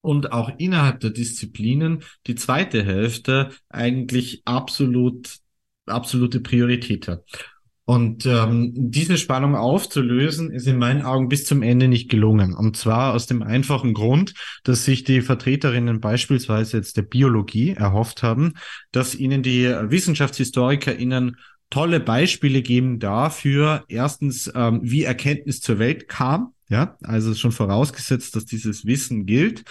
und 0.00 0.32
auch 0.32 0.50
innerhalb 0.58 1.00
der 1.00 1.10
Disziplinen 1.10 2.02
die 2.26 2.34
zweite 2.34 2.84
Hälfte 2.84 3.50
eigentlich 3.68 4.42
absolut 4.44 5.40
absolute 5.86 6.40
Priorität 6.40 7.08
hat. 7.08 7.24
Und 7.84 8.24
ähm, 8.24 8.72
diese 8.72 9.18
Spannung 9.18 9.56
aufzulösen, 9.56 10.52
ist 10.52 10.68
in 10.68 10.78
meinen 10.78 11.02
Augen 11.02 11.28
bis 11.28 11.44
zum 11.44 11.60
Ende 11.60 11.88
nicht 11.88 12.08
gelungen. 12.08 12.54
Und 12.54 12.76
zwar 12.76 13.14
aus 13.14 13.26
dem 13.26 13.42
einfachen 13.42 13.94
Grund, 13.94 14.34
dass 14.62 14.84
sich 14.84 15.02
die 15.02 15.22
Vertreterinnen 15.22 16.00
beispielsweise 16.00 16.76
jetzt 16.76 16.96
der 16.96 17.02
Biologie 17.02 17.72
erhofft 17.72 18.22
haben, 18.22 18.54
dass 18.92 19.16
ihnen 19.16 19.42
die 19.42 19.64
WissenschaftshistorikerInnen 19.64 21.38
tolle 21.68 21.98
Beispiele 21.98 22.62
geben 22.62 23.00
dafür, 23.00 23.84
erstens, 23.88 24.48
ähm, 24.54 24.80
wie 24.84 25.02
Erkenntnis 25.02 25.60
zur 25.60 25.80
Welt 25.80 26.06
kam, 26.06 26.54
ja, 26.70 26.96
also 27.02 27.34
schon 27.34 27.52
vorausgesetzt, 27.52 28.34
dass 28.36 28.46
dieses 28.46 28.86
Wissen 28.86 29.26
gilt 29.26 29.64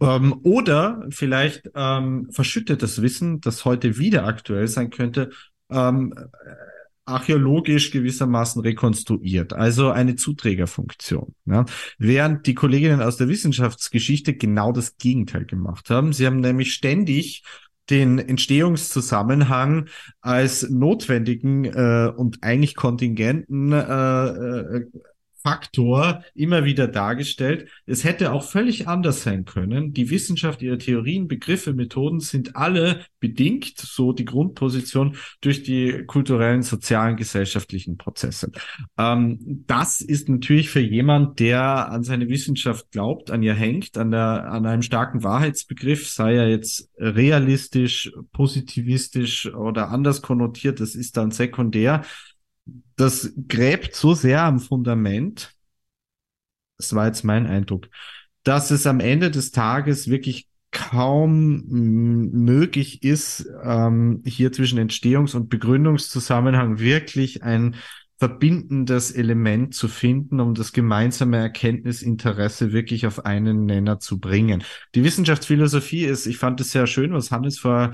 Ähm, 0.00 0.40
oder 0.44 1.04
vielleicht 1.10 1.70
ähm, 1.74 2.28
verschüttetes 2.30 3.02
Wissen, 3.02 3.40
das 3.40 3.64
heute 3.64 3.98
wieder 3.98 4.26
aktuell 4.26 4.68
sein 4.68 4.90
könnte, 4.90 5.30
ähm, 5.70 6.14
archäologisch 7.04 7.90
gewissermaßen 7.90 8.62
rekonstruiert, 8.62 9.54
also 9.54 9.90
eine 9.90 10.14
Zuträgerfunktion. 10.14 11.34
Ja. 11.46 11.64
Während 11.98 12.46
die 12.46 12.54
Kolleginnen 12.54 13.02
aus 13.02 13.16
der 13.16 13.28
Wissenschaftsgeschichte 13.28 14.34
genau 14.34 14.70
das 14.72 14.98
Gegenteil 14.98 15.46
gemacht 15.46 15.90
haben. 15.90 16.12
Sie 16.12 16.26
haben 16.26 16.40
nämlich 16.40 16.74
ständig 16.74 17.42
den 17.90 18.18
Entstehungszusammenhang 18.18 19.88
als 20.20 20.68
notwendigen 20.68 21.64
äh, 21.64 22.12
und 22.14 22.38
eigentlich 22.42 22.76
kontingenten 22.76 23.72
äh, 23.72 24.28
äh, 24.28 24.86
Faktor 25.48 26.22
immer 26.34 26.66
wieder 26.66 26.88
dargestellt. 26.88 27.70
Es 27.86 28.04
hätte 28.04 28.32
auch 28.32 28.42
völlig 28.42 28.86
anders 28.86 29.22
sein 29.22 29.46
können. 29.46 29.94
Die 29.94 30.10
Wissenschaft, 30.10 30.60
ihre 30.60 30.76
Theorien, 30.76 31.26
Begriffe, 31.26 31.72
Methoden 31.72 32.20
sind 32.20 32.54
alle 32.54 33.00
bedingt, 33.18 33.78
so 33.78 34.12
die 34.12 34.26
Grundposition, 34.26 35.16
durch 35.40 35.62
die 35.62 36.04
kulturellen, 36.06 36.60
sozialen, 36.60 37.16
gesellschaftlichen 37.16 37.96
Prozesse. 37.96 38.52
Ähm, 38.98 39.64
das 39.66 40.02
ist 40.02 40.28
natürlich 40.28 40.68
für 40.68 40.80
jemand, 40.80 41.40
der 41.40 41.90
an 41.90 42.04
seine 42.04 42.28
Wissenschaft 42.28 42.90
glaubt, 42.90 43.30
an 43.30 43.42
ihr 43.42 43.54
hängt, 43.54 43.96
an, 43.96 44.10
der, 44.10 44.50
an 44.52 44.66
einem 44.66 44.82
starken 44.82 45.24
Wahrheitsbegriff, 45.24 46.08
sei 46.08 46.34
er 46.34 46.50
jetzt 46.50 46.90
realistisch, 46.98 48.12
positivistisch 48.32 49.52
oder 49.54 49.88
anders 49.88 50.20
konnotiert, 50.20 50.80
das 50.80 50.94
ist 50.94 51.16
dann 51.16 51.30
sekundär 51.30 52.04
das 52.96 53.32
gräbt 53.48 53.94
so 53.94 54.14
sehr 54.14 54.42
am 54.42 54.60
Fundament, 54.60 55.54
das 56.78 56.94
war 56.94 57.06
jetzt 57.06 57.24
mein 57.24 57.46
Eindruck, 57.46 57.88
dass 58.44 58.70
es 58.70 58.86
am 58.86 59.00
Ende 59.00 59.30
des 59.30 59.50
Tages 59.50 60.08
wirklich 60.08 60.48
kaum 60.70 61.64
möglich 61.66 63.02
ist, 63.02 63.48
ähm, 63.64 64.22
hier 64.26 64.52
zwischen 64.52 64.78
Entstehungs- 64.78 65.34
und 65.34 65.48
Begründungszusammenhang 65.48 66.78
wirklich 66.78 67.42
ein 67.42 67.76
verbindendes 68.18 69.12
Element 69.12 69.74
zu 69.74 69.86
finden, 69.86 70.40
um 70.40 70.54
das 70.54 70.72
gemeinsame 70.72 71.36
Erkenntnisinteresse 71.38 72.72
wirklich 72.72 73.06
auf 73.06 73.24
einen 73.24 73.64
Nenner 73.64 74.00
zu 74.00 74.18
bringen. 74.18 74.64
Die 74.94 75.04
Wissenschaftsphilosophie 75.04 76.04
ist, 76.04 76.26
ich 76.26 76.36
fand 76.36 76.60
es 76.60 76.72
sehr 76.72 76.88
schön, 76.88 77.12
was 77.12 77.30
Hannes 77.30 77.60
vor 77.60 77.92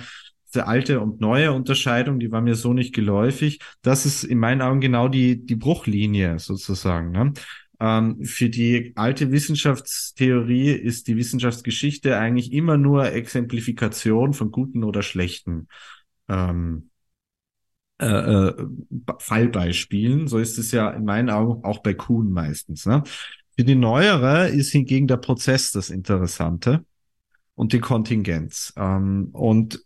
diese 0.54 0.68
alte 0.68 1.00
und 1.00 1.20
neue 1.20 1.52
Unterscheidung, 1.52 2.20
die 2.20 2.30
war 2.30 2.40
mir 2.40 2.54
so 2.54 2.72
nicht 2.72 2.94
geläufig. 2.94 3.58
Das 3.82 4.06
ist 4.06 4.22
in 4.22 4.38
meinen 4.38 4.62
Augen 4.62 4.80
genau 4.80 5.08
die, 5.08 5.44
die 5.44 5.56
Bruchlinie 5.56 6.38
sozusagen. 6.38 7.10
Ne? 7.10 7.32
Ähm, 7.80 8.24
für 8.24 8.48
die 8.48 8.92
alte 8.94 9.32
Wissenschaftstheorie 9.32 10.70
ist 10.70 11.08
die 11.08 11.16
Wissenschaftsgeschichte 11.16 12.16
eigentlich 12.16 12.52
immer 12.52 12.76
nur 12.76 13.10
Exemplifikation 13.10 14.32
von 14.32 14.52
guten 14.52 14.84
oder 14.84 15.02
schlechten 15.02 15.66
ähm, 16.28 16.90
äh, 17.98 18.06
äh, 18.06 18.66
Fallbeispielen. 19.18 20.28
So 20.28 20.38
ist 20.38 20.58
es 20.58 20.70
ja 20.70 20.90
in 20.90 21.04
meinen 21.04 21.30
Augen 21.30 21.64
auch 21.64 21.78
bei 21.78 21.94
Kuhn 21.94 22.30
meistens. 22.30 22.86
Ne? 22.86 23.02
Für 23.56 23.64
die 23.64 23.74
neuere 23.74 24.48
ist 24.50 24.70
hingegen 24.70 25.08
der 25.08 25.16
Prozess 25.16 25.72
das 25.72 25.90
Interessante 25.90 26.84
und 27.56 27.72
die 27.72 27.80
Kontingenz. 27.80 28.72
Ähm, 28.76 29.30
und 29.32 29.84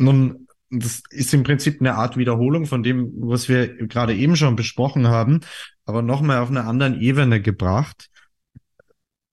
nun, 0.00 0.46
das 0.70 1.02
ist 1.10 1.34
im 1.34 1.42
Prinzip 1.42 1.80
eine 1.80 1.96
Art 1.96 2.16
Wiederholung 2.16 2.66
von 2.66 2.82
dem, 2.82 3.12
was 3.16 3.48
wir 3.48 3.68
gerade 3.86 4.14
eben 4.14 4.36
schon 4.36 4.56
besprochen 4.56 5.08
haben, 5.08 5.40
aber 5.84 6.02
nochmal 6.02 6.38
auf 6.38 6.50
einer 6.50 6.66
anderen 6.66 7.00
Ebene 7.00 7.40
gebracht. 7.40 8.08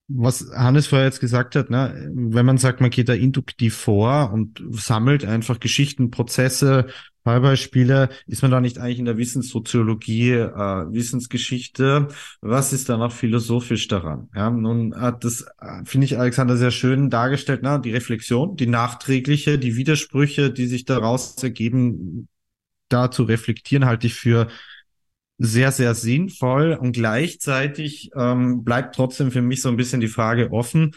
Was 0.09 0.49
Hannes 0.55 0.88
vorher 0.88 1.07
jetzt 1.07 1.19
gesagt 1.19 1.55
hat, 1.55 1.69
ne, 1.69 2.09
wenn 2.13 2.45
man 2.45 2.57
sagt, 2.57 2.79
man 2.79 2.89
geht 2.89 3.09
da 3.09 3.13
induktiv 3.13 3.75
vor 3.75 4.31
und 4.31 4.63
sammelt 4.71 5.25
einfach 5.25 5.59
Geschichten, 5.59 6.11
Prozesse, 6.11 6.88
Fallbeispiele, 7.25 8.07
ist 8.25 8.41
man 8.41 8.51
da 8.51 8.61
nicht 8.61 8.77
eigentlich 8.77 8.99
in 8.99 9.05
der 9.05 9.17
Wissenssoziologie, 9.17 10.31
äh, 10.31 10.93
Wissensgeschichte? 10.93 12.07
Was 12.39 12.71
ist 12.71 12.88
da 12.88 12.95
noch 12.95 13.11
philosophisch 13.11 13.89
daran? 13.89 14.29
Ja, 14.34 14.49
nun 14.49 14.95
hat 14.95 15.25
das, 15.25 15.41
äh, 15.59 15.84
finde 15.84 16.05
ich, 16.05 16.17
Alexander 16.17 16.55
sehr 16.55 16.71
schön 16.71 17.09
dargestellt, 17.09 17.63
ne? 17.63 17.81
die 17.84 17.91
Reflexion, 17.91 18.55
die 18.55 18.67
nachträgliche, 18.67 19.59
die 19.59 19.75
Widersprüche, 19.75 20.51
die 20.51 20.67
sich 20.67 20.85
daraus 20.85 21.35
ergeben, 21.43 22.29
da 22.88 23.11
zu 23.11 23.23
reflektieren, 23.23 23.84
halte 23.84 24.07
ich 24.07 24.13
für 24.13 24.47
sehr, 25.38 25.72
sehr 25.72 25.93
sinnvoll 25.93 26.73
und 26.73 26.93
gleichzeitig 26.93 28.11
ähm, 28.15 28.64
bleibt 28.64 28.95
trotzdem 28.95 29.31
für 29.31 29.41
mich 29.41 29.61
so 29.61 29.69
ein 29.69 29.77
bisschen 29.77 30.01
die 30.01 30.07
Frage 30.07 30.51
offen, 30.51 30.95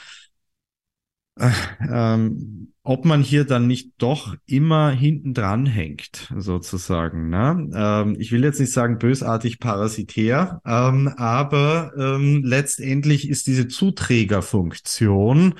äh, 1.36 1.50
ähm, 1.88 2.72
ob 2.82 3.04
man 3.04 3.22
hier 3.22 3.44
dann 3.44 3.66
nicht 3.66 3.92
doch 3.98 4.34
immer 4.46 4.90
hinten 4.90 5.34
dran 5.34 5.66
hängt, 5.66 6.32
sozusagen. 6.36 7.28
Ne? 7.28 7.70
Ähm, 7.74 8.16
ich 8.18 8.32
will 8.32 8.42
jetzt 8.42 8.58
nicht 8.58 8.72
sagen 8.72 8.98
bösartig 8.98 9.58
parasitär, 9.58 10.60
ähm, 10.64 11.08
aber 11.16 11.92
ähm, 11.96 12.42
letztendlich 12.44 13.28
ist 13.28 13.46
diese 13.46 13.68
Zuträgerfunktion 13.68 15.54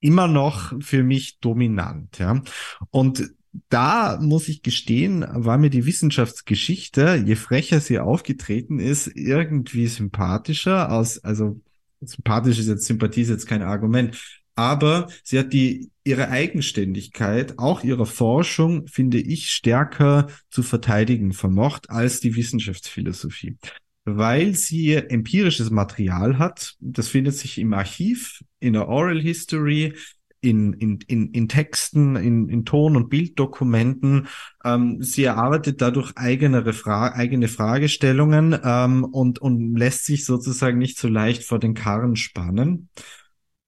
immer 0.00 0.28
noch 0.28 0.72
für 0.80 1.02
mich 1.02 1.38
dominant. 1.38 2.18
Ja? 2.18 2.42
Und 2.90 3.30
da 3.68 4.18
muss 4.20 4.48
ich 4.48 4.62
gestehen, 4.62 5.24
war 5.28 5.58
mir 5.58 5.70
die 5.70 5.86
Wissenschaftsgeschichte, 5.86 7.22
je 7.24 7.34
frecher 7.34 7.80
sie 7.80 7.98
aufgetreten 7.98 8.78
ist, 8.78 9.10
irgendwie 9.14 9.86
sympathischer 9.86 10.92
aus, 10.92 11.18
also 11.24 11.60
sympathisch 12.00 12.58
ist 12.58 12.68
jetzt, 12.68 12.86
Sympathie 12.86 13.22
ist 13.22 13.30
jetzt 13.30 13.46
kein 13.46 13.62
Argument, 13.62 14.16
aber 14.54 15.08
sie 15.22 15.38
hat 15.38 15.52
die, 15.52 15.90
ihre 16.04 16.30
Eigenständigkeit, 16.30 17.58
auch 17.58 17.84
ihrer 17.84 18.06
Forschung, 18.06 18.88
finde 18.88 19.18
ich, 19.20 19.50
stärker 19.50 20.28
zu 20.50 20.62
verteidigen 20.62 21.32
vermocht 21.32 21.90
als 21.90 22.20
die 22.20 22.34
Wissenschaftsphilosophie. 22.34 23.56
Weil 24.04 24.54
sie 24.54 24.94
empirisches 24.94 25.70
Material 25.70 26.38
hat, 26.38 26.76
das 26.80 27.08
findet 27.08 27.34
sich 27.34 27.58
im 27.58 27.72
Archiv, 27.72 28.42
in 28.58 28.72
der 28.72 28.88
Oral 28.88 29.20
History, 29.20 29.94
in, 30.40 30.72
in, 30.74 31.00
in, 31.06 31.32
in 31.32 31.48
Texten, 31.48 32.16
in, 32.16 32.48
in 32.48 32.64
Ton- 32.64 32.96
und 32.96 33.08
Bilddokumenten. 33.08 34.28
Ähm, 34.64 35.02
sie 35.02 35.24
erarbeitet 35.24 35.80
dadurch 35.80 36.12
eigene, 36.16 36.72
Fra 36.72 37.12
eigene 37.12 37.48
Fragestellungen 37.48 38.58
ähm, 38.62 39.04
und, 39.04 39.40
und 39.40 39.76
lässt 39.76 40.04
sich 40.04 40.24
sozusagen 40.24 40.78
nicht 40.78 40.98
so 40.98 41.08
leicht 41.08 41.44
vor 41.44 41.58
den 41.58 41.74
Karren 41.74 42.16
spannen. 42.16 42.88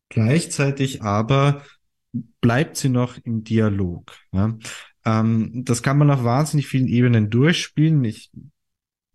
Gleichzeitig 0.09 1.03
aber 1.03 1.63
bleibt 2.41 2.77
sie 2.77 2.89
noch 2.89 3.19
im 3.19 3.45
Dialog. 3.45 4.13
Ja? 4.33 4.57
Ähm, 5.05 5.65
das 5.65 5.83
kann 5.83 5.99
man 5.99 6.11
auf 6.11 6.25
wahnsinnig 6.25 6.67
vielen 6.67 6.89
Ebenen 6.89 7.31
durchspielen. 7.31 8.05
Ich 8.05 8.31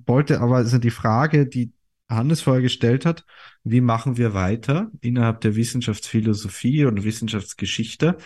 wollte 0.05 0.41
aber, 0.41 0.57
also 0.57 0.77
die 0.77 0.91
Frage, 0.91 1.47
die 1.47 1.71
Hannes 2.09 2.41
vorher 2.41 2.67
hat, 3.05 3.25
wie 3.63 3.81
machen 3.81 4.17
wir 4.17 4.33
weiter 4.33 4.91
innerhalb 5.01 5.41
der 5.41 5.55
Wissenschaftsphilosophie 5.55 6.85
und 6.85 7.03
Wissenschaftsgeschichte? 7.03 8.17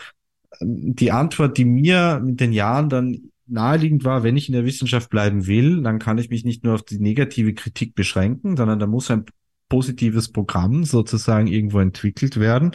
Ähm, 0.59 0.95
die 0.95 1.11
Antwort, 1.11 1.57
die 1.57 1.65
mir 1.65 2.21
mit 2.23 2.39
den 2.39 2.51
Jahren 2.51 2.89
dann 2.89 3.31
naheliegend 3.47 4.03
war, 4.03 4.23
wenn 4.23 4.37
ich 4.37 4.47
in 4.47 4.53
der 4.53 4.65
Wissenschaft 4.65 5.09
bleiben 5.09 5.47
will, 5.47 5.81
dann 5.81 5.99
kann 5.99 6.17
ich 6.17 6.29
mich 6.29 6.45
nicht 6.45 6.63
nur 6.63 6.75
auf 6.75 6.83
die 6.83 6.99
negative 6.99 7.53
Kritik 7.53 7.95
beschränken, 7.95 8.57
sondern 8.57 8.79
da 8.79 8.85
muss 8.85 9.09
ein 9.09 9.25
positives 9.69 10.31
Programm 10.31 10.83
sozusagen 10.83 11.47
irgendwo 11.47 11.79
entwickelt 11.79 12.39
werden, 12.39 12.71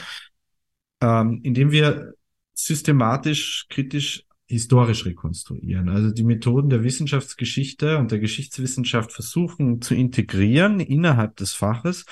ähm, 1.01 1.40
indem 1.43 1.70
wir 1.70 2.14
systematisch, 2.55 3.66
kritisch, 3.68 4.24
historisch 4.55 5.05
rekonstruieren. 5.05 5.89
Also 5.89 6.10
die 6.10 6.24
Methoden 6.24 6.70
der 6.70 6.82
Wissenschaftsgeschichte 6.82 7.98
und 7.98 8.10
der 8.10 8.20
Geschichtswissenschaft 8.20 9.12
versuchen 9.12 9.82
zu 9.82 9.94
integrieren 9.94 10.81
innerhalb 10.81 11.36
des 11.36 11.52
Faches, 11.52 12.06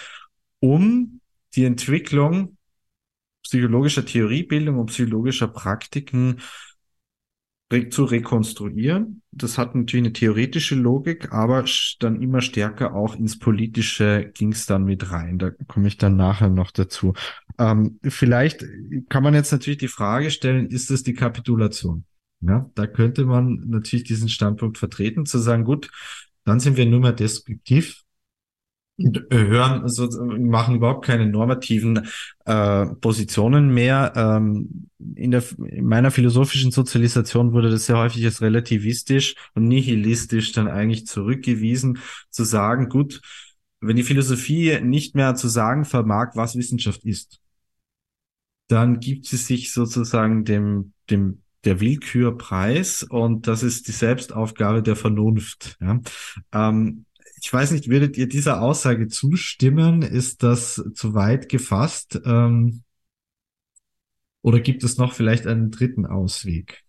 um 0.60 1.20
die 1.55 1.64
Entwicklung 1.64 2.56
psychologischer 3.44 4.05
Theoriebildung 4.05 4.78
und 4.78 4.86
psychologischer 4.86 5.48
Praktiken 5.48 6.40
zu 7.90 8.05
rekonstruieren. 8.05 9.23
Das 9.31 9.56
hat 9.56 9.74
natürlich 9.74 10.05
eine 10.05 10.12
theoretische 10.12 10.74
Logik, 10.74 11.32
aber 11.32 11.64
dann 12.01 12.20
immer 12.20 12.43
stärker 12.43 12.94
auch 12.94 13.16
ins 13.16 13.39
Politische 13.39 14.31
ging 14.35 14.52
es 14.52 14.66
dann 14.66 14.85
mit 14.85 15.10
rein. 15.10 15.39
Da 15.39 15.51
komme 15.69 15.89
ich 15.89 15.97
dann 15.97 16.16
nachher 16.16 16.51
noch 16.51 16.70
dazu. 16.70 17.14
Ähm, 17.59 17.98
vielleicht 18.02 18.64
kann 19.09 19.23
man 19.23 19.35
jetzt 19.35 19.52
natürlich 19.52 19.78
die 19.78 19.89
Frage 19.89 20.31
stellen, 20.31 20.66
ist 20.66 20.90
es 20.90 21.02
die 21.02 21.14
Kapitulation? 21.14 22.05
Ja, 22.43 22.69
da 22.74 22.86
könnte 22.86 23.24
man 23.24 23.62
natürlich 23.69 24.05
diesen 24.05 24.28
Standpunkt 24.28 24.78
vertreten, 24.78 25.27
zu 25.27 25.39
sagen, 25.39 25.64
gut, 25.64 25.90
dann 26.44 26.59
sind 26.60 26.77
wir 26.77 26.86
nur 26.86 27.01
mehr 27.01 27.12
deskriptiv 27.12 28.02
hören, 29.31 29.82
also 29.82 30.09
machen 30.39 30.77
überhaupt 30.77 31.06
keine 31.06 31.27
normativen 31.27 32.09
äh, 32.44 32.86
Positionen 33.01 33.73
mehr. 33.73 34.12
Ähm, 34.16 34.89
in, 35.14 35.31
der, 35.31 35.43
in 35.66 35.86
meiner 35.86 36.10
philosophischen 36.10 36.70
Sozialisation 36.70 37.52
wurde 37.52 37.70
das 37.70 37.86
sehr 37.86 37.97
häufig 37.98 38.24
als 38.24 38.43
relativistisch 38.43 39.35
und 39.55 39.66
nihilistisch 39.66 40.52
dann 40.52 40.69
eigentlich 40.69 41.06
zurückgewiesen, 41.06 41.98
zu 42.31 42.44
sagen, 42.44 42.89
gut, 42.89 43.20
wenn 43.81 43.97
die 43.97 44.02
Philosophie 44.02 44.78
nicht 44.82 45.14
mehr 45.14 45.35
zu 45.35 45.48
sagen 45.48 45.85
vermag, 45.85 46.32
was 46.35 46.56
Wissenschaft 46.56 47.05
ist, 47.05 47.40
dann 48.69 49.01
gibt 49.01 49.27
sie 49.27 49.36
sich 49.36 49.73
sozusagen 49.73 50.44
dem, 50.44 50.93
dem 51.10 51.43
der 51.65 51.81
Willkür 51.81 52.37
preis 52.37 53.03
und 53.03 53.47
das 53.47 53.63
ist 53.63 53.89
die 53.89 53.93
Selbstaufgabe 53.93 54.83
der 54.83 54.97
Vernunft. 54.97 55.77
Ja. 55.81 56.01
Ähm, 56.53 57.07
ich 57.41 57.53
weiß 57.53 57.73
nicht, 57.73 57.89
würdet 57.89 58.17
ihr 58.17 58.29
dieser 58.29 58.63
Aussage 58.63 59.09
zustimmen? 59.09 60.03
Ist 60.03 60.43
das 60.43 60.83
zu 60.95 61.15
weit 61.15 61.49
gefasst? 61.49 62.21
Ähm, 62.25 62.83
oder 64.43 64.61
gibt 64.61 64.85
es 64.85 64.97
noch 64.97 65.13
vielleicht 65.13 65.47
einen 65.47 65.71
dritten 65.71 66.07
Ausweg? 66.07 66.85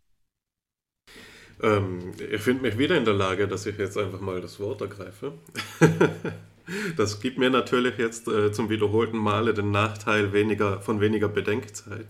Ähm, 1.62 2.12
ich 2.32 2.42
finde 2.42 2.64
mich 2.64 2.78
wieder 2.78 2.98
in 2.98 3.06
der 3.06 3.14
Lage, 3.14 3.48
dass 3.48 3.66
ich 3.66 3.78
jetzt 3.78 3.98
einfach 3.98 4.22
mal 4.22 4.42
das 4.42 4.60
Wort 4.60 4.82
ergreife. 4.82 5.34
das 6.98 7.20
gibt 7.20 7.38
mir 7.38 7.50
natürlich 7.50 7.98
jetzt 7.98 8.28
äh, 8.28 8.52
zum 8.52 8.70
wiederholten 8.70 9.18
Male 9.18 9.54
den 9.54 9.72
Nachteil 9.72 10.34
weniger, 10.34 10.82
von 10.82 11.00
weniger 11.00 11.30
Bedenkzeit. 11.30 12.08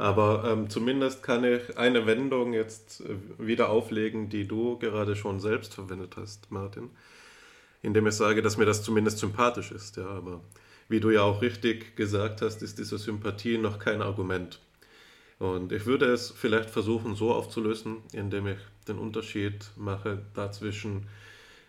Aber 0.00 0.50
ähm, 0.50 0.70
zumindest 0.70 1.22
kann 1.22 1.44
ich 1.44 1.76
eine 1.76 2.06
Wendung 2.06 2.54
jetzt 2.54 3.02
äh, 3.02 3.16
wieder 3.36 3.68
auflegen, 3.68 4.30
die 4.30 4.48
du 4.48 4.78
gerade 4.78 5.14
schon 5.14 5.40
selbst 5.40 5.74
verwendet 5.74 6.16
hast, 6.16 6.50
Martin, 6.50 6.88
indem 7.82 8.06
ich 8.06 8.14
sage, 8.14 8.40
dass 8.40 8.56
mir 8.56 8.64
das 8.64 8.82
zumindest 8.82 9.18
sympathisch 9.18 9.72
ist. 9.72 9.98
Ja, 9.98 10.06
aber 10.06 10.40
wie 10.88 11.00
du 11.00 11.10
ja 11.10 11.20
auch 11.20 11.42
richtig 11.42 11.96
gesagt 11.96 12.40
hast, 12.40 12.62
ist 12.62 12.78
diese 12.78 12.96
Sympathie 12.96 13.58
noch 13.58 13.78
kein 13.78 14.00
Argument. 14.00 14.58
Und 15.38 15.70
ich 15.70 15.84
würde 15.84 16.06
es 16.06 16.30
vielleicht 16.30 16.70
versuchen 16.70 17.14
so 17.14 17.34
aufzulösen, 17.34 17.98
indem 18.14 18.46
ich 18.46 18.58
den 18.88 18.96
Unterschied 18.96 19.70
mache 19.76 20.22
dazwischen, 20.32 21.08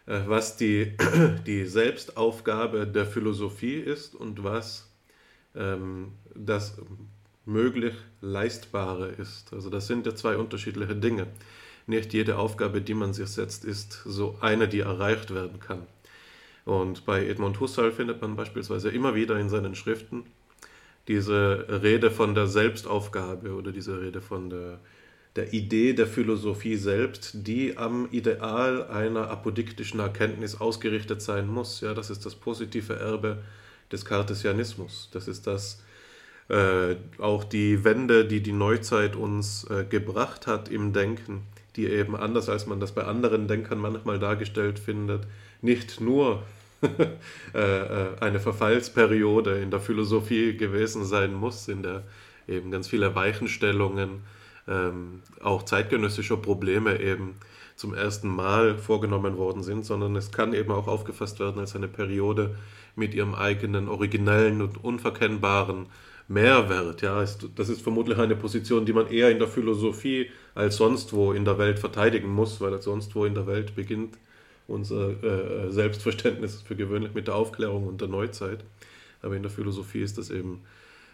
äh, 0.05 0.21
was 0.25 0.55
die, 0.55 0.95
die 1.45 1.65
Selbstaufgabe 1.65 2.87
der 2.87 3.05
Philosophie 3.05 3.75
ist 3.75 4.15
und 4.15 4.41
was 4.41 4.89
ähm, 5.53 6.13
das 6.33 6.77
möglich 7.45 7.95
Leistbare 8.21 9.07
ist. 9.07 9.53
Also 9.53 9.69
das 9.69 9.87
sind 9.87 10.05
ja 10.05 10.15
zwei 10.15 10.37
unterschiedliche 10.37 10.95
Dinge. 10.95 11.27
Nicht 11.87 12.13
jede 12.13 12.37
Aufgabe, 12.37 12.81
die 12.81 12.93
man 12.93 13.13
sich 13.13 13.29
setzt, 13.29 13.65
ist 13.65 14.01
so 14.05 14.37
eine, 14.41 14.67
die 14.67 14.81
erreicht 14.81 15.33
werden 15.33 15.59
kann. 15.59 15.87
Und 16.65 17.05
bei 17.05 17.25
Edmund 17.25 17.59
Husserl 17.59 17.91
findet 17.91 18.21
man 18.21 18.35
beispielsweise 18.35 18.89
immer 18.89 19.15
wieder 19.15 19.39
in 19.39 19.49
seinen 19.49 19.75
Schriften 19.75 20.25
diese 21.07 21.65
Rede 21.81 22.11
von 22.11 22.35
der 22.35 22.47
Selbstaufgabe 22.47 23.53
oder 23.53 23.71
diese 23.71 23.99
Rede 23.99 24.21
von 24.21 24.49
der, 24.49 24.79
der 25.35 25.53
Idee 25.53 25.93
der 25.93 26.07
Philosophie 26.07 26.75
selbst, 26.75 27.31
die 27.47 27.77
am 27.77 28.07
Ideal 28.11 28.87
einer 28.87 29.29
apodiktischen 29.29 29.99
Erkenntnis 29.99 30.61
ausgerichtet 30.61 31.21
sein 31.21 31.47
muss. 31.47 31.81
Ja, 31.81 31.93
das 31.93 32.09
ist 32.09 32.25
das 32.25 32.35
positive 32.35 32.95
Erbe 32.95 33.43
des 33.91 34.05
Kartesianismus. 34.05 35.09
Das 35.11 35.27
ist 35.27 35.47
das, 35.47 35.81
äh, 36.51 36.97
auch 37.17 37.45
die 37.45 37.85
Wende, 37.85 38.25
die 38.25 38.41
die 38.41 38.51
Neuzeit 38.51 39.15
uns 39.15 39.63
äh, 39.69 39.85
gebracht 39.85 40.47
hat 40.47 40.67
im 40.67 40.91
Denken, 40.91 41.43
die 41.77 41.87
eben 41.87 42.13
anders 42.13 42.49
als 42.49 42.67
man 42.67 42.81
das 42.81 42.91
bei 42.91 43.05
anderen 43.05 43.47
Denkern 43.47 43.79
manchmal 43.79 44.19
dargestellt 44.19 44.77
findet, 44.77 45.27
nicht 45.61 46.01
nur 46.01 46.43
äh, 47.53 47.57
äh, 47.57 48.19
eine 48.19 48.41
Verfallsperiode 48.41 49.59
in 49.59 49.71
der 49.71 49.79
Philosophie 49.79 50.57
gewesen 50.57 51.05
sein 51.05 51.33
muss, 51.33 51.69
in 51.69 51.83
der 51.83 52.03
eben 52.49 52.69
ganz 52.69 52.89
viele 52.89 53.15
Weichenstellungen 53.15 54.23
ähm, 54.67 55.21
auch 55.41 55.63
zeitgenössischer 55.63 56.37
Probleme 56.37 56.99
eben 56.99 57.35
zum 57.77 57.93
ersten 57.93 58.27
Mal 58.27 58.77
vorgenommen 58.77 59.37
worden 59.37 59.63
sind, 59.63 59.85
sondern 59.85 60.17
es 60.17 60.33
kann 60.33 60.53
eben 60.53 60.71
auch 60.71 60.87
aufgefasst 60.87 61.39
werden 61.39 61.59
als 61.59 61.77
eine 61.77 61.87
Periode 61.87 62.57
mit 62.97 63.13
ihrem 63.13 63.35
eigenen 63.35 63.87
originellen 63.87 64.61
und 64.61 64.83
unverkennbaren 64.83 65.85
Mehrwert. 66.31 67.01
Ja, 67.01 67.23
das 67.55 67.69
ist 67.69 67.81
vermutlich 67.81 68.17
eine 68.17 68.35
Position, 68.35 68.85
die 68.85 68.93
man 68.93 69.07
eher 69.07 69.29
in 69.29 69.39
der 69.39 69.47
Philosophie 69.47 70.29
als 70.55 70.77
sonst 70.77 71.13
wo 71.13 71.33
in 71.33 71.45
der 71.45 71.57
Welt 71.57 71.79
verteidigen 71.79 72.29
muss, 72.29 72.61
weil 72.61 72.81
sonst 72.81 73.15
wo 73.15 73.25
in 73.25 73.35
der 73.35 73.47
Welt 73.47 73.75
beginnt 73.75 74.17
unser 74.67 75.09
äh, 75.23 75.69
Selbstverständnis 75.69 76.61
für 76.61 76.75
gewöhnlich 76.75 77.13
mit 77.13 77.27
der 77.27 77.35
Aufklärung 77.35 77.87
und 77.87 78.01
der 78.01 78.07
Neuzeit. 78.07 78.63
Aber 79.21 79.35
in 79.35 79.43
der 79.43 79.51
Philosophie 79.51 80.01
ist 80.01 80.17
das 80.17 80.29
eben 80.29 80.61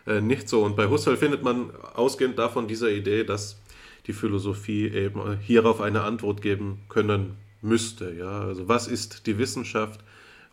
äh, 0.06 0.22
nicht 0.22 0.48
so. 0.48 0.64
Und 0.64 0.76
bei 0.76 0.88
Husserl 0.88 1.18
findet 1.18 1.44
man 1.44 1.72
ausgehend 1.96 2.38
davon 2.38 2.68
dieser 2.68 2.90
Idee, 2.90 3.24
dass 3.24 3.60
die 4.06 4.14
Philosophie 4.14 4.88
eben 4.88 5.38
hierauf 5.40 5.82
eine 5.82 6.02
Antwort 6.02 6.42
geben 6.42 6.84
können 6.88 7.36
müsste. 7.62 8.14
Ja? 8.14 8.42
Also 8.42 8.68
was 8.68 8.88
ist 8.88 9.28
die 9.28 9.38
Wissenschaft? 9.38 10.02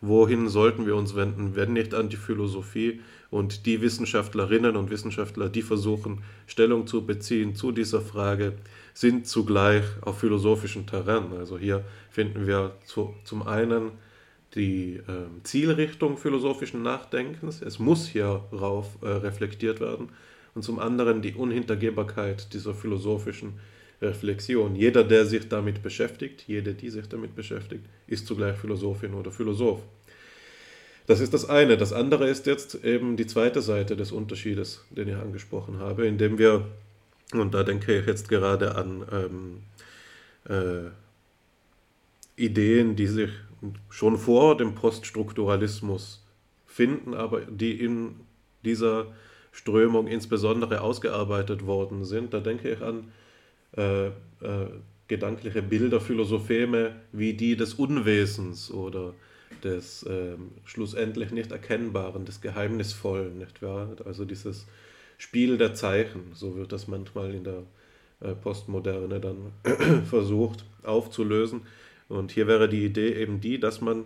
Wohin 0.01 0.49
sollten 0.49 0.85
wir 0.85 0.95
uns 0.95 1.15
wenden, 1.15 1.55
wenn 1.55 1.73
nicht 1.73 1.93
an 1.93 2.09
die 2.09 2.17
Philosophie? 2.17 2.99
Und 3.35 3.65
die 3.65 3.81
Wissenschaftlerinnen 3.81 4.77
und 4.77 4.89
Wissenschaftler, 4.89 5.49
die 5.49 5.61
versuchen, 5.61 6.23
Stellung 6.47 6.87
zu 6.87 7.05
beziehen 7.05 7.53
zu 7.53 7.73
dieser 7.73 7.99
Frage, 7.99 8.53
sind 8.93 9.27
zugleich 9.27 9.83
auf 9.99 10.19
philosophischem 10.19 10.87
Terrain. 10.87 11.33
Also 11.37 11.57
hier 11.57 11.83
finden 12.09 12.47
wir 12.47 12.77
zu, 12.85 13.13
zum 13.25 13.45
einen 13.45 13.91
die 14.55 15.01
äh, 15.05 15.43
Zielrichtung 15.43 16.15
philosophischen 16.17 16.81
Nachdenkens, 16.81 17.61
es 17.61 17.77
muss 17.77 18.07
hierauf 18.07 18.97
äh, 19.01 19.07
reflektiert 19.07 19.81
werden, 19.81 20.13
und 20.53 20.61
zum 20.61 20.79
anderen 20.79 21.21
die 21.21 21.33
Unhintergehbarkeit 21.33 22.53
dieser 22.53 22.73
philosophischen 22.73 23.59
Reflexion. 24.01 24.77
Jeder, 24.77 25.03
der 25.03 25.25
sich 25.25 25.49
damit 25.49 25.83
beschäftigt, 25.83 26.45
jede, 26.47 26.73
die 26.73 26.89
sich 26.89 27.09
damit 27.09 27.35
beschäftigt, 27.35 27.83
ist 28.07 28.27
zugleich 28.27 28.55
Philosophin 28.55 29.13
oder 29.13 29.31
Philosoph. 29.33 29.81
Das 31.07 31.19
ist 31.19 31.33
das 31.33 31.47
eine. 31.47 31.77
Das 31.77 31.93
andere 31.93 32.27
ist 32.27 32.47
jetzt 32.47 32.83
eben 32.83 33.15
die 33.15 33.27
zweite 33.27 33.61
Seite 33.61 33.95
des 33.95 34.11
Unterschiedes, 34.11 34.83
den 34.89 35.07
ich 35.07 35.15
angesprochen 35.15 35.79
habe, 35.79 36.07
indem 36.07 36.37
wir, 36.37 36.65
und 37.33 37.53
da 37.53 37.63
denke 37.63 37.99
ich 37.99 38.07
jetzt 38.07 38.27
gerade 38.29 38.75
an 38.75 39.05
ähm, 39.11 39.61
äh, 40.49 40.89
Ideen, 42.41 42.95
die 42.95 43.07
sich 43.07 43.29
schon 43.89 44.17
vor 44.17 44.57
dem 44.57 44.75
Poststrukturalismus 44.75 46.23
finden, 46.65 47.13
aber 47.13 47.41
die 47.41 47.79
in 47.79 48.15
dieser 48.63 49.07
Strömung 49.51 50.07
insbesondere 50.07 50.81
ausgearbeitet 50.81 51.65
worden 51.65 52.03
sind. 52.03 52.33
Da 52.33 52.39
denke 52.39 52.71
ich 52.71 52.81
an 52.81 53.11
äh, 53.77 54.07
äh, 54.07 54.11
gedankliche 55.07 55.61
Bilder, 55.61 56.01
Philosopheme 56.01 56.95
wie 57.11 57.33
die 57.33 57.55
des 57.55 57.75
Unwesens 57.75 58.71
oder 58.71 59.13
des 59.65 60.03
äh, 60.03 60.37
schlussendlich 60.63 61.31
nicht 61.31 61.51
Erkennbaren, 61.51 62.23
des 62.23 62.39
Geheimnisvollen, 62.39 63.37
nicht 63.37 63.61
wahr? 63.61 63.89
Also 64.05 64.23
dieses 64.23 64.67
Spiel 65.17 65.57
der 65.57 65.73
Zeichen, 65.73 66.31
so 66.33 66.55
wird 66.55 66.71
das 66.71 66.87
manchmal 66.87 67.33
in 67.33 67.43
der 67.43 67.63
äh, 68.21 68.33
Postmoderne 68.33 69.19
dann 69.19 69.51
versucht 70.05 70.63
aufzulösen. 70.83 71.61
Und 72.07 72.31
hier 72.31 72.47
wäre 72.47 72.69
die 72.69 72.85
Idee 72.85 73.13
eben 73.13 73.41
die, 73.41 73.59
dass 73.59 73.81
man 73.81 74.05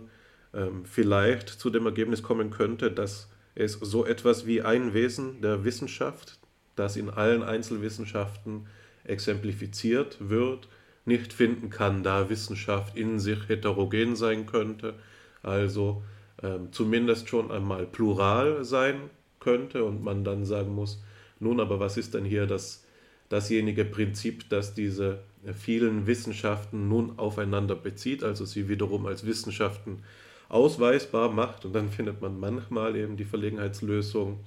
ähm, 0.54 0.84
vielleicht 0.84 1.48
zu 1.48 1.70
dem 1.70 1.86
Ergebnis 1.86 2.22
kommen 2.22 2.50
könnte, 2.50 2.90
dass 2.90 3.30
es 3.54 3.74
so 3.74 4.06
etwas 4.06 4.46
wie 4.46 4.62
ein 4.62 4.94
Wesen 4.94 5.42
der 5.42 5.64
Wissenschaft, 5.64 6.38
das 6.76 6.96
in 6.96 7.10
allen 7.10 7.42
Einzelwissenschaften 7.42 8.66
exemplifiziert 9.04 10.16
wird, 10.20 10.68
nicht 11.04 11.32
finden 11.32 11.70
kann, 11.70 12.02
da 12.02 12.30
Wissenschaft 12.30 12.96
in 12.96 13.18
sich 13.18 13.48
heterogen 13.48 14.16
sein 14.16 14.46
könnte, 14.46 14.94
also 15.42 16.02
ähm, 16.42 16.68
zumindest 16.72 17.28
schon 17.28 17.50
einmal 17.50 17.86
plural 17.86 18.64
sein 18.64 19.10
könnte 19.40 19.84
und 19.84 20.02
man 20.02 20.24
dann 20.24 20.44
sagen 20.44 20.74
muss, 20.74 21.02
nun 21.38 21.60
aber 21.60 21.80
was 21.80 21.96
ist 21.96 22.14
denn 22.14 22.24
hier 22.24 22.46
das, 22.46 22.84
dasjenige 23.28 23.84
Prinzip, 23.84 24.48
das 24.50 24.74
diese 24.74 25.20
vielen 25.58 26.06
Wissenschaften 26.06 26.88
nun 26.88 27.18
aufeinander 27.18 27.74
bezieht, 27.74 28.22
also 28.22 28.44
sie 28.44 28.68
wiederum 28.68 29.06
als 29.06 29.24
Wissenschaften 29.24 30.02
ausweisbar 30.50 31.30
macht 31.30 31.64
und 31.64 31.72
dann 31.74 31.88
findet 31.88 32.20
man 32.20 32.38
manchmal 32.38 32.96
eben 32.96 33.16
die 33.16 33.24
Verlegenheitslösung 33.24 34.40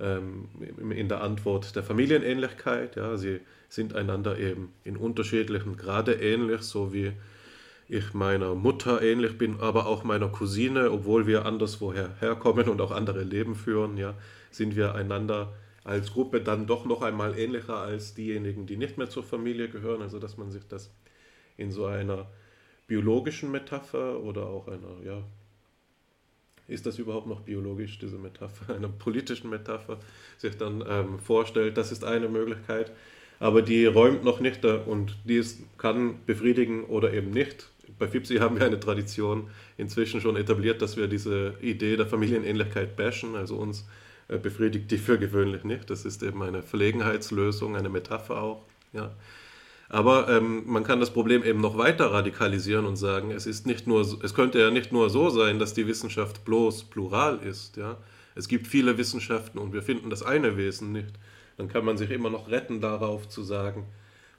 ähm, 0.00 0.48
in 0.90 1.08
der 1.08 1.22
Antwort 1.22 1.76
der 1.76 1.82
Familienähnlichkeit. 1.82 2.96
Ja, 2.96 3.16
sie 3.16 3.40
sind 3.68 3.94
einander 3.94 4.38
eben 4.38 4.72
in 4.82 4.96
unterschiedlichen 4.96 5.76
Grade 5.76 6.14
ähnlich, 6.14 6.62
so 6.62 6.92
wie 6.92 7.12
ich 7.92 8.14
meiner 8.14 8.54
Mutter 8.54 9.02
ähnlich 9.02 9.36
bin, 9.36 9.60
aber 9.60 9.86
auch 9.86 10.02
meiner 10.02 10.28
Cousine, 10.28 10.90
obwohl 10.90 11.26
wir 11.26 11.44
anderswoher 11.44 12.16
herkommen 12.20 12.70
und 12.70 12.80
auch 12.80 12.90
andere 12.90 13.22
Leben 13.22 13.54
führen, 13.54 13.98
ja, 13.98 14.14
sind 14.50 14.76
wir 14.76 14.94
einander 14.94 15.52
als 15.84 16.12
Gruppe 16.12 16.40
dann 16.40 16.66
doch 16.66 16.86
noch 16.86 17.02
einmal 17.02 17.38
ähnlicher 17.38 17.76
als 17.76 18.14
diejenigen, 18.14 18.64
die 18.64 18.78
nicht 18.78 18.96
mehr 18.96 19.10
zur 19.10 19.22
Familie 19.22 19.68
gehören, 19.68 20.00
also 20.00 20.18
dass 20.18 20.38
man 20.38 20.50
sich 20.50 20.66
das 20.66 20.90
in 21.58 21.70
so 21.70 21.84
einer 21.84 22.30
biologischen 22.86 23.50
Metapher 23.50 24.20
oder 24.22 24.46
auch 24.46 24.68
einer, 24.68 25.04
ja, 25.04 25.22
ist 26.68 26.86
das 26.86 26.98
überhaupt 26.98 27.26
noch 27.26 27.40
biologisch, 27.40 27.98
diese 27.98 28.16
Metapher, 28.16 28.74
einer 28.74 28.88
politischen 28.88 29.50
Metapher, 29.50 29.98
sich 30.38 30.56
dann 30.56 30.82
ähm, 30.88 31.18
vorstellt, 31.18 31.76
das 31.76 31.92
ist 31.92 32.04
eine 32.04 32.30
Möglichkeit, 32.30 32.90
aber 33.38 33.60
die 33.60 33.84
räumt 33.84 34.24
noch 34.24 34.40
nicht 34.40 34.64
da 34.64 34.76
und 34.76 35.18
die 35.24 35.36
ist, 35.36 35.60
kann 35.76 36.24
befriedigen 36.24 36.84
oder 36.84 37.12
eben 37.12 37.32
nicht 37.32 37.68
bei 37.98 38.08
FIPSI 38.08 38.36
haben 38.36 38.58
wir 38.58 38.66
eine 38.66 38.80
Tradition 38.80 39.50
inzwischen 39.76 40.20
schon 40.20 40.36
etabliert, 40.36 40.82
dass 40.82 40.96
wir 40.96 41.08
diese 41.08 41.54
Idee 41.60 41.96
der 41.96 42.06
Familienähnlichkeit 42.06 42.96
bashen, 42.96 43.36
also 43.36 43.56
uns 43.56 43.86
äh, 44.28 44.38
befriedigt 44.38 44.90
die 44.90 44.98
für 44.98 45.18
gewöhnlich 45.18 45.64
nicht. 45.64 45.90
Das 45.90 46.04
ist 46.04 46.22
eben 46.22 46.42
eine 46.42 46.62
Verlegenheitslösung, 46.62 47.76
eine 47.76 47.88
Metapher 47.88 48.42
auch. 48.42 48.64
Ja. 48.92 49.14
Aber 49.88 50.28
ähm, 50.30 50.62
man 50.66 50.84
kann 50.84 51.00
das 51.00 51.12
Problem 51.12 51.44
eben 51.44 51.60
noch 51.60 51.76
weiter 51.76 52.12
radikalisieren 52.12 52.86
und 52.86 52.96
sagen, 52.96 53.30
es 53.30 53.46
ist 53.46 53.66
nicht 53.66 53.86
nur, 53.86 54.00
es 54.00 54.34
könnte 54.34 54.58
ja 54.58 54.70
nicht 54.70 54.90
nur 54.90 55.10
so 55.10 55.28
sein, 55.28 55.58
dass 55.58 55.74
die 55.74 55.86
Wissenschaft 55.86 56.46
bloß 56.46 56.84
plural 56.84 57.40
ist. 57.40 57.76
Ja? 57.76 57.98
Es 58.34 58.48
gibt 58.48 58.66
viele 58.66 58.96
Wissenschaften 58.96 59.58
und 59.58 59.74
wir 59.74 59.82
finden 59.82 60.08
das 60.08 60.22
eine 60.22 60.56
Wesen 60.56 60.92
nicht. 60.92 61.12
Dann 61.58 61.68
kann 61.68 61.84
man 61.84 61.98
sich 61.98 62.10
immer 62.10 62.30
noch 62.30 62.50
retten 62.50 62.80
darauf 62.80 63.28
zu 63.28 63.42
sagen, 63.42 63.84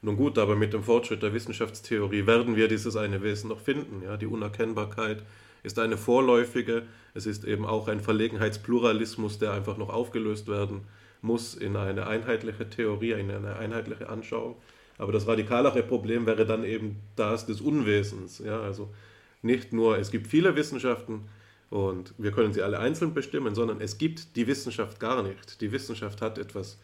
nun 0.03 0.17
gut, 0.17 0.37
aber 0.37 0.55
mit 0.55 0.73
dem 0.73 0.83
Fortschritt 0.83 1.23
der 1.23 1.33
Wissenschaftstheorie 1.33 2.25
werden 2.27 2.55
wir 2.55 2.67
dieses 2.67 2.95
eine 2.97 3.23
Wesen 3.23 3.49
noch 3.49 3.59
finden. 3.59 4.03
Ja? 4.03 4.17
Die 4.17 4.27
Unerkennbarkeit 4.27 5.23
ist 5.63 5.79
eine 5.79 5.97
vorläufige, 5.97 6.83
es 7.13 7.25
ist 7.25 7.45
eben 7.45 7.65
auch 7.65 7.87
ein 7.87 8.01
Verlegenheitspluralismus, 8.01 9.39
der 9.39 9.53
einfach 9.53 9.77
noch 9.77 9.89
aufgelöst 9.89 10.47
werden 10.47 10.81
muss 11.21 11.55
in 11.55 11.77
eine 11.77 12.05
einheitliche 12.05 12.69
Theorie, 12.69 13.11
in 13.11 13.31
eine 13.31 13.55
einheitliche 13.55 14.09
Anschauung. 14.09 14.57
Aber 14.97 15.13
das 15.13 15.25
radikalere 15.25 15.81
Problem 15.83 16.25
wäre 16.25 16.45
dann 16.45 16.65
eben 16.65 16.97
das 17.15 17.45
des 17.45 17.61
Unwesens. 17.61 18.39
Ja? 18.39 18.59
Also 18.59 18.93
nicht 19.41 19.71
nur, 19.71 19.97
es 19.97 20.11
gibt 20.11 20.27
viele 20.27 20.55
Wissenschaften 20.57 21.29
und 21.69 22.13
wir 22.17 22.31
können 22.31 22.53
sie 22.53 22.61
alle 22.61 22.79
einzeln 22.79 23.13
bestimmen, 23.13 23.55
sondern 23.55 23.79
es 23.79 23.97
gibt 23.97 24.35
die 24.35 24.47
Wissenschaft 24.47 24.99
gar 24.99 25.23
nicht. 25.23 25.61
Die 25.61 25.71
Wissenschaft 25.71 26.21
hat 26.21 26.37
etwas 26.37 26.77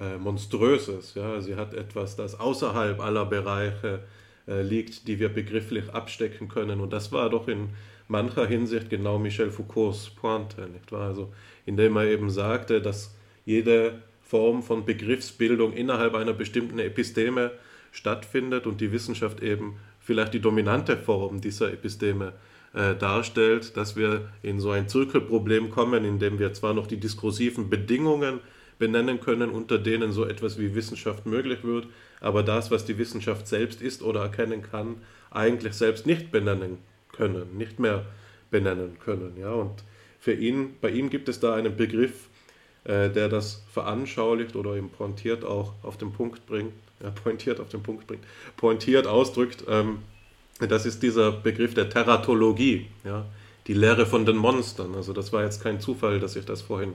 äh, 0.00 0.16
Monströses. 0.16 1.14
Ja? 1.14 1.40
Sie 1.40 1.56
hat 1.56 1.74
etwas, 1.74 2.16
das 2.16 2.38
außerhalb 2.38 3.00
aller 3.00 3.26
Bereiche 3.26 4.00
äh, 4.48 4.62
liegt, 4.62 5.06
die 5.06 5.20
wir 5.20 5.28
begrifflich 5.28 5.90
abstecken 5.90 6.48
können. 6.48 6.80
Und 6.80 6.92
das 6.92 7.12
war 7.12 7.30
doch 7.30 7.46
in 7.46 7.68
mancher 8.08 8.46
Hinsicht 8.46 8.90
genau 8.90 9.18
Michel 9.18 9.50
Foucaults 9.50 10.10
Pointe, 10.10 10.68
nicht 10.68 10.90
wahr? 10.90 11.08
Also, 11.08 11.32
indem 11.66 11.96
er 11.96 12.06
eben 12.06 12.30
sagte, 12.30 12.80
dass 12.80 13.14
jede 13.44 14.02
Form 14.22 14.62
von 14.62 14.84
Begriffsbildung 14.84 15.72
innerhalb 15.72 16.14
einer 16.14 16.32
bestimmten 16.32 16.78
Episteme 16.78 17.52
stattfindet 17.92 18.66
und 18.66 18.80
die 18.80 18.92
Wissenschaft 18.92 19.42
eben 19.42 19.76
vielleicht 19.98 20.34
die 20.34 20.40
dominante 20.40 20.96
Form 20.96 21.40
dieser 21.40 21.72
Episteme 21.72 22.32
äh, 22.72 22.94
darstellt, 22.94 23.76
dass 23.76 23.96
wir 23.96 24.28
in 24.42 24.60
so 24.60 24.70
ein 24.70 24.88
Zirkelproblem 24.88 25.70
kommen, 25.70 26.04
in 26.04 26.18
dem 26.18 26.38
wir 26.38 26.52
zwar 26.52 26.74
noch 26.74 26.86
die 26.86 26.98
diskursiven 26.98 27.68
Bedingungen 27.68 28.40
benennen 28.80 29.20
können, 29.20 29.50
unter 29.50 29.78
denen 29.78 30.10
so 30.10 30.24
etwas 30.24 30.58
wie 30.58 30.74
Wissenschaft 30.74 31.26
möglich 31.26 31.62
wird, 31.62 31.86
aber 32.20 32.42
das, 32.42 32.72
was 32.72 32.84
die 32.84 32.98
Wissenschaft 32.98 33.46
selbst 33.46 33.80
ist 33.80 34.02
oder 34.02 34.22
erkennen 34.22 34.62
kann, 34.62 34.96
eigentlich 35.30 35.74
selbst 35.74 36.06
nicht 36.06 36.32
benennen 36.32 36.78
können, 37.12 37.56
nicht 37.56 37.78
mehr 37.78 38.06
benennen 38.50 38.98
können. 38.98 39.36
Ja? 39.38 39.52
Und 39.52 39.84
für 40.18 40.32
ihn, 40.32 40.74
bei 40.80 40.90
ihm 40.90 41.10
gibt 41.10 41.28
es 41.28 41.38
da 41.38 41.54
einen 41.54 41.76
Begriff, 41.76 42.28
äh, 42.84 43.10
der 43.10 43.28
das 43.28 43.62
veranschaulicht 43.72 44.56
oder 44.56 44.74
eben 44.74 44.88
pointiert 44.88 45.44
auch 45.44 45.74
auf 45.82 45.98
den 45.98 46.12
Punkt 46.12 46.46
bringt, 46.46 46.72
ja, 47.02 47.10
pointiert 47.10 47.60
auf 47.60 47.68
den 47.68 47.82
Punkt 47.82 48.06
bringt, 48.06 48.24
pointiert 48.56 49.06
ausdrückt, 49.06 49.64
ähm, 49.68 49.98
das 50.58 50.86
ist 50.86 51.02
dieser 51.02 51.32
Begriff 51.32 51.74
der 51.74 51.90
Teratologie, 51.90 52.86
ja, 53.04 53.26
die 53.66 53.74
Lehre 53.74 54.06
von 54.06 54.24
den 54.24 54.36
Monstern. 54.36 54.94
Also 54.94 55.12
das 55.12 55.32
war 55.32 55.44
jetzt 55.44 55.62
kein 55.62 55.80
Zufall, 55.80 56.18
dass 56.18 56.36
ich 56.36 56.46
das 56.46 56.62
vorhin 56.62 56.94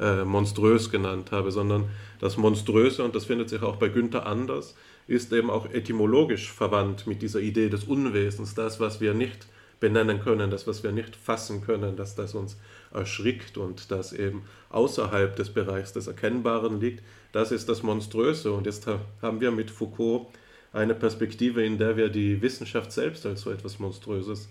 äh, 0.00 0.24
monströs 0.24 0.90
genannt 0.90 1.32
habe, 1.32 1.50
sondern 1.50 1.88
das 2.20 2.36
Monströse, 2.36 3.04
und 3.04 3.14
das 3.14 3.24
findet 3.24 3.48
sich 3.48 3.62
auch 3.62 3.76
bei 3.76 3.88
Günther 3.88 4.26
anders, 4.26 4.74
ist 5.06 5.32
eben 5.32 5.50
auch 5.50 5.66
etymologisch 5.70 6.52
verwandt 6.52 7.06
mit 7.06 7.22
dieser 7.22 7.40
Idee 7.40 7.68
des 7.68 7.84
Unwesens, 7.84 8.54
das, 8.54 8.78
was 8.78 9.00
wir 9.00 9.14
nicht 9.14 9.46
benennen 9.80 10.20
können, 10.20 10.50
das, 10.50 10.66
was 10.66 10.82
wir 10.82 10.92
nicht 10.92 11.16
fassen 11.16 11.62
können, 11.62 11.96
dass 11.96 12.14
das 12.14 12.34
uns 12.34 12.56
erschrickt 12.92 13.58
und 13.58 13.90
das 13.90 14.12
eben 14.12 14.42
außerhalb 14.70 15.36
des 15.36 15.50
Bereichs 15.50 15.92
des 15.92 16.06
Erkennbaren 16.06 16.80
liegt, 16.80 17.02
das 17.32 17.52
ist 17.52 17.68
das 17.68 17.82
Monströse. 17.82 18.52
Und 18.52 18.66
jetzt 18.66 18.86
haben 19.22 19.40
wir 19.40 19.50
mit 19.50 19.70
Foucault 19.70 20.26
eine 20.72 20.94
Perspektive, 20.94 21.64
in 21.64 21.78
der 21.78 21.96
wir 21.96 22.08
die 22.08 22.42
Wissenschaft 22.42 22.92
selbst 22.92 23.26
als 23.26 23.42
so 23.42 23.50
etwas 23.50 23.78
Monströses 23.78 24.48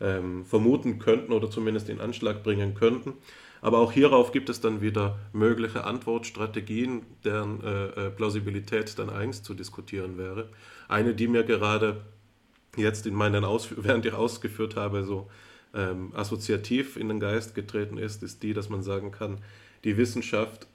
ähm, 0.00 0.44
vermuten 0.44 0.98
könnten 0.98 1.32
oder 1.32 1.50
zumindest 1.50 1.88
in 1.88 2.00
Anschlag 2.00 2.42
bringen 2.42 2.74
könnten. 2.74 3.14
Aber 3.62 3.78
auch 3.78 3.92
hierauf 3.92 4.32
gibt 4.32 4.48
es 4.48 4.60
dann 4.60 4.80
wieder 4.80 5.18
mögliche 5.32 5.84
Antwortstrategien, 5.84 7.02
deren 7.24 7.62
äh, 7.62 7.86
äh 8.06 8.10
Plausibilität 8.10 8.98
dann 8.98 9.10
eigens 9.10 9.42
zu 9.42 9.54
diskutieren 9.54 10.16
wäre. 10.16 10.48
Eine, 10.88 11.14
die 11.14 11.28
mir 11.28 11.44
gerade 11.44 12.00
jetzt 12.76 13.06
in 13.06 13.14
meinen 13.14 13.44
Ausführungen, 13.44 13.84
während 13.88 14.06
ich 14.06 14.14
ausgeführt 14.14 14.76
habe, 14.76 15.04
so 15.04 15.28
ähm, 15.74 16.12
assoziativ 16.14 16.96
in 16.96 17.08
den 17.08 17.20
Geist 17.20 17.54
getreten 17.54 17.98
ist, 17.98 18.22
ist 18.22 18.42
die, 18.42 18.54
dass 18.54 18.68
man 18.68 18.82
sagen 18.82 19.12
kann, 19.12 19.38
die 19.84 19.96
Wissenschaft 19.96 20.66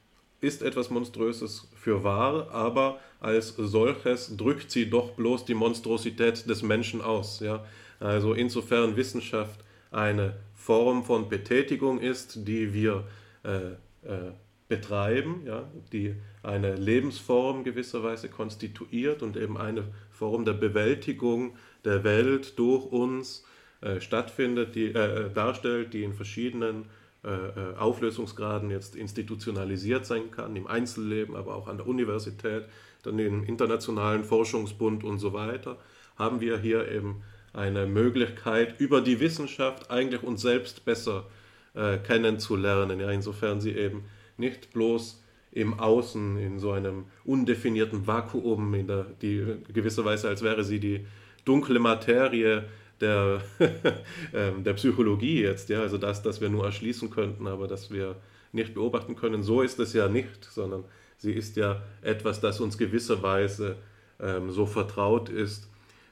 ist 0.41 0.61
etwas 0.61 0.89
Monströses 0.89 1.67
für 1.75 2.03
wahr, 2.03 2.49
aber 2.51 2.99
als 3.19 3.55
solches 3.57 4.37
drückt 4.37 4.69
sie 4.69 4.89
doch 4.89 5.11
bloß 5.11 5.45
die 5.45 5.53
Monstrosität 5.53 6.47
des 6.47 6.61
Menschen 6.61 7.01
aus. 7.01 7.39
Ja? 7.39 7.65
Also 7.99 8.33
insofern 8.33 8.95
Wissenschaft 8.95 9.59
eine 9.91 10.35
Form 10.65 11.03
von 11.03 11.29
Betätigung 11.29 11.99
ist, 11.99 12.47
die 12.47 12.73
wir 12.73 13.03
äh, 13.43 13.73
äh, 14.01 14.31
betreiben, 14.67 15.43
ja? 15.45 15.69
die 15.93 16.15
eine 16.41 16.73
Lebensform 16.73 17.63
gewisserweise 17.63 18.29
konstituiert 18.29 19.21
und 19.21 19.37
eben 19.37 19.59
eine 19.59 19.83
Form 20.09 20.43
der 20.43 20.53
Bewältigung 20.53 21.55
der 21.83 22.03
Welt 22.03 22.57
durch 22.57 22.83
uns 22.91 23.45
äh, 23.81 24.01
stattfindet, 24.01 24.73
die 24.73 24.85
äh, 24.85 25.27
äh, 25.27 25.29
darstellt, 25.31 25.93
die 25.93 26.01
in 26.01 26.15
verschiedenen 26.15 26.85
äh, 27.23 27.77
Auflösungsgraden 27.77 28.71
jetzt 28.71 28.95
institutionalisiert 28.95 30.07
sein 30.07 30.31
kann, 30.31 30.55
im 30.55 30.65
Einzelleben, 30.65 31.35
aber 31.35 31.53
auch 31.53 31.67
an 31.67 31.77
der 31.77 31.85
Universität, 31.85 32.65
dann 33.03 33.19
im 33.19 33.43
internationalen 33.43 34.23
Forschungsbund 34.23 35.03
und 35.03 35.19
so 35.19 35.31
weiter, 35.31 35.77
haben 36.15 36.41
wir 36.41 36.57
hier 36.57 36.91
eben 36.91 37.21
eine 37.55 37.87
Möglichkeit, 37.87 38.79
über 38.79 39.01
die 39.01 39.19
Wissenschaft 39.19 39.89
eigentlich 39.89 40.23
uns 40.23 40.41
selbst 40.41 40.85
besser 40.85 41.25
äh, 41.73 41.97
kennenzulernen, 41.97 42.99
ja, 42.99 43.09
insofern 43.11 43.61
sie 43.61 43.71
eben 43.71 44.05
nicht 44.37 44.73
bloß 44.73 45.23
im 45.51 45.79
Außen 45.79 46.37
in 46.37 46.59
so 46.59 46.71
einem 46.71 47.05
undefinierten 47.23 48.05
Vakuum, 48.05 48.73
in 48.73 48.87
der, 48.87 49.05
die 49.21 49.43
gewisserweise 49.73 50.27
als 50.27 50.41
wäre 50.41 50.63
sie 50.63 50.79
die 50.79 51.05
dunkle 51.45 51.79
Materie 51.79 52.65
der, 52.99 53.41
ähm, 54.33 54.63
der 54.63 54.73
Psychologie 54.73 55.41
jetzt, 55.41 55.69
ja, 55.69 55.81
also 55.81 55.97
das, 55.97 56.21
das 56.21 56.41
wir 56.41 56.49
nur 56.49 56.65
erschließen 56.65 57.09
könnten, 57.09 57.47
aber 57.47 57.67
das 57.67 57.91
wir 57.91 58.17
nicht 58.51 58.73
beobachten 58.73 59.15
können. 59.15 59.43
So 59.43 59.61
ist 59.61 59.79
es 59.79 59.93
ja 59.93 60.07
nicht, 60.07 60.45
sondern 60.45 60.83
sie 61.17 61.33
ist 61.33 61.55
ja 61.55 61.81
etwas, 62.01 62.41
das 62.41 62.59
uns 62.59 62.77
gewisserweise 62.77 63.77
ähm, 64.19 64.51
so 64.51 64.65
vertraut 64.65 65.29
ist 65.29 65.69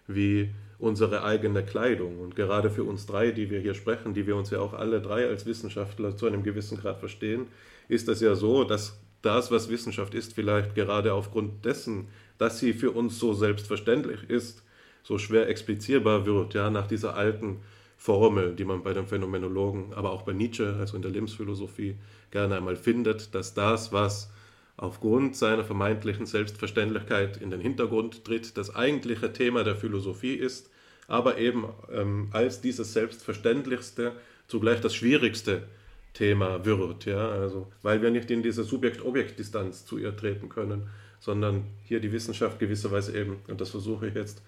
wie 0.08 0.50
unsere 0.84 1.24
eigene 1.24 1.64
Kleidung. 1.64 2.20
Und 2.20 2.36
gerade 2.36 2.70
für 2.70 2.84
uns 2.84 3.06
drei, 3.06 3.32
die 3.32 3.50
wir 3.50 3.62
hier 3.62 3.74
sprechen, 3.74 4.14
die 4.14 4.28
wir 4.28 4.36
uns 4.36 4.50
ja 4.50 4.60
auch 4.60 4.74
alle 4.74 5.02
drei 5.02 5.28
als 5.28 5.46
Wissenschaftler 5.46 6.18
zu 6.18 6.28
einem 6.28 6.44
gewissen 6.44 6.78
Grad 6.78 7.00
verstehen, 7.00 7.48
ist 7.88 8.10
es 8.10 8.20
ja 8.20 8.36
so, 8.36 8.66
dass 8.66 9.00
das, 9.22 9.50
was 9.50 9.70
Wissenschaft 9.70 10.14
ist, 10.14 10.34
vielleicht 10.34 10.76
gerade 10.76 11.14
aufgrund 11.14 11.64
dessen, 11.64 12.10
dass 12.38 12.60
sie 12.60 12.74
für 12.74 12.92
uns 12.92 13.18
so 13.18 13.34
selbstverständlich 13.34 14.30
ist, 14.30 14.64
so 15.04 15.18
schwer 15.18 15.48
explizierbar 15.48 16.26
wird, 16.26 16.54
ja, 16.54 16.70
nach 16.70 16.88
dieser 16.88 17.16
alten 17.16 17.62
Formel, 17.96 18.54
die 18.54 18.66
man 18.66 18.84
bei 18.84 18.94
den 18.94 19.08
Phänomenologen, 19.08 19.94
aber 19.94 20.12
auch 20.12 20.24
bei 20.24 20.34
Nietzsche, 20.34 20.76
also 20.78 20.98
in 20.98 21.02
der 21.02 21.12
Lebensphilosophie, 21.12 21.96
gerne 22.32 22.58
einmal 22.58 22.76
findet, 22.76 23.34
dass 23.34 23.54
das, 23.54 23.94
was 23.94 24.30
aufgrund 24.76 25.38
seiner 25.38 25.64
vermeintlichen 25.64 26.26
Selbstverständlichkeit 26.26 27.38
in 27.38 27.52
den 27.52 27.62
Hintergrund 27.62 28.26
tritt, 28.26 28.58
das 28.58 28.76
eigentliche 28.76 29.32
Thema 29.32 29.64
der 29.64 29.78
Philosophie 29.78 30.34
ist, 30.34 30.73
aber 31.08 31.38
eben 31.38 31.66
ähm, 31.92 32.30
als 32.32 32.62
dieses 32.62 32.94
Selbstverständlichste 32.94 34.14
zugleich 34.48 34.82
das 34.82 34.96
schwierigste 34.96 35.64
Thema 36.14 36.64
wird, 36.64 37.06
ja, 37.06 37.30
also 37.30 37.72
weil 37.82 38.02
wir 38.02 38.12
nicht 38.12 38.30
in 38.30 38.44
diese 38.44 38.64
Subjekt-Objekt-Distanz 38.64 39.86
zu 39.86 39.98
ihr 39.98 40.16
treten 40.16 40.50
können, 40.50 40.90
sondern 41.20 41.64
hier 41.84 42.00
die 42.00 42.12
Wissenschaft 42.12 42.60
gewisserweise 42.60 43.18
eben, 43.18 43.38
und 43.48 43.62
das 43.62 43.70
versuche 43.70 44.08
ich 44.08 44.14
jetzt 44.14 44.42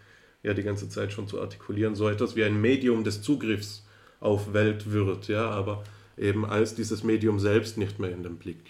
ja 0.44 0.54
die 0.54 0.64
ganze 0.64 0.90
Zeit 0.90 1.12
schon 1.12 1.28
zu 1.28 1.42
artikulieren, 1.42 1.96
so 1.96 2.08
etwas 2.08 2.36
wie 2.36 2.44
ein 2.44 2.60
Medium 2.62 3.04
des 3.04 3.22
Zugriffs 3.22 3.86
auf 4.20 4.54
Welt 4.54 4.92
wird, 4.92 5.28
ja, 5.28 5.50
aber 5.50 5.84
eben 6.18 6.46
als 6.46 6.76
dieses 6.76 7.04
Medium 7.04 7.40
selbst 7.40 7.78
nicht 7.78 8.00
mehr 8.00 8.12
in 8.12 8.24
den 8.24 8.38
Blick 8.38 8.64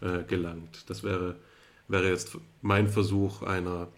äh, 0.00 0.22
gelangt. 0.22 0.84
Das 0.88 1.02
wäre, 1.02 1.36
wäre 1.88 2.08
jetzt 2.08 2.36
mein 2.62 2.88
Versuch 2.88 3.42
einer, 3.42 3.88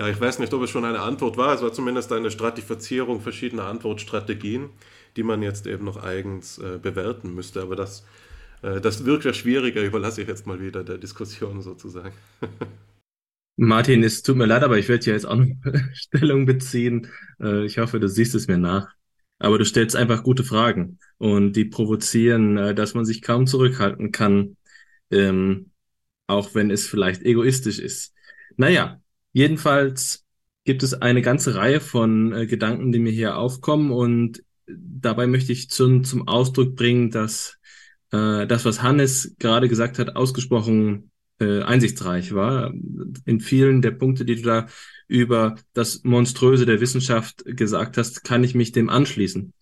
ja, 0.00 0.08
ich 0.08 0.18
weiß 0.18 0.38
nicht, 0.38 0.54
ob 0.54 0.62
es 0.62 0.70
schon 0.70 0.86
eine 0.86 1.00
Antwort 1.00 1.36
war, 1.36 1.54
es 1.54 1.60
war 1.60 1.74
zumindest 1.74 2.10
eine 2.10 2.30
Stratifizierung 2.30 3.20
verschiedener 3.20 3.66
Antwortstrategien, 3.66 4.70
die 5.14 5.22
man 5.22 5.42
jetzt 5.42 5.66
eben 5.66 5.84
noch 5.84 6.02
eigens 6.02 6.56
äh, 6.56 6.78
bewerten 6.80 7.34
müsste, 7.34 7.60
aber 7.60 7.76
das, 7.76 8.06
äh, 8.62 8.80
das 8.80 9.04
wirkt 9.04 9.26
ja 9.26 9.34
schwieriger, 9.34 9.82
überlasse 9.84 10.22
ich 10.22 10.28
jetzt 10.28 10.46
mal 10.46 10.58
wieder 10.58 10.84
der 10.84 10.96
Diskussion 10.96 11.60
sozusagen. 11.60 12.14
Martin, 13.56 14.02
es 14.02 14.22
tut 14.22 14.36
mir 14.36 14.46
leid, 14.46 14.62
aber 14.62 14.78
ich 14.78 14.88
werde 14.88 15.04
ja 15.04 15.12
jetzt 15.12 15.26
auch 15.26 15.36
noch 15.36 15.54
Stellung 15.92 16.46
beziehen. 16.46 17.08
Äh, 17.38 17.66
ich 17.66 17.76
hoffe, 17.76 18.00
du 18.00 18.08
siehst 18.08 18.34
es 18.34 18.48
mir 18.48 18.56
nach. 18.56 18.88
Aber 19.38 19.58
du 19.58 19.66
stellst 19.66 19.96
einfach 19.96 20.22
gute 20.22 20.44
Fragen 20.44 20.98
und 21.18 21.52
die 21.56 21.66
provozieren, 21.66 22.56
äh, 22.56 22.74
dass 22.74 22.94
man 22.94 23.04
sich 23.04 23.20
kaum 23.20 23.46
zurückhalten 23.46 24.12
kann, 24.12 24.56
ähm, 25.10 25.72
auch 26.26 26.54
wenn 26.54 26.70
es 26.70 26.86
vielleicht 26.86 27.20
egoistisch 27.22 27.78
ist. 27.78 28.14
Naja, 28.56 28.98
jedenfalls 29.32 30.24
gibt 30.64 30.82
es 30.82 30.94
eine 30.94 31.22
ganze 31.22 31.54
Reihe 31.54 31.80
von 31.80 32.32
äh, 32.32 32.46
Gedanken, 32.46 32.92
die 32.92 32.98
mir 32.98 33.12
hier 33.12 33.36
aufkommen 33.36 33.90
und 33.90 34.42
dabei 34.66 35.26
möchte 35.26 35.52
ich 35.52 35.70
zum, 35.70 36.04
zum 36.04 36.28
Ausdruck 36.28 36.76
bringen, 36.76 37.10
dass 37.10 37.58
äh, 38.12 38.46
das, 38.46 38.64
was 38.64 38.82
Hannes 38.82 39.34
gerade 39.38 39.68
gesagt 39.68 39.98
hat, 39.98 40.16
ausgesprochen 40.16 41.10
äh, 41.40 41.62
einsichtsreich 41.62 42.34
war. 42.34 42.72
In 43.24 43.40
vielen 43.40 43.82
der 43.82 43.92
Punkte, 43.92 44.24
die 44.24 44.36
du 44.36 44.42
da 44.42 44.66
über 45.08 45.56
das 45.72 46.04
Monströse 46.04 46.66
der 46.66 46.80
Wissenschaft 46.80 47.42
gesagt 47.44 47.96
hast, 47.96 48.22
kann 48.22 48.44
ich 48.44 48.54
mich 48.54 48.72
dem 48.72 48.90
anschließen. 48.90 49.52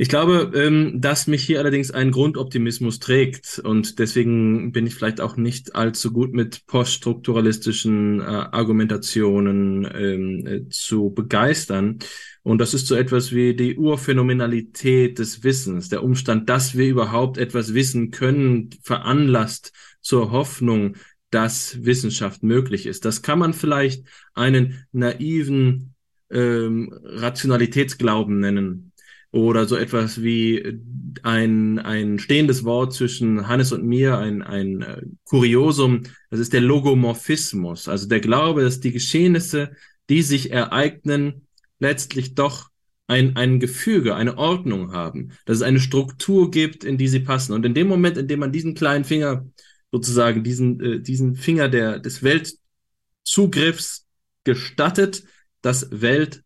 Ich 0.00 0.08
glaube, 0.08 0.52
ähm, 0.54 1.00
dass 1.00 1.26
mich 1.26 1.42
hier 1.42 1.58
allerdings 1.58 1.90
ein 1.90 2.12
Grundoptimismus 2.12 3.00
trägt 3.00 3.58
und 3.64 3.98
deswegen 3.98 4.70
bin 4.70 4.86
ich 4.86 4.94
vielleicht 4.94 5.20
auch 5.20 5.36
nicht 5.36 5.74
allzu 5.74 6.12
gut 6.12 6.32
mit 6.32 6.64
poststrukturalistischen 6.68 8.20
äh, 8.20 8.24
Argumentationen 8.24 9.88
ähm, 9.92 10.46
äh, 10.46 10.68
zu 10.68 11.10
begeistern. 11.10 11.98
Und 12.44 12.58
das 12.58 12.74
ist 12.74 12.86
so 12.86 12.94
etwas 12.94 13.32
wie 13.32 13.56
die 13.56 13.76
Urphänomenalität 13.76 15.18
des 15.18 15.42
Wissens. 15.42 15.88
Der 15.88 16.04
Umstand, 16.04 16.48
dass 16.48 16.78
wir 16.78 16.86
überhaupt 16.86 17.36
etwas 17.36 17.74
wissen 17.74 18.12
können, 18.12 18.70
veranlasst 18.84 19.72
zur 20.00 20.30
Hoffnung, 20.30 20.94
dass 21.30 21.84
Wissenschaft 21.84 22.44
möglich 22.44 22.86
ist. 22.86 23.04
Das 23.04 23.22
kann 23.22 23.40
man 23.40 23.52
vielleicht 23.52 24.06
einen 24.34 24.86
naiven 24.92 25.96
ähm, 26.30 26.96
Rationalitätsglauben 27.02 28.38
nennen 28.38 28.87
oder 29.30 29.66
so 29.66 29.76
etwas 29.76 30.22
wie 30.22 30.80
ein, 31.22 31.78
ein 31.78 32.18
stehendes 32.18 32.64
Wort 32.64 32.94
zwischen 32.94 33.46
Hannes 33.46 33.72
und 33.72 33.84
mir, 33.84 34.18
ein, 34.18 34.42
ein 34.42 34.82
äh, 34.82 35.02
Kuriosum, 35.24 36.04
das 36.30 36.40
ist 36.40 36.52
der 36.52 36.60
Logomorphismus, 36.60 37.88
also 37.88 38.08
der 38.08 38.20
Glaube, 38.20 38.62
dass 38.62 38.80
die 38.80 38.92
Geschehnisse, 38.92 39.72
die 40.08 40.22
sich 40.22 40.50
ereignen, 40.50 41.46
letztlich 41.78 42.34
doch 42.34 42.70
ein, 43.06 43.36
ein 43.36 43.60
Gefüge, 43.60 44.14
eine 44.14 44.36
Ordnung 44.38 44.92
haben, 44.92 45.32
dass 45.46 45.58
es 45.58 45.62
eine 45.62 45.80
Struktur 45.80 46.50
gibt, 46.50 46.84
in 46.84 46.98
die 46.98 47.08
sie 47.08 47.20
passen. 47.20 47.52
Und 47.52 47.64
in 47.64 47.74
dem 47.74 47.88
Moment, 47.88 48.18
in 48.18 48.28
dem 48.28 48.40
man 48.40 48.52
diesen 48.52 48.74
kleinen 48.74 49.04
Finger, 49.04 49.46
sozusagen 49.90 50.44
diesen, 50.44 50.80
äh, 50.80 51.00
diesen 51.00 51.34
Finger 51.34 51.68
der, 51.68 51.98
des 51.98 52.22
Weltzugriffs 52.22 54.06
gestattet, 54.44 55.24
dass 55.62 55.88
Welt 55.90 56.42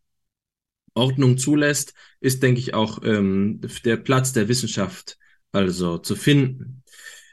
Ordnung 0.93 1.37
zulässt, 1.37 1.93
ist, 2.19 2.43
denke 2.43 2.59
ich, 2.59 2.73
auch 2.73 3.01
ähm, 3.03 3.61
der 3.83 3.97
Platz 3.97 4.33
der 4.33 4.47
Wissenschaft 4.47 5.17
also 5.51 5.97
zu 5.97 6.15
finden. 6.15 6.83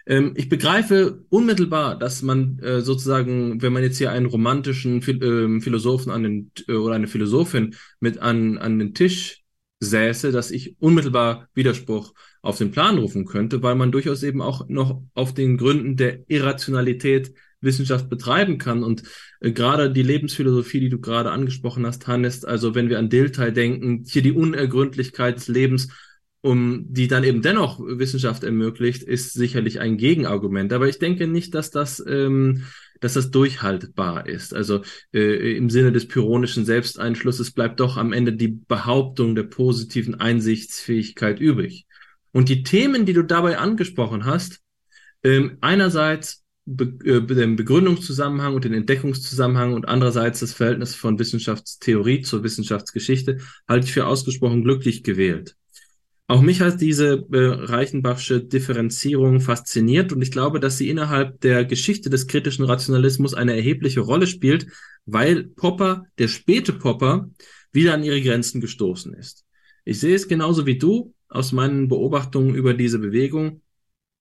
Ähm, 0.06 0.34
ich 0.36 0.48
begreife 0.48 1.24
unmittelbar, 1.28 1.98
dass 1.98 2.22
man 2.22 2.58
äh, 2.60 2.80
sozusagen, 2.80 3.62
wenn 3.62 3.72
man 3.72 3.82
jetzt 3.82 3.98
hier 3.98 4.10
einen 4.10 4.26
romantischen 4.26 5.02
Phil 5.02 5.22
äh, 5.22 5.60
Philosophen 5.60 6.10
an 6.10 6.22
den, 6.22 6.52
äh, 6.68 6.72
oder 6.72 6.94
eine 6.94 7.06
Philosophin 7.06 7.74
mit 8.00 8.18
an, 8.18 8.58
an 8.58 8.78
den 8.78 8.94
Tisch 8.94 9.42
säße, 9.80 10.32
dass 10.32 10.50
ich 10.50 10.76
unmittelbar 10.80 11.48
Widerspruch 11.54 12.12
auf 12.42 12.58
den 12.58 12.70
Plan 12.70 12.98
rufen 12.98 13.24
könnte, 13.24 13.62
weil 13.62 13.74
man 13.74 13.92
durchaus 13.92 14.22
eben 14.22 14.42
auch 14.42 14.68
noch 14.68 15.02
auf 15.14 15.34
den 15.34 15.56
Gründen 15.56 15.96
der 15.96 16.28
Irrationalität 16.28 17.32
Wissenschaft 17.60 18.08
betreiben 18.08 18.58
kann. 18.58 18.82
Und 18.82 19.02
äh, 19.40 19.52
gerade 19.52 19.90
die 19.90 20.02
Lebensphilosophie, 20.02 20.80
die 20.80 20.88
du 20.88 21.00
gerade 21.00 21.30
angesprochen 21.30 21.86
hast, 21.86 22.06
Hannes, 22.06 22.44
also 22.44 22.74
wenn 22.74 22.88
wir 22.88 22.98
an 22.98 23.10
Dilthey 23.10 23.52
denken, 23.52 24.04
hier 24.06 24.22
die 24.22 24.32
Unergründlichkeit 24.32 25.36
des 25.36 25.48
Lebens, 25.48 25.88
um 26.42 26.86
die 26.88 27.08
dann 27.08 27.24
eben 27.24 27.42
dennoch 27.42 27.80
Wissenschaft 27.80 28.44
ermöglicht, 28.44 29.02
ist 29.02 29.34
sicherlich 29.34 29.80
ein 29.80 29.98
Gegenargument. 29.98 30.72
Aber 30.72 30.88
ich 30.88 30.98
denke 30.98 31.26
nicht, 31.26 31.54
dass 31.54 31.70
das, 31.70 32.02
ähm, 32.06 32.64
dass 33.00 33.14
das 33.14 33.30
durchhaltbar 33.30 34.26
ist. 34.26 34.54
Also 34.54 34.82
äh, 35.12 35.56
im 35.56 35.68
Sinne 35.68 35.92
des 35.92 36.08
pyrrhonischen 36.08 36.64
Selbsteinschlusses 36.64 37.50
bleibt 37.52 37.80
doch 37.80 37.98
am 37.98 38.12
Ende 38.12 38.32
die 38.32 38.48
Behauptung 38.48 39.34
der 39.34 39.44
positiven 39.44 40.14
Einsichtsfähigkeit 40.14 41.40
übrig. 41.40 41.86
Und 42.32 42.48
die 42.48 42.62
Themen, 42.62 43.04
die 43.04 43.12
du 43.12 43.22
dabei 43.22 43.58
angesprochen 43.58 44.24
hast, 44.24 44.60
ähm, 45.22 45.58
einerseits 45.60 46.39
Be 46.66 46.98
äh, 47.04 47.20
den 47.22 47.56
Begründungszusammenhang 47.56 48.54
und 48.54 48.64
den 48.64 48.74
Entdeckungszusammenhang 48.74 49.72
und 49.72 49.88
andererseits 49.88 50.40
das 50.40 50.52
Verhältnis 50.52 50.94
von 50.94 51.18
Wissenschaftstheorie 51.18 52.20
zur 52.22 52.44
Wissenschaftsgeschichte 52.44 53.38
halte 53.66 53.86
ich 53.86 53.92
für 53.92 54.06
ausgesprochen 54.06 54.62
glücklich 54.62 55.02
gewählt. 55.02 55.56
Auch 56.30 56.42
mich 56.42 56.60
hat 56.60 56.80
diese 56.80 57.26
äh, 57.32 57.38
Reichenbachsche 57.38 58.40
Differenzierung 58.40 59.40
fasziniert 59.40 60.12
und 60.12 60.22
ich 60.22 60.30
glaube, 60.30 60.60
dass 60.60 60.78
sie 60.78 60.88
innerhalb 60.88 61.40
der 61.40 61.64
Geschichte 61.64 62.08
des 62.08 62.28
kritischen 62.28 62.64
Rationalismus 62.64 63.34
eine 63.34 63.56
erhebliche 63.56 64.00
Rolle 64.00 64.28
spielt, 64.28 64.68
weil 65.06 65.44
Popper, 65.44 66.06
der 66.18 66.28
späte 66.28 66.72
Popper, 66.72 67.28
wieder 67.72 67.94
an 67.94 68.04
ihre 68.04 68.22
Grenzen 68.22 68.60
gestoßen 68.60 69.12
ist. 69.14 69.44
Ich 69.84 69.98
sehe 69.98 70.14
es 70.14 70.28
genauso 70.28 70.66
wie 70.66 70.78
du 70.78 71.14
aus 71.28 71.50
meinen 71.50 71.88
Beobachtungen 71.88 72.54
über 72.54 72.74
diese 72.74 73.00
Bewegung 73.00 73.62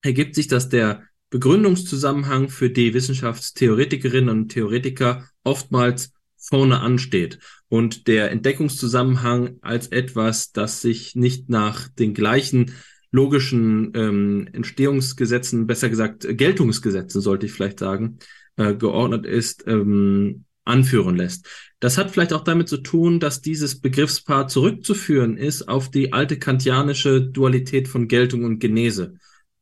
ergibt 0.02 0.36
sich, 0.36 0.48
dass 0.48 0.70
der 0.70 1.03
Begründungszusammenhang 1.30 2.49
für 2.49 2.69
die 2.69 2.93
Wissenschaftstheoretikerinnen 2.93 4.30
und 4.30 4.49
Theoretiker 4.49 5.30
oftmals 5.43 6.14
vorne 6.38 6.80
ansteht 6.80 7.39
und 7.68 8.07
der 8.07 8.31
Entdeckungszusammenhang 8.31 9.57
als 9.61 9.88
etwas, 9.88 10.51
das 10.51 10.81
sich 10.81 11.15
nicht 11.15 11.49
nach 11.49 11.88
den 11.88 12.14
gleichen 12.14 12.73
logischen 13.11 13.91
ähm, 13.95 14.47
Entstehungsgesetzen, 14.53 15.68
besser 15.68 15.89
gesagt 15.89 16.26
Geltungsgesetzen, 16.30 17.22
sollte 17.22 17.45
ich 17.45 17.51
vielleicht 17.51 17.80
sagen, 17.80 18.19
äh, 18.56 18.76
geordnet 18.76 19.26
ist, 19.26 19.64
ähm, 19.68 20.45
anführen 20.65 21.15
lässt. 21.15 21.47
Das 21.80 21.97
hat 21.97 22.11
vielleicht 22.11 22.34
auch 22.34 22.43
damit 22.43 22.69
zu 22.69 22.77
tun, 22.77 23.19
dass 23.19 23.41
dieses 23.41 23.80
Begriffspaar 23.80 24.47
zurückzuführen 24.47 25.38
ist 25.38 25.68
auf 25.68 25.89
die 25.89 26.14
alte 26.14 26.38
kantianische 26.38 27.22
Dualität 27.22 27.88
von 27.88 28.07
Geltung 28.07 28.43
und 28.43 28.60
Genese 28.60 29.15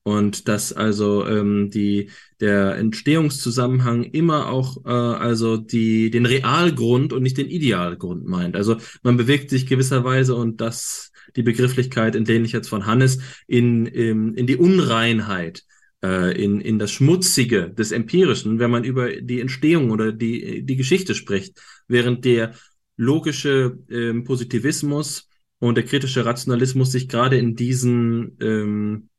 und 0.08 0.48
dass 0.48 0.72
also 0.72 1.28
ähm, 1.28 1.70
die 1.70 2.12
der 2.40 2.78
Entstehungszusammenhang 2.78 4.06
immer 4.06 4.48
auch 4.48 4.86
äh, 4.86 4.90
also 4.90 5.58
die 5.58 6.10
den 6.12 6.26
Realgrund 6.26 7.12
und 7.12 7.24
nicht 7.24 7.38
den 7.38 7.50
Idealgrund 7.50 8.26
meint. 8.26 8.56
Also 8.56 8.78
man 9.04 9.18
bewegt 9.18 9.50
sich 9.50 9.68
gewisserweise 9.68 10.34
und 10.34 10.62
das 10.62 11.12
die 11.36 11.44
Begrifflichkeit 11.44 12.16
entlehne 12.16 12.46
ich 12.46 12.54
jetzt 12.54 12.70
von 12.70 12.86
Hannes 12.86 13.20
in 13.48 13.86
in, 13.86 14.34
in 14.36 14.48
die 14.48 14.56
Unreinheit 14.56 15.64
äh, 16.02 16.42
in 16.42 16.62
in 16.62 16.80
das 16.80 16.92
Schmutzige 16.94 17.70
des 17.70 17.92
Empirischen, 17.92 18.60
wenn 18.60 18.72
man 18.72 18.86
über 18.86 19.12
die 19.12 19.42
Entstehung 19.42 19.92
oder 19.92 20.14
die 20.14 20.64
die 20.64 20.78
Geschichte 20.78 21.16
spricht, 21.16 21.60
während 21.90 22.24
der 22.24 22.54
logische 22.96 23.78
ähm, 23.90 24.24
Positivismus 24.24 25.28
und 25.60 25.76
der 25.76 25.84
kritische 25.84 26.24
Rationalismus 26.24 26.94
sich 26.94 27.10
gerade 27.10 27.38
in 27.38 27.58
diesen 27.58 28.38
ähm, 28.40 29.10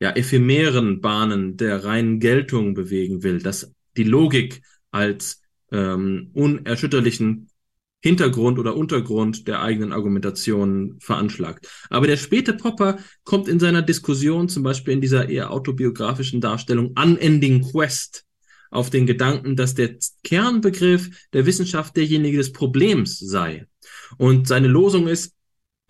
ja, 0.00 0.10
ephemeren 0.12 1.00
Bahnen 1.00 1.56
der 1.56 1.84
reinen 1.84 2.20
Geltung 2.20 2.74
bewegen 2.74 3.22
will, 3.22 3.40
dass 3.40 3.72
die 3.96 4.04
Logik 4.04 4.62
als 4.90 5.42
ähm, 5.70 6.30
unerschütterlichen 6.32 7.48
Hintergrund 8.02 8.58
oder 8.58 8.76
Untergrund 8.76 9.46
der 9.46 9.60
eigenen 9.60 9.92
Argumentation 9.92 10.96
veranschlagt. 11.00 11.68
Aber 11.90 12.06
der 12.06 12.16
späte 12.16 12.54
Popper 12.54 12.98
kommt 13.24 13.46
in 13.46 13.60
seiner 13.60 13.82
Diskussion, 13.82 14.48
zum 14.48 14.62
Beispiel 14.62 14.94
in 14.94 15.02
dieser 15.02 15.28
eher 15.28 15.50
autobiografischen 15.50 16.40
Darstellung 16.40 16.94
Unending 16.98 17.60
Quest, 17.70 18.24
auf 18.70 18.88
den 18.88 19.06
Gedanken, 19.06 19.56
dass 19.56 19.74
der 19.74 19.96
Kernbegriff 20.22 21.28
der 21.32 21.44
Wissenschaft 21.44 21.96
derjenige 21.96 22.38
des 22.38 22.52
Problems 22.52 23.18
sei. 23.18 23.66
Und 24.16 24.46
seine 24.46 24.68
Losung 24.68 25.08
ist, 25.08 25.34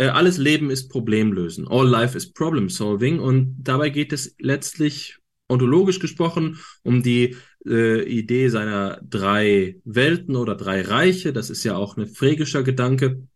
alles 0.09 0.39
Leben 0.39 0.71
ist 0.71 0.89
Problemlösen. 0.89 1.69
All 1.69 1.87
life 1.87 2.17
is 2.17 2.33
problem 2.33 2.69
solving. 2.69 3.19
Und 3.21 3.57
dabei 3.59 3.91
geht 3.91 4.13
es 4.13 4.35
letztlich 4.39 5.19
ontologisch 5.49 5.99
gesprochen 5.99 6.59
um 6.83 7.03
die 7.03 7.37
äh, 7.67 8.03
Idee 8.05 8.49
seiner 8.49 9.01
drei 9.03 9.77
Welten 9.85 10.37
oder 10.37 10.55
drei 10.55 10.83
Reiche. 10.83 11.33
Das 11.33 11.51
ist 11.51 11.65
ja 11.65 11.77
auch 11.77 11.97
ein 11.97 12.07
phrägischer 12.07 12.63
Gedanke. 12.63 13.27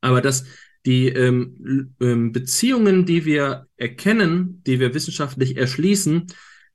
Aber 0.00 0.20
dass 0.20 0.44
die 0.86 1.08
ähm, 1.08 1.94
ähm, 2.00 2.32
Beziehungen, 2.32 3.04
die 3.04 3.24
wir 3.24 3.66
erkennen, 3.76 4.62
die 4.66 4.80
wir 4.80 4.94
wissenschaftlich 4.94 5.56
erschließen, 5.56 6.26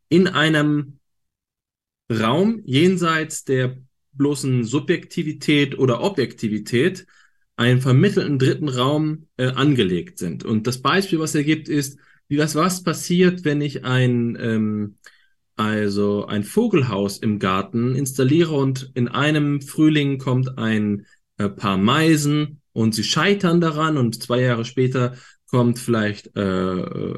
in 0.10 0.28
einem 0.28 1.00
Raum 2.12 2.62
jenseits 2.64 3.44
der 3.44 3.78
bloßen 4.14 4.64
Subjektivität 4.64 5.78
oder 5.78 6.02
Objektivität 6.02 7.08
einen 7.56 7.82
vermittelten 7.82 8.40
dritten 8.40 8.70
Raum 8.70 9.28
äh, 9.38 9.48
angelegt 9.48 10.20
sind. 10.20 10.44
Und 10.44 10.68
das 10.68 10.82
Beispiel, 10.82 11.20
was 11.20 11.36
er 11.36 11.44
gibt, 11.44 11.70
ist, 11.70 11.98
wie 12.28 12.38
was, 12.38 12.56
was 12.56 12.84
passiert, 12.84 13.46
wenn 13.46 13.62
ich 13.62 13.86
ein, 13.86 14.38
ähm, 14.40 14.98
also 15.56 16.26
ein 16.26 16.44
Vogelhaus 16.44 17.18
im 17.18 17.40
Garten 17.40 17.96
installiere 17.96 18.56
und 18.56 18.92
in 18.94 19.08
einem 19.08 19.62
Frühling 19.62 20.18
kommt 20.18 20.58
ein 20.58 21.06
äh, 21.38 21.50
paar 21.50 21.78
Meisen 21.78 22.62
und 22.74 22.94
sie 22.94 23.04
scheitern 23.04 23.62
daran 23.62 23.98
und 23.98 24.22
zwei 24.22 24.42
Jahre 24.42 24.66
später 24.66 25.16
kommt 25.50 25.80
vielleicht 25.80 26.36
äh, 26.36 27.14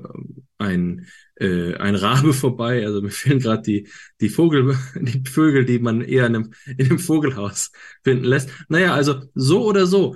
ein, 0.60 1.08
äh, 1.36 1.76
ein 1.76 1.96
Rabe 1.96 2.34
vorbei. 2.34 2.86
Also 2.86 3.02
mir 3.02 3.10
fehlen 3.10 3.40
gerade 3.40 3.64
die, 3.64 3.88
die 4.22 4.30
Vogel, 4.30 4.78
die 4.96 5.28
Vögel, 5.28 5.66
die 5.66 5.80
man 5.80 6.02
eher 6.02 6.28
in 6.28 6.36
einem, 6.36 6.54
in 6.78 6.86
einem 6.86 7.00
Vogelhaus 7.00 7.72
finden 8.04 8.26
lässt. 8.26 8.50
Naja, 8.70 8.94
also 8.94 9.24
so 9.34 9.66
oder 9.66 9.88
so. 9.88 10.16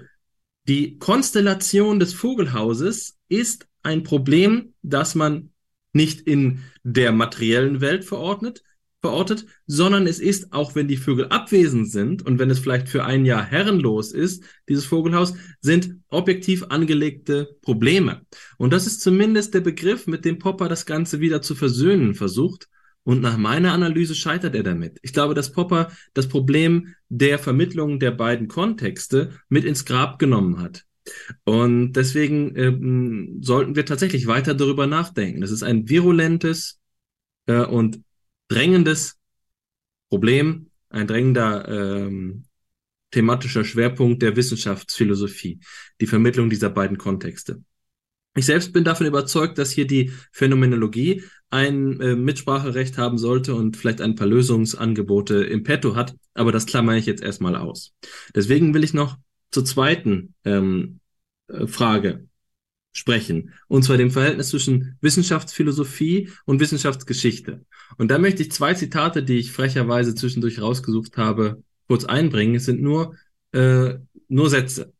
Die 0.67 0.97
Konstellation 0.99 1.99
des 1.99 2.13
Vogelhauses 2.13 3.17
ist 3.29 3.67
ein 3.83 4.03
Problem, 4.03 4.73
das 4.83 5.15
man 5.15 5.49
nicht 5.93 6.21
in 6.21 6.59
der 6.83 7.11
materiellen 7.11 7.81
Welt 7.81 8.05
verordnet, 8.05 8.63
verortet, 9.01 9.47
sondern 9.65 10.05
es 10.05 10.19
ist, 10.19 10.53
auch 10.53 10.75
wenn 10.75 10.87
die 10.87 10.97
Vögel 10.97 11.27
abwesend 11.27 11.91
sind 11.91 12.23
und 12.23 12.37
wenn 12.37 12.51
es 12.51 12.59
vielleicht 12.59 12.87
für 12.87 13.03
ein 13.03 13.25
Jahr 13.25 13.43
herrenlos 13.43 14.11
ist, 14.11 14.43
dieses 14.69 14.85
Vogelhaus, 14.85 15.33
sind 15.59 15.95
objektiv 16.07 16.65
angelegte 16.69 17.57
Probleme. 17.61 18.21
Und 18.57 18.71
das 18.71 18.85
ist 18.85 19.01
zumindest 19.01 19.55
der 19.55 19.61
Begriff, 19.61 20.05
mit 20.05 20.23
dem 20.23 20.37
Popper 20.37 20.69
das 20.69 20.85
Ganze 20.85 21.19
wieder 21.19 21.41
zu 21.41 21.55
versöhnen 21.55 22.13
versucht. 22.13 22.69
Und 23.03 23.21
nach 23.21 23.37
meiner 23.37 23.73
Analyse 23.73 24.13
scheitert 24.13 24.53
er 24.55 24.63
damit. 24.63 24.99
Ich 25.01 25.13
glaube, 25.13 25.33
dass 25.33 25.51
Popper 25.51 25.91
das 26.13 26.27
Problem 26.27 26.93
der 27.09 27.39
Vermittlung 27.39 27.99
der 27.99 28.11
beiden 28.11 28.47
Kontexte 28.47 29.39
mit 29.49 29.65
ins 29.65 29.85
Grab 29.85 30.19
genommen 30.19 30.59
hat. 30.59 30.85
Und 31.43 31.93
deswegen 31.93 32.55
ähm, 32.55 33.39
sollten 33.41 33.75
wir 33.75 33.85
tatsächlich 33.85 34.27
weiter 34.27 34.53
darüber 34.53 34.85
nachdenken. 34.85 35.41
Das 35.41 35.51
ist 35.51 35.63
ein 35.63 35.89
virulentes 35.89 36.79
äh, 37.47 37.65
und 37.65 38.01
drängendes 38.47 39.17
Problem, 40.09 40.69
ein 40.89 41.07
drängender 41.07 41.67
ähm, 41.67 42.45
thematischer 43.11 43.63
Schwerpunkt 43.63 44.21
der 44.21 44.35
Wissenschaftsphilosophie, 44.35 45.59
die 45.99 46.07
Vermittlung 46.07 46.49
dieser 46.49 46.69
beiden 46.69 46.97
Kontexte. 46.97 47.63
Ich 48.35 48.45
selbst 48.45 48.71
bin 48.71 48.83
davon 48.83 49.07
überzeugt, 49.07 49.57
dass 49.57 49.71
hier 49.71 49.85
die 49.85 50.11
Phänomenologie 50.31 51.23
ein 51.49 51.99
äh, 51.99 52.15
Mitspracherecht 52.15 52.97
haben 52.97 53.17
sollte 53.17 53.53
und 53.55 53.75
vielleicht 53.75 53.99
ein 53.99 54.15
paar 54.15 54.27
Lösungsangebote 54.27 55.43
im 55.43 55.63
Petto 55.63 55.95
hat, 55.95 56.15
aber 56.33 56.53
das 56.53 56.65
klammere 56.65 56.97
ich 56.97 57.05
jetzt 57.05 57.21
erstmal 57.21 57.57
aus. 57.57 57.93
Deswegen 58.33 58.73
will 58.73 58.85
ich 58.85 58.93
noch 58.93 59.17
zur 59.51 59.65
zweiten 59.65 60.33
ähm, 60.45 61.01
äh, 61.47 61.67
Frage 61.67 62.27
sprechen, 62.93 63.53
und 63.67 63.83
zwar 63.83 63.97
dem 63.97 64.11
Verhältnis 64.11 64.49
zwischen 64.49 64.97
Wissenschaftsphilosophie 65.01 66.29
und 66.45 66.61
Wissenschaftsgeschichte. 66.61 67.65
Und 67.97 68.11
da 68.11 68.17
möchte 68.17 68.43
ich 68.43 68.51
zwei 68.51 68.73
Zitate, 68.73 69.23
die 69.23 69.39
ich 69.39 69.51
frecherweise 69.51 70.15
zwischendurch 70.15 70.61
rausgesucht 70.61 71.17
habe, 71.17 71.63
kurz 71.87 72.05
einbringen. 72.05 72.55
Es 72.55 72.65
sind 72.65 72.81
nur, 72.81 73.15
äh, 73.51 73.95
nur 74.29 74.49
Sätze, 74.49 74.93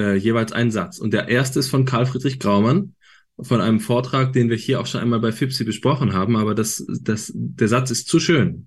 äh, 0.00 0.14
jeweils 0.14 0.52
ein 0.52 0.70
Satz. 0.70 0.98
Und 0.98 1.12
der 1.12 1.28
erste 1.28 1.58
ist 1.60 1.68
von 1.68 1.84
Karl 1.84 2.06
Friedrich 2.06 2.40
Graumann, 2.40 2.94
von 3.40 3.60
einem 3.60 3.80
Vortrag, 3.80 4.32
den 4.32 4.50
wir 4.50 4.56
hier 4.56 4.80
auch 4.80 4.86
schon 4.86 5.00
einmal 5.00 5.20
bei 5.20 5.32
FIPSI 5.32 5.64
besprochen 5.64 6.12
haben, 6.12 6.36
aber 6.36 6.54
das, 6.54 6.84
das, 7.00 7.32
der 7.34 7.68
Satz 7.68 7.90
ist 7.90 8.08
zu 8.08 8.20
schön. 8.20 8.66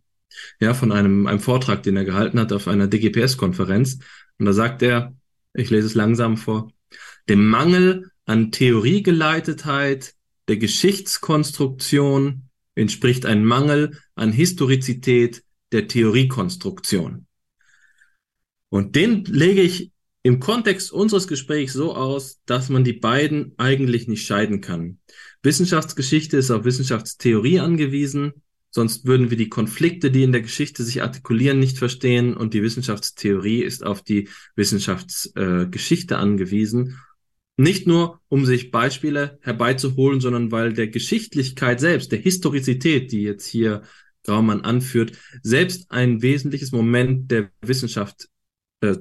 Ja, 0.59 0.73
von 0.73 0.91
einem, 0.91 1.27
einem 1.27 1.39
Vortrag, 1.39 1.83
den 1.83 1.95
er 1.95 2.05
gehalten 2.05 2.39
hat 2.39 2.53
auf 2.53 2.67
einer 2.67 2.87
DGPS-Konferenz. 2.87 3.99
Und 4.39 4.45
da 4.45 4.53
sagt 4.53 4.81
er, 4.81 5.13
ich 5.53 5.69
lese 5.69 5.87
es 5.87 5.93
langsam 5.93 6.37
vor, 6.37 6.71
dem 7.29 7.47
Mangel 7.47 8.09
an 8.25 8.51
Theoriegeleitetheit 8.51 10.15
der 10.47 10.57
Geschichtskonstruktion 10.57 12.49
entspricht 12.75 13.25
ein 13.25 13.45
Mangel 13.45 13.99
an 14.15 14.31
Historizität 14.31 15.43
der 15.71 15.87
Theoriekonstruktion. 15.87 17.27
Und 18.69 18.95
den 18.95 19.23
lege 19.25 19.61
ich 19.61 19.92
im 20.23 20.39
Kontext 20.39 20.91
unseres 20.91 21.27
Gesprächs 21.27 21.73
so 21.73 21.95
aus, 21.95 22.41
dass 22.45 22.69
man 22.69 22.83
die 22.83 22.93
beiden 22.93 23.53
eigentlich 23.57 24.07
nicht 24.07 24.25
scheiden 24.25 24.61
kann. 24.61 24.99
Wissenschaftsgeschichte 25.43 26.37
ist 26.37 26.49
auf 26.49 26.63
Wissenschaftstheorie 26.63 27.59
angewiesen, 27.59 28.33
sonst 28.71 29.05
würden 29.05 29.29
wir 29.29 29.37
die 29.37 29.49
Konflikte, 29.49 30.09
die 30.09 30.23
in 30.23 30.31
der 30.31 30.41
Geschichte 30.41 30.83
sich 30.83 31.01
artikulieren, 31.01 31.59
nicht 31.59 31.77
verstehen 31.77 32.35
und 32.35 32.53
die 32.53 32.63
Wissenschaftstheorie 32.63 33.61
ist 33.61 33.85
auf 33.85 34.01
die 34.01 34.29
Wissenschaftsgeschichte 34.55 36.13
äh, 36.15 36.17
angewiesen 36.17 36.97
nicht 37.57 37.85
nur, 37.85 38.19
um 38.29 38.45
sich 38.45 38.71
Beispiele 38.71 39.37
herbeizuholen, 39.41 40.21
sondern 40.21 40.51
weil 40.51 40.73
der 40.73 40.87
Geschichtlichkeit 40.87 41.79
selbst, 41.79 42.11
der 42.11 42.19
Historizität, 42.19 43.11
die 43.11 43.21
jetzt 43.21 43.45
hier 43.45 43.83
Graumann 44.23 44.61
anführt, 44.61 45.17
selbst 45.43 45.91
ein 45.91 46.21
wesentliches 46.21 46.71
Moment 46.71 47.29
der 47.29 47.51
Wissenschaft, 47.61 48.29
äh, 48.81 48.95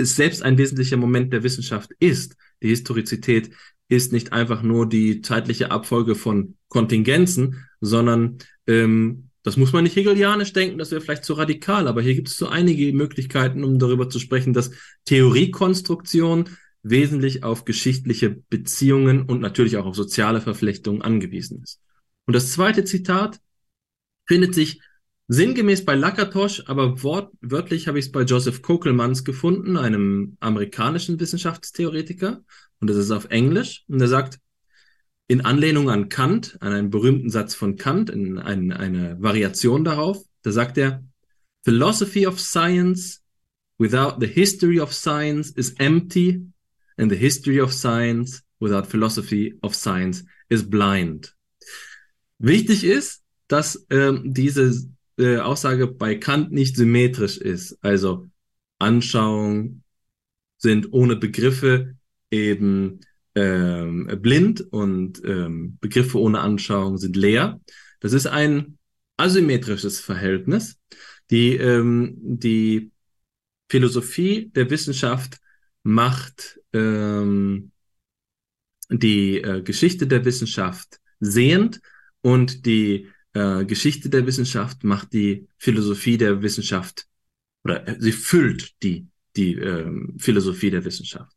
ist 0.00 0.16
selbst 0.16 0.42
ein 0.42 0.58
wesentlicher 0.58 0.96
Moment 0.96 1.32
der 1.32 1.42
Wissenschaft 1.42 1.90
ist. 1.98 2.36
Die 2.62 2.68
Historizität 2.68 3.50
ist 3.88 4.12
nicht 4.12 4.32
einfach 4.32 4.62
nur 4.62 4.88
die 4.88 5.22
zeitliche 5.22 5.70
Abfolge 5.70 6.14
von 6.14 6.56
Kontingenzen, 6.68 7.66
sondern 7.80 8.38
ähm, 8.66 9.30
das 9.42 9.56
muss 9.56 9.72
man 9.72 9.84
nicht 9.84 9.96
hegelianisch 9.96 10.52
denken, 10.52 10.78
das 10.78 10.90
wäre 10.90 11.00
vielleicht 11.00 11.24
zu 11.24 11.32
radikal, 11.32 11.88
aber 11.88 12.02
hier 12.02 12.14
gibt 12.14 12.28
es 12.28 12.36
so 12.36 12.48
einige 12.48 12.92
Möglichkeiten, 12.92 13.64
um 13.64 13.78
darüber 13.78 14.10
zu 14.10 14.18
sprechen, 14.18 14.52
dass 14.52 14.70
Theoriekonstruktion 15.06 16.50
wesentlich 16.82 17.42
auf 17.42 17.64
geschichtliche 17.64 18.30
Beziehungen 18.30 19.22
und 19.22 19.40
natürlich 19.40 19.76
auch 19.76 19.86
auf 19.86 19.96
soziale 19.96 20.40
Verflechtungen 20.40 21.02
angewiesen 21.02 21.62
ist. 21.62 21.80
Und 22.26 22.34
das 22.34 22.52
zweite 22.52 22.84
Zitat 22.84 23.40
findet 24.26 24.54
sich 24.54 24.80
sinngemäß 25.32 25.84
bei 25.84 25.94
Lakatosch, 25.94 26.64
aber 26.66 27.04
wortwörtlich 27.04 27.86
habe 27.86 28.00
ich 28.00 28.06
es 28.06 28.12
bei 28.12 28.22
Joseph 28.22 28.62
Kokelmans 28.62 29.24
gefunden, 29.24 29.76
einem 29.76 30.36
amerikanischen 30.40 31.20
Wissenschaftstheoretiker. 31.20 32.42
Und 32.80 32.90
das 32.90 32.96
ist 32.96 33.12
auf 33.12 33.26
Englisch. 33.26 33.84
Und 33.86 34.00
er 34.00 34.08
sagt, 34.08 34.40
in 35.28 35.42
Anlehnung 35.42 35.88
an 35.88 36.08
Kant, 36.08 36.56
an 36.60 36.72
einen 36.72 36.90
berühmten 36.90 37.30
Satz 37.30 37.54
von 37.54 37.76
Kant, 37.76 38.10
in 38.10 38.38
ein, 38.38 38.72
eine 38.72 39.22
Variation 39.22 39.84
darauf, 39.84 40.20
da 40.42 40.50
sagt 40.50 40.76
er, 40.78 41.04
Philosophy 41.62 42.26
of 42.26 42.40
science 42.40 43.22
without 43.78 44.16
the 44.18 44.26
history 44.26 44.80
of 44.80 44.92
science 44.92 45.52
is 45.52 45.74
empty 45.78 46.44
and 46.96 47.08
the 47.08 47.16
history 47.16 47.60
of 47.60 47.72
science 47.72 48.42
without 48.58 48.88
philosophy 48.88 49.56
of 49.62 49.76
science 49.76 50.24
is 50.48 50.68
blind. 50.68 51.36
Wichtig 52.38 52.82
ist, 52.82 53.22
dass 53.46 53.86
ähm, 53.90 54.22
diese 54.24 54.90
äh, 55.20 55.38
Aussage 55.38 55.86
bei 55.86 56.16
Kant 56.16 56.50
nicht 56.50 56.76
symmetrisch 56.76 57.38
ist. 57.38 57.78
Also 57.82 58.28
Anschauungen 58.78 59.84
sind 60.58 60.92
ohne 60.92 61.16
Begriffe 61.16 61.96
eben 62.30 63.00
ähm, 63.34 64.18
blind 64.20 64.60
und 64.72 65.22
ähm, 65.24 65.78
Begriffe 65.80 66.18
ohne 66.18 66.40
Anschauung 66.40 66.98
sind 66.98 67.16
leer. 67.16 67.60
Das 68.00 68.12
ist 68.12 68.26
ein 68.26 68.78
asymmetrisches 69.16 70.00
Verhältnis. 70.00 70.78
Die, 71.30 71.54
ähm, 71.56 72.16
die 72.20 72.90
Philosophie 73.68 74.50
der 74.54 74.68
Wissenschaft 74.70 75.38
macht 75.82 76.60
ähm, 76.72 77.70
die 78.90 79.40
äh, 79.40 79.62
Geschichte 79.62 80.06
der 80.06 80.24
Wissenschaft 80.24 80.98
sehend 81.20 81.80
und 82.22 82.66
die 82.66 83.08
äh, 83.34 83.64
Geschichte 83.64 84.08
der 84.08 84.26
Wissenschaft 84.26 84.84
macht 84.84 85.12
die 85.12 85.46
Philosophie 85.58 86.18
der 86.18 86.42
Wissenschaft 86.42 87.06
oder 87.64 87.86
äh, 87.86 87.96
sie 87.98 88.12
füllt 88.12 88.74
die, 88.82 89.06
die 89.36 89.54
äh, 89.54 89.90
Philosophie 90.18 90.70
der 90.70 90.84
Wissenschaft. 90.84 91.36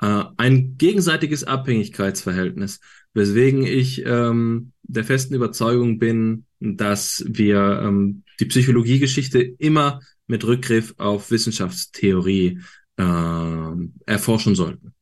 Äh, 0.00 0.24
ein 0.36 0.76
gegenseitiges 0.78 1.44
Abhängigkeitsverhältnis, 1.44 2.80
weswegen 3.14 3.64
ich 3.64 4.04
ähm, 4.04 4.72
der 4.82 5.04
festen 5.04 5.34
Überzeugung 5.34 5.98
bin, 5.98 6.46
dass 6.58 7.24
wir 7.28 7.82
ähm, 7.82 8.24
die 8.40 8.46
Psychologiegeschichte 8.46 9.40
immer 9.40 10.00
mit 10.26 10.44
Rückgriff 10.44 10.94
auf 10.96 11.30
Wissenschaftstheorie 11.30 12.60
äh, 12.96 13.72
erforschen 14.06 14.54
sollten. 14.54 14.94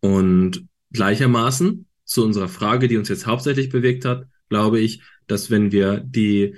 Und 0.00 0.66
gleichermaßen 0.92 1.86
zu 2.04 2.24
unserer 2.24 2.48
Frage, 2.48 2.88
die 2.88 2.96
uns 2.96 3.08
jetzt 3.08 3.26
hauptsächlich 3.26 3.68
bewegt 3.68 4.04
hat, 4.04 4.26
glaube 4.48 4.80
ich, 4.80 5.02
dass 5.30 5.50
wenn 5.50 5.72
wir 5.72 6.00
die 6.00 6.54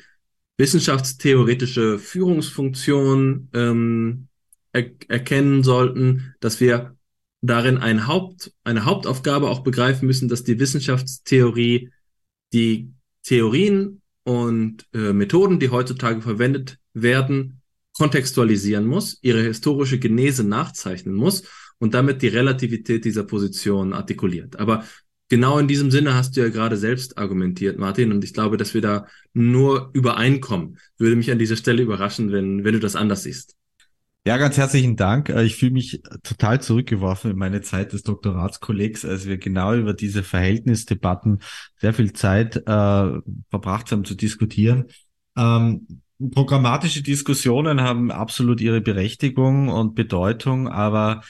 wissenschaftstheoretische 0.58 1.98
Führungsfunktion 1.98 3.48
ähm, 3.52 4.28
er 4.72 4.90
erkennen 5.08 5.62
sollten, 5.62 6.34
dass 6.40 6.60
wir 6.60 6.96
darin 7.42 7.78
ein 7.78 8.06
Haupt, 8.06 8.52
eine 8.64 8.84
Hauptaufgabe 8.84 9.50
auch 9.50 9.60
begreifen 9.60 10.06
müssen, 10.06 10.28
dass 10.28 10.44
die 10.44 10.58
Wissenschaftstheorie 10.58 11.90
die 12.52 12.92
Theorien 13.22 14.00
und 14.24 14.86
äh, 14.94 15.12
Methoden, 15.12 15.58
die 15.58 15.70
heutzutage 15.70 16.22
verwendet 16.22 16.78
werden, 16.94 17.60
kontextualisieren 17.96 18.86
muss, 18.86 19.18
ihre 19.22 19.42
historische 19.42 19.98
Genese 19.98 20.44
nachzeichnen 20.44 21.14
muss 21.14 21.44
und 21.78 21.94
damit 21.94 22.22
die 22.22 22.28
Relativität 22.28 23.04
dieser 23.04 23.24
Position 23.24 23.92
artikuliert. 23.92 24.56
Aber 24.56 24.84
genau 25.28 25.58
in 25.58 25.68
diesem 25.68 25.90
Sinne 25.90 26.14
hast 26.14 26.36
du 26.36 26.40
ja 26.40 26.48
gerade 26.48 26.76
selbst 26.76 27.18
argumentiert, 27.18 27.78
Martin, 27.78 28.12
und 28.12 28.24
ich 28.24 28.34
glaube, 28.34 28.56
dass 28.56 28.74
wir 28.74 28.80
da 28.80 29.06
nur 29.32 29.90
übereinkommen. 29.92 30.78
Würde 30.98 31.16
mich 31.16 31.30
an 31.30 31.38
dieser 31.38 31.56
Stelle 31.56 31.82
überraschen, 31.82 32.32
wenn, 32.32 32.64
wenn 32.64 32.74
du 32.74 32.80
das 32.80 32.96
anders 32.96 33.22
siehst. 33.22 33.56
Ja, 34.24 34.36
ganz 34.36 34.56
herzlichen 34.56 34.94
Dank. 34.94 35.30
Äh, 35.30 35.42
ich 35.42 35.56
fühle 35.56 35.72
mich 35.72 36.00
total 36.22 36.60
zurückgeworfen 36.60 37.32
in 37.32 37.36
meine 37.36 37.60
Zeit 37.60 37.92
des 37.92 38.04
Doktoratskollegs, 38.04 39.04
als 39.04 39.26
wir 39.26 39.36
genau 39.36 39.74
über 39.74 39.94
diese 39.94 40.22
Verhältnisdebatten 40.22 41.40
sehr 41.80 41.92
viel 41.92 42.12
Zeit 42.12 42.56
äh, 42.56 42.60
verbracht 43.50 43.90
haben 43.90 44.04
zu 44.04 44.14
diskutieren. 44.14 44.86
Ähm, 45.36 46.02
programmatische 46.30 47.02
Diskussionen 47.02 47.80
haben 47.80 48.12
absolut 48.12 48.60
ihre 48.60 48.80
Berechtigung 48.80 49.68
und 49.68 49.96
Bedeutung, 49.96 50.68
aber 50.68 51.22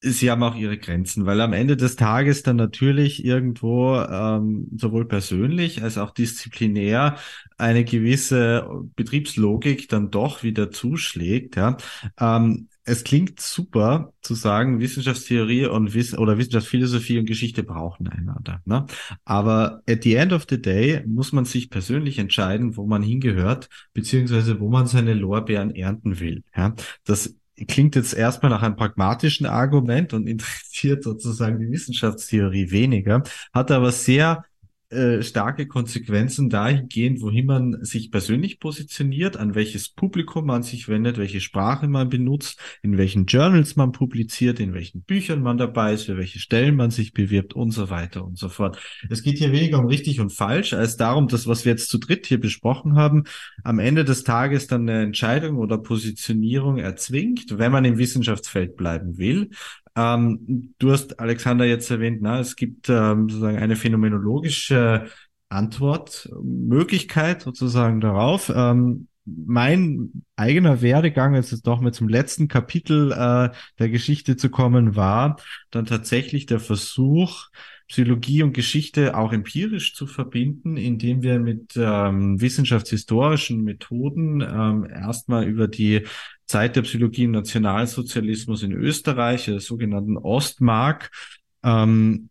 sie 0.00 0.30
haben 0.30 0.42
auch 0.42 0.56
ihre 0.56 0.78
Grenzen, 0.78 1.26
weil 1.26 1.40
am 1.40 1.52
Ende 1.52 1.76
des 1.76 1.96
Tages 1.96 2.42
dann 2.42 2.56
natürlich 2.56 3.24
irgendwo 3.24 3.96
ähm, 3.96 4.68
sowohl 4.76 5.06
persönlich 5.06 5.82
als 5.82 5.98
auch 5.98 6.10
disziplinär 6.10 7.16
eine 7.58 7.84
gewisse 7.84 8.68
Betriebslogik 8.96 9.88
dann 9.88 10.10
doch 10.10 10.42
wieder 10.42 10.70
zuschlägt. 10.70 11.56
Ja. 11.56 11.76
Ähm, 12.18 12.68
es 12.84 13.04
klingt 13.04 13.40
super 13.40 14.14
zu 14.22 14.34
sagen, 14.34 14.80
Wissenschaftstheorie 14.80 15.66
und 15.66 15.92
Wiss 15.94 16.16
oder 16.16 16.38
Wissenschaftsphilosophie 16.38 17.18
und 17.18 17.26
Geschichte 17.26 17.62
brauchen 17.62 18.08
einander. 18.08 18.62
Ne? 18.64 18.86
Aber 19.24 19.82
at 19.88 20.02
the 20.02 20.14
end 20.14 20.32
of 20.32 20.46
the 20.48 20.60
day 20.60 21.04
muss 21.06 21.32
man 21.32 21.44
sich 21.44 21.68
persönlich 21.68 22.18
entscheiden, 22.18 22.76
wo 22.76 22.86
man 22.86 23.02
hingehört, 23.02 23.68
beziehungsweise 23.92 24.60
wo 24.60 24.70
man 24.70 24.86
seine 24.86 25.14
Lorbeeren 25.14 25.74
ernten 25.74 26.20
will. 26.20 26.42
Ja? 26.56 26.74
Das 27.04 27.36
klingt 27.66 27.96
jetzt 27.96 28.14
erstmal 28.14 28.50
nach 28.50 28.62
einem 28.62 28.76
pragmatischen 28.76 29.46
Argument 29.46 30.12
und 30.12 30.26
interessiert 30.28 31.04
sozusagen 31.04 31.58
die 31.58 31.70
Wissenschaftstheorie 31.70 32.70
weniger, 32.70 33.22
hat 33.52 33.70
aber 33.70 33.92
sehr 33.92 34.44
äh, 34.90 35.22
starke 35.22 35.68
Konsequenzen 35.68 36.50
dahingehend, 36.50 37.20
wohin 37.20 37.46
man 37.46 37.84
sich 37.84 38.10
persönlich 38.10 38.58
positioniert, 38.58 39.36
an 39.36 39.54
welches 39.54 39.88
Publikum 39.88 40.46
man 40.46 40.64
sich 40.64 40.88
wendet, 40.88 41.16
welche 41.16 41.40
Sprache 41.40 41.86
man 41.86 42.08
benutzt, 42.08 42.60
in 42.82 42.98
welchen 42.98 43.26
Journals 43.26 43.76
man 43.76 43.92
publiziert, 43.92 44.58
in 44.58 44.74
welchen 44.74 45.02
Büchern 45.02 45.42
man 45.42 45.58
dabei 45.58 45.94
ist, 45.94 46.06
für 46.06 46.18
welche 46.18 46.40
Stellen 46.40 46.74
man 46.74 46.90
sich 46.90 47.12
bewirbt 47.12 47.54
und 47.54 47.70
so 47.70 47.88
weiter 47.88 48.24
und 48.24 48.36
so 48.36 48.48
fort. 48.48 48.78
Es 49.08 49.22
geht 49.22 49.38
hier 49.38 49.52
weniger 49.52 49.78
um 49.78 49.86
richtig 49.86 50.18
und 50.18 50.30
falsch, 50.30 50.72
als 50.72 50.96
darum, 50.96 51.28
dass 51.28 51.46
was 51.46 51.64
wir 51.64 51.70
jetzt 51.70 51.88
zu 51.88 51.98
dritt 51.98 52.26
hier 52.26 52.40
besprochen 52.40 52.96
haben, 52.96 53.24
am 53.62 53.78
Ende 53.78 54.04
des 54.04 54.24
Tages 54.24 54.66
dann 54.66 54.88
eine 54.88 55.02
Entscheidung 55.02 55.58
oder 55.58 55.78
Positionierung 55.78 56.78
erzwingt, 56.78 57.58
wenn 57.58 57.70
man 57.70 57.84
im 57.84 57.96
Wissenschaftsfeld 57.96 58.76
bleiben 58.76 59.18
will. 59.18 59.50
Ähm, 59.96 60.74
du 60.78 60.92
hast 60.92 61.18
Alexander 61.20 61.64
jetzt 61.64 61.90
erwähnt, 61.90 62.18
na, 62.22 62.40
es 62.40 62.56
gibt 62.56 62.88
ähm, 62.88 63.28
sozusagen 63.28 63.58
eine 63.58 63.76
phänomenologische 63.76 65.06
Antwortmöglichkeit 65.48 67.42
sozusagen 67.42 68.00
darauf. 68.00 68.52
Ähm, 68.54 69.08
mein 69.24 70.24
eigener 70.36 70.82
Werdegang, 70.82 71.34
jetzt 71.34 71.52
ist 71.52 71.66
doch 71.66 71.80
mal 71.80 71.92
zum 71.92 72.08
letzten 72.08 72.48
Kapitel 72.48 73.12
äh, 73.12 73.50
der 73.78 73.88
Geschichte 73.88 74.36
zu 74.36 74.48
kommen, 74.50 74.96
war 74.96 75.36
dann 75.70 75.86
tatsächlich 75.86 76.46
der 76.46 76.60
Versuch, 76.60 77.48
Psychologie 77.90 78.44
und 78.44 78.52
Geschichte 78.52 79.16
auch 79.16 79.32
empirisch 79.32 79.96
zu 79.96 80.06
verbinden, 80.06 80.76
indem 80.76 81.22
wir 81.22 81.40
mit 81.40 81.72
ähm, 81.76 82.40
wissenschaftshistorischen 82.40 83.64
Methoden 83.64 84.40
ähm, 84.42 84.88
erstmal 84.88 85.44
über 85.44 85.66
die 85.66 86.06
Zeit 86.50 86.76
der 86.76 86.82
Psychologie 86.82 87.24
im 87.24 87.30
Nationalsozialismus 87.30 88.62
in 88.62 88.72
Österreich, 88.72 89.46
der 89.46 89.60
sogenannten 89.60 90.16
Ostmark, 90.16 91.10
ähm, 91.62 92.28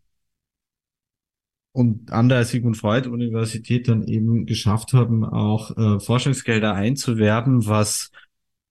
und 1.71 2.11
an 2.11 2.29
der 2.29 2.43
Sigmund 2.45 2.77
Freud 2.77 3.07
Universität 3.07 3.87
dann 3.87 4.03
eben 4.03 4.45
geschafft 4.45 4.93
haben, 4.93 5.23
auch 5.23 5.77
äh, 5.77 5.99
Forschungsgelder 5.99 6.73
einzuwerben, 6.73 7.67
was 7.67 8.11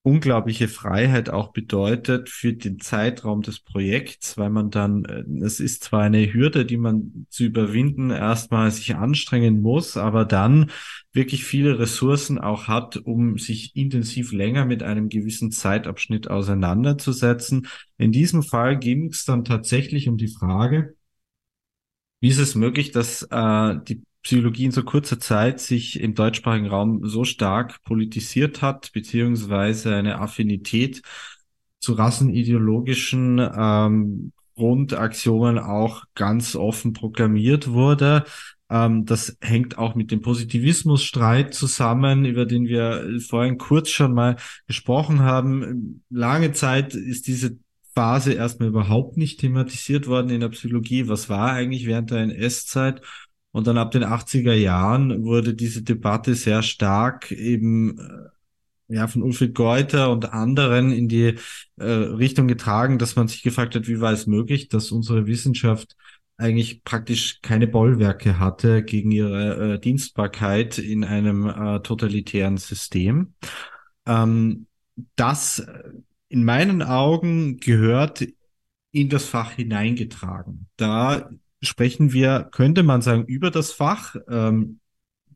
unglaubliche 0.09 0.69
Freiheit 0.69 1.29
auch 1.29 1.53
bedeutet 1.53 2.31
für 2.31 2.55
den 2.55 2.81
Zeitraum 2.81 3.43
des 3.43 3.61
Projekts, 3.61 4.39
weil 4.39 4.49
man 4.49 4.71
dann, 4.71 5.05
äh, 5.05 5.23
es 5.45 5.61
ist 5.61 5.85
zwar 5.85 6.03
eine 6.03 6.33
Hürde, 6.33 6.65
die 6.65 6.79
man 6.79 7.27
zu 7.29 7.45
überwinden 7.45 8.11
erstmal 8.11 8.71
sich 8.71 8.97
anstrengen 8.97 9.61
muss, 9.61 9.99
aber 9.99 10.25
dann 10.25 10.71
wirklich 11.13 11.45
viele 11.45 11.79
Ressourcen 11.79 12.39
auch 12.39 12.69
hat, 12.69 12.97
um 12.97 13.39
sich 13.39 13.77
intensiv 13.77 14.33
länger 14.33 14.65
mit 14.65 14.83
einem 14.83 15.11
gewissen 15.11 15.51
Zeitabschnitt 15.51 16.31
auseinanderzusetzen. 16.31 17.67
In 17.99 18.11
diesem 18.11 18.43
Fall 18.43 18.79
ging 18.79 19.09
es 19.11 19.25
dann 19.25 19.45
tatsächlich 19.45 20.09
um 20.09 20.17
die 20.17 20.29
Frage, 20.29 20.95
wie 22.21 22.29
ist 22.29 22.39
es 22.39 22.55
möglich, 22.55 22.91
dass 22.91 23.23
äh, 23.31 23.75
die 23.87 24.03
Psychologie 24.29 24.67
in 24.67 24.73
so 24.73 24.83
kurzer 24.83 25.19
Zeit 25.19 25.59
sich 25.59 25.99
im 26.01 26.15
deutschsprachigen 26.15 26.67
Raum 26.67 27.01
so 27.09 27.25
stark 27.25 27.83
politisiert 27.83 28.61
hat, 28.61 28.93
beziehungsweise 28.93 29.95
eine 29.95 30.19
Affinität 30.19 31.01
zu 31.81 31.95
rassenideologischen 31.95 33.39
ähm, 33.39 34.33
Grundaxiomen 34.55 35.59
auch 35.59 36.05
ganz 36.15 36.57
offen 36.57 36.93
proklamiert 36.93 37.69
wurde. 37.71 38.25
Ähm, 38.69 39.07
das 39.07 39.39
hängt 39.41 39.79
auch 39.79 39.95
mit 39.95 40.11
dem 40.11 40.21
Positivismusstreit 40.21 41.55
zusammen, 41.55 42.27
über 42.27 42.45
den 42.45 42.67
wir 42.67 43.09
vorhin 43.27 43.57
kurz 43.57 43.89
schon 43.89 44.13
mal 44.13 44.37
gesprochen 44.67 45.21
haben. 45.21 46.05
Lange 46.11 46.53
Zeit 46.53 46.95
ist 46.95 47.29
diese 47.29 47.57
Phase 47.95 48.35
erstmal 48.35 48.69
überhaupt 48.69 49.17
nicht 49.17 49.41
thematisiert 49.41 50.07
worden 50.07 50.29
in 50.29 50.41
der 50.41 50.51
Psychologie. 50.51 51.09
Was 51.09 51.31
war 51.31 51.53
eigentlich 51.53 51.87
während 51.87 52.11
der 52.11 52.19
NS-Zeit? 52.19 53.01
Und 53.53 53.67
dann 53.67 53.79
ab 53.79 53.91
den 53.91 54.05
80er 54.05 54.53
Jahren 54.53 55.25
wurde 55.25 55.55
diese 55.55 55.83
Debatte 55.83 56.35
sehr 56.35 56.63
stark 56.63 57.33
eben 57.33 57.99
äh, 57.99 58.95
ja 58.95 59.07
von 59.07 59.23
Ulfried 59.23 59.55
Geuter 59.55 60.11
und 60.11 60.33
anderen 60.33 60.93
in 60.93 61.09
die 61.09 61.35
äh, 61.77 61.85
Richtung 61.85 62.49
getragen, 62.49 62.99
dass 62.99 63.17
man 63.17 63.29
sich 63.29 63.43
gefragt 63.43 63.75
hat, 63.75 63.89
wie 63.89 64.01
war 64.01 64.13
es 64.13 64.27
möglich, 64.27 64.69
dass 64.69 64.91
unsere 64.91 65.27
Wissenschaft 65.27 65.97
eigentlich 66.37 66.85
praktisch 66.85 67.41
keine 67.43 67.67
Bollwerke 67.67 68.39
hatte 68.39 68.83
gegen 68.85 69.11
ihre 69.11 69.75
äh, 69.75 69.81
Dienstbarkeit 69.81 70.79
in 70.79 71.05
einem 71.05 71.49
äh, 71.49 71.81
totalitären 71.81 72.57
System. 72.59 73.35
Ähm, 74.07 74.67
das 75.17 75.59
äh, 75.59 75.83
in 76.29 76.45
meinen 76.45 76.83
Augen 76.83 77.59
gehört 77.59 78.27
in 78.93 79.09
das 79.09 79.25
Fach 79.25 79.53
hineingetragen. 79.53 80.69
Da 80.77 81.31
sprechen 81.63 82.13
wir, 82.13 82.49
könnte 82.53 82.83
man 82.83 83.03
sagen, 83.03 83.25
über 83.25 83.51
das 83.51 83.73
Fach. 83.73 84.17
Ähm, 84.29 84.81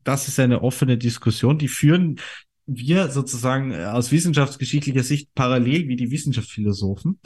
das 0.03 0.27
ist 0.27 0.39
eine 0.39 0.61
offene 0.61 0.97
Diskussion, 0.97 1.57
die 1.57 1.67
führen 1.67 2.19
wir 2.65 3.09
sozusagen 3.09 3.75
aus 3.75 4.11
wissenschaftsgeschichtlicher 4.11 5.03
Sicht 5.03 5.33
parallel 5.35 5.87
wie 5.87 5.95
die 5.95 6.11
Wissenschaftsphilosophen, 6.11 7.19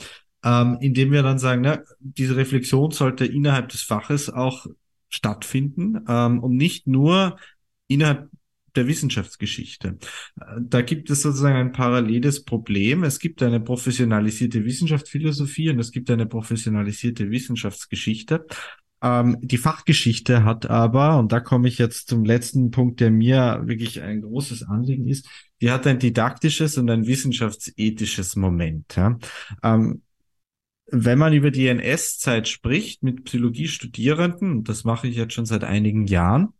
ähm, 0.44 0.78
indem 0.80 1.12
wir 1.12 1.22
dann 1.22 1.38
sagen, 1.38 1.62
na, 1.62 1.82
diese 2.00 2.36
Reflexion 2.36 2.90
sollte 2.90 3.24
innerhalb 3.24 3.68
des 3.68 3.82
Faches 3.82 4.30
auch 4.30 4.66
stattfinden 5.08 6.04
ähm, 6.08 6.40
und 6.40 6.56
nicht 6.56 6.86
nur 6.86 7.38
innerhalb 7.86 8.28
der 8.76 8.86
Wissenschaftsgeschichte. 8.86 9.98
Da 10.60 10.82
gibt 10.82 11.10
es 11.10 11.22
sozusagen 11.22 11.56
ein 11.56 11.72
paralleles 11.72 12.44
Problem. 12.44 13.02
Es 13.02 13.18
gibt 13.18 13.42
eine 13.42 13.60
professionalisierte 13.60 14.64
Wissenschaftsphilosophie 14.64 15.70
und 15.70 15.78
es 15.78 15.90
gibt 15.90 16.10
eine 16.10 16.26
professionalisierte 16.26 17.30
Wissenschaftsgeschichte. 17.30 18.46
Ähm, 19.02 19.38
die 19.40 19.58
Fachgeschichte 19.58 20.44
hat 20.44 20.66
aber, 20.66 21.18
und 21.18 21.32
da 21.32 21.40
komme 21.40 21.68
ich 21.68 21.78
jetzt 21.78 22.08
zum 22.08 22.24
letzten 22.24 22.70
Punkt, 22.70 23.00
der 23.00 23.10
mir 23.10 23.62
wirklich 23.64 24.02
ein 24.02 24.22
großes 24.22 24.64
Anliegen 24.64 25.06
ist, 25.06 25.28
die 25.60 25.70
hat 25.70 25.86
ein 25.86 25.98
didaktisches 25.98 26.78
und 26.78 26.90
ein 26.90 27.06
wissenschaftsethisches 27.06 28.36
Moment. 28.36 28.96
Ja. 28.96 29.18
Ähm, 29.62 30.02
wenn 30.90 31.18
man 31.18 31.32
über 31.32 31.50
die 31.50 31.68
NS-Zeit 31.68 32.48
spricht 32.48 33.02
mit 33.02 33.24
Psychologiestudierenden, 33.24 34.64
das 34.64 34.84
mache 34.84 35.08
ich 35.08 35.16
jetzt 35.16 35.34
schon 35.34 35.46
seit 35.46 35.64
einigen 35.64 36.06
Jahren, 36.06 36.54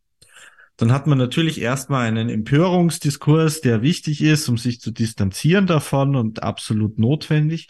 dann 0.76 0.92
hat 0.92 1.06
man 1.06 1.18
natürlich 1.18 1.60
erstmal 1.60 2.06
einen 2.06 2.28
Empörungsdiskurs, 2.28 3.62
der 3.62 3.82
wichtig 3.82 4.22
ist, 4.22 4.48
um 4.48 4.56
sich 4.56 4.80
zu 4.80 4.92
distanzieren 4.92 5.66
davon 5.66 6.14
und 6.14 6.42
absolut 6.42 6.98
notwendig. 6.98 7.68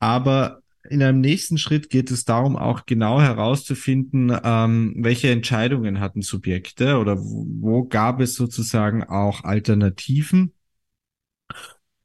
Aber 0.00 0.60
in 0.90 1.02
einem 1.02 1.20
nächsten 1.20 1.58
Schritt 1.58 1.90
geht 1.90 2.10
es 2.10 2.24
darum, 2.24 2.56
auch 2.56 2.86
genau 2.86 3.20
herauszufinden, 3.20 4.32
ähm, 4.42 4.94
welche 4.98 5.30
Entscheidungen 5.30 6.00
hatten 6.00 6.22
Subjekte 6.22 6.98
oder 6.98 7.18
wo, 7.18 7.46
wo 7.60 7.84
gab 7.84 8.20
es 8.20 8.34
sozusagen 8.34 9.04
auch 9.04 9.44
Alternativen? 9.44 10.52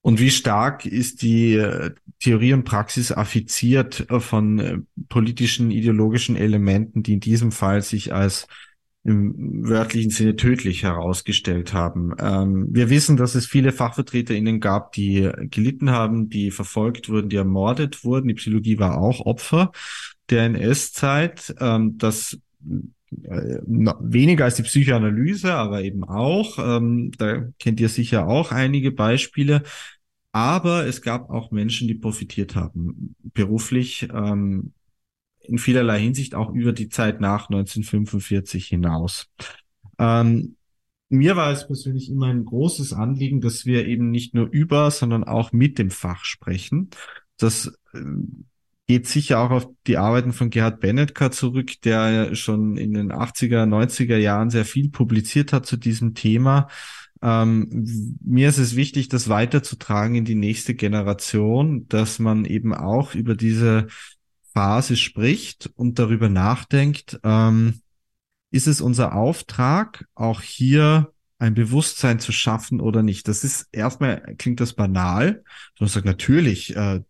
Und 0.01 0.19
wie 0.19 0.31
stark 0.31 0.85
ist 0.85 1.22
die 1.22 1.55
äh, 1.55 1.91
Theorie 2.19 2.53
und 2.53 2.65
Praxis 2.65 3.11
affiziert 3.11 4.05
von 4.10 4.60
äh, 4.60 4.77
politischen, 5.07 5.72
ideologischen 5.72 6.35
Elementen, 6.35 7.03
die 7.03 7.14
in 7.14 7.19
diesem 7.22 7.51
Fall 7.53 7.81
sich 7.81 8.14
als 8.14 8.47
im 9.06 9.68
wörtlichen 9.68 10.12
Sinne 10.12 10.36
tödlich 10.38 10.84
herausgestellt 10.84 11.74
haben. 11.74 12.14
Ähm, 12.20 12.68
wir 12.72 12.90
wissen, 12.90 13.18
dass 13.18 13.36
es 13.36 13.46
viele 13.46 13.74
FachvertreterInnen 13.74 14.62
gab, 14.62 14.94
die 14.94 15.30
gelitten 15.52 15.90
haben, 15.90 16.30
die 16.30 16.52
verfolgt 16.52 17.10
wurden, 17.10 17.30
die 17.30 17.36
ermordet 17.36 18.06
wurden. 18.06 18.30
Die 18.30 18.34
Psychologie 18.36 18.80
war 18.80 18.98
auch 18.98 19.26
Opfer 19.26 19.72
der 20.30 20.44
NS-Zeit. 20.46 21.54
Ähm, 21.60 21.98
das 21.98 22.40
äh, 23.24 23.60
weniger 23.66 24.46
als 24.46 24.56
die 24.56 24.64
Psychoanalyse, 24.64 25.54
aber 25.54 25.84
eben 25.84 26.06
auch. 26.06 26.58
Ähm, 26.60 27.12
da 27.18 27.46
kennt 27.60 27.82
ihr 27.82 27.90
sicher 27.90 28.28
auch 28.28 28.52
einige 28.52 28.92
Beispiele. 28.92 29.64
Aber 30.32 30.88
es 30.88 31.02
gab 31.02 31.30
auch 31.30 31.52
Menschen, 31.52 31.88
die 31.88 31.94
profitiert 31.94 32.56
haben, 32.56 33.16
beruflich, 33.34 34.08
ähm, 34.12 34.74
in 35.44 35.57
vielerlei 35.57 35.99
Hinsicht 35.99 36.36
auch 36.36 36.53
über 36.53 36.74
die 36.74 36.90
Zeit 36.90 37.22
nach 37.22 37.49
1945 37.49 38.68
hinaus. 38.68 39.28
Ähm, 39.99 40.56
mir 41.10 41.36
war 41.36 41.52
es 41.52 41.68
persönlich 41.68 42.10
immer 42.10 42.28
ein 42.28 42.45
großes 42.45 42.94
Anliegen, 42.94 43.40
dass 43.40 43.65
wir 43.65 43.86
eben 43.86 44.10
nicht 44.10 44.34
nur 44.34 44.48
über, 44.49 44.90
sondern 44.90 45.24
auch 45.24 45.52
mit 45.52 45.78
dem 45.78 45.91
Fach 45.91 46.26
sprechen. 46.26 46.90
Das 47.38 47.72
äh, 47.94 47.99
geht 48.88 49.07
sicher 49.07 49.40
auch 49.40 49.52
auf 49.52 49.70
die 49.88 49.98
Arbeiten 49.98 50.34
von 50.34 50.49
Gerhard 50.49 50.80
Benetka 50.80 51.32
zurück, 51.32 51.82
der 51.84 52.36
schon 52.36 52.78
in 52.78 52.94
den 52.94 53.11
80er, 53.11 53.65
90er 53.65 54.18
Jahren 54.18 54.49
sehr 54.49 54.65
viel 54.65 54.90
publiziert 54.90 55.53
hat 55.53 55.65
zu 55.65 55.78
diesem 55.78 56.15
Thema. 56.15 56.68
Ähm, 57.22 58.18
mir 58.22 58.49
ist 58.49 58.57
es 58.57 58.76
wichtig, 58.76 59.07
das 59.07 59.30
weiterzutragen 59.30 60.15
in 60.15 60.26
die 60.26 60.36
nächste 60.36 60.76
Generation, 60.76 61.88
dass 61.88 62.20
man 62.20 62.44
eben 62.44 62.74
auch 62.74 63.15
über 63.15 63.36
diese 63.36 63.88
Phase 64.54 64.96
spricht 64.98 65.72
und 65.76 66.00
darüber 66.00 66.30
nachdenkt, 66.30 67.20
ähm, 67.24 67.82
ist 68.52 68.68
es 68.68 68.82
unser 68.82 69.16
Auftrag, 69.16 70.06
auch 70.14 70.42
hier 70.42 71.12
ein 71.40 71.56
Bewusstsein 71.56 72.20
zu 72.20 72.32
schaffen 72.32 72.80
oder 72.80 73.02
nicht? 73.02 73.28
Das 73.28 73.44
ist 73.44 73.68
erstmal 73.72 74.36
klingt 74.38 74.60
das 74.60 74.74
banal. 74.74 75.44
Du 75.78 75.86
sagst 75.88 76.06
natürlich, 76.06 76.76
äh, 76.76 77.02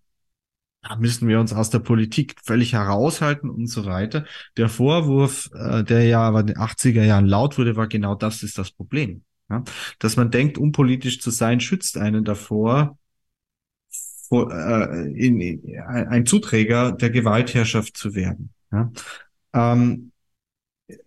da 0.82 0.96
müssen 0.98 1.28
wir 1.28 1.40
uns 1.40 1.54
aus 1.54 1.70
der 1.70 1.80
Politik 1.80 2.36
völlig 2.44 2.74
heraushalten 2.74 3.50
und 3.50 3.68
so 3.68 3.86
weiter. 3.86 4.26
Der 4.58 4.70
Vorwurf, 4.70 5.50
äh, 5.54 5.84
der 5.84 6.06
ja 6.06 6.22
aber 6.22 6.42
in 6.42 6.48
den 6.48 6.58
80er 6.58 7.04
Jahren 7.04 7.26
laut 7.26 7.58
wurde, 7.58 7.76
war 7.76 7.88
genau 7.88 8.16
das 8.16 8.44
ist 8.44 8.58
das 8.58 8.72
Problem. 8.72 9.24
Ja? 9.50 9.64
Dass 10.00 10.16
man 10.16 10.32
denkt, 10.32 10.58
unpolitisch 10.58 11.22
zu 11.22 11.30
sein, 11.30 11.60
schützt 11.60 11.98
einen 11.98 12.24
davor, 12.24 12.86
vor, 12.86 12.98
äh, 14.42 15.12
in, 15.14 15.40
in, 15.40 15.80
ein 15.80 16.26
Zuträger 16.26 16.92
der 16.92 17.10
Gewaltherrschaft 17.10 17.98
zu 17.98 18.16
werden. 18.16 18.50
Ja? 18.72 18.92
Ähm, 19.54 20.12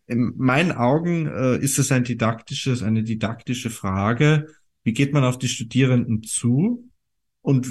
in 0.07 0.35
meinen 0.37 0.73
Augen 0.73 1.27
äh, 1.27 1.59
ist 1.59 1.79
es 1.79 1.93
ein 1.93 2.05
didaktisches, 2.05 2.83
eine 2.83 3.03
didaktische 3.03 3.71
Frage. 3.71 4.47
Wie 4.85 4.93
geht 4.93 5.13
man 5.13 5.25
auf 5.25 5.39
die 5.39 5.49
Studierenden 5.49 6.23
zu 6.23 6.89
und 7.43 7.67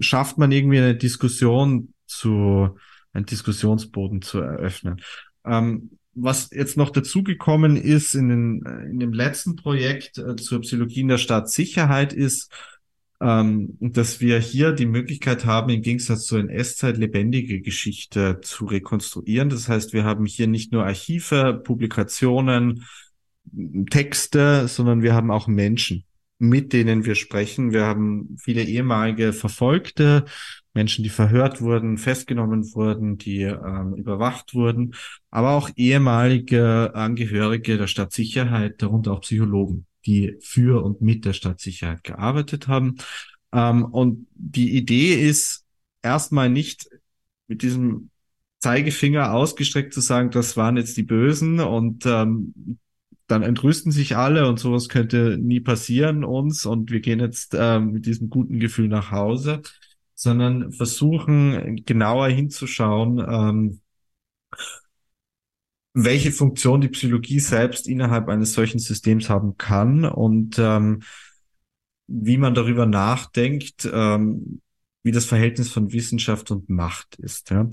schafft 0.00 0.38
man 0.38 0.52
irgendwie 0.52 0.78
eine 0.78 0.96
Diskussion 0.96 1.94
zu, 2.06 2.76
einen 3.12 3.26
Diskussionsboden 3.26 4.22
zu 4.22 4.40
eröffnen? 4.40 5.00
Ähm, 5.44 5.98
was 6.14 6.50
jetzt 6.50 6.76
noch 6.76 6.90
dazugekommen 6.90 7.76
ist 7.76 8.14
in, 8.14 8.28
den, 8.28 8.62
in 8.90 9.00
dem 9.00 9.12
letzten 9.12 9.56
Projekt 9.56 10.18
äh, 10.18 10.36
zur 10.36 10.60
Psychologie 10.60 11.00
in 11.00 11.08
der 11.08 11.18
Staatssicherheit 11.18 12.12
ist, 12.12 12.52
ähm, 13.22 13.76
dass 13.80 14.20
wir 14.20 14.40
hier 14.40 14.72
die 14.72 14.86
Möglichkeit 14.86 15.46
haben, 15.46 15.70
im 15.70 15.82
Gegensatz 15.82 16.26
zur 16.26 16.40
NS-Zeit 16.40 16.96
lebendige 16.96 17.60
Geschichte 17.60 18.40
zu 18.42 18.64
rekonstruieren. 18.64 19.48
Das 19.48 19.68
heißt, 19.68 19.92
wir 19.92 20.02
haben 20.04 20.26
hier 20.26 20.48
nicht 20.48 20.72
nur 20.72 20.84
Archive, 20.84 21.62
Publikationen, 21.62 22.84
Texte, 23.90 24.66
sondern 24.66 25.02
wir 25.02 25.14
haben 25.14 25.30
auch 25.30 25.46
Menschen, 25.46 26.04
mit 26.38 26.72
denen 26.72 27.04
wir 27.04 27.14
sprechen. 27.14 27.72
Wir 27.72 27.84
haben 27.84 28.36
viele 28.40 28.64
ehemalige 28.64 29.32
Verfolgte, 29.32 30.24
Menschen, 30.74 31.04
die 31.04 31.10
verhört 31.10 31.60
wurden, 31.60 31.98
festgenommen 31.98 32.74
wurden, 32.74 33.18
die 33.18 33.42
ähm, 33.42 33.94
überwacht 33.94 34.54
wurden, 34.54 34.94
aber 35.30 35.50
auch 35.50 35.70
ehemalige 35.76 36.92
Angehörige 36.94 37.78
der 37.78 37.86
Stadtsicherheit, 37.86 38.82
darunter 38.82 39.12
auch 39.12 39.20
Psychologen 39.20 39.86
die 40.06 40.36
für 40.40 40.82
und 40.84 41.00
mit 41.00 41.24
der 41.24 41.32
Stadtsicherheit 41.32 42.04
gearbeitet 42.04 42.68
haben. 42.68 42.96
Ähm, 43.52 43.84
und 43.84 44.26
die 44.34 44.76
Idee 44.76 45.14
ist 45.14 45.64
erstmal 46.02 46.50
nicht 46.50 46.88
mit 47.46 47.62
diesem 47.62 48.10
Zeigefinger 48.60 49.32
ausgestreckt 49.32 49.92
zu 49.92 50.00
sagen, 50.00 50.30
das 50.30 50.56
waren 50.56 50.76
jetzt 50.76 50.96
die 50.96 51.02
Bösen 51.02 51.60
und 51.60 52.06
ähm, 52.06 52.78
dann 53.26 53.42
entrüsten 53.42 53.92
sich 53.92 54.16
alle 54.16 54.48
und 54.48 54.58
sowas 54.58 54.88
könnte 54.88 55.38
nie 55.38 55.60
passieren 55.60 56.24
uns 56.24 56.66
und 56.66 56.90
wir 56.90 57.00
gehen 57.00 57.18
jetzt 57.18 57.54
ähm, 57.58 57.92
mit 57.92 58.06
diesem 58.06 58.30
guten 58.30 58.60
Gefühl 58.60 58.88
nach 58.88 59.10
Hause, 59.10 59.62
sondern 60.14 60.72
versuchen 60.72 61.84
genauer 61.84 62.28
hinzuschauen, 62.28 63.18
ähm, 63.18 63.80
welche 65.94 66.32
Funktion 66.32 66.80
die 66.80 66.88
Psychologie 66.88 67.40
selbst 67.40 67.86
innerhalb 67.86 68.28
eines 68.28 68.54
solchen 68.54 68.78
Systems 68.78 69.28
haben 69.28 69.56
kann 69.58 70.04
und 70.04 70.58
ähm, 70.58 71.00
wie 72.06 72.38
man 72.38 72.54
darüber 72.54 72.86
nachdenkt, 72.86 73.88
ähm, 73.92 74.60
wie 75.02 75.12
das 75.12 75.24
Verhältnis 75.24 75.70
von 75.70 75.92
Wissenschaft 75.92 76.50
und 76.50 76.68
Macht 76.70 77.16
ist. 77.16 77.50
Ja. 77.50 77.68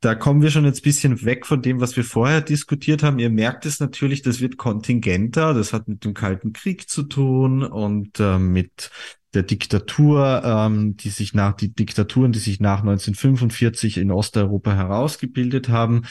Da 0.00 0.14
kommen 0.14 0.42
wir 0.42 0.50
schon 0.50 0.64
jetzt 0.64 0.82
bisschen 0.82 1.24
weg 1.24 1.46
von 1.46 1.62
dem, 1.62 1.80
was 1.80 1.96
wir 1.96 2.04
vorher 2.04 2.40
diskutiert 2.40 3.02
haben. 3.02 3.18
Ihr 3.18 3.30
merkt 3.30 3.66
es 3.66 3.80
natürlich, 3.80 4.22
das 4.22 4.40
wird 4.40 4.56
kontingenter. 4.56 5.54
Das 5.54 5.72
hat 5.72 5.88
mit 5.88 6.04
dem 6.04 6.14
Kalten 6.14 6.52
Krieg 6.52 6.88
zu 6.88 7.04
tun 7.04 7.62
und 7.62 8.20
äh, 8.20 8.38
mit 8.38 8.90
der 9.32 9.42
Diktatur, 9.42 10.42
ähm, 10.44 10.96
die 10.96 11.08
sich 11.08 11.34
nach 11.34 11.54
die 11.54 11.72
Diktaturen, 11.74 12.32
die 12.32 12.38
sich 12.38 12.60
nach 12.60 12.80
1945 12.80 13.96
in 13.98 14.12
Osteuropa 14.12 14.74
herausgebildet 14.74 15.68
haben. 15.68 16.02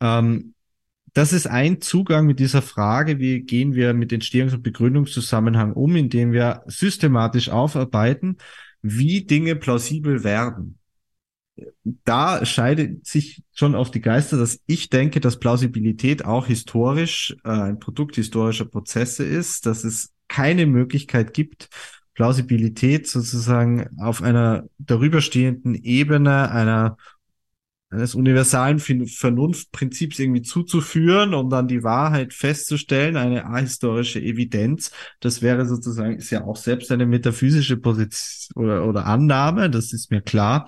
Ähm, 0.00 0.51
das 1.14 1.32
ist 1.32 1.46
ein 1.46 1.80
Zugang 1.80 2.26
mit 2.26 2.38
dieser 2.38 2.62
Frage, 2.62 3.18
wie 3.18 3.40
gehen 3.40 3.74
wir 3.74 3.92
mit 3.92 4.12
Entstehungs- 4.12 4.54
und 4.54 4.62
Begründungszusammenhang 4.62 5.72
um, 5.74 5.96
indem 5.96 6.32
wir 6.32 6.62
systematisch 6.66 7.50
aufarbeiten, 7.50 8.38
wie 8.80 9.24
Dinge 9.24 9.56
plausibel 9.56 10.24
werden. 10.24 10.78
Da 12.04 12.44
scheidet 12.46 13.06
sich 13.06 13.42
schon 13.52 13.74
auf 13.74 13.90
die 13.90 14.00
Geister, 14.00 14.38
dass 14.38 14.60
ich 14.66 14.88
denke, 14.88 15.20
dass 15.20 15.38
Plausibilität 15.38 16.24
auch 16.24 16.46
historisch 16.46 17.36
äh, 17.44 17.50
ein 17.50 17.78
Produkt 17.78 18.16
historischer 18.16 18.64
Prozesse 18.64 19.24
ist, 19.24 19.66
dass 19.66 19.84
es 19.84 20.12
keine 20.28 20.64
Möglichkeit 20.64 21.34
gibt, 21.34 21.68
Plausibilität 22.14 23.06
sozusagen 23.06 23.88
auf 23.98 24.22
einer 24.22 24.64
darüberstehenden 24.78 25.74
Ebene 25.74 26.50
einer 26.50 26.96
eines 27.92 28.14
universalen 28.14 28.78
Vernunftprinzips 28.78 30.18
irgendwie 30.18 30.42
zuzuführen, 30.42 31.34
um 31.34 31.50
dann 31.50 31.68
die 31.68 31.82
Wahrheit 31.82 32.32
festzustellen, 32.32 33.16
eine 33.16 33.44
ahistorische 33.44 34.20
Evidenz. 34.20 34.92
Das 35.20 35.42
wäre 35.42 35.66
sozusagen, 35.66 36.16
ist 36.16 36.30
ja 36.30 36.44
auch 36.44 36.56
selbst 36.56 36.90
eine 36.90 37.04
metaphysische 37.04 37.76
Position 37.76 38.64
oder, 38.64 38.88
oder 38.88 39.06
Annahme, 39.06 39.68
das 39.68 39.92
ist 39.92 40.10
mir 40.10 40.22
klar. 40.22 40.66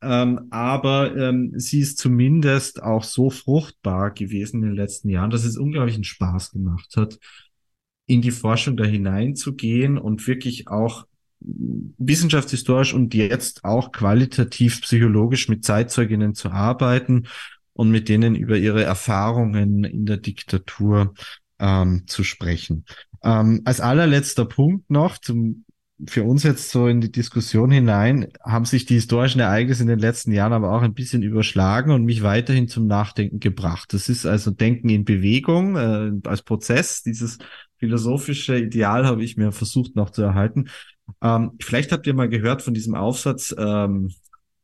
Ähm, 0.00 0.46
aber 0.50 1.14
ähm, 1.16 1.52
sie 1.56 1.80
ist 1.80 1.98
zumindest 1.98 2.82
auch 2.82 3.02
so 3.02 3.30
fruchtbar 3.30 4.12
gewesen 4.12 4.62
in 4.62 4.68
den 4.68 4.76
letzten 4.76 5.10
Jahren, 5.10 5.30
dass 5.30 5.44
es 5.44 5.58
unglaublichen 5.58 6.04
Spaß 6.04 6.52
gemacht 6.52 6.94
hat, 6.96 7.18
in 8.06 8.22
die 8.22 8.30
Forschung 8.30 8.76
da 8.76 8.84
hineinzugehen 8.84 9.98
und 9.98 10.26
wirklich 10.26 10.68
auch 10.68 11.06
wissenschaftshistorisch 11.40 12.94
und 12.94 13.14
jetzt 13.14 13.64
auch 13.64 13.92
qualitativ 13.92 14.82
psychologisch 14.82 15.48
mit 15.48 15.64
Zeitzeuginnen 15.64 16.34
zu 16.34 16.50
arbeiten 16.50 17.26
und 17.72 17.90
mit 17.90 18.08
denen 18.08 18.34
über 18.34 18.56
ihre 18.56 18.84
Erfahrungen 18.84 19.84
in 19.84 20.06
der 20.06 20.18
Diktatur 20.18 21.14
ähm, 21.58 22.04
zu 22.06 22.24
sprechen. 22.24 22.84
Ähm, 23.22 23.62
als 23.64 23.80
allerletzter 23.80 24.44
Punkt 24.44 24.90
noch 24.90 25.18
zum 25.18 25.64
für 26.06 26.24
uns 26.24 26.42
jetzt 26.44 26.70
so 26.70 26.86
in 26.86 27.00
die 27.00 27.12
Diskussion 27.12 27.70
hinein 27.70 28.28
haben 28.42 28.64
sich 28.64 28.86
die 28.86 28.94
historischen 28.94 29.40
Ereignisse 29.40 29.82
in 29.82 29.88
den 29.88 29.98
letzten 29.98 30.32
Jahren 30.32 30.52
aber 30.52 30.72
auch 30.72 30.82
ein 30.82 30.94
bisschen 30.94 31.22
überschlagen 31.22 31.92
und 31.92 32.04
mich 32.04 32.22
weiterhin 32.22 32.68
zum 32.68 32.86
Nachdenken 32.86 33.40
gebracht. 33.40 33.92
Das 33.92 34.08
ist 34.08 34.24
also 34.26 34.50
Denken 34.50 34.88
in 34.88 35.04
Bewegung 35.04 35.76
äh, 35.76 36.12
als 36.28 36.42
Prozess. 36.42 37.02
Dieses 37.02 37.38
philosophische 37.78 38.58
Ideal 38.58 39.06
habe 39.06 39.22
ich 39.22 39.36
mir 39.36 39.52
versucht 39.52 39.96
noch 39.96 40.10
zu 40.10 40.22
erhalten. 40.22 40.68
Ähm, 41.22 41.52
vielleicht 41.60 41.92
habt 41.92 42.06
ihr 42.06 42.14
mal 42.14 42.28
gehört 42.28 42.62
von 42.62 42.74
diesem 42.74 42.94
Aufsatz 42.94 43.54
ähm, 43.56 44.12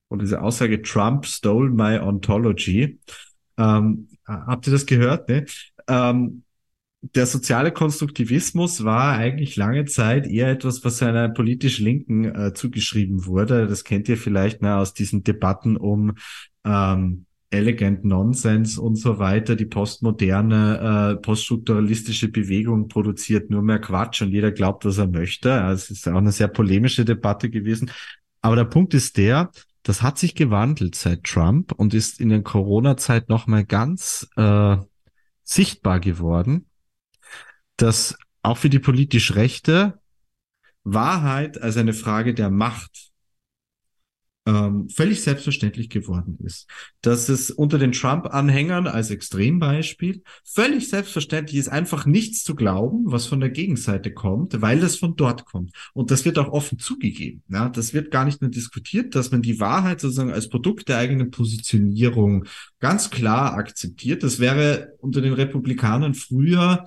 oder 0.09 0.23
dieser 0.23 0.43
Aussage, 0.43 0.83
Trump 0.83 1.27
stole 1.27 1.71
my 1.71 1.99
ontology. 1.99 3.01
Ähm, 3.59 4.09
habt 4.27 4.67
ihr 4.67 4.73
das 4.73 4.87
gehört? 4.87 5.29
Ne? 5.29 5.47
Ähm, 5.89 6.43
der 7.15 7.27
soziale 7.27 7.73
Konstruktivismus 7.73 8.85
war 8.85 9.17
eigentlich 9.17 9.57
lange 9.57 9.85
Zeit 9.85 10.27
eher 10.27 10.51
etwas, 10.51 10.85
was 10.85 11.03
einer 11.03 11.29
politisch 11.29 11.79
Linken 11.79 12.25
äh, 12.25 12.53
zugeschrieben 12.55 13.27
wurde. 13.27 13.67
Das 13.67 13.85
kennt 13.85 14.09
ihr 14.09 14.17
vielleicht 14.17 14.63
ne, 14.63 14.77
aus 14.77 14.95
diesen 14.95 15.23
Debatten 15.23 15.77
um 15.77 16.15
ähm, 16.65 17.26
Elegant 17.51 18.05
Nonsense 18.05 18.81
und 18.81 18.97
so 18.97 19.19
weiter. 19.19 19.57
Die 19.57 19.67
postmoderne, 19.67 21.15
äh, 21.15 21.23
poststrukturalistische 21.23 22.29
Bewegung 22.29 22.89
produziert 22.89 23.51
nur 23.51 23.63
mehr 23.63 23.79
Quatsch 23.79 24.23
und 24.23 24.31
jeder 24.31 24.53
glaubt, 24.53 24.85
was 24.85 24.99
er 24.99 25.07
möchte. 25.07 25.51
Es 25.73 25.91
ist 25.91 26.09
auch 26.09 26.17
eine 26.17 26.33
sehr 26.33 26.49
polemische 26.49 27.05
Debatte 27.05 27.51
gewesen. 27.51 27.91
Aber 28.41 28.57
der 28.57 28.65
Punkt 28.65 28.95
ist 28.95 29.17
der, 29.17 29.51
das 29.83 30.03
hat 30.03 30.19
sich 30.19 30.35
gewandelt 30.35 30.97
seit 30.97 31.25
Trump 31.25 31.73
und 31.73 31.95
ist 31.95 32.21
in 32.21 32.31
der 32.31 32.43
Corona-Zeit 32.43 33.29
nochmal 33.29 33.65
ganz 33.65 34.29
äh, 34.37 34.77
sichtbar 35.45 36.01
geworden, 36.01 36.67
dass 37.77 38.19
auch 38.43 38.57
für 38.57 38.71
die 38.71 38.79
politisch 38.79 39.35
Rechte 39.35 40.01
Wahrheit 40.83 41.61
als 41.61 41.77
eine 41.77 41.93
Frage 41.93 42.35
der 42.35 42.51
Macht 42.51 43.13
ähm, 44.47 44.89
völlig 44.89 45.23
selbstverständlich 45.23 45.91
geworden 45.91 46.39
ist. 46.45 46.69
Dass 47.03 47.29
es 47.29 47.51
unter 47.51 47.79
den 47.79 47.93
Trump-Anhängern 47.93 48.87
als 48.87 49.11
Extrembeispiel 49.11 50.23
völlig 50.45 50.89
selbstverständlich 50.89 51.59
ist, 51.59 51.69
einfach 51.69 52.07
nichts 52.07 52.45
zu 52.45 52.55
glauben, 52.55 53.05
was 53.07 53.27
von 53.27 53.41
der 53.41 53.51
Gegenseite 53.51 54.13
kommt, 54.13 54.61
weil 54.63 54.81
das 54.81 54.97
von 54.97 55.17
dort 55.17 55.45
kommt. 55.45 55.73
Und 55.93 56.11
das 56.11 56.25
wird 56.25 56.39
auch 56.39 56.49
offen 56.49 56.79
zugegeben. 56.79 57.43
Ja? 57.49 57.69
Das 57.69 57.93
wird 57.93 58.11
gar 58.11 58.25
nicht 58.25 58.41
mehr 58.41 58.51
diskutiert, 58.51 59.15
dass 59.15 59.33
man 59.33 59.43
die 59.43 59.59
Wahrheit 59.59 60.01
sozusagen 60.01 60.33
als 60.33 60.49
Produkt 60.49 60.89
der 60.89 60.99
eigenen 60.99 61.31
Positionierung 61.31 62.45
ganz 62.79 63.11
klar 63.11 63.55
akzeptiert. 63.55 64.23
Das 64.23 64.39
wäre 64.39 64.95
unter 65.01 65.21
den 65.21 65.33
Republikanern 65.33 66.15
früher 66.15 66.87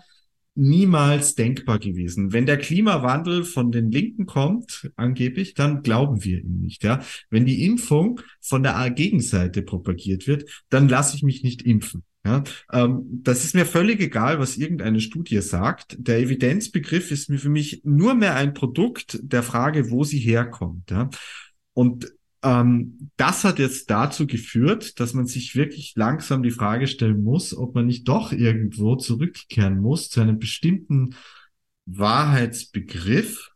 niemals 0.55 1.35
denkbar 1.35 1.79
gewesen. 1.79 2.33
Wenn 2.33 2.45
der 2.45 2.57
Klimawandel 2.57 3.43
von 3.43 3.71
den 3.71 3.91
Linken 3.91 4.25
kommt, 4.25 4.91
angeblich, 4.95 5.53
dann 5.53 5.81
glauben 5.81 6.23
wir 6.23 6.39
ihm 6.39 6.59
nicht. 6.59 6.83
Ja, 6.83 7.01
wenn 7.29 7.45
die 7.45 7.65
Impfung 7.65 8.21
von 8.41 8.63
der 8.63 8.89
Gegenseite 8.91 9.61
propagiert 9.61 10.27
wird, 10.27 10.65
dann 10.69 10.89
lasse 10.89 11.15
ich 11.15 11.23
mich 11.23 11.43
nicht 11.43 11.61
impfen. 11.61 12.03
Ja, 12.25 12.43
ähm, 12.73 13.21
das 13.23 13.45
ist 13.45 13.55
mir 13.55 13.65
völlig 13.65 14.01
egal, 14.01 14.39
was 14.39 14.57
irgendeine 14.57 14.99
Studie 14.99 15.41
sagt. 15.41 15.95
Der 15.99 16.19
Evidenzbegriff 16.19 17.11
ist 17.11 17.31
für 17.31 17.49
mich 17.49 17.81
nur 17.85 18.13
mehr 18.13 18.35
ein 18.35 18.53
Produkt 18.53 19.19
der 19.21 19.41
Frage, 19.41 19.89
wo 19.89 20.03
sie 20.03 20.19
herkommt. 20.19 20.91
Ja. 20.91 21.09
Und 21.73 22.11
ähm, 22.43 23.11
das 23.17 23.43
hat 23.43 23.59
jetzt 23.59 23.89
dazu 23.89 24.25
geführt, 24.27 24.99
dass 24.99 25.13
man 25.13 25.25
sich 25.25 25.55
wirklich 25.55 25.93
langsam 25.95 26.43
die 26.43 26.51
Frage 26.51 26.87
stellen 26.87 27.23
muss, 27.23 27.55
ob 27.55 27.75
man 27.75 27.85
nicht 27.85 28.07
doch 28.07 28.31
irgendwo 28.31 28.95
zurückkehren 28.95 29.79
muss 29.79 30.09
zu 30.09 30.21
einem 30.21 30.39
bestimmten 30.39 31.15
Wahrheitsbegriff, 31.85 33.51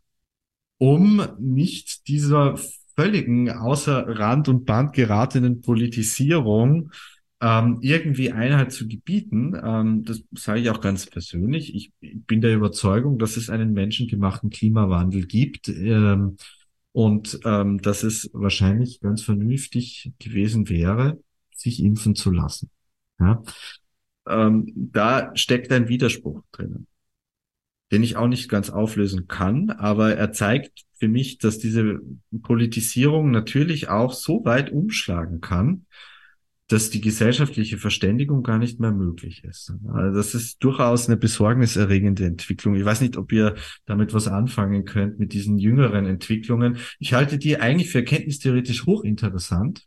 um 0.78 1.26
nicht 1.40 2.08
dieser 2.08 2.58
völligen 2.96 3.50
außer 3.50 4.06
Rand 4.08 4.50
und 4.50 4.66
Band 4.66 4.94
geratenen 4.94 5.62
Politisierung 5.62 6.92
ähm, 7.42 7.80
irgendwie 7.82 8.32
Einheit 8.32 8.72
zu 8.72 8.88
gebieten. 8.88 9.54
Ähm, 9.62 10.04
das 10.04 10.24
sage 10.32 10.62
ich 10.62 10.70
auch 10.70 10.82
ganz 10.82 11.08
persönlich. 11.08 11.76
Ich 11.76 11.92
bin 12.02 12.42
der 12.42 12.54
Überzeugung, 12.56 13.18
dass 13.20 13.38
es 13.38 13.50
einen 13.50 13.74
menschengemachten 13.74 14.50
Klimawandel 14.50 15.26
gibt. 15.26 15.68
Ähm, 15.70 16.38
und 16.94 17.40
ähm, 17.44 17.82
dass 17.82 18.04
es 18.04 18.30
wahrscheinlich 18.34 19.02
ganz 19.02 19.24
vernünftig 19.24 20.14
gewesen 20.20 20.70
wäre, 20.70 21.20
sich 21.54 21.84
impfen 21.84 22.16
zu 22.16 22.32
lassen. 22.32 22.70
Ja? 23.20 23.44
Ähm, 24.28 24.72
da 24.76 25.36
steckt 25.36 25.72
ein 25.72 25.90
Widerspruch 25.90 26.44
drinnen, 26.52 26.88
den 27.92 28.04
ich 28.04 28.16
auch 28.16 28.28
nicht 28.28 28.48
ganz 28.48 28.70
auflösen 28.70 29.28
kann, 29.28 29.72
aber 29.72 30.16
er 30.16 30.32
zeigt 30.32 30.86
für 30.94 31.08
mich, 31.08 31.40
dass 31.40 31.58
diese 31.58 32.00
Politisierung 32.44 33.32
natürlich 33.32 33.90
auch 33.90 34.14
so 34.14 34.46
weit 34.46 34.72
umschlagen 34.72 35.42
kann, 35.42 35.88
dass 36.68 36.90
die 36.90 37.02
gesellschaftliche 37.02 37.78
Verständigung 37.78 38.42
gar 38.42 38.58
nicht 38.58 38.80
mehr 38.80 38.92
möglich 38.92 39.44
ist. 39.44 39.74
Also 39.94 40.16
das 40.16 40.34
ist 40.34 40.64
durchaus 40.64 41.08
eine 41.08 41.18
besorgniserregende 41.18 42.26
Entwicklung. 42.26 42.76
Ich 42.76 42.86
weiß 42.86 43.02
nicht, 43.02 43.18
ob 43.18 43.32
ihr 43.32 43.56
damit 43.86 44.14
was 44.14 44.28
anfangen 44.28 44.86
könnt 44.86 45.20
mit 45.20 45.34
diesen 45.34 45.58
jüngeren 45.58 46.06
Entwicklungen. 46.06 46.78
Ich 47.00 47.14
halte 47.14 47.38
die 47.38 47.60
eigentlich 47.60 47.92
für 47.92 48.00
erkenntnistheoretisch 48.00 48.86
hochinteressant, 48.86 49.86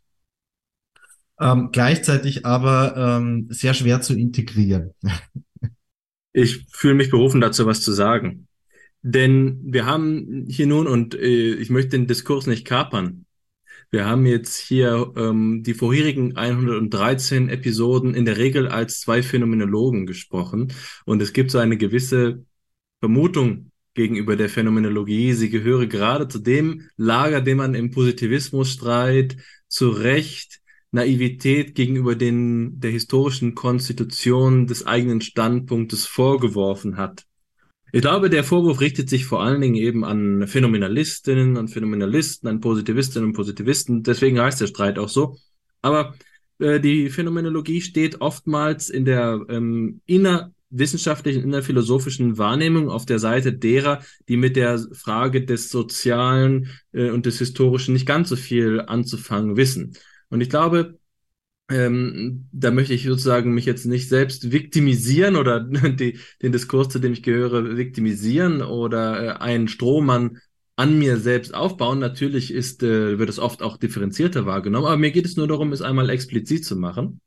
ähm, 1.39 1.69
gleichzeitig 1.71 2.45
aber 2.45 2.95
ähm, 2.95 3.47
sehr 3.49 3.73
schwer 3.73 4.01
zu 4.01 4.15
integrieren. 4.15 4.91
Ich 6.33 6.67
fühle 6.69 6.93
mich 6.93 7.09
berufen, 7.09 7.41
dazu 7.41 7.65
was 7.65 7.81
zu 7.81 7.91
sagen. 7.91 8.47
Denn 9.01 9.59
wir 9.63 9.87
haben 9.87 10.45
hier 10.47 10.67
nun, 10.67 10.85
und 10.85 11.15
äh, 11.15 11.53
ich 11.55 11.71
möchte 11.71 11.97
den 11.97 12.05
Diskurs 12.05 12.45
nicht 12.45 12.63
kapern, 12.63 13.25
wir 13.89 14.05
haben 14.05 14.25
jetzt 14.25 14.57
hier 14.57 15.13
ähm, 15.15 15.63
die 15.63 15.73
vorherigen 15.73 16.35
113 16.35 17.49
Episoden 17.49 18.15
in 18.15 18.25
der 18.25 18.37
Regel 18.37 18.67
als 18.67 18.99
zwei 18.99 19.23
Phänomenologen 19.23 20.05
gesprochen. 20.05 20.73
Und 21.05 21.21
es 21.21 21.31
gibt 21.31 21.51
so 21.51 21.57
eine 21.57 21.77
gewisse 21.77 22.43
Vermutung 22.99 23.71
gegenüber 23.93 24.35
der 24.35 24.49
Phänomenologie. 24.49 25.33
Sie 25.33 25.49
gehöre 25.49 25.87
gerade 25.87 26.27
zu 26.27 26.39
dem 26.39 26.89
Lager, 26.97 27.41
dem 27.41 27.57
man 27.57 27.75
im 27.75 27.91
Positivismusstreit 27.91 29.37
zu 29.67 29.89
Recht 29.89 30.61
Naivität 30.91 31.75
gegenüber 31.75 32.15
den, 32.15 32.79
der 32.79 32.91
historischen 32.91 33.55
Konstitution 33.55 34.67
des 34.67 34.85
eigenen 34.85 35.21
Standpunktes 35.21 36.05
vorgeworfen 36.05 36.97
hat. 36.97 37.25
Ich 37.93 38.01
glaube, 38.01 38.29
der 38.29 38.43
Vorwurf 38.43 38.81
richtet 38.81 39.09
sich 39.09 39.25
vor 39.25 39.41
allen 39.41 39.61
Dingen 39.61 39.75
eben 39.75 40.03
an 40.03 40.45
Phänomenalistinnen, 40.47 41.57
an 41.57 41.69
Phänomenalisten, 41.69 42.49
an 42.49 42.59
Positivistinnen 42.59 43.29
und 43.29 43.33
Positivisten. 43.33 44.03
Deswegen 44.03 44.39
heißt 44.39 44.59
der 44.59 44.67
Streit 44.67 44.99
auch 44.99 45.09
so. 45.09 45.37
Aber 45.81 46.15
äh, 46.59 46.79
die 46.79 47.09
Phänomenologie 47.09 47.81
steht 47.81 48.19
oftmals 48.19 48.89
in 48.89 49.05
der 49.05 49.45
ähm, 49.47 50.01
innerwissenschaftlichen, 50.05 51.43
innerphilosophischen 51.43 52.37
Wahrnehmung 52.37 52.89
auf 52.89 53.05
der 53.05 53.19
Seite 53.19 53.53
derer, 53.53 54.01
die 54.27 54.37
mit 54.37 54.57
der 54.57 54.79
Frage 54.93 55.45
des 55.45 55.69
Sozialen 55.69 56.69
äh, 56.91 57.09
und 57.09 57.25
des 57.25 57.39
Historischen 57.39 57.93
nicht 57.93 58.05
ganz 58.05 58.27
so 58.27 58.35
viel 58.35 58.81
anzufangen 58.81 59.55
wissen. 59.55 59.93
Und 60.29 60.41
ich 60.41 60.49
glaube, 60.49 60.99
ähm, 61.69 62.47
da 62.51 62.71
möchte 62.71 62.93
ich 62.93 63.03
sozusagen 63.03 63.53
mich 63.53 63.65
jetzt 63.65 63.85
nicht 63.85 64.07
selbst 64.09 64.51
viktimisieren 64.51 65.35
oder 65.35 65.59
die, 65.61 66.19
den 66.41 66.51
Diskurs, 66.51 66.89
zu 66.89 66.99
dem 66.99 67.13
ich 67.13 67.23
gehöre, 67.23 67.77
viktimisieren 67.77 68.61
oder 68.61 69.23
äh, 69.23 69.29
einen 69.39 69.67
Strohmann 69.67 70.39
an 70.75 70.97
mir 70.97 71.17
selbst 71.17 71.53
aufbauen. 71.53 71.99
Natürlich 71.99 72.53
ist, 72.53 72.83
äh, 72.83 73.19
wird 73.19 73.29
es 73.29 73.39
oft 73.39 73.61
auch 73.61 73.77
differenzierter 73.77 74.45
wahrgenommen, 74.45 74.85
aber 74.85 74.97
mir 74.97 75.11
geht 75.11 75.25
es 75.25 75.35
nur 75.35 75.47
darum, 75.47 75.73
es 75.73 75.81
einmal 75.81 76.09
explizit 76.09 76.63
zu 76.63 76.75
machen. 76.75 77.19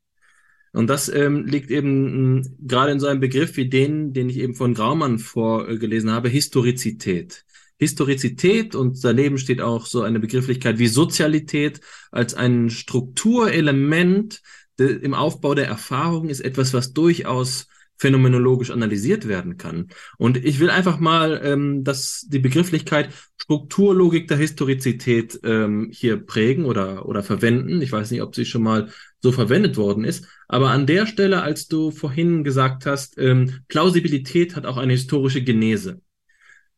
Und 0.73 0.87
das 0.87 1.09
ähm, 1.09 1.47
liegt 1.47 1.71
eben 1.71 2.37
mh, 2.37 2.43
gerade 2.61 2.93
in 2.93 3.01
so 3.01 3.09
einem 3.09 3.21
Begriff 3.21 3.57
wie 3.57 3.69
den, 3.69 4.13
den 4.13 4.31
ich 4.31 4.39
eben 4.39 4.55
von 4.55 4.73
Graumann 4.73 5.19
vorgelesen 5.19 6.11
habe, 6.11 6.29
Historizität. 6.29 7.45
Historizität 7.81 8.75
und 8.75 9.03
daneben 9.03 9.39
steht 9.39 9.63
auch 9.63 9.87
so 9.87 10.03
eine 10.03 10.21
Begrifflichkeit 10.21 10.79
wie 10.79 10.87
Sozialität 10.87 11.81
als 12.11 12.35
ein 12.35 12.69
Strukturelement 12.69 14.43
im 14.79 15.15
Aufbau 15.15 15.55
der 15.55 15.67
Erfahrung 15.67 16.29
ist 16.29 16.41
etwas, 16.41 16.73
was 16.73 16.93
durchaus 16.93 17.69
phänomenologisch 17.97 18.71
analysiert 18.71 19.29
werden 19.29 19.59
kann. 19.59 19.89
Und 20.17 20.43
ich 20.43 20.59
will 20.59 20.71
einfach 20.71 20.99
mal 20.99 21.41
ähm, 21.45 21.85
dass 21.85 22.27
die 22.29 22.39
Begrifflichkeit 22.39 23.11
Strukturlogik 23.37 24.27
der 24.27 24.39
Historizität 24.39 25.39
ähm, 25.43 25.91
hier 25.93 26.17
prägen 26.17 26.65
oder, 26.65 27.07
oder 27.07 27.23
verwenden. 27.23 27.83
Ich 27.83 27.93
weiß 27.93 28.11
nicht, 28.11 28.23
ob 28.23 28.35
sie 28.35 28.47
schon 28.47 28.63
mal 28.63 28.89
so 29.21 29.33
verwendet 29.33 29.77
worden 29.77 30.05
ist. 30.05 30.27
Aber 30.49 30.71
an 30.71 30.87
der 30.87 31.07
Stelle, 31.07 31.43
als 31.43 31.69
du 31.69 31.91
vorhin 31.91 32.43
gesagt 32.43 32.87
hast, 32.87 33.19
ähm, 33.19 33.61
Plausibilität 33.69 34.57
hat 34.57 34.65
auch 34.65 34.79
eine 34.79 34.93
historische 34.93 35.43
Genese 35.43 36.01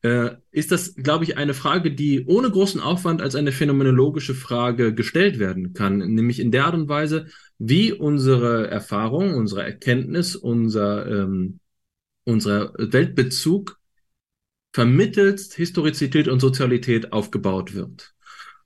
äh, 0.02 0.30
ist 0.50 0.72
das, 0.72 0.94
glaube 0.96 1.24
ich, 1.24 1.36
eine 1.36 1.54
Frage, 1.54 1.92
die 1.92 2.26
ohne 2.26 2.50
großen 2.50 2.80
Aufwand 2.80 3.22
als 3.22 3.34
eine 3.34 3.52
phänomenologische 3.52 4.34
Frage 4.34 4.94
gestellt 4.94 5.38
werden 5.38 5.72
kann, 5.74 5.98
nämlich 5.98 6.40
in 6.40 6.50
der 6.50 6.66
Art 6.66 6.74
und 6.74 6.88
Weise, 6.88 7.26
wie 7.58 7.92
unsere 7.92 8.68
Erfahrung, 8.68 9.34
unsere 9.34 9.62
Erkenntnis, 9.62 10.34
unser, 10.36 11.06
ähm, 11.06 11.60
unser 12.24 12.72
Weltbezug 12.76 13.78
vermittelt 14.72 15.40
Historizität 15.40 16.28
und 16.28 16.40
Sozialität 16.40 17.12
aufgebaut 17.12 17.74
wird. 17.74 18.12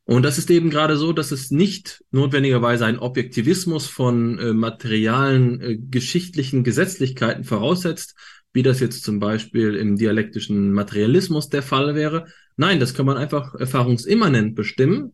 Und 0.05 0.23
das 0.23 0.39
ist 0.39 0.51
eben 0.51 0.71
gerade 0.71 0.97
so, 0.97 1.13
dass 1.13 1.33
es 1.33 1.51
nicht 1.51 2.05
notwendigerweise 2.13 2.87
ein 2.87 3.01
Objektivismus 3.01 3.89
von 3.89 4.39
äh, 4.39 4.53
materialen, 4.53 5.61
äh, 5.61 5.77
geschichtlichen 5.77 6.63
Gesetzlichkeiten 6.63 7.43
voraussetzt, 7.43 8.15
wie 8.57 8.63
das 8.63 8.81
jetzt 8.81 9.05
zum 9.05 9.21
Beispiel 9.21 9.75
im 9.77 9.97
dialektischen 9.97 10.73
Materialismus 10.73 11.51
der 11.51 11.63
Fall 11.63 11.95
wäre. 11.95 12.25
Nein, 12.57 12.81
das 12.81 12.95
kann 12.95 13.05
man 13.05 13.19
einfach 13.19 13.55
erfahrungsimmanent 13.55 14.55
bestimmen. 14.55 15.13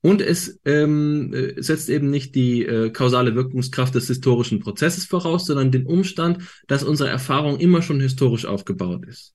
Und 0.00 0.22
es 0.22 0.60
ähm, 0.64 1.34
äh, 1.34 1.60
setzt 1.60 1.90
eben 1.90 2.08
nicht 2.08 2.36
die 2.36 2.64
äh, 2.64 2.90
kausale 2.90 3.34
Wirkungskraft 3.34 3.96
des 3.96 4.06
historischen 4.06 4.60
Prozesses 4.60 5.06
voraus, 5.06 5.46
sondern 5.46 5.72
den 5.72 5.86
Umstand, 5.86 6.38
dass 6.68 6.84
unsere 6.84 7.08
Erfahrung 7.08 7.58
immer 7.58 7.82
schon 7.82 7.98
historisch 7.98 8.46
aufgebaut 8.46 9.06
ist. 9.08 9.34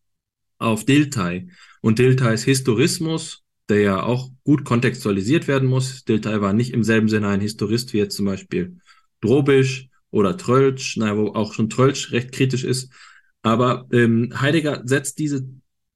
auf 0.59 0.85
Dilthey 0.85 1.51
und 1.81 1.99
Diltheys 1.99 2.45
Historismus, 2.45 3.43
der 3.71 3.81
ja 3.81 4.03
auch 4.03 4.31
gut 4.45 4.65
kontextualisiert 4.65 5.49
werden 5.49 5.69
muss. 5.69 6.05
Dilthey 6.05 6.41
war 6.41 6.53
nicht 6.53 6.73
im 6.73 6.85
selben 6.85 7.09
Sinne 7.09 7.29
ein 7.29 7.41
Historist 7.41 7.93
wie 7.93 7.99
jetzt 7.99 8.17
zum 8.17 8.27
Beispiel 8.27 8.77
Drobisch 9.21 9.89
oder 10.11 10.37
Trölsch, 10.37 10.97
naja, 10.97 11.17
wo 11.17 11.29
auch 11.29 11.55
schon 11.55 11.71
Trölsch 11.71 12.13
recht 12.13 12.33
kritisch 12.33 12.65
ist. 12.65 12.93
Aber 13.43 13.87
ähm, 13.93 14.33
Heidegger 14.39 14.83
setzt 14.85 15.19
diese 15.19 15.47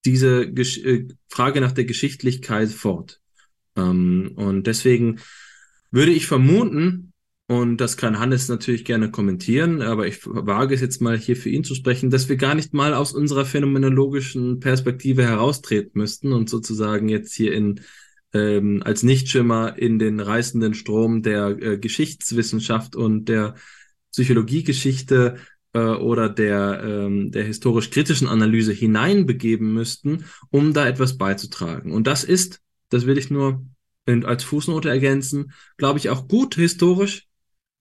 diese 0.05 0.43
äh, 0.43 1.09
Frage 1.29 1.61
nach 1.61 1.73
der 1.73 1.85
Geschichtlichkeit 1.85 2.71
fort. 2.71 3.21
Ähm, 3.77 4.33
und 4.37 4.67
deswegen 4.67 5.21
würde 5.91 6.13
ich 6.13 6.27
vermuten, 6.27 7.13
und 7.47 7.77
das 7.77 7.99
kann 7.99 8.19
Hannes 8.19 8.49
natürlich 8.49 8.87
gerne 8.87 9.11
kommentieren, 9.11 9.83
aber 9.83 10.07
ich 10.07 10.25
wage 10.25 10.75
es 10.75 10.81
jetzt 10.81 11.03
mal 11.03 11.19
hier 11.19 11.37
für 11.37 11.51
ihn 11.51 11.62
zu 11.62 11.75
sprechen, 11.75 12.09
dass 12.09 12.29
wir 12.31 12.37
gar 12.37 12.55
nicht 12.55 12.73
mal 12.73 12.95
aus 12.95 13.12
unserer 13.12 13.45
phänomenologischen 13.45 14.61
Perspektive 14.61 15.25
heraustreten 15.25 15.93
müssten 15.95 16.33
und 16.33 16.49
sozusagen 16.49 17.11
jetzt 17.11 17.35
hier 17.35 17.53
in 17.53 17.81
ähm, 18.33 18.83
als 18.85 19.03
Nichtschimmer 19.03 19.79
in 19.79 19.99
den 19.99 20.21
reißenden 20.21 20.73
Strom 20.73 21.23
der 21.23 21.49
äh, 21.49 21.79
Geschichtswissenschaft 21.79 22.97
und 22.97 23.27
der 23.27 23.55
Psychologiegeschichte 24.11 25.37
äh, 25.75 25.79
oder 25.79 26.31
der, 26.31 26.83
ähm, 26.83 27.31
der 27.31 27.45
historisch-kritischen 27.45 28.27
Analyse 28.27 28.73
hineinbegeben 28.73 29.73
müssten, 29.73 30.25
um 30.51 30.73
da 30.73 30.87
etwas 30.89 31.19
beizutragen. 31.19 31.93
Und 31.93 32.07
das 32.07 32.25
ist, 32.25 32.62
das 32.89 33.07
will 33.07 33.19
ich 33.19 33.31
nur 33.31 33.66
als 34.07 34.45
Fußnote 34.45 34.89
ergänzen, 34.89 35.53
glaube 35.77 35.99
ich 35.99 36.11
auch 36.11 36.27
gut 36.27 36.57
historisch 36.57 37.29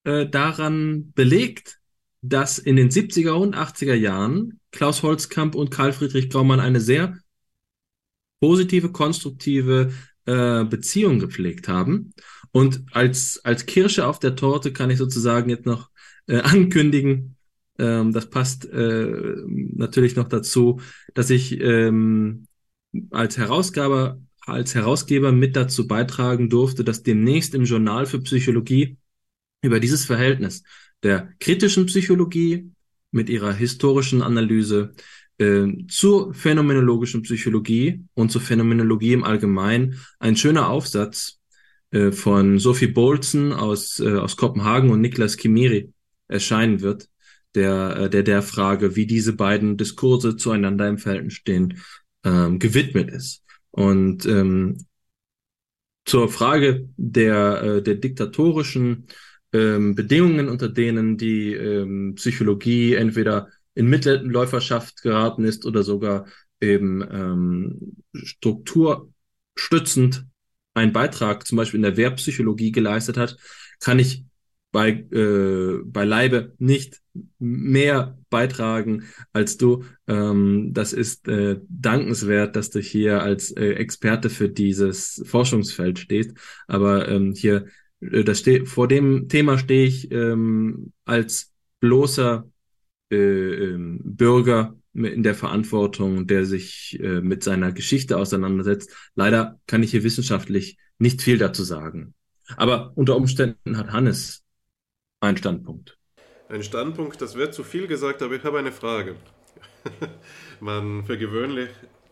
äh, 0.04 0.28
daran 0.28 1.12
belegt, 1.14 1.80
dass 2.22 2.58
in 2.58 2.76
den 2.76 2.90
70er 2.90 3.32
und 3.32 3.56
80er 3.56 3.94
Jahren 3.94 4.60
Klaus 4.72 5.04
Holzkamp 5.04 5.56
und 5.56 5.72
Karl 5.72 5.94
Friedrich 5.94 6.30
Graumann 6.30 6.60
eine 6.60 6.80
sehr 6.80 7.18
positive, 8.40 8.92
konstruktive 8.92 9.94
äh, 10.26 10.64
Beziehung 10.66 11.20
gepflegt 11.20 11.68
haben. 11.68 12.14
Und 12.52 12.84
als, 12.92 13.44
als 13.44 13.66
Kirsche 13.66 14.08
auf 14.08 14.20
der 14.20 14.36
Torte 14.36 14.72
kann 14.74 14.90
ich 14.90 14.98
sozusagen 14.98 15.50
jetzt 15.50 15.66
noch 15.66 15.90
äh, 16.28 16.38
ankündigen, 16.42 17.36
ähm, 17.80 18.14
das 18.14 18.30
passt 18.30 18.66
äh, 18.66 19.36
natürlich 19.48 20.16
noch 20.16 20.30
dazu, 20.30 20.80
dass 21.14 21.30
ich 21.30 21.60
ähm, 21.60 22.48
als 23.12 23.38
Herausgeber, 23.38 24.22
als 24.42 24.76
Herausgeber 24.76 25.32
mit 25.32 25.56
dazu 25.56 25.88
beitragen 25.88 26.50
durfte, 26.50 26.84
dass 26.84 27.04
demnächst 27.04 27.56
im 27.56 27.66
Journal 27.66 28.06
für 28.06 28.20
Psychologie 28.20 28.98
über 29.64 29.80
dieses 29.80 30.06
Verhältnis 30.06 30.64
der 31.02 31.30
kritischen 31.40 31.88
Psychologie 31.88 32.72
mit 33.12 33.30
ihrer 33.30 33.54
historischen 33.54 34.22
Analyse 34.22 34.94
äh, 35.40 35.68
zur 35.88 36.34
phänomenologischen 36.34 37.24
Psychologie 37.24 38.04
und 38.14 38.32
zur 38.32 38.42
Phänomenologie 38.42 39.14
im 39.14 39.24
Allgemeinen 39.24 40.00
ein 40.20 40.36
schöner 40.36 40.70
Aufsatz 40.70 41.40
äh, 41.92 42.12
von 42.12 42.60
Sophie 42.60 42.88
Bolzen 42.88 43.54
aus, 43.54 44.00
äh, 44.00 44.16
aus 44.16 44.38
Kopenhagen 44.38 44.92
und 44.92 45.02
Niklas 45.02 45.38
Kimiri 45.38 45.92
erscheinen 46.28 46.82
wird, 46.82 47.10
der, 47.56 47.98
äh, 47.98 48.10
der 48.10 48.24
der 48.24 48.42
Frage, 48.42 48.96
wie 48.96 49.06
diese 49.06 49.34
beiden 49.34 49.78
Diskurse 49.78 50.36
zueinander 50.36 50.88
im 50.88 50.98
Verhältnis 50.98 51.34
stehen, 51.34 51.80
ähm, 52.24 52.60
gewidmet 52.60 53.12
ist. 53.12 53.44
Und 53.72 54.26
ähm, 54.26 54.86
zur 56.06 56.30
Frage 56.30 56.90
der, 56.98 57.64
äh, 57.64 57.82
der 57.82 57.96
diktatorischen 57.96 59.08
ähm, 59.54 59.96
Bedingungen, 59.96 60.50
unter 60.50 60.68
denen 60.70 61.18
die 61.18 61.54
ähm, 61.54 62.16
Psychologie 62.16 62.96
entweder 62.96 63.50
in 63.76 63.90
Mitläuferschaft 63.90 65.02
geraten 65.02 65.46
ist 65.46 65.66
oder 65.66 65.84
sogar 65.84 66.26
eben 66.60 67.02
ähm, 67.12 67.96
strukturstützend 68.14 70.26
einen 70.74 70.94
Beitrag 70.94 71.46
zum 71.46 71.58
Beispiel 71.58 71.80
in 71.80 71.84
der 71.84 71.98
Wehrpsychologie 71.98 72.72
geleistet 72.72 73.18
hat, 73.18 73.38
kann 73.80 74.00
ich 74.00 74.26
bei, 74.72 74.90
äh, 74.90 75.82
bei 75.86 76.04
Leibe 76.04 76.56
nicht 76.58 77.02
mehr 77.38 78.18
beitragen 78.32 79.04
als 79.32 79.58
du. 79.58 79.84
Ähm, 80.08 80.72
das 80.74 80.94
ist 80.94 81.28
äh, 81.28 81.60
dankenswert, 81.70 82.56
dass 82.56 82.72
du 82.72 82.80
hier 82.80 83.22
als 83.22 83.52
äh, 83.52 83.74
Experte 83.74 84.32
für 84.32 84.50
dieses 84.50 85.22
Forschungsfeld 85.28 86.00
stehst. 86.00 86.32
Aber 86.68 87.08
ähm, 87.08 87.34
hier, 87.34 87.68
das 88.12 88.40
steht, 88.40 88.68
vor 88.68 88.88
dem 88.88 89.30
Thema 89.30 89.58
stehe 89.58 89.86
ich 89.86 90.12
ähm, 90.12 90.94
als 91.06 91.52
bloßer 91.80 92.48
äh, 93.12 93.16
ähm, 93.16 94.00
Bürger 94.04 94.76
in 94.94 95.24
der 95.24 95.36
Verantwortung, 95.36 96.28
der 96.28 96.46
sich 96.46 97.00
äh, 97.02 97.22
mit 97.22 97.44
seiner 97.44 97.72
Geschichte 97.72 98.18
auseinandersetzt. 98.18 98.96
Leider 99.16 99.60
kann 99.68 99.84
ich 99.84 99.92
hier 99.92 100.04
wissenschaftlich 100.04 100.78
nicht 101.00 101.22
viel 101.22 101.38
dazu 101.38 101.64
sagen. 101.64 102.14
Aber 102.58 102.92
unter 102.96 103.16
Umständen 103.16 103.78
hat 103.78 103.92
Hannes 103.92 104.44
ein 105.20 105.38
Standpunkt. 105.38 105.98
Ein 106.50 106.64
Standpunkt, 106.64 107.22
das 107.22 107.36
wird 107.36 107.54
zu 107.54 107.64
viel 107.64 107.88
gesagt, 107.88 108.22
aber 108.22 108.36
ich 108.36 108.44
habe 108.44 108.60
eine 108.60 108.72
Frage. 108.72 109.16
man 110.60 111.04
für 111.06 111.18
gewöhnlich 111.18 111.70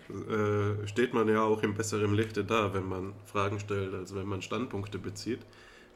äh, 0.09 0.87
steht 0.87 1.13
man 1.13 1.29
ja 1.29 1.43
auch 1.43 1.63
im 1.63 1.75
besseren 1.75 2.13
Lichte 2.13 2.43
da, 2.43 2.73
wenn 2.73 2.87
man 2.87 3.13
Fragen 3.25 3.59
stellt, 3.59 3.93
als 3.93 4.15
wenn 4.15 4.27
man 4.27 4.41
Standpunkte 4.41 4.97
bezieht. 4.97 5.39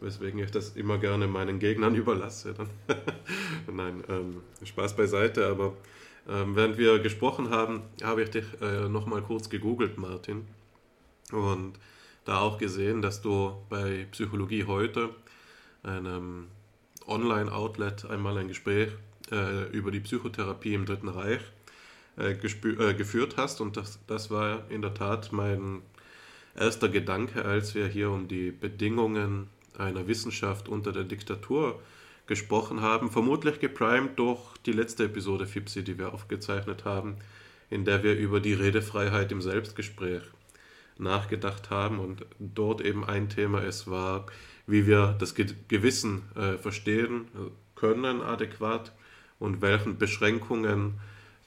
Weswegen 0.02 0.40
ich 0.40 0.52
das 0.52 0.76
immer 0.76 0.98
gerne 0.98 1.28
meinen 1.28 1.60
Gegnern 1.60 1.96
überlasse. 1.96 2.54
Nein, 3.72 4.04
ähm, 4.10 4.42
Spaß 4.64 4.96
beiseite, 4.96 5.48
aber 5.48 5.74
ähm, 6.28 6.56
während 6.56 6.78
wir 6.78 7.00
gesprochen 7.00 7.50
haben, 7.50 7.84
habe 8.04 8.24
ich 8.24 8.32
dich 8.32 8.46
äh, 8.62 8.90
nochmal 8.90 9.22
kurz 9.22 9.50
gegoogelt, 9.50 9.98
Martin. 9.98 10.48
Und 11.32 11.74
da 12.26 12.40
auch 12.40 12.58
gesehen, 12.58 13.02
dass 13.02 13.22
du 13.22 13.56
bei 13.70 14.08
Psychologie 14.12 14.66
heute, 14.66 15.10
einem 15.84 16.48
Online-Outlet 17.08 18.06
einmal 18.10 18.38
ein 18.38 18.48
Gespräch 18.48 18.90
äh, 19.32 19.70
über 19.70 19.92
die 19.92 20.00
Psychotherapie 20.00 20.74
im 20.74 20.86
Dritten 20.86 21.10
Reich 21.10 21.42
äh, 22.18 22.32
äh, 22.32 22.94
geführt 22.94 23.38
hast. 23.38 23.62
Und 23.62 23.78
das, 23.78 24.00
das 24.08 24.32
war 24.32 24.70
in 24.70 24.82
der 24.82 24.94
Tat 24.94 25.32
mein 25.32 25.82
erster 26.56 26.90
Gedanke, 26.90 27.46
als 27.46 27.76
wir 27.76 27.88
hier 27.88 28.10
um 28.10 28.28
die 28.28 28.52
Bedingungen 28.52 29.50
einer 29.80 30.08
Wissenschaft 30.08 30.68
unter 30.70 30.92
der 30.92 31.04
Diktatur 31.04 31.80
gesprochen 32.28 32.82
haben. 32.82 33.12
Vermutlich 33.12 33.60
geprimed 33.60 34.18
durch 34.18 34.40
die 34.66 34.72
letzte 34.72 35.06
Episode 35.06 35.46
FIPSI, 35.46 35.84
die 35.84 35.98
wir 35.98 36.14
aufgezeichnet 36.14 36.86
haben, 36.86 37.18
in 37.70 37.86
der 37.86 38.04
wir 38.04 38.16
über 38.16 38.40
die 38.40 38.54
Redefreiheit 38.54 39.32
im 39.32 39.42
Selbstgespräch 39.42 40.24
nachgedacht 40.98 41.70
haben 41.70 42.00
und 42.00 42.26
dort 42.40 42.82
eben 42.82 43.04
ein 43.04 43.30
Thema 43.30 43.62
es 43.64 43.88
war, 43.88 44.28
wie 44.68 44.88
wir 44.88 45.16
das 45.20 45.36
Gewissen 45.36 46.24
äh, 46.36 46.58
verstehen 46.58 47.28
können 47.76 48.22
adäquat 48.22 48.94
und 49.40 49.62
welchen 49.62 49.98
Beschränkungen 49.98 50.96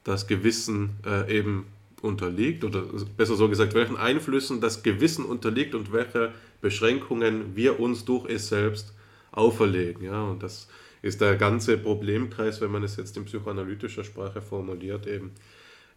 das 0.04 0.26
Gewissen 0.26 0.96
äh, 1.04 1.38
eben 1.38 1.66
unterliegt, 2.02 2.62
oder 2.64 2.82
besser 3.16 3.34
so 3.34 3.48
gesagt, 3.48 3.74
welchen 3.74 3.96
Einflüssen 3.96 4.60
das 4.60 4.82
Gewissen 4.82 5.24
unterliegt 5.24 5.74
und 5.74 5.92
welche 5.92 6.32
Beschränkungen 6.60 7.56
wir 7.56 7.80
uns 7.80 8.04
durch 8.04 8.28
es 8.28 8.48
selbst 8.48 8.94
auferlegen. 9.32 10.04
Ja? 10.04 10.24
Und 10.24 10.42
das 10.42 10.68
ist 11.02 11.20
der 11.20 11.36
ganze 11.36 11.78
Problemkreis, 11.78 12.60
wenn 12.60 12.70
man 12.70 12.82
es 12.82 12.96
jetzt 12.96 13.16
in 13.16 13.24
psychoanalytischer 13.24 14.04
Sprache 14.04 14.42
formuliert, 14.42 15.06
eben 15.06 15.32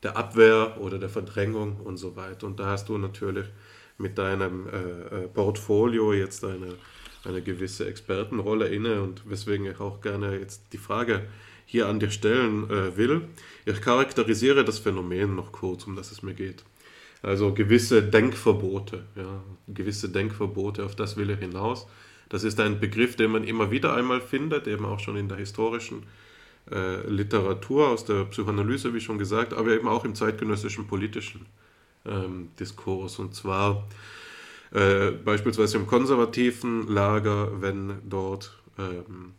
der 0.03 0.17
Abwehr 0.17 0.77
oder 0.79 0.97
der 0.97 1.09
Verdrängung 1.09 1.77
und 1.77 1.97
so 1.97 2.15
weiter. 2.15 2.47
Und 2.47 2.59
da 2.59 2.67
hast 2.67 2.89
du 2.89 2.97
natürlich 2.97 3.45
mit 3.97 4.17
deinem 4.17 4.67
äh, 4.67 5.23
äh, 5.23 5.27
Portfolio 5.27 6.13
jetzt 6.13 6.43
eine, 6.43 6.75
eine 7.23 7.41
gewisse 7.41 7.88
Expertenrolle 7.88 8.67
inne 8.67 9.01
und 9.01 9.29
weswegen 9.29 9.65
ich 9.67 9.79
auch 9.79 10.01
gerne 10.01 10.39
jetzt 10.39 10.73
die 10.73 10.77
Frage 10.77 11.27
hier 11.65 11.88
an 11.88 11.99
dir 11.99 12.09
stellen 12.09 12.69
äh, 12.69 12.97
will. 12.97 13.21
Ich 13.65 13.79
charakterisiere 13.81 14.65
das 14.65 14.79
Phänomen 14.79 15.35
noch 15.35 15.51
kurz, 15.51 15.85
um 15.85 15.95
das 15.95 16.11
es 16.11 16.23
mir 16.23 16.33
geht. 16.33 16.63
Also 17.23 17.53
gewisse 17.53 18.02
Denkverbote, 18.02 19.03
ja, 19.15 19.43
gewisse 19.68 20.10
Denkverbote, 20.10 20.84
auf 20.84 20.95
das 20.95 21.18
will 21.18 21.30
ich 21.30 21.39
hinaus. 21.39 21.88
Das 22.30 22.43
ist 22.43 22.60
ein 22.60 22.80
Begriff, 22.80 23.15
den 23.15 23.31
man 23.31 23.43
immer 23.43 23.69
wieder 23.69 23.93
einmal 23.93 24.22
findet, 24.22 24.68
eben 24.68 24.85
auch 24.85 24.99
schon 24.99 25.18
in 25.18 25.27
der 25.27 25.38
historischen 25.38 26.03
äh, 26.72 27.07
Literatur, 27.07 27.89
aus 27.89 28.06
der 28.06 28.26
Psychoanalyse, 28.26 28.93
wie 28.93 29.02
schon 29.02 29.19
gesagt, 29.19 29.53
aber 29.53 29.72
eben 29.72 29.88
auch 29.88 30.03
im 30.06 30.15
zeitgenössischen 30.15 30.88
politischen 30.88 31.45
ähm, 32.06 32.49
Diskurs. 32.60 33.19
Und 33.19 33.35
zwar 33.35 33.88
äh, 34.72 35.11
beispielsweise 35.11 35.77
im 35.77 35.85
konservativen 35.85 36.88
Lager, 36.88 37.61
wenn 37.61 37.99
dort 38.10 38.57
ähm, 38.80 39.34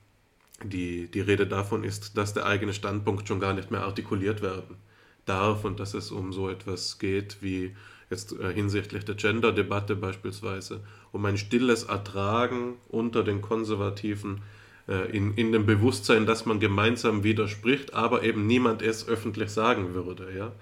die, 0.63 1.09
die 1.09 1.21
Rede 1.21 1.49
davon 1.49 1.83
ist, 1.83 2.17
dass 2.17 2.35
der 2.35 2.47
eigene 2.47 2.75
Standpunkt 2.75 3.27
schon 3.27 3.41
gar 3.41 3.55
nicht 3.55 3.73
mehr 3.73 3.83
artikuliert 3.83 4.41
werden 4.41 4.77
darf 5.25 5.65
und 5.65 5.81
dass 5.81 5.95
es 5.95 6.11
um 6.11 6.33
so 6.33 6.49
etwas 6.49 6.99
geht 6.99 7.39
wie 7.41 7.75
jetzt 8.11 8.39
äh, 8.39 8.53
hinsichtlich 8.53 9.05
der 9.05 9.15
Gender-Debatte 9.15 9.97
beispielsweise, 9.97 10.81
um 11.13 11.25
ein 11.25 11.39
stilles 11.39 11.85
Ertragen 11.85 12.75
unter 12.89 13.25
den 13.25 13.41
Konservativen 13.41 14.43
äh, 14.89 15.11
in, 15.17 15.35
in 15.35 15.53
dem 15.53 15.67
Bewusstsein, 15.67 16.27
dass 16.27 16.47
man 16.47 16.61
gemeinsam 16.61 17.25
widerspricht, 17.25 17.95
aber 17.95 18.23
eben 18.23 18.47
niemand 18.47 18.83
es 18.83 19.09
öffentlich 19.09 19.51
sagen 19.51 19.95
würde. 19.95 20.33
Ja? 20.37 20.53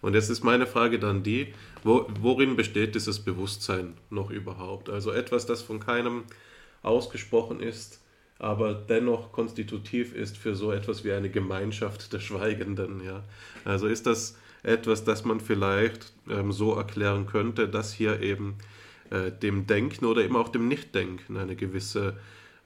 Und 0.00 0.14
jetzt 0.14 0.30
ist 0.30 0.44
meine 0.44 0.66
Frage 0.66 0.98
dann 0.98 1.22
die, 1.22 1.52
wo, 1.82 2.06
worin 2.20 2.56
besteht 2.56 2.94
dieses 2.94 3.20
Bewusstsein 3.20 3.94
noch 4.10 4.30
überhaupt? 4.30 4.90
Also 4.90 5.10
etwas, 5.10 5.46
das 5.46 5.62
von 5.62 5.80
keinem 5.80 6.24
ausgesprochen 6.82 7.60
ist, 7.60 8.00
aber 8.38 8.74
dennoch 8.74 9.32
konstitutiv 9.32 10.14
ist 10.14 10.36
für 10.36 10.54
so 10.54 10.70
etwas 10.72 11.04
wie 11.04 11.12
eine 11.12 11.30
Gemeinschaft 11.30 12.12
der 12.12 12.20
Schweigenden. 12.20 13.04
Ja? 13.04 13.24
Also 13.64 13.86
ist 13.86 14.06
das 14.06 14.36
etwas, 14.62 15.04
das 15.04 15.24
man 15.24 15.40
vielleicht 15.40 16.12
ähm, 16.28 16.52
so 16.52 16.74
erklären 16.74 17.26
könnte, 17.26 17.68
dass 17.68 17.92
hier 17.92 18.20
eben 18.20 18.56
äh, 19.10 19.32
dem 19.32 19.66
Denken 19.66 20.04
oder 20.04 20.22
eben 20.24 20.36
auch 20.36 20.48
dem 20.48 20.68
Nichtdenken 20.68 21.36
eine 21.36 21.56
gewisse 21.56 22.16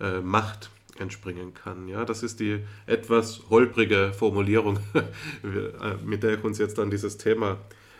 äh, 0.00 0.20
Macht 0.20 0.70
entspringen 0.98 1.54
kann. 1.54 1.88
Ja, 1.88 2.04
das 2.04 2.22
ist 2.22 2.40
die 2.40 2.60
etwas 2.86 3.42
holprige 3.48 4.12
Formulierung, 4.12 4.78
äh, 4.94 5.94
mit 6.04 6.22
der 6.22 6.34
ich 6.34 6.44
uns 6.44 6.58
jetzt 6.58 6.78
an 6.78 6.90
dieses 6.90 7.16
Thema 7.16 7.58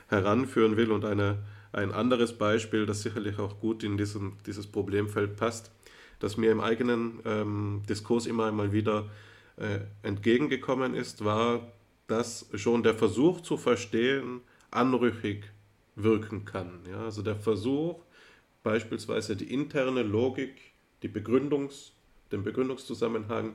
heranführen 0.09 0.77
will 0.77 0.91
und 0.91 1.05
eine, 1.05 1.39
ein 1.73 1.93
anderes 1.93 2.35
Beispiel, 2.35 2.85
das 2.85 3.03
sicherlich 3.03 3.39
auch 3.39 3.61
gut 3.61 3.83
in 3.83 3.97
diesem, 3.97 4.35
dieses 4.47 4.67
Problemfeld 4.67 5.37
passt, 5.37 5.71
das 6.23 6.37
mir 6.37 6.53
im 6.53 6.61
eigenen 6.61 7.21
ähm, 7.25 7.83
Diskurs 7.89 8.27
immer 8.27 8.47
einmal 8.47 8.73
wieder 8.73 9.11
äh, 9.57 9.81
entgegengekommen 10.03 10.95
ist, 10.95 11.25
war 11.25 11.61
dass 12.13 12.47
schon 12.55 12.83
der 12.83 12.95
Versuch 12.95 13.41
zu 13.41 13.57
verstehen 13.57 14.43
anrüchig 14.71 15.45
wirken 15.97 16.45
kann. 16.45 16.81
Ja, 16.91 17.05
also 17.05 17.23
der 17.23 17.37
Versuch, 17.37 18.01
beispielsweise 18.63 19.35
die 19.35 19.53
interne 19.53 20.03
Logik, 20.03 20.55
die 21.03 21.09
Begründungs, 21.09 21.93
den 22.31 22.43
Begründungszusammenhang 22.43 23.55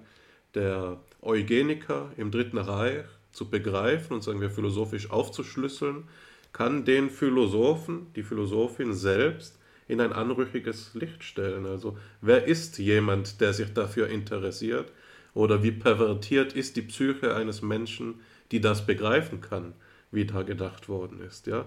der 0.55 0.99
Eugeniker 1.21 2.11
im 2.17 2.31
Dritten 2.31 2.57
Reich 2.57 3.05
zu 3.31 3.49
begreifen 3.49 4.13
und 4.13 4.23
sagen 4.23 4.41
wir 4.41 4.49
philosophisch 4.49 5.11
aufzuschlüsseln, 5.11 6.07
kann 6.51 6.85
den 6.85 7.11
Philosophen, 7.11 8.07
die 8.15 8.23
Philosophin 8.23 8.93
selbst 8.93 9.56
in 9.87 10.01
ein 10.01 10.13
anrüchiges 10.13 10.93
Licht 10.93 11.23
stellen. 11.23 11.65
Also 11.65 11.97
wer 12.21 12.45
ist 12.45 12.77
jemand, 12.77 13.41
der 13.41 13.53
sich 13.53 13.73
dafür 13.73 14.07
interessiert? 14.07 14.91
Oder 15.33 15.61
wie 15.61 15.71
pervertiert 15.71 16.53
ist 16.53 16.77
die 16.77 16.81
Psyche 16.81 17.35
eines 17.35 17.61
Menschen, 17.61 18.15
die 18.51 18.59
das 18.59 18.85
begreifen 18.85 19.41
kann, 19.41 19.73
wie 20.11 20.25
da 20.25 20.41
gedacht 20.41 20.89
worden 20.89 21.21
ist. 21.21 21.47
Ja? 21.47 21.65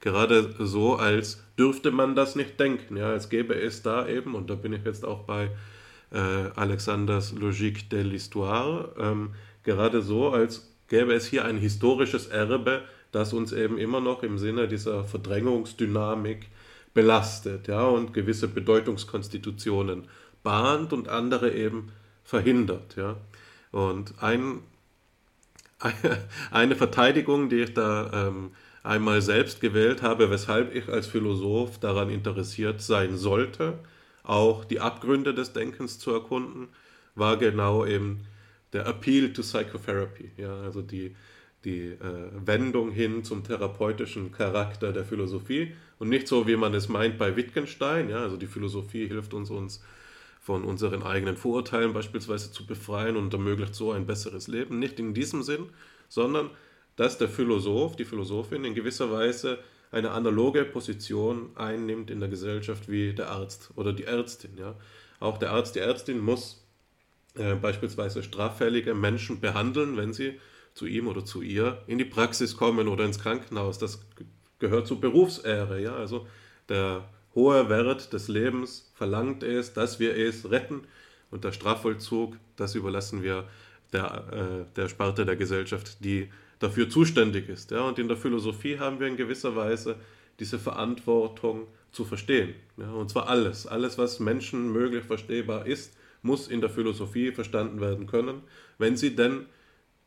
Gerade 0.00 0.54
so, 0.58 0.96
als 0.96 1.42
dürfte 1.58 1.92
man 1.92 2.16
das 2.16 2.34
nicht 2.34 2.58
denken, 2.58 2.96
ja? 2.96 3.10
als 3.10 3.28
gäbe 3.28 3.54
es 3.54 3.82
da 3.82 4.08
eben, 4.08 4.34
und 4.34 4.50
da 4.50 4.54
bin 4.56 4.72
ich 4.72 4.84
jetzt 4.84 5.04
auch 5.04 5.20
bei 5.20 5.50
äh, 6.10 6.18
Alexanders 6.18 7.32
Logique 7.32 7.88
de 7.90 8.02
l'Histoire, 8.02 8.88
ähm, 8.98 9.34
gerade 9.62 10.02
so, 10.02 10.30
als 10.30 10.74
gäbe 10.88 11.14
es 11.14 11.26
hier 11.26 11.44
ein 11.44 11.58
historisches 11.58 12.26
Erbe, 12.26 12.82
das 13.12 13.32
uns 13.32 13.52
eben 13.52 13.78
immer 13.78 14.00
noch 14.00 14.22
im 14.22 14.38
Sinne 14.38 14.66
dieser 14.66 15.04
Verdrängungsdynamik 15.04 16.48
belastet 16.94 17.68
ja, 17.68 17.84
und 17.84 18.12
gewisse 18.12 18.48
Bedeutungskonstitutionen 18.48 20.08
bahnt 20.42 20.92
und 20.92 21.08
andere 21.08 21.52
eben 21.52 21.92
verhindert. 22.24 22.96
Ja. 22.96 23.16
Und 23.70 24.14
ein 24.20 24.60
eine 26.50 26.76
Verteidigung, 26.76 27.48
die 27.48 27.62
ich 27.62 27.74
da 27.74 28.28
ähm, 28.28 28.52
einmal 28.82 29.22
selbst 29.22 29.60
gewählt 29.60 30.02
habe, 30.02 30.30
weshalb 30.30 30.74
ich 30.74 30.88
als 30.88 31.06
Philosoph 31.06 31.78
daran 31.78 32.10
interessiert 32.10 32.80
sein 32.80 33.16
sollte, 33.16 33.78
auch 34.24 34.64
die 34.64 34.80
Abgründe 34.80 35.34
des 35.34 35.52
Denkens 35.52 35.98
zu 35.98 36.12
erkunden, 36.12 36.68
war 37.14 37.36
genau 37.36 37.84
eben 37.84 38.26
der 38.72 38.86
Appeal 38.86 39.32
to 39.32 39.42
Psychotherapy, 39.42 40.30
ja, 40.36 40.54
also 40.62 40.82
die, 40.82 41.14
die 41.64 41.88
äh, 41.88 42.30
Wendung 42.44 42.90
hin 42.90 43.24
zum 43.24 43.44
therapeutischen 43.44 44.32
Charakter 44.32 44.92
der 44.92 45.04
Philosophie 45.04 45.72
und 45.98 46.08
nicht 46.08 46.26
so, 46.26 46.46
wie 46.46 46.56
man 46.56 46.74
es 46.74 46.88
meint 46.88 47.18
bei 47.18 47.36
Wittgenstein, 47.36 48.08
ja, 48.08 48.18
also 48.18 48.36
die 48.36 48.46
Philosophie 48.46 49.06
hilft 49.06 49.34
uns, 49.34 49.50
uns 49.50 49.82
von 50.40 50.64
unseren 50.64 51.04
eigenen 51.04 51.36
Vorurteilen 51.36 51.92
beispielsweise 51.92 52.50
zu 52.50 52.66
befreien 52.66 53.16
und 53.16 53.32
ermöglicht 53.32 53.76
so 53.76 53.92
ein 53.92 54.06
besseres 54.06 54.48
Leben. 54.48 54.80
Nicht 54.80 54.98
in 54.98 55.14
diesem 55.14 55.44
Sinn, 55.44 55.66
sondern 56.08 56.50
dass 56.96 57.16
der 57.16 57.28
Philosoph, 57.28 57.94
die 57.94 58.04
Philosophin 58.04 58.64
in 58.64 58.74
gewisser 58.74 59.12
Weise 59.12 59.60
eine 59.92 60.10
analoge 60.10 60.64
Position 60.64 61.50
einnimmt 61.54 62.10
in 62.10 62.18
der 62.18 62.28
Gesellschaft 62.28 62.90
wie 62.90 63.12
der 63.12 63.30
Arzt 63.30 63.70
oder 63.76 63.92
die 63.92 64.04
Ärztin. 64.04 64.58
Ja. 64.58 64.74
Auch 65.20 65.38
der 65.38 65.52
Arzt, 65.52 65.76
die 65.76 65.80
Ärztin 65.80 66.18
muss 66.18 66.66
äh, 67.36 67.54
beispielsweise 67.54 68.22
straffällige 68.22 68.94
Menschen 68.94 69.40
behandeln, 69.40 69.96
wenn 69.96 70.12
sie 70.12 70.40
zu 70.74 70.86
ihm 70.86 71.06
oder 71.08 71.24
zu 71.24 71.42
ihr 71.42 71.82
in 71.86 71.98
die 71.98 72.04
Praxis 72.04 72.56
kommen 72.56 72.88
oder 72.88 73.04
ins 73.04 73.18
Krankenhaus. 73.18 73.78
Das 73.78 74.00
gehört 74.58 74.86
zur 74.86 75.00
Berufsehre. 75.00 75.80
Ja. 75.80 75.94
Also 75.96 76.26
der 76.68 77.08
hohe 77.34 77.68
Wert 77.68 78.12
des 78.12 78.28
Lebens 78.28 78.90
verlangt 78.94 79.42
es, 79.42 79.72
dass 79.72 80.00
wir 80.00 80.16
es 80.16 80.50
retten. 80.50 80.82
Und 81.30 81.44
der 81.44 81.52
Strafvollzug, 81.52 82.36
das 82.56 82.74
überlassen 82.74 83.22
wir 83.22 83.48
der, 83.92 84.66
äh, 84.70 84.74
der 84.76 84.88
Sparte 84.88 85.24
der 85.24 85.36
Gesellschaft, 85.36 86.04
die 86.04 86.28
dafür 86.58 86.88
zuständig 86.88 87.48
ist. 87.48 87.70
Ja? 87.70 87.82
Und 87.82 87.98
in 87.98 88.08
der 88.08 88.16
Philosophie 88.16 88.78
haben 88.78 89.00
wir 89.00 89.06
in 89.06 89.16
gewisser 89.16 89.56
Weise 89.56 89.96
diese 90.38 90.58
Verantwortung 90.58 91.66
zu 91.90 92.04
verstehen. 92.04 92.54
Ja? 92.76 92.90
Und 92.92 93.10
zwar 93.10 93.28
alles. 93.28 93.66
Alles, 93.66 93.98
was 93.98 94.20
Menschen 94.20 94.72
möglich 94.72 95.04
verstehbar 95.04 95.66
ist, 95.66 95.96
muss 96.22 96.48
in 96.48 96.60
der 96.60 96.70
Philosophie 96.70 97.32
verstanden 97.32 97.80
werden 97.80 98.06
können, 98.06 98.42
wenn 98.78 98.96
sie 98.96 99.16
denn 99.16 99.46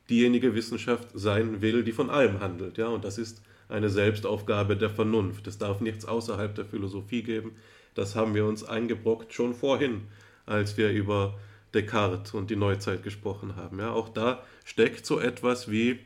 diejenige 0.10 0.56
Wissenschaft 0.56 1.10
sein 1.14 1.62
will, 1.62 1.84
die 1.84 1.92
von 1.92 2.10
allem 2.10 2.40
handelt. 2.40 2.78
Ja? 2.78 2.88
Und 2.88 3.04
das 3.04 3.18
ist 3.18 3.42
eine 3.68 3.90
Selbstaufgabe 3.90 4.78
der 4.78 4.90
Vernunft. 4.90 5.48
Es 5.48 5.58
darf 5.58 5.82
nichts 5.82 6.06
außerhalb 6.06 6.54
der 6.54 6.66
Philosophie 6.66 7.24
geben. 7.24 7.56
Das 7.96 8.16
haben 8.16 8.36
wir 8.36 8.46
uns 8.46 8.64
eingebrockt 8.64 9.34
schon 9.34 9.54
vorhin, 9.54 10.02
als 10.46 10.78
wir 10.78 10.92
über 10.92 11.40
Descartes 11.74 12.34
und 12.34 12.50
die 12.50 12.56
Neuzeit 12.56 13.04
gesprochen 13.04 13.56
haben. 13.56 13.80
Ja, 13.80 13.92
auch 13.92 14.10
da 14.10 14.44
steckt 14.64 15.06
so 15.06 15.20
etwas 15.20 15.70
wie 15.72 16.00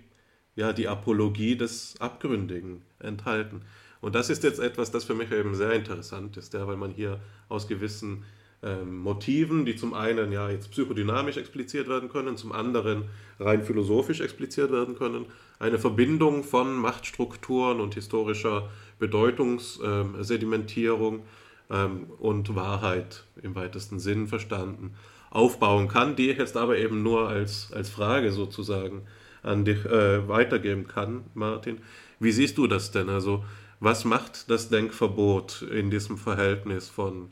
ja, 0.56 0.74
die 0.74 0.88
Apologie 0.88 1.56
des 1.56 1.96
Abgründigen 2.00 2.82
enthalten. 3.00 3.62
Und 4.02 4.16
das 4.16 4.30
ist 4.30 4.44
jetzt 4.44 4.60
etwas, 4.60 4.92
das 4.92 5.04
für 5.04 5.14
mich 5.14 5.32
eben 5.32 5.56
sehr 5.56 5.74
interessant 5.74 6.38
ist, 6.38 6.54
ja, 6.54 6.66
weil 6.68 6.78
man 6.78 6.92
hier 6.92 7.20
aus 7.50 7.68
gewissen 7.68 8.24
ähm, 8.62 8.98
Motiven, 8.98 9.66
die 9.66 9.76
zum 9.76 9.94
einen 9.94 10.32
ja 10.32 10.50
jetzt 10.50 10.72
psychodynamisch 10.72 11.38
expliziert 11.38 11.88
werden 11.88 12.10
können, 12.10 12.38
zum 12.38 12.52
anderen 12.52 13.04
rein 13.40 13.64
philosophisch 13.64 14.22
expliziert 14.22 14.72
werden 14.72 14.98
können, 14.98 15.26
eine 15.60 15.80
Verbindung 15.80 16.44
von 16.44 16.76
Machtstrukturen 16.76 17.80
und 17.80 17.96
historischer 17.96 18.70
Bedeutungssedimentierung 19.00 21.22
ähm, 21.70 22.08
und 22.20 22.56
Wahrheit 22.56 23.26
im 23.42 23.56
weitesten 23.56 24.00
Sinn 24.00 24.28
verstanden 24.28 24.96
aufbauen 25.32 25.88
kann, 25.88 26.16
die 26.16 26.32
ich 26.32 26.38
jetzt 26.38 26.58
aber 26.58 26.78
eben 26.78 27.04
nur 27.04 27.30
als, 27.30 27.72
als 27.72 27.90
Frage 27.90 28.32
sozusagen 28.32 29.04
an 29.44 29.64
dich 29.64 29.86
äh, 29.86 30.28
weitergeben 30.28 30.88
kann, 30.88 31.24
Martin. 31.34 31.78
Wie 32.20 32.32
siehst 32.32 32.58
du 32.58 32.68
das 32.68 32.92
denn? 32.92 33.10
Also 33.10 33.46
was 33.80 34.04
macht 34.04 34.50
das 34.50 34.70
Denkverbot 34.70 35.62
in 35.62 35.90
diesem 35.90 36.18
Verhältnis 36.18 36.90
von 36.90 37.30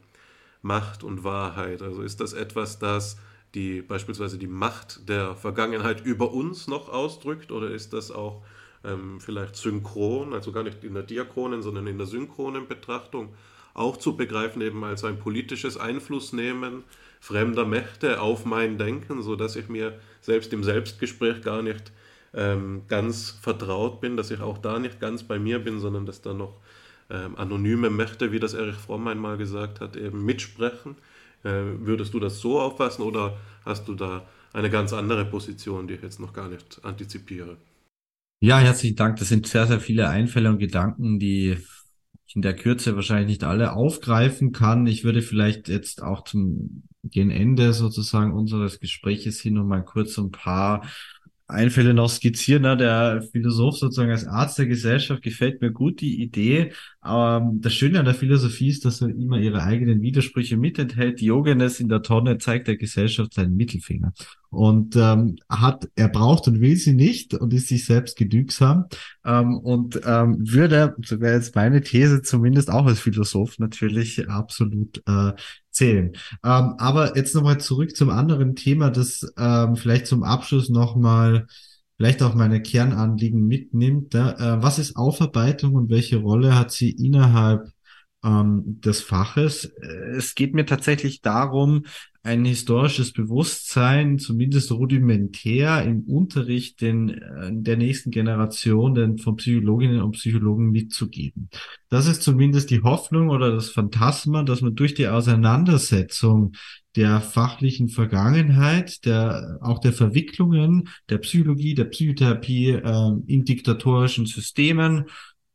Macht 0.67 1.03
und 1.03 1.23
Wahrheit? 1.23 1.81
Also 1.81 2.01
ist 2.01 2.19
das 2.19 2.33
etwas, 2.33 2.77
das 2.77 3.17
die 3.53 3.81
beispielsweise 3.81 4.37
die 4.37 4.47
Macht 4.47 5.07
der 5.09 5.35
Vergangenheit 5.35 6.05
über 6.05 6.33
uns 6.33 6.67
noch 6.67 6.89
ausdrückt 6.89 7.51
oder 7.51 7.71
ist 7.71 7.93
das 7.93 8.11
auch 8.11 8.43
ähm, 8.83 9.19
vielleicht 9.19 9.55
synchron, 9.55 10.33
also 10.33 10.51
gar 10.51 10.63
nicht 10.63 10.83
in 10.83 10.93
der 10.93 11.03
diachronen, 11.03 11.61
sondern 11.61 11.87
in 11.87 11.97
der 11.97 12.07
synchronen 12.07 12.67
Betrachtung 12.67 13.33
auch 13.73 13.97
zu 13.97 14.17
begreifen, 14.17 14.61
eben 14.61 14.83
als 14.83 15.03
ein 15.03 15.19
politisches 15.19 15.77
Einflussnehmen 15.77 16.83
fremder 17.19 17.65
Mächte 17.65 18.21
auf 18.21 18.45
mein 18.45 18.77
Denken, 18.77 19.21
sodass 19.21 19.55
ich 19.55 19.69
mir 19.69 19.99
selbst 20.21 20.51
im 20.53 20.63
Selbstgespräch 20.63 21.41
gar 21.41 21.61
nicht 21.61 21.91
ähm, 22.33 22.83
ganz 22.87 23.31
vertraut 23.41 24.01
bin, 24.01 24.17
dass 24.17 24.29
ich 24.31 24.41
auch 24.41 24.57
da 24.57 24.79
nicht 24.79 24.99
ganz 24.99 25.23
bei 25.23 25.39
mir 25.39 25.59
bin, 25.59 25.79
sondern 25.79 26.05
dass 26.05 26.21
da 26.21 26.33
noch 26.33 26.59
ähm, 27.09 27.35
anonyme 27.37 27.89
Mächte, 27.89 28.31
wie 28.31 28.39
das 28.39 28.53
Erich 28.53 28.75
Fromm 28.75 29.07
einmal 29.07 29.37
gesagt 29.37 29.81
hat, 29.81 29.95
eben 29.95 30.25
mitsprechen. 30.25 30.95
Äh, 31.43 31.63
würdest 31.79 32.13
du 32.13 32.19
das 32.19 32.39
so 32.39 32.59
auffassen 32.59 33.03
oder 33.03 33.37
hast 33.65 33.87
du 33.87 33.93
da 33.93 34.25
eine 34.53 34.69
ganz 34.69 34.93
andere 34.93 35.25
Position, 35.25 35.87
die 35.87 35.95
ich 35.95 36.01
jetzt 36.01 36.19
noch 36.19 36.33
gar 36.33 36.49
nicht 36.49 36.83
antizipiere? 36.83 37.57
Ja, 38.39 38.59
herzlichen 38.59 38.95
Dank. 38.95 39.17
Das 39.17 39.29
sind 39.29 39.47
sehr, 39.47 39.67
sehr 39.67 39.79
viele 39.79 40.09
Einfälle 40.09 40.49
und 40.49 40.59
Gedanken, 40.59 41.19
die 41.19 41.57
ich 42.27 42.35
in 42.35 42.41
der 42.41 42.55
Kürze 42.55 42.95
wahrscheinlich 42.95 43.27
nicht 43.27 43.43
alle 43.43 43.73
aufgreifen 43.73 44.51
kann. 44.51 44.85
Ich 44.85 45.03
würde 45.03 45.21
vielleicht 45.21 45.69
jetzt 45.69 46.03
auch 46.03 46.23
zum 46.23 46.83
gen 47.03 47.31
Ende 47.31 47.73
sozusagen 47.73 48.33
unseres 48.33 48.79
Gespräches 48.79 49.39
hin 49.39 49.57
und 49.57 49.67
mal 49.67 49.83
kurz 49.83 50.17
ein 50.17 50.31
paar 50.31 50.85
Einfälle 51.47 51.93
noch 51.93 52.09
skizzieren. 52.09 52.63
Ne? 52.63 52.75
Der 52.75 53.21
Philosoph 53.31 53.77
sozusagen 53.77 54.11
als 54.11 54.27
Arzt 54.27 54.59
der 54.59 54.67
Gesellschaft 54.67 55.21
gefällt 55.21 55.61
mir 55.61 55.71
gut 55.71 56.01
die 56.01 56.21
Idee. 56.21 56.73
Aber 56.99 57.49
das 57.55 57.73
Schöne 57.73 57.99
an 57.99 58.05
der 58.05 58.13
Philosophie 58.13 58.67
ist, 58.67 58.83
dass 58.83 59.01
er 59.01 59.09
immer 59.09 59.39
ihre 59.39 59.63
eigenen 59.63 60.01
Widersprüche 60.01 60.57
mit 60.57 60.77
enthält. 60.77 61.21
Diogenes 61.21 61.79
in 61.79 61.87
der 61.87 62.01
Tonne 62.01 62.37
zeigt 62.37 62.67
der 62.67 62.75
Gesellschaft 62.75 63.33
seinen 63.33 63.55
Mittelfinger 63.55 64.13
und 64.49 64.95
ähm, 64.95 65.37
hat 65.49 65.89
er 65.95 66.09
braucht 66.09 66.47
und 66.47 66.61
will 66.61 66.75
sie 66.75 66.93
nicht 66.93 67.33
und 67.33 67.53
ist 67.53 67.67
sich 67.67 67.85
selbst 67.85 68.17
genügsam 68.17 68.85
ähm, 69.25 69.57
und 69.57 70.01
ähm, 70.05 70.37
würde, 70.39 70.95
so 71.03 71.19
wäre 71.19 71.35
jetzt 71.35 71.55
meine 71.55 71.81
These 71.81 72.21
zumindest 72.21 72.69
auch 72.69 72.85
als 72.85 72.99
Philosoph 72.99 73.59
natürlich 73.59 74.29
absolut 74.29 75.01
äh, 75.05 75.33
zählen. 75.77 76.13
Ähm, 76.43 76.73
aber 76.77 77.15
jetzt 77.15 77.35
nochmal 77.35 77.59
zurück 77.59 77.95
zum 77.95 78.09
anderen 78.09 78.55
Thema, 78.55 78.89
das 78.89 79.31
ähm, 79.37 79.75
vielleicht 79.75 80.07
zum 80.07 80.23
Abschluss 80.23 80.69
nochmal 80.69 81.47
vielleicht 81.97 82.21
auch 82.21 82.35
meine 82.35 82.61
Kernanliegen 82.61 83.47
mitnimmt. 83.47 84.13
Äh, 84.15 84.61
was 84.61 84.79
ist 84.79 84.95
Aufarbeitung 84.95 85.75
und 85.75 85.89
welche 85.89 86.17
Rolle 86.17 86.55
hat 86.57 86.71
sie 86.71 86.91
innerhalb 86.91 87.69
ähm, 88.23 88.81
des 88.81 89.01
Faches? 89.01 89.65
Es 90.15 90.35
geht 90.35 90.53
mir 90.53 90.65
tatsächlich 90.65 91.21
darum, 91.21 91.85
ein 92.27 92.43
historisches 92.43 93.13
Bewusstsein, 93.13 94.19
zumindest 94.19 94.71
rudimentär 94.73 95.83
im 95.83 96.01
Unterricht 96.03 96.81
den, 96.81 97.09
äh, 97.09 97.51
der 97.53 97.77
nächsten 97.77 98.11
Generation 98.11 98.93
den, 98.93 99.17
von 99.17 99.37
Psychologinnen 99.37 100.01
und 100.01 100.11
Psychologen 100.11 100.71
mitzugeben. 100.71 101.49
Das 101.89 102.05
ist 102.05 102.21
zumindest 102.21 102.69
die 102.69 102.83
Hoffnung 102.83 103.29
oder 103.29 103.53
das 103.53 103.69
Phantasma, 103.69 104.43
dass 104.43 104.61
man 104.61 104.75
durch 104.75 104.93
die 104.93 105.07
Auseinandersetzung 105.07 106.51
der 106.97 107.21
fachlichen 107.21 107.87
Vergangenheit, 107.87 109.05
der 109.05 109.59
auch 109.61 109.79
der 109.79 109.93
Verwicklungen 109.93 110.89
der 111.09 111.19
Psychologie, 111.19 111.75
der 111.75 111.85
Psychotherapie 111.85 112.71
äh, 112.71 113.11
in 113.25 113.45
diktatorischen 113.45 114.25
Systemen 114.25 115.05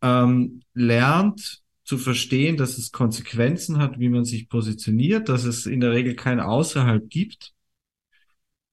ähm, 0.01 0.63
lernt, 0.73 1.62
zu 1.93 1.99
verstehen, 1.99 2.57
dass 2.57 2.79
es 2.79 2.91
Konsequenzen 2.91 3.77
hat, 3.77 3.99
wie 3.99 4.09
man 4.09 4.25
sich 4.25 4.49
positioniert, 4.49 5.29
dass 5.29 5.45
es 5.45 5.67
in 5.67 5.81
der 5.81 5.91
Regel 5.91 6.15
kein 6.15 6.41
Außerhalb 6.41 7.11
gibt 7.11 7.52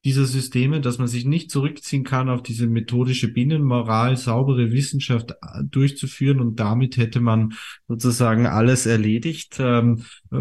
dieser 0.05 0.25
Systeme, 0.25 0.79
dass 0.79 0.97
man 0.97 1.09
sich 1.09 1.25
nicht 1.25 1.51
zurückziehen 1.51 2.05
kann 2.05 2.29
auf 2.29 2.41
diese 2.41 2.67
methodische 2.67 3.27
Binnenmoral, 3.27 4.15
saubere 4.15 4.71
Wissenschaft 4.71 5.31
äh, 5.31 5.63
durchzuführen 5.63 6.39
und 6.39 6.57
damit 6.59 6.95
hätte 6.95 7.19
man 7.19 7.53
sozusagen 7.87 8.47
alles 8.47 8.85
erledigt 8.85 9.57
ähm, 9.59 10.05
äh, 10.31 10.37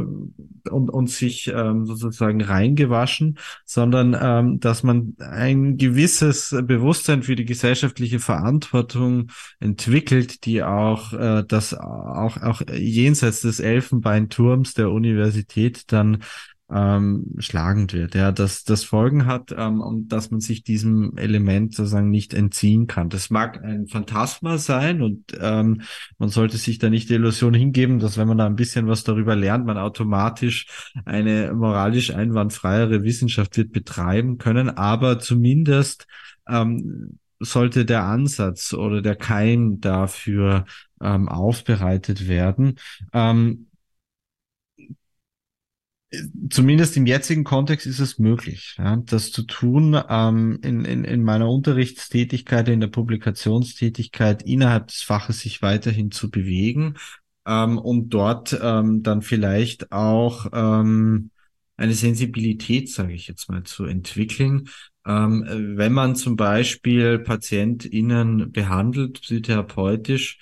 und, 0.71 0.91
und 0.91 1.11
sich 1.11 1.49
ähm, 1.53 1.87
sozusagen 1.87 2.41
reingewaschen, 2.41 3.39
sondern 3.65 4.17
ähm, 4.21 4.61
dass 4.61 4.85
man 4.85 5.17
ein 5.19 5.77
gewisses 5.77 6.55
Bewusstsein 6.63 7.25
für 7.25 7.35
die 7.35 7.45
gesellschaftliche 7.45 8.21
Verantwortung 8.21 9.33
entwickelt, 9.59 10.45
die 10.45 10.63
auch 10.63 11.13
äh, 11.15 11.43
das 11.47 11.75
auch, 11.75 12.41
auch 12.43 12.63
jenseits 12.73 13.41
des 13.41 13.59
Elfenbeinturms 13.59 14.75
der 14.75 14.91
Universität 14.91 15.91
dann 15.93 16.23
ähm, 16.71 17.35
schlagend 17.39 17.95
wird, 17.95 18.15
ja, 18.15 18.31
dass 18.31 18.65
das 18.65 18.85
Folgen 18.85 19.25
hat 19.25 19.55
ähm, 19.57 19.81
und 19.81 20.09
dass 20.09 20.31
man 20.31 20.41
sich 20.41 20.63
diesem 20.63 21.17
Element 21.17 21.75
sozusagen 21.75 22.11
nicht 22.11 22.35
entziehen 22.35 22.87
kann. 22.87 23.09
Das 23.09 23.31
mag 23.31 23.65
ein 23.65 23.87
Phantasma 23.87 24.59
sein 24.59 25.01
und 25.01 25.25
ähm, 25.41 25.83
man 26.19 26.29
sollte 26.29 26.59
sich 26.59 26.79
da 26.79 26.91
nicht 26.91 27.09
die 27.09 27.15
Illusion 27.15 27.55
hingeben, 27.55 27.99
dass 27.99 28.19
wenn 28.19 28.29
man 28.29 28.39
da 28.39 28.47
ein 28.47 28.57
bisschen 28.57 28.87
was 28.87 29.03
darüber 29.03 29.35
lernt, 29.35 29.65
man 29.65 29.79
automatisch 29.79 30.67
eine 31.07 31.55
moralisch 31.55 32.15
einwandfreiere 32.15 33.03
Wissenschaft 33.03 33.57
wird 33.57 33.73
betreiben 33.73 34.37
können, 34.37 34.69
aber 34.69 35.19
zumindest 35.19 36.07
ähm, 36.47 37.19
sollte 37.41 37.85
der 37.85 38.05
Ansatz 38.05 38.75
oder 38.75 39.01
der 39.01 39.17
Keim 39.17 39.81
dafür 39.81 40.67
ähm, 41.01 41.29
aufbereitet 41.29 42.29
werden. 42.29 42.79
Ähm, 43.13 43.68
Zumindest 46.49 46.97
im 46.97 47.05
jetzigen 47.05 47.45
Kontext 47.45 47.87
ist 47.87 47.99
es 47.99 48.19
möglich, 48.19 48.77
ja, 48.79 48.97
das 48.97 49.31
zu 49.31 49.43
tun. 49.43 50.01
Ähm, 50.09 50.59
in, 50.63 50.87
in, 50.87 51.05
in 51.05 51.23
meiner 51.23 51.51
Unterrichtstätigkeit, 51.51 52.69
in 52.69 52.81
der 52.81 52.87
Publikationstätigkeit 52.89 54.43
innerhalb 54.43 54.87
des 54.87 55.03
Faches 55.03 55.41
sich 55.41 55.61
weiterhin 55.61 56.11
zu 56.11 56.31
bewegen 56.31 56.97
ähm, 57.47 57.77
und 57.77 58.09
dort 58.09 58.59
ähm, 58.61 59.03
dann 59.03 59.21
vielleicht 59.21 59.93
auch 59.93 60.47
ähm, 60.53 61.31
eine 61.77 61.95
Sensibilität, 61.95 62.91
sage 62.91 63.13
ich 63.13 63.29
jetzt 63.29 63.51
mal, 63.51 63.65
zu 63.65 63.85
entwickeln. 63.85 64.71
Ähm, 65.07 65.45
wenn 65.77 65.93
man 65.93 66.17
zum 66.17 66.37
Beispiel 66.37 67.19
PatientInnen 67.19 68.51
behandelt, 68.51 69.21
psychotherapeutisch, 69.21 70.39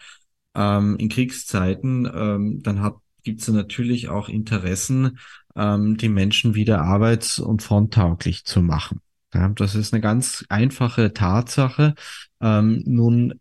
ähm, 0.55 0.97
in 0.99 1.09
Kriegszeiten, 1.09 2.11
ähm, 2.13 2.63
dann 2.63 2.81
hat 2.81 2.95
gibt 3.27 3.41
es 3.41 3.49
natürlich 3.49 4.09
auch 4.09 4.29
Interessen, 4.29 5.19
ähm, 5.57 5.97
die 5.97 6.09
Menschen 6.09 6.55
wieder 6.55 6.81
arbeits- 6.81 7.41
und 7.41 7.61
fronttauglich 7.61 8.45
zu 8.45 8.63
machen. 8.63 9.01
Ja, 9.35 9.49
das 9.49 9.75
ist 9.75 9.93
eine 9.93 10.01
ganz 10.01 10.45
einfache 10.49 11.13
Tatsache. 11.13 11.97
Ähm, 12.41 12.85
nun 12.87 13.41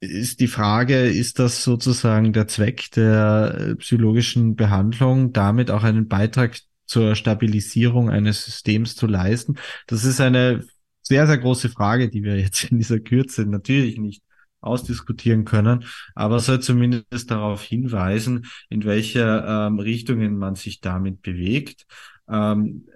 ist 0.00 0.40
die 0.40 0.48
Frage, 0.48 1.02
ist 1.02 1.38
das 1.38 1.62
sozusagen 1.62 2.32
der 2.32 2.48
Zweck 2.48 2.90
der 2.92 3.56
äh, 3.58 3.74
psychologischen 3.76 4.56
Behandlung, 4.56 5.34
damit 5.34 5.70
auch 5.70 5.82
einen 5.84 6.08
Beitrag 6.08 6.58
zur 6.86 7.14
Stabilisierung 7.14 8.08
eines 8.08 8.46
Systems 8.46 8.96
zu 8.96 9.06
leisten? 9.06 9.58
Das 9.86 10.04
ist 10.04 10.20
eine 10.20 10.64
sehr, 11.02 11.26
sehr 11.26 11.38
große 11.38 11.68
Frage, 11.68 12.08
die 12.08 12.24
wir 12.24 12.40
jetzt 12.40 12.64
in 12.64 12.78
dieser 12.78 13.00
Kürze 13.00 13.44
natürlich 13.44 13.98
nicht 13.98 14.22
ausdiskutieren 14.62 15.44
können, 15.44 15.84
aber 16.14 16.40
soll 16.40 16.60
zumindest 16.60 17.30
darauf 17.30 17.62
hinweisen, 17.62 18.46
in 18.70 18.84
welche 18.84 19.44
ähm, 19.46 19.78
Richtungen 19.78 20.38
man 20.38 20.54
sich 20.54 20.80
damit 20.80 21.22
bewegt. 21.22 21.86
Ähm, 22.28 22.86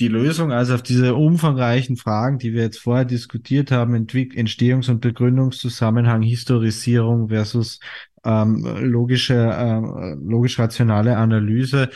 die 0.00 0.08
Lösung 0.08 0.52
also 0.52 0.74
auf 0.74 0.82
diese 0.82 1.14
umfangreichen 1.16 1.96
Fragen, 1.96 2.38
die 2.38 2.52
wir 2.52 2.62
jetzt 2.62 2.78
vorher 2.78 3.04
diskutiert 3.04 3.72
haben, 3.72 3.94
Entwick 3.94 4.34
Entstehungs- 4.36 4.88
und 4.90 5.00
Begründungszusammenhang, 5.00 6.22
Historisierung 6.22 7.28
versus 7.28 7.80
ähm, 8.24 8.64
logische, 8.80 9.34
äh, 9.34 10.14
logisch-rationale 10.14 11.16
Analyse, 11.16 11.90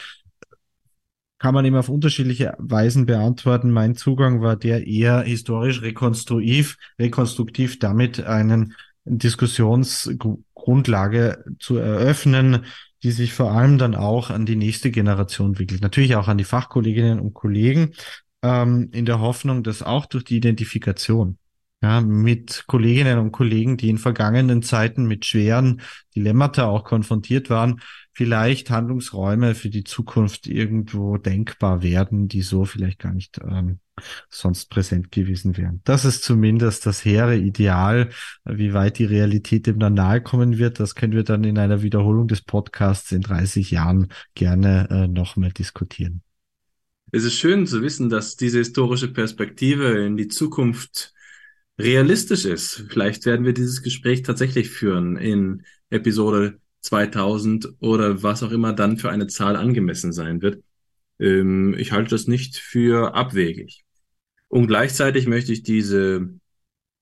kann 1.38 1.54
man 1.54 1.64
eben 1.64 1.76
auf 1.76 1.88
unterschiedliche 1.88 2.54
Weisen 2.58 3.06
beantworten. 3.06 3.70
Mein 3.70 3.96
Zugang 3.96 4.40
war 4.40 4.56
der 4.56 4.86
eher 4.86 5.22
historisch 5.22 5.82
rekonstruktiv, 5.82 6.78
rekonstruktiv 7.00 7.78
damit 7.80 8.24
einen 8.24 8.74
Diskussionsgrundlage 9.04 11.44
zu 11.58 11.76
eröffnen, 11.76 12.64
die 13.02 13.10
sich 13.10 13.32
vor 13.32 13.52
allem 13.52 13.78
dann 13.78 13.94
auch 13.94 14.30
an 14.30 14.46
die 14.46 14.56
nächste 14.56 14.90
Generation 14.90 15.58
wickelt. 15.58 15.82
Natürlich 15.82 16.16
auch 16.16 16.28
an 16.28 16.38
die 16.38 16.44
Fachkolleginnen 16.44 17.18
und 17.18 17.34
Kollegen, 17.34 17.94
ähm, 18.42 18.90
in 18.92 19.06
der 19.06 19.20
Hoffnung, 19.20 19.62
dass 19.62 19.82
auch 19.82 20.06
durch 20.06 20.24
die 20.24 20.36
Identifikation 20.36 21.38
ja, 21.82 22.00
mit 22.00 22.64
Kolleginnen 22.68 23.18
und 23.18 23.32
Kollegen, 23.32 23.76
die 23.76 23.90
in 23.90 23.98
vergangenen 23.98 24.62
Zeiten 24.62 25.06
mit 25.06 25.26
schweren 25.26 25.82
Dilemmata 26.14 26.66
auch 26.66 26.84
konfrontiert 26.84 27.50
waren, 27.50 27.80
vielleicht 28.12 28.70
Handlungsräume 28.70 29.55
für 29.55 29.70
die 29.70 29.84
Zukunft 29.84 30.47
irgendwo 30.47 31.16
denkbar 31.16 31.82
werden, 31.82 32.28
die 32.28 32.43
so 32.43 32.64
vielleicht 32.64 32.98
gar 32.98 33.12
nicht 33.12 33.40
ähm, 33.43 33.78
sonst 34.28 34.70
präsent 34.70 35.10
gewesen 35.10 35.56
wären. 35.56 35.80
Das 35.84 36.05
ist 36.05 36.22
zumindest 36.22 36.86
das 36.86 37.05
hehre 37.05 37.36
Ideal. 37.36 38.10
Wie 38.44 38.74
weit 38.74 38.98
die 38.98 39.06
Realität 39.06 39.66
dem 39.66 39.78
dann 39.78 39.94
nahe 39.94 40.20
kommen 40.20 40.59
wird, 40.59 40.78
das 40.78 40.94
können 40.94 41.14
wir 41.14 41.24
dann 41.24 41.44
in 41.44 41.59
einer 41.59 41.82
Wiederholung 41.82 42.28
des 42.28 42.43
Podcasts 42.43 43.12
in 43.12 43.22
30 43.22 43.70
Jahren 43.70 44.09
gerne 44.34 44.89
äh, 44.90 45.09
nochmal 45.09 45.52
diskutieren. 45.52 46.22
Es 47.12 47.24
ist 47.24 47.39
schön 47.39 47.66
zu 47.66 47.82
wissen, 47.82 48.09
dass 48.09 48.36
diese 48.36 48.59
historische 48.59 49.09
Perspektive 49.09 50.05
in 50.05 50.16
die 50.16 50.28
Zukunft 50.28 51.12
realistisch 51.78 52.44
ist. 52.44 52.84
Vielleicht 52.89 53.26
werden 53.26 53.44
wir 53.44 53.52
dieses 53.52 53.82
Gespräch 53.82 54.22
tatsächlich 54.22 54.70
führen 54.70 55.16
in 55.16 55.62
Episode 55.90 56.59
2000 56.82 57.74
oder 57.80 58.22
was 58.22 58.42
auch 58.42 58.50
immer 58.50 58.72
dann 58.72 58.98
für 58.98 59.10
eine 59.10 59.26
Zahl 59.26 59.56
angemessen 59.56 60.12
sein 60.12 60.42
wird. 60.42 60.62
Ähm, 61.18 61.74
ich 61.78 61.92
halte 61.92 62.10
das 62.10 62.26
nicht 62.26 62.56
für 62.56 63.14
abwegig. 63.14 63.84
Und 64.48 64.66
gleichzeitig 64.66 65.26
möchte 65.26 65.52
ich 65.52 65.62
diese 65.62 66.28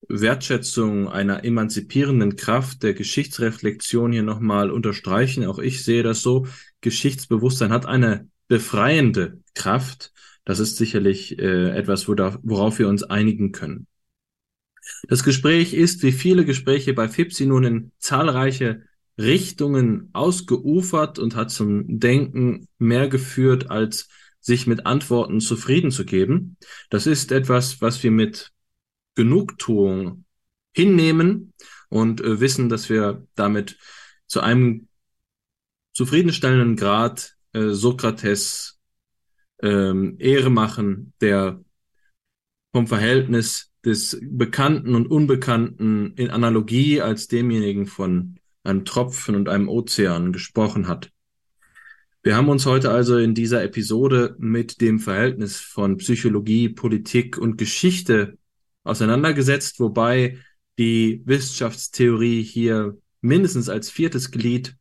Wertschätzung 0.09 1.09
einer 1.09 1.45
emanzipierenden 1.45 2.37
Kraft 2.37 2.83
der 2.83 2.95
Geschichtsreflexion 2.95 4.13
hier 4.13 4.23
nochmal 4.23 4.71
unterstreichen. 4.71 5.45
Auch 5.45 5.59
ich 5.59 5.83
sehe 5.83 6.03
das 6.03 6.23
so. 6.23 6.47
Geschichtsbewusstsein 6.81 7.73
hat 7.73 7.87
eine 7.87 8.29
befreiende 8.49 9.41
Kraft. 9.55 10.13
Das 10.45 10.59
ist 10.59 10.77
sicherlich 10.77 11.39
äh, 11.39 11.71
etwas, 11.71 12.09
worauf 12.09 12.79
wir 12.79 12.89
uns 12.89 13.03
einigen 13.03 13.53
können. 13.53 13.87
Das 15.09 15.23
Gespräch 15.23 15.75
ist, 15.75 16.03
wie 16.03 16.13
viele 16.13 16.45
Gespräche 16.45 16.95
bei 16.95 17.09
FIPSI, 17.09 17.47
nun 17.47 17.65
in 17.65 17.93
zahlreiche 17.99 18.83
Richtungen 19.21 20.09
ausgeufert 20.13 21.19
und 21.19 21.37
hat 21.37 21.51
zum 21.51 22.01
Denken 22.01 22.67
mehr 22.79 23.09
geführt, 23.09 23.71
als 23.71 24.09
sich 24.41 24.67
mit 24.67 24.87
Antworten 24.87 25.41
zufrieden 25.41 25.91
zu 25.91 26.05
geben. 26.05 26.57
Das 26.89 27.07
ist 27.07 27.31
etwas, 27.31 27.83
was 27.83 28.03
wir 28.03 28.11
mit 28.11 28.53
Genugtuung 29.15 30.25
hinnehmen 30.75 31.53
und 31.91 32.21
äh, 32.23 32.41
wissen, 32.41 32.69
dass 32.69 32.89
wir 32.89 33.27
damit 33.35 33.79
zu 34.27 34.41
einem 34.41 34.89
zufriedenstellenden 35.93 36.77
Grad 36.77 37.37
äh, 37.53 37.71
Sokrates 37.71 38.79
ähm, 39.61 40.17
Ehre 40.19 40.51
machen, 40.51 41.13
der 41.21 41.63
vom 42.73 42.87
Verhältnis 42.87 43.73
des 43.85 44.19
Bekannten 44.23 44.95
und 44.95 45.11
Unbekannten 45.11 46.15
in 46.15 46.31
Analogie 46.31 47.01
als 47.03 47.29
demjenigen 47.29 47.87
von 47.87 48.40
einem 48.63 48.85
Tropfen 48.85 49.35
und 49.35 49.49
einem 49.49 49.69
Ozean 49.69 50.33
gesprochen 50.33 50.89
hat. 50.89 51.11
Wir 52.23 52.37
haben 52.37 52.51
uns 52.51 52.67
heute 52.67 52.91
also 52.91 53.17
in 53.17 53.35
dieser 53.35 53.63
Episode 53.63 54.37
mit 54.39 54.81
dem 54.83 54.99
Verhältnis 54.99 55.59
von 55.59 55.97
Psychologie, 55.97 56.69
Politik 56.69 57.39
und 57.39 57.57
Geschichte 57.57 58.37
auseinandergesetzt, 58.85 59.81
wobei 59.81 60.39
die 60.79 61.23
Wissenschaftstheorie 61.25 62.43
hier 62.43 62.99
mindestens 63.23 63.69
als 63.69 63.91
viertes 63.91 64.31
Glied 64.31 64.77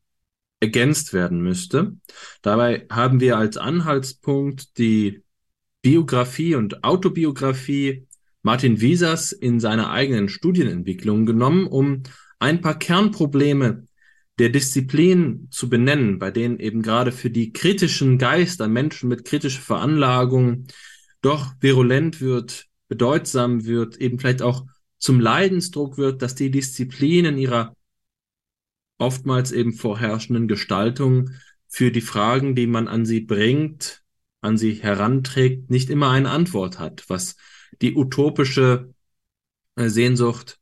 ergänzt 0.59 1.13
werden 1.13 1.41
müsste. 1.41 1.95
Dabei 2.41 2.85
haben 2.89 3.21
wir 3.21 3.37
als 3.37 3.57
Anhaltspunkt 3.57 4.77
die 4.77 5.23
Biografie 5.81 6.55
und 6.55 6.83
Autobiografie 6.83 8.07
Martin 8.41 8.81
Wiesers 8.81 9.31
in 9.31 9.59
seiner 9.59 9.91
eigenen 9.91 10.27
Studienentwicklung 10.27 11.25
genommen, 11.25 11.67
um 11.67 12.03
ein 12.39 12.61
paar 12.61 12.79
Kernprobleme 12.79 13.85
der 14.39 14.49
Disziplin 14.49 15.49
zu 15.51 15.69
benennen, 15.69 16.17
bei 16.17 16.31
denen 16.31 16.59
eben 16.59 16.81
gerade 16.81 17.11
für 17.11 17.29
die 17.29 17.51
kritischen 17.51 18.17
Geister, 18.17 18.67
Menschen 18.67 19.09
mit 19.09 19.25
kritischer 19.25 19.61
Veranlagung 19.61 20.67
doch 21.21 21.53
virulent 21.59 22.21
wird, 22.21 22.65
bedeutsam 22.87 23.65
wird, 23.65 23.97
eben 23.97 24.17
vielleicht 24.17 24.41
auch 24.41 24.65
zum 24.97 25.19
Leidensdruck 25.19 25.97
wird, 25.97 26.21
dass 26.21 26.35
die 26.35 26.51
Disziplin 26.51 27.25
in 27.25 27.37
ihrer 27.37 27.75
oftmals 28.97 29.51
eben 29.51 29.73
vorherrschenden 29.73 30.47
Gestaltung 30.47 31.31
für 31.67 31.91
die 31.91 32.01
Fragen, 32.01 32.55
die 32.55 32.67
man 32.67 32.87
an 32.87 33.05
sie 33.05 33.21
bringt, 33.21 34.01
an 34.41 34.57
sie 34.57 34.73
heranträgt, 34.73 35.69
nicht 35.69 35.89
immer 35.89 36.09
eine 36.09 36.29
Antwort 36.29 36.79
hat, 36.79 37.05
was 37.09 37.35
die 37.81 37.95
utopische 37.95 38.93
äh, 39.75 39.89
Sehnsucht, 39.89 40.59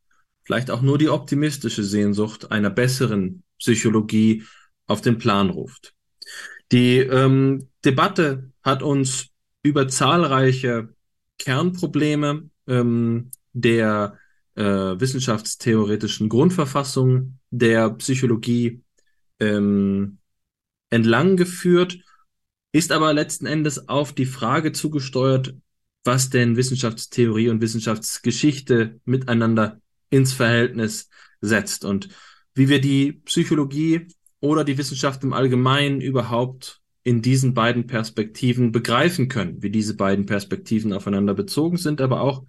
vielleicht 0.47 0.71
auch 0.71 0.81
nur 0.81 0.97
die 0.97 1.09
optimistische 1.09 1.83
Sehnsucht 1.83 2.51
einer 2.51 2.69
besseren 2.69 3.43
Psychologie 3.59 4.45
auf 4.85 5.01
den 5.01 5.17
Plan 5.17 5.49
ruft. 5.49 5.93
Die 6.71 6.99
ähm, 6.99 7.67
Debatte 7.83 8.53
hat 8.63 8.81
uns 8.81 9.27
über 9.61 9.89
zahlreiche 9.89 10.87
Kernprobleme 11.37 12.49
ähm, 12.65 13.29
der 13.51 14.17
äh, 14.55 14.63
wissenschaftstheoretischen 14.63 16.29
Grundverfassung 16.29 17.39
der 17.51 17.89
Psychologie 17.95 18.81
ähm, 19.41 20.19
entlang 20.89 21.35
geführt, 21.35 21.99
ist 22.71 22.93
aber 22.93 23.13
letzten 23.13 23.47
Endes 23.47 23.89
auf 23.89 24.13
die 24.13 24.25
Frage 24.25 24.71
zugesteuert, 24.71 25.55
was 26.05 26.29
denn 26.29 26.55
Wissenschaftstheorie 26.55 27.49
und 27.49 27.59
Wissenschaftsgeschichte 27.59 29.01
miteinander 29.03 29.81
ins 30.09 30.33
Verhältnis 30.33 31.09
setzt 31.41 31.85
und 31.85 32.09
wie 32.53 32.69
wir 32.69 32.81
die 32.81 33.13
Psychologie 33.25 34.07
oder 34.39 34.63
die 34.63 34.77
Wissenschaft 34.77 35.23
im 35.23 35.33
Allgemeinen 35.33 36.01
überhaupt 36.01 36.81
in 37.03 37.21
diesen 37.21 37.53
beiden 37.53 37.87
Perspektiven 37.87 38.71
begreifen 38.71 39.29
können, 39.29 39.61
wie 39.61 39.69
diese 39.69 39.95
beiden 39.95 40.25
Perspektiven 40.25 40.91
aufeinander 40.91 41.33
bezogen 41.33 41.77
sind, 41.77 42.01
aber 42.01 42.21
auch, 42.21 42.43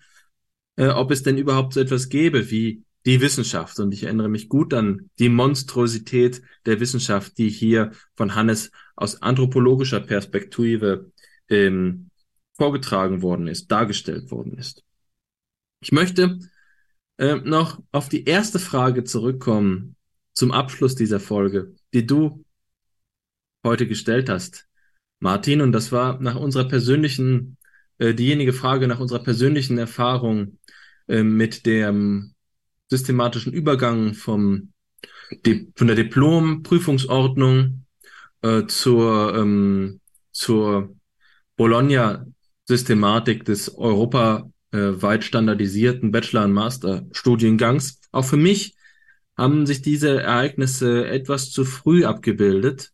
äh, 0.76 0.88
ob 0.88 1.10
es 1.10 1.22
denn 1.22 1.38
überhaupt 1.38 1.74
so 1.74 1.80
etwas 1.80 2.08
gäbe 2.08 2.50
wie 2.50 2.82
die 3.06 3.20
Wissenschaft. 3.20 3.78
Und 3.78 3.94
ich 3.94 4.04
erinnere 4.04 4.28
mich 4.28 4.48
gut 4.48 4.74
an 4.74 5.10
die 5.18 5.28
Monstrosität 5.28 6.42
der 6.66 6.80
Wissenschaft, 6.80 7.38
die 7.38 7.48
hier 7.48 7.92
von 8.16 8.34
Hannes 8.34 8.70
aus 8.96 9.22
anthropologischer 9.22 10.00
Perspektive 10.00 11.12
ähm, 11.48 12.10
vorgetragen 12.56 13.22
worden 13.22 13.46
ist, 13.46 13.70
dargestellt 13.70 14.30
worden 14.30 14.58
ist. 14.58 14.82
Ich 15.80 15.92
möchte 15.92 16.40
äh, 17.18 17.36
noch 17.36 17.82
auf 17.92 18.08
die 18.08 18.24
erste 18.24 18.58
Frage 18.58 19.04
zurückkommen 19.04 19.96
zum 20.32 20.52
Abschluss 20.52 20.94
dieser 20.94 21.20
Folge, 21.20 21.74
die 21.92 22.06
du 22.06 22.44
heute 23.64 23.86
gestellt 23.86 24.28
hast, 24.28 24.66
Martin. 25.18 25.60
Und 25.60 25.72
das 25.72 25.92
war 25.92 26.20
nach 26.20 26.36
unserer 26.36 26.68
persönlichen, 26.68 27.56
äh, 27.98 28.14
diejenige 28.14 28.52
Frage 28.52 28.86
nach 28.86 29.00
unserer 29.00 29.22
persönlichen 29.22 29.78
Erfahrung 29.78 30.58
äh, 31.08 31.22
mit 31.22 31.66
dem 31.66 32.34
systematischen 32.88 33.52
Übergang 33.52 34.14
vom, 34.14 34.72
die, 35.44 35.72
von 35.74 35.88
der 35.88 35.96
Diplom-Prüfungsordnung 35.96 37.84
äh, 38.42 38.66
zur, 38.66 39.34
ähm, 39.34 40.00
zur 40.30 40.94
Bologna 41.56 42.26
Systematik 42.64 43.44
des 44.72 44.80
europaweit 44.80 45.24
standardisierten 45.24 46.10
Bachelor- 46.10 46.44
und 46.44 46.52
Master-Studiengangs. 46.52 48.00
Auch 48.12 48.24
für 48.24 48.36
mich 48.36 48.76
haben 49.36 49.66
sich 49.66 49.82
diese 49.82 50.20
Ereignisse 50.20 51.06
etwas 51.06 51.50
zu 51.50 51.64
früh 51.64 52.04
abgebildet. 52.04 52.92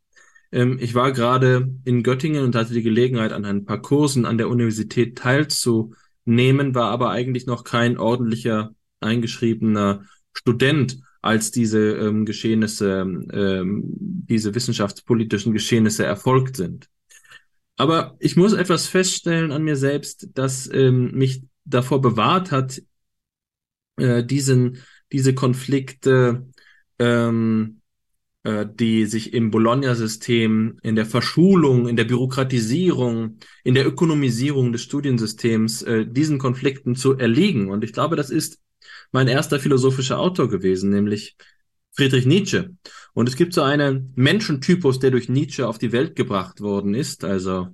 Ähm, 0.53 0.79
ich 0.81 0.95
war 0.95 1.13
gerade 1.13 1.75
in 1.85 2.03
Göttingen 2.03 2.45
und 2.45 2.55
hatte 2.55 2.75
die 2.75 2.83
Gelegenheit, 2.83 3.33
an 3.33 3.45
ein 3.45 3.65
paar 3.65 3.81
Kursen 3.81 4.27
an 4.27 4.39
der 4.39 4.49
Universität 4.49 5.17
teilzunehmen, 5.17 6.75
war 6.75 6.91
aber 6.91 7.11
eigentlich 7.11 7.47
noch 7.47 7.65
kein 7.65 7.99
ordentlicher 7.99 8.75
eingeschriebener 9.01 10.05
Student, 10.33 10.99
als 11.23 11.51
diese 11.51 11.93
ähm, 11.97 12.27
Geschehnisse, 12.27 13.07
ähm, 13.33 13.83
diese 13.87 14.55
wissenschaftspolitischen 14.55 15.55
Geschehnisse 15.55 16.05
erfolgt 16.05 16.57
sind. 16.57 16.91
Aber 17.77 18.15
ich 18.21 18.37
muss 18.37 18.53
etwas 18.53 18.87
feststellen 18.87 19.51
an 19.51 19.65
mir 19.65 19.77
selbst, 19.77 20.29
das 20.35 20.71
ähm, 20.73 21.13
mich 21.13 21.43
davor 21.65 22.01
bewahrt 22.01 22.51
hat, 22.51 22.83
äh, 23.97 24.25
diesen, 24.25 24.79
diese 25.13 25.35
Konflikte, 25.35 26.47
ähm, 26.99 27.81
äh, 28.45 28.67
die 28.69 29.07
sich 29.07 29.33
im 29.33 29.51
Bologna-System, 29.51 30.79
in 30.83 30.97
der 30.97 31.07
Verschulung, 31.07 31.89
in 31.89 31.97
der 31.97 32.05
Bürokratisierung, 32.05 33.39
in 33.63 33.75
der 33.75 33.87
Ökonomisierung 33.87 34.73
des 34.73 34.83
Studiensystems, 34.83 35.83
äh, 35.83 36.07
diesen 36.07 36.39
Konflikten 36.39 36.95
zu 36.95 37.17
erliegen. 37.17 37.71
Und 37.71 37.85
ich 37.85 37.93
glaube, 37.93 38.17
das 38.17 38.31
ist 38.31 38.61
mein 39.13 39.29
erster 39.29 39.61
philosophischer 39.61 40.19
Autor 40.19 40.49
gewesen, 40.49 40.91
nämlich 40.91 41.37
Friedrich 41.93 42.27
Nietzsche. 42.27 42.75
Und 43.15 43.29
es 43.29 43.37
gibt 43.37 43.55
so 43.55 43.63
einen 43.63 44.13
Menschentypus, 44.17 44.99
der 44.99 45.13
durch 45.13 45.29
Nietzsche 45.29 45.67
auf 45.67 45.79
die 45.79 45.93
Welt 45.93 46.17
gebracht 46.17 46.61
worden 46.61 46.95
ist. 46.95 47.25
Also 47.25 47.69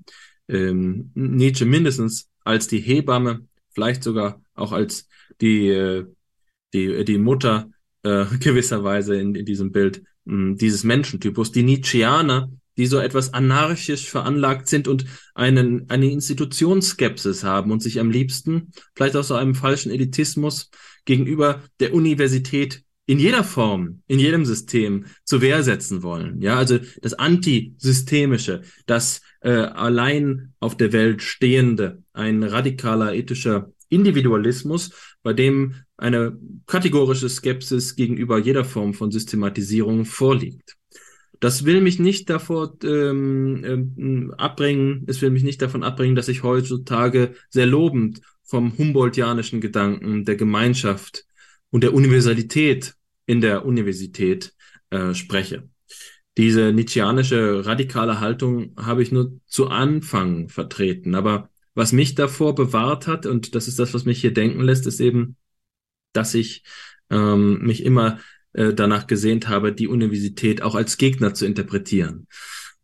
ähm, 0.48 1.10
Nietzsche 1.14 1.64
mindestens 1.64 2.28
als 2.44 2.68
die 2.68 2.80
Hebamme 2.80 3.46
vielleicht 3.72 4.02
sogar 4.02 4.42
auch 4.54 4.72
als 4.72 5.08
die, 5.40 5.68
äh, 5.68 6.06
die, 6.72 7.04
die 7.04 7.18
Mutter 7.18 7.70
äh, 8.02 8.24
gewisserweise 8.40 9.16
in, 9.16 9.34
in 9.34 9.44
diesem 9.44 9.72
Bild 9.72 10.02
mh, 10.24 10.34
hm, 10.34 10.56
dieses 10.56 10.84
Menschentypus, 10.84 11.52
die 11.52 11.62
Nietzscheaner, 11.62 12.50
die 12.76 12.86
so 12.86 12.98
etwas 12.98 13.34
anarchisch 13.34 14.08
veranlagt 14.08 14.68
sind 14.68 14.88
und 14.88 15.04
einen, 15.34 15.90
eine 15.90 16.10
Institutionsskepsis 16.10 17.44
haben 17.44 17.72
und 17.72 17.82
sich 17.82 18.00
am 18.00 18.10
liebsten, 18.10 18.72
vielleicht 18.94 19.16
aus 19.16 19.28
so 19.28 19.34
einem 19.34 19.54
falschen 19.54 19.90
Elitismus, 19.90 20.70
gegenüber 21.04 21.62
der 21.80 21.94
Universität 21.94 22.82
in 23.06 23.18
jeder 23.18 23.42
Form, 23.42 24.02
in 24.06 24.20
jedem 24.20 24.44
System 24.44 25.06
zur 25.24 25.40
Wehr 25.40 25.64
setzen 25.64 26.02
wollen. 26.04 26.40
Ja, 26.40 26.56
also 26.56 26.78
das 27.02 27.14
Antisystemische, 27.14 28.62
das 28.86 29.20
äh, 29.40 29.50
allein 29.50 30.54
auf 30.60 30.76
der 30.76 30.92
Welt 30.92 31.20
stehende, 31.22 32.04
ein 32.20 32.42
radikaler 32.42 33.14
ethischer 33.14 33.72
Individualismus, 33.88 34.92
bei 35.22 35.32
dem 35.32 35.74
eine 35.96 36.38
kategorische 36.66 37.28
Skepsis 37.28 37.96
gegenüber 37.96 38.38
jeder 38.38 38.64
Form 38.64 38.94
von 38.94 39.10
Systematisierung 39.10 40.04
vorliegt. 40.04 40.76
Das 41.40 41.64
will 41.64 41.80
mich 41.80 41.98
nicht 41.98 42.28
davor 42.28 42.76
ähm, 42.84 43.64
ähm, 43.64 44.34
abbringen, 44.36 45.04
es 45.06 45.22
will 45.22 45.30
mich 45.30 45.42
nicht 45.42 45.62
davon 45.62 45.82
abbringen, 45.82 46.14
dass 46.14 46.28
ich 46.28 46.42
heutzutage 46.42 47.34
sehr 47.48 47.66
lobend 47.66 48.20
vom 48.44 48.76
Humboldtianischen 48.76 49.60
Gedanken 49.60 50.24
der 50.24 50.36
Gemeinschaft 50.36 51.24
und 51.70 51.82
der 51.82 51.94
Universalität 51.94 52.94
in 53.26 53.40
der 53.40 53.64
Universität 53.64 54.52
äh, 54.90 55.14
spreche. 55.14 55.68
Diese 56.36 56.72
nietzscheanische 56.72 57.64
radikale 57.66 58.20
Haltung 58.20 58.74
habe 58.76 59.02
ich 59.02 59.10
nur 59.10 59.40
zu 59.46 59.68
Anfang 59.68 60.48
vertreten. 60.48 61.14
Aber 61.14 61.50
was 61.80 61.92
mich 61.92 62.14
davor 62.14 62.54
bewahrt 62.54 63.06
hat, 63.06 63.24
und 63.24 63.54
das 63.54 63.66
ist 63.66 63.78
das, 63.78 63.94
was 63.94 64.04
mich 64.04 64.20
hier 64.20 64.34
denken 64.34 64.60
lässt, 64.60 64.86
ist 64.86 65.00
eben, 65.00 65.36
dass 66.12 66.34
ich 66.34 66.62
ähm, 67.08 67.62
mich 67.62 67.86
immer 67.86 68.18
äh, 68.52 68.74
danach 68.74 69.06
gesehnt 69.06 69.48
habe, 69.48 69.72
die 69.72 69.88
Universität 69.88 70.60
auch 70.60 70.74
als 70.74 70.98
Gegner 70.98 71.32
zu 71.32 71.46
interpretieren. 71.46 72.26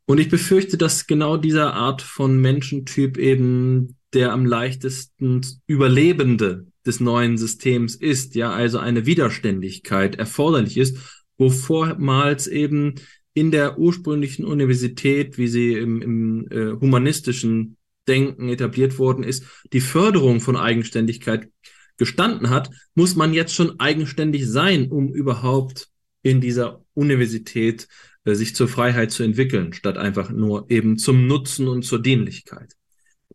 Und 0.06 0.18
ich 0.18 0.30
befürchte, 0.30 0.78
dass 0.78 1.06
genau 1.06 1.36
dieser 1.36 1.74
Art 1.74 2.00
von 2.00 2.40
Menschentyp 2.40 3.18
eben 3.18 3.98
der 4.14 4.32
am 4.32 4.46
leichtesten 4.46 5.42
Überlebende 5.66 6.66
des 6.86 6.98
neuen 6.98 7.36
Systems 7.36 7.96
ist, 7.96 8.34
ja, 8.34 8.50
also 8.50 8.78
eine 8.78 9.04
Widerständigkeit 9.04 10.14
erforderlich 10.14 10.78
ist, 10.78 10.96
wo 11.36 11.50
vormals 11.50 12.46
eben 12.46 12.94
in 13.34 13.50
der 13.50 13.78
ursprünglichen 13.78 14.46
Universität, 14.46 15.36
wie 15.36 15.48
sie 15.48 15.74
im, 15.74 16.00
im 16.00 16.48
äh, 16.50 16.80
humanistischen 16.80 17.75
Denken 18.08 18.48
etabliert 18.48 18.98
worden 18.98 19.24
ist, 19.24 19.44
die 19.72 19.80
Förderung 19.80 20.40
von 20.40 20.56
Eigenständigkeit 20.56 21.48
gestanden 21.96 22.50
hat, 22.50 22.70
muss 22.94 23.16
man 23.16 23.32
jetzt 23.32 23.54
schon 23.54 23.80
eigenständig 23.80 24.46
sein, 24.46 24.90
um 24.90 25.12
überhaupt 25.12 25.88
in 26.22 26.40
dieser 26.40 26.84
Universität 26.94 27.88
äh, 28.24 28.34
sich 28.34 28.54
zur 28.54 28.68
Freiheit 28.68 29.10
zu 29.12 29.22
entwickeln, 29.22 29.72
statt 29.72 29.96
einfach 29.96 30.30
nur 30.30 30.70
eben 30.70 30.98
zum 30.98 31.26
Nutzen 31.26 31.68
und 31.68 31.82
zur 31.84 32.02
Dienlichkeit. 32.02 32.72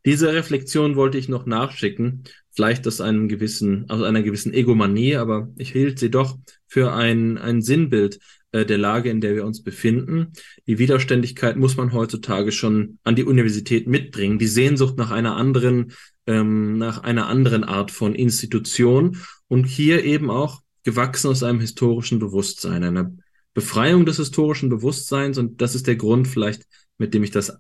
Diese 0.05 0.33
Reflexion 0.33 0.95
wollte 0.95 1.17
ich 1.17 1.29
noch 1.29 1.45
nachschicken, 1.45 2.23
vielleicht 2.49 2.87
aus 2.87 3.01
einem 3.01 3.27
gewissen, 3.27 3.89
aus 3.89 4.01
einer 4.01 4.23
gewissen 4.23 4.53
Egomanie, 4.53 5.15
aber 5.15 5.49
ich 5.57 5.71
hielt 5.71 5.99
sie 5.99 6.09
doch 6.09 6.37
für 6.67 6.93
ein, 6.93 7.37
ein 7.37 7.61
Sinnbild 7.61 8.19
äh, 8.51 8.65
der 8.65 8.77
Lage, 8.77 9.09
in 9.09 9.21
der 9.21 9.35
wir 9.35 9.45
uns 9.45 9.63
befinden. 9.63 10.33
Die 10.67 10.79
Widerständigkeit 10.79 11.57
muss 11.57 11.77
man 11.77 11.93
heutzutage 11.93 12.51
schon 12.51 12.99
an 13.03 13.15
die 13.15 13.23
Universität 13.23 13.87
mitbringen. 13.87 14.39
Die 14.39 14.47
Sehnsucht 14.47 14.97
nach 14.97 15.11
einer 15.11 15.35
anderen 15.35 15.93
ähm, 16.27 16.77
nach 16.77 17.03
einer 17.03 17.27
anderen 17.27 17.63
Art 17.63 17.91
von 17.91 18.15
Institution 18.15 19.17
und 19.47 19.65
hier 19.65 20.03
eben 20.03 20.29
auch 20.29 20.61
gewachsen 20.83 21.29
aus 21.29 21.43
einem 21.43 21.59
historischen 21.59 22.19
Bewusstsein, 22.19 22.83
einer 22.83 23.11
Befreiung 23.53 24.05
des 24.05 24.17
historischen 24.17 24.69
Bewusstseins 24.69 25.37
und 25.37 25.61
das 25.61 25.75
ist 25.75 25.87
der 25.87 25.95
Grund 25.95 26.27
vielleicht, 26.27 26.63
mit 26.97 27.13
dem 27.13 27.23
ich 27.23 27.31
das, 27.31 27.57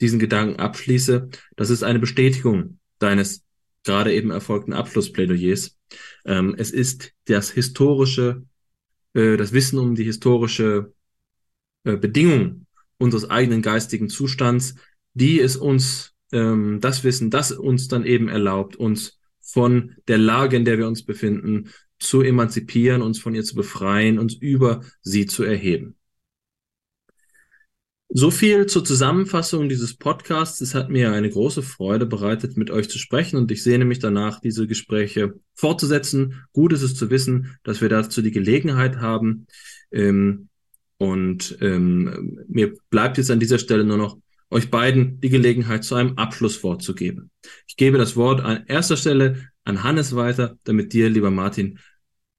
diesen 0.00 0.18
Gedanken 0.18 0.60
abschließe. 0.60 1.28
Das 1.56 1.70
ist 1.70 1.82
eine 1.82 1.98
Bestätigung 1.98 2.78
deines 2.98 3.42
gerade 3.84 4.14
eben 4.14 4.30
erfolgten 4.30 4.72
Abschlussplädoyers. 4.72 5.76
Ähm, 6.24 6.54
es 6.56 6.70
ist 6.70 7.12
das 7.24 7.50
historische, 7.50 8.44
äh, 9.14 9.36
das 9.36 9.52
Wissen 9.52 9.78
um 9.78 9.94
die 9.94 10.04
historische 10.04 10.92
äh, 11.84 11.96
Bedingung 11.96 12.66
unseres 12.98 13.28
eigenen 13.28 13.62
geistigen 13.62 14.08
Zustands, 14.08 14.76
die 15.14 15.40
es 15.40 15.56
uns 15.56 16.14
ähm, 16.32 16.80
das 16.80 17.04
Wissen, 17.04 17.30
das 17.30 17.52
uns 17.52 17.88
dann 17.88 18.04
eben 18.04 18.28
erlaubt, 18.28 18.76
uns 18.76 19.18
von 19.40 19.96
der 20.08 20.18
Lage, 20.18 20.56
in 20.56 20.64
der 20.64 20.78
wir 20.78 20.86
uns 20.86 21.04
befinden, 21.04 21.70
zu 21.98 22.22
emanzipieren, 22.22 23.02
uns 23.02 23.18
von 23.18 23.34
ihr 23.34 23.44
zu 23.44 23.54
befreien, 23.54 24.18
uns 24.18 24.34
über 24.34 24.82
sie 25.02 25.26
zu 25.26 25.44
erheben. 25.44 25.96
So 28.14 28.30
viel 28.30 28.66
zur 28.66 28.84
Zusammenfassung 28.84 29.70
dieses 29.70 29.94
Podcasts. 29.94 30.60
Es 30.60 30.74
hat 30.74 30.90
mir 30.90 31.12
eine 31.12 31.30
große 31.30 31.62
Freude 31.62 32.04
bereitet, 32.04 32.58
mit 32.58 32.70
euch 32.70 32.90
zu 32.90 32.98
sprechen 32.98 33.38
und 33.38 33.50
ich 33.50 33.62
sehne 33.62 33.86
mich 33.86 34.00
danach, 34.00 34.38
diese 34.38 34.66
Gespräche 34.66 35.32
fortzusetzen. 35.54 36.44
Gut 36.52 36.74
ist 36.74 36.82
es 36.82 36.94
zu 36.94 37.08
wissen, 37.08 37.56
dass 37.62 37.80
wir 37.80 37.88
dazu 37.88 38.20
die 38.20 38.30
Gelegenheit 38.30 38.98
haben. 38.98 39.46
Ähm, 39.90 40.50
und 40.98 41.56
ähm, 41.62 42.38
mir 42.48 42.74
bleibt 42.90 43.16
jetzt 43.16 43.30
an 43.30 43.40
dieser 43.40 43.58
Stelle 43.58 43.82
nur 43.82 43.96
noch 43.96 44.18
euch 44.50 44.70
beiden 44.70 45.18
die 45.20 45.30
Gelegenheit 45.30 45.82
zu 45.82 45.94
einem 45.94 46.18
Abschlusswort 46.18 46.82
zu 46.82 46.94
geben. 46.94 47.30
Ich 47.66 47.76
gebe 47.76 47.96
das 47.96 48.14
Wort 48.14 48.42
an 48.42 48.64
erster 48.66 48.98
Stelle 48.98 49.48
an 49.64 49.84
Hannes 49.84 50.14
weiter, 50.14 50.58
damit 50.64 50.92
dir, 50.92 51.08
lieber 51.08 51.30
Martin, 51.30 51.78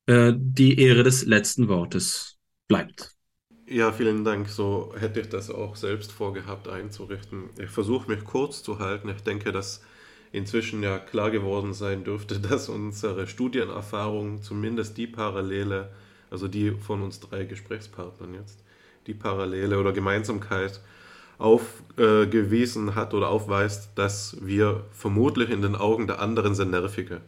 äh, 0.06 0.34
die 0.38 0.80
Ehre 0.80 1.02
des 1.02 1.26
letzten 1.26 1.68
Wortes 1.68 2.38
bleibt. 2.68 3.13
Ja, 3.74 3.92
vielen 3.92 4.24
Dank. 4.24 4.50
So 4.50 4.94
hätte 5.00 5.20
ich 5.20 5.30
das 5.30 5.50
auch 5.50 5.76
selbst 5.76 6.12
vorgehabt 6.12 6.68
einzurichten. 6.68 7.50
Ich 7.58 7.72
versuche 7.72 8.08
mich 8.08 8.24
kurz 8.24 8.62
zu 8.62 8.78
halten. 8.78 9.10
Ich 9.10 9.24
denke, 9.24 9.52
dass 9.52 9.82
inzwischen 10.32 10.84
ja 10.84 11.00
klar 11.00 11.32
geworden 11.32 11.74
sein 11.74 12.04
dürfte, 12.04 12.40
dass 12.50 12.70
unsere 12.70 13.26
Studienerfahrung 13.26 14.44
zumindest 14.44 14.96
die 14.98 15.08
Parallele, 15.08 15.90
also 16.30 16.48
die 16.48 16.70
von 16.70 17.02
uns 17.02 17.20
drei 17.20 17.46
Gesprächspartnern 17.46 18.36
jetzt, 18.36 18.64
die 19.08 19.16
Parallele 19.16 19.80
oder 19.80 19.92
Gemeinsamkeit 19.92 20.80
aufgewiesen 21.40 22.94
hat 22.94 23.16
oder 23.16 23.30
aufweist, 23.30 23.90
dass 23.96 24.38
wir 24.40 24.84
vermutlich 24.92 25.50
in 25.50 25.64
den 25.64 25.76
Augen 25.76 26.06
der 26.06 26.22
anderen 26.22 26.54
sehr 26.54 26.68
nervige 26.68 27.22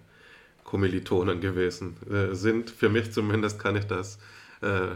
Kommilitonen 0.64 1.42
gewesen 1.42 1.98
äh, 2.08 2.36
sind. 2.36 2.70
Für 2.70 2.90
mich 2.90 3.12
zumindest 3.14 3.58
kann 3.58 3.76
ich 3.76 3.86
das 3.86 4.20
äh, 4.62 4.90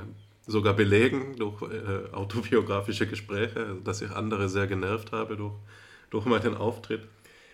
sogar 0.50 0.74
belegen 0.74 1.36
durch 1.38 1.62
äh, 1.62 2.14
autobiografische 2.14 3.08
Gespräche, 3.08 3.78
dass 3.84 4.02
ich 4.02 4.12
andere 4.12 4.50
sehr 4.50 4.68
genervt 4.68 5.12
habe 5.12 5.38
durch, 5.38 5.54
durch 6.10 6.26
meinen 6.26 6.56
Auftritt. 6.56 7.02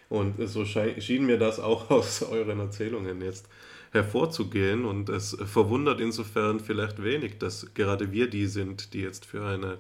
Und 0.10 0.36
so 0.48 0.66
schien 0.66 1.26
mir 1.26 1.38
das 1.38 1.60
auch 1.60 1.90
aus 1.92 2.24
euren 2.24 2.60
Erzählungen 2.60 3.22
jetzt 3.22 3.50
hervorzugehen. 3.92 4.86
Und 4.86 5.10
es 5.10 5.38
verwundert 5.46 6.00
insofern 6.00 6.60
vielleicht 6.60 7.04
wenig, 7.04 7.38
dass 7.38 7.74
gerade 7.74 8.12
wir 8.12 8.30
die 8.30 8.48
sind, 8.48 8.94
die 8.94 9.02
jetzt 9.02 9.26
für 9.26 9.46
eine 9.46 9.80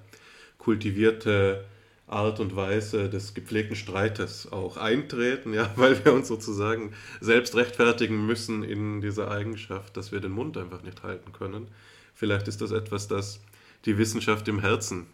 kultivierte 0.57 1.65
Art 2.07 2.39
und 2.39 2.55
Weise 2.55 3.09
des 3.09 3.33
gepflegten 3.33 3.75
Streites 3.75 4.51
auch 4.51 4.77
eintreten, 4.77 5.53
ja, 5.53 5.71
weil 5.75 6.03
wir 6.03 6.13
uns 6.13 6.27
sozusagen 6.27 6.93
selbst 7.21 7.55
rechtfertigen 7.55 8.25
müssen 8.25 8.63
in 8.63 9.01
dieser 9.01 9.31
Eigenschaft, 9.31 9.95
dass 9.97 10.11
wir 10.11 10.19
den 10.19 10.31
Mund 10.31 10.57
einfach 10.57 10.83
nicht 10.83 11.03
halten 11.03 11.31
können. 11.33 11.67
Vielleicht 12.15 12.47
ist 12.47 12.61
das 12.61 12.71
etwas, 12.71 13.07
das 13.07 13.41
die 13.85 13.97
Wissenschaft 13.97 14.47
im 14.47 14.59
Herzen 14.59 15.05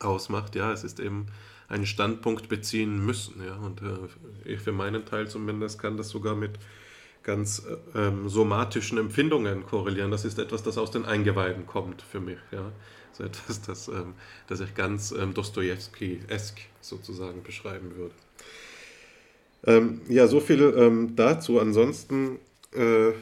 ausmacht. 0.00 0.54
Ja, 0.54 0.72
es 0.72 0.84
ist 0.84 1.00
eben 1.00 1.26
einen 1.68 1.86
Standpunkt 1.86 2.48
beziehen 2.48 3.04
müssen. 3.04 3.42
Ja, 3.44 3.56
und 3.56 3.80
äh, 3.80 3.96
ich 4.44 4.60
für 4.60 4.72
meinen 4.72 5.06
Teil 5.06 5.28
zumindest 5.28 5.78
kann 5.78 5.96
das 5.96 6.10
sogar 6.10 6.34
mit 6.34 6.58
ganz 7.22 7.62
äh, 7.94 7.98
ähm, 7.98 8.28
somatischen 8.28 8.98
Empfindungen 8.98 9.64
korrelieren. 9.64 10.10
Das 10.10 10.24
ist 10.24 10.38
etwas, 10.38 10.62
das 10.62 10.76
aus 10.76 10.90
den 10.90 11.04
Eingeweiden 11.04 11.66
kommt 11.66 12.02
für 12.02 12.20
mich. 12.20 12.38
Ja 12.50 12.72
so 13.12 13.24
etwas, 13.24 13.62
das, 13.62 13.88
ähm, 13.88 14.14
das 14.46 14.60
ich 14.60 14.74
ganz 14.74 15.12
ähm, 15.12 15.34
Dostoevsky-esk 15.34 16.58
sozusagen 16.80 17.42
beschreiben 17.42 17.96
würde. 17.96 18.14
Ähm, 19.66 20.00
ja, 20.08 20.26
so 20.26 20.40
viel 20.40 20.74
ähm, 20.76 21.14
dazu. 21.16 21.60
Ansonsten 21.60 22.38
äh, 22.72 23.12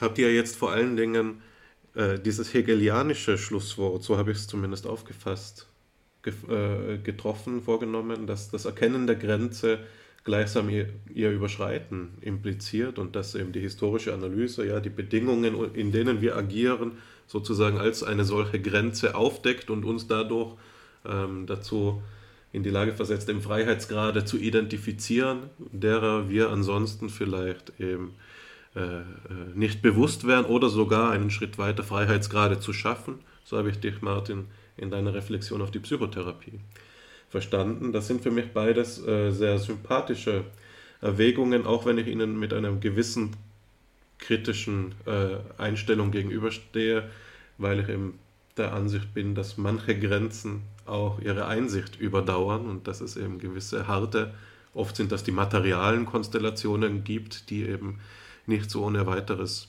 habt 0.00 0.18
ihr 0.18 0.32
jetzt 0.32 0.56
vor 0.56 0.72
allen 0.72 0.96
Dingen 0.96 1.42
äh, 1.94 2.18
dieses 2.18 2.52
hegelianische 2.54 3.38
Schlusswort, 3.38 4.02
so 4.02 4.16
habe 4.16 4.32
ich 4.32 4.38
es 4.38 4.46
zumindest 4.46 4.86
aufgefasst, 4.86 5.68
ge 6.22 6.32
äh, 6.48 6.98
getroffen, 6.98 7.62
vorgenommen, 7.62 8.26
dass 8.26 8.50
das 8.50 8.64
Erkennen 8.64 9.06
der 9.06 9.16
Grenze 9.16 9.78
gleichsam 10.24 10.70
ihr, 10.70 10.88
ihr, 11.12 11.30
Überschreiten 11.30 12.14
impliziert 12.22 12.98
und 12.98 13.14
dass 13.14 13.34
eben 13.34 13.52
die 13.52 13.60
historische 13.60 14.14
Analyse, 14.14 14.66
ja, 14.66 14.80
die 14.80 14.90
Bedingungen, 14.90 15.74
in 15.74 15.92
denen 15.92 16.22
wir 16.22 16.36
agieren, 16.36 16.92
sozusagen 17.26 17.78
als 17.78 18.02
eine 18.02 18.24
solche 18.24 18.60
Grenze 18.60 19.14
aufdeckt 19.14 19.70
und 19.70 19.84
uns 19.84 20.08
dadurch 20.08 20.56
ähm, 21.04 21.46
dazu 21.46 22.02
in 22.52 22.62
die 22.62 22.70
Lage 22.70 22.92
versetzt, 22.92 23.28
im 23.28 23.42
Freiheitsgrade 23.42 24.24
zu 24.24 24.38
identifizieren, 24.38 25.50
derer 25.58 26.28
wir 26.30 26.50
ansonsten 26.50 27.10
vielleicht 27.10 27.78
eben 27.78 28.14
nicht 29.54 29.82
bewusst 29.82 30.26
wären 30.26 30.46
oder 30.46 30.68
sogar 30.68 31.12
einen 31.12 31.30
Schritt 31.30 31.58
weiter 31.58 31.84
Freiheitsgrade 31.84 32.58
zu 32.58 32.72
schaffen. 32.72 33.20
So 33.44 33.56
habe 33.56 33.70
ich 33.70 33.78
dich, 33.78 34.02
Martin, 34.02 34.46
in 34.76 34.90
deiner 34.90 35.14
Reflexion 35.14 35.62
auf 35.62 35.70
die 35.70 35.78
Psychotherapie 35.78 36.58
verstanden. 37.28 37.92
Das 37.92 38.06
sind 38.06 38.22
für 38.22 38.30
mich 38.30 38.52
beides 38.52 39.04
äh, 39.06 39.30
sehr 39.30 39.58
sympathische 39.58 40.44
Erwägungen, 41.00 41.66
auch 41.66 41.84
wenn 41.86 41.98
ich 41.98 42.06
ihnen 42.06 42.38
mit 42.38 42.52
einer 42.52 42.72
gewissen 42.72 43.36
kritischen 44.18 44.94
äh, 45.06 45.36
Einstellung 45.60 46.10
gegenüberstehe, 46.10 47.10
weil 47.58 47.80
ich 47.80 47.88
eben 47.88 48.18
der 48.56 48.72
Ansicht 48.72 49.12
bin, 49.14 49.34
dass 49.34 49.58
manche 49.58 49.98
Grenzen 49.98 50.62
auch 50.86 51.20
ihre 51.20 51.46
Einsicht 51.46 51.98
überdauern 52.00 52.66
und 52.66 52.86
dass 52.86 53.00
es 53.00 53.16
eben 53.16 53.38
gewisse 53.38 53.88
harte, 53.88 54.32
oft 54.72 54.96
sind 54.96 55.12
das 55.12 55.24
die 55.24 55.32
materialen 55.32 56.06
Konstellationen 56.06 57.04
gibt, 57.04 57.50
die 57.50 57.62
eben 57.62 57.98
nicht 58.46 58.70
so 58.70 58.84
ohne 58.84 59.06
weiteres 59.06 59.68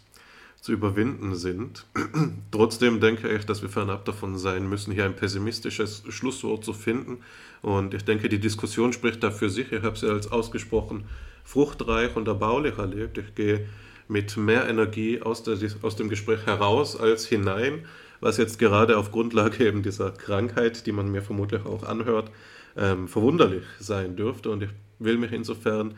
zu 0.62 0.72
überwinden 0.72 1.36
sind. 1.36 1.86
Trotzdem 2.52 3.00
denke 3.00 3.30
ich, 3.30 3.46
dass 3.46 3.62
wir 3.62 3.70
fernab 3.70 4.06
davon 4.06 4.38
sein 4.38 4.68
müssen, 4.68 4.92
hier 4.92 5.06
ein 5.06 5.16
pessimistisches 5.16 6.04
Schlusswort 6.10 6.66
zu 6.66 6.74
finden. 6.74 7.20
Und 7.62 7.94
ich 7.94 8.04
denke, 8.04 8.30
die 8.30 8.40
Diskussion 8.40 8.92
spricht 8.92 9.22
da 9.22 9.30
für 9.30 9.50
sich. 9.50 9.72
Ich 9.72 9.84
habe 9.84 9.98
sie 9.98 10.10
als 10.10 10.32
ausgesprochen 10.32 11.06
fruchtreich 11.44 12.16
und 12.16 12.28
erbaulich 12.28 12.78
erlebt. 12.78 13.20
Ich 13.20 13.36
gehe 13.36 13.68
mit 14.08 14.36
mehr 14.38 14.68
Energie 14.68 15.22
aus, 15.22 15.44
der, 15.44 15.58
aus 15.84 15.96
dem 15.96 16.10
Gespräch 16.10 16.46
heraus 16.46 17.00
als 17.00 17.28
hinein, 17.28 17.86
was 18.20 18.38
jetzt 18.38 18.60
gerade 18.60 18.98
auf 18.98 19.12
Grundlage 19.12 19.66
eben 19.68 19.84
dieser 19.84 20.12
Krankheit, 20.12 20.86
die 20.86 20.92
man 20.92 21.12
mir 21.12 21.22
vermutlich 21.22 21.66
auch 21.66 21.84
anhört, 21.84 22.32
ähm, 22.76 23.08
verwunderlich 23.08 23.64
sein 23.80 24.16
dürfte. 24.16 24.50
Und 24.50 24.64
ich 24.64 24.70
will 25.00 25.18
mich 25.18 25.32
insofern 25.32 25.96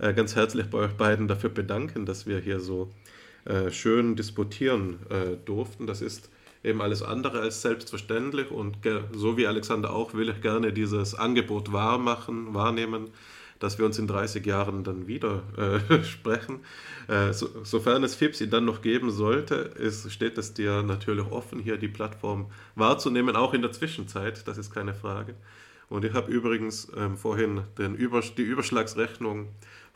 äh, 0.00 0.14
ganz 0.14 0.34
herzlich 0.34 0.66
bei 0.66 0.78
euch 0.78 0.92
beiden 0.92 1.28
dafür 1.28 1.50
bedanken, 1.50 2.06
dass 2.06 2.26
wir 2.26 2.38
hier 2.38 2.60
so 2.60 2.90
äh, 3.44 3.70
schön 3.70 4.16
disputieren 4.16 4.98
äh, 5.10 5.36
durften. 5.44 5.86
Das 5.86 6.00
ist 6.00 6.30
eben 6.64 6.80
alles 6.80 7.02
andere 7.02 7.40
als 7.40 7.62
selbstverständlich 7.62 8.50
und 8.50 8.78
so 9.12 9.36
wie 9.38 9.46
Alexander 9.46 9.94
auch 9.94 10.12
will 10.12 10.28
ich 10.28 10.42
gerne 10.42 10.74
dieses 10.74 11.14
Angebot 11.14 11.72
wahrmachen, 11.72 12.52
wahrnehmen, 12.52 13.08
dass 13.58 13.78
wir 13.78 13.86
uns 13.86 13.98
in 13.98 14.06
30 14.06 14.44
Jahren 14.44 14.84
dann 14.84 15.06
wieder 15.06 15.42
sprechen. 16.02 16.60
So, 17.30 17.48
sofern 17.62 18.04
es 18.04 18.14
FIPSI 18.14 18.50
dann 18.50 18.66
noch 18.66 18.82
geben 18.82 19.10
sollte, 19.10 19.70
steht 20.10 20.36
es 20.36 20.52
dir 20.52 20.82
natürlich 20.82 21.24
offen, 21.30 21.60
hier 21.60 21.78
die 21.78 21.88
Plattform 21.88 22.50
wahrzunehmen, 22.74 23.36
auch 23.36 23.54
in 23.54 23.62
der 23.62 23.72
Zwischenzeit, 23.72 24.46
das 24.46 24.58
ist 24.58 24.70
keine 24.70 24.92
Frage. 24.92 25.34
Und 25.90 26.04
ich 26.04 26.12
habe 26.12 26.30
übrigens 26.30 26.90
ähm, 26.96 27.16
vorhin 27.16 27.62
den 27.76 27.94
Über 27.96 28.20
die 28.20 28.42
Überschlagsrechnung 28.42 29.48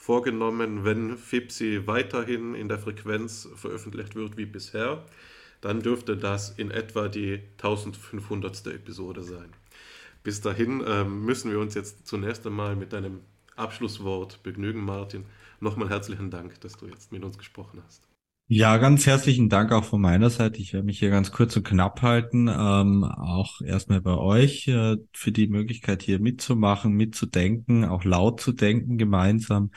vorgenommen, 0.04 0.84
wenn 0.84 1.16
FIPSI 1.16 1.86
weiterhin 1.86 2.54
in 2.54 2.68
der 2.68 2.78
Frequenz 2.78 3.48
veröffentlicht 3.56 4.14
wird 4.14 4.36
wie 4.36 4.44
bisher, 4.44 5.02
dann 5.62 5.80
dürfte 5.80 6.14
das 6.18 6.50
in 6.50 6.70
etwa 6.70 7.08
die 7.08 7.40
1500. 7.56 8.66
Episode 8.66 9.22
sein. 9.22 9.50
Bis 10.22 10.42
dahin 10.42 10.84
ähm, 10.86 11.24
müssen 11.24 11.50
wir 11.50 11.58
uns 11.58 11.72
jetzt 11.72 12.06
zunächst 12.06 12.46
einmal 12.46 12.76
mit 12.76 12.92
deinem 12.92 13.22
Abschlusswort 13.56 14.42
begnügen, 14.42 14.84
Martin. 14.84 15.24
Nochmal 15.60 15.88
herzlichen 15.88 16.30
Dank, 16.30 16.60
dass 16.60 16.76
du 16.76 16.86
jetzt 16.86 17.10
mit 17.10 17.24
uns 17.24 17.38
gesprochen 17.38 17.82
hast. 17.86 18.13
Ja, 18.46 18.76
ganz 18.76 19.06
herzlichen 19.06 19.48
Dank 19.48 19.72
auch 19.72 19.84
von 19.84 20.02
meiner 20.02 20.28
Seite. 20.28 20.60
Ich 20.60 20.74
werde 20.74 20.84
mich 20.84 20.98
hier 20.98 21.08
ganz 21.08 21.32
kurz 21.32 21.56
und 21.56 21.66
knapp 21.66 22.02
halten. 22.02 22.46
Ähm, 22.48 23.02
auch 23.04 23.62
erstmal 23.62 24.02
bei 24.02 24.16
euch 24.16 24.68
äh, 24.68 24.96
für 25.14 25.32
die 25.32 25.48
Möglichkeit 25.48 26.02
hier 26.02 26.20
mitzumachen, 26.20 26.92
mitzudenken, 26.92 27.86
auch 27.86 28.04
laut 28.04 28.40
zu 28.42 28.52
denken 28.52 28.98
gemeinsam 28.98 29.70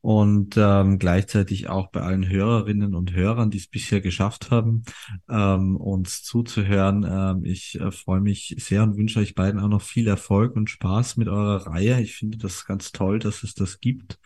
und 0.00 0.56
ähm, 0.56 0.98
gleichzeitig 0.98 1.68
auch 1.68 1.90
bei 1.90 2.00
allen 2.02 2.28
Hörerinnen 2.28 2.94
und 2.96 3.12
Hörern, 3.12 3.50
die 3.50 3.58
es 3.58 3.68
bisher 3.68 4.00
geschafft 4.00 4.50
haben, 4.50 4.82
ähm, 5.28 5.76
uns 5.76 6.22
zuzuhören. 6.24 7.06
Ähm, 7.08 7.44
ich 7.44 7.80
äh, 7.80 7.92
freue 7.92 8.20
mich 8.20 8.56
sehr 8.58 8.82
und 8.82 8.96
wünsche 8.96 9.20
euch 9.20 9.36
beiden 9.36 9.60
auch 9.60 9.68
noch 9.68 9.82
viel 9.82 10.08
Erfolg 10.08 10.56
und 10.56 10.70
Spaß 10.70 11.18
mit 11.18 11.28
eurer 11.28 11.68
Reihe. 11.68 12.00
Ich 12.00 12.16
finde 12.16 12.38
das 12.38 12.66
ganz 12.66 12.90
toll, 12.90 13.20
dass 13.20 13.44
es 13.44 13.54
das 13.54 13.78
gibt 13.78 14.18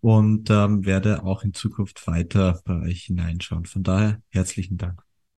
und 0.00 0.50
ähm, 0.50 0.84
werde 0.86 1.22
auch 1.24 1.42
in 1.44 1.54
Zukunft 1.54 2.06
weiter 2.06 2.60
bei 2.64 2.80
euch 2.82 3.04
hineinschauen. 3.04 3.66
Von 3.66 3.82
daher 3.82 4.22
herzlichen 4.30 4.78
Dank. 4.78 5.09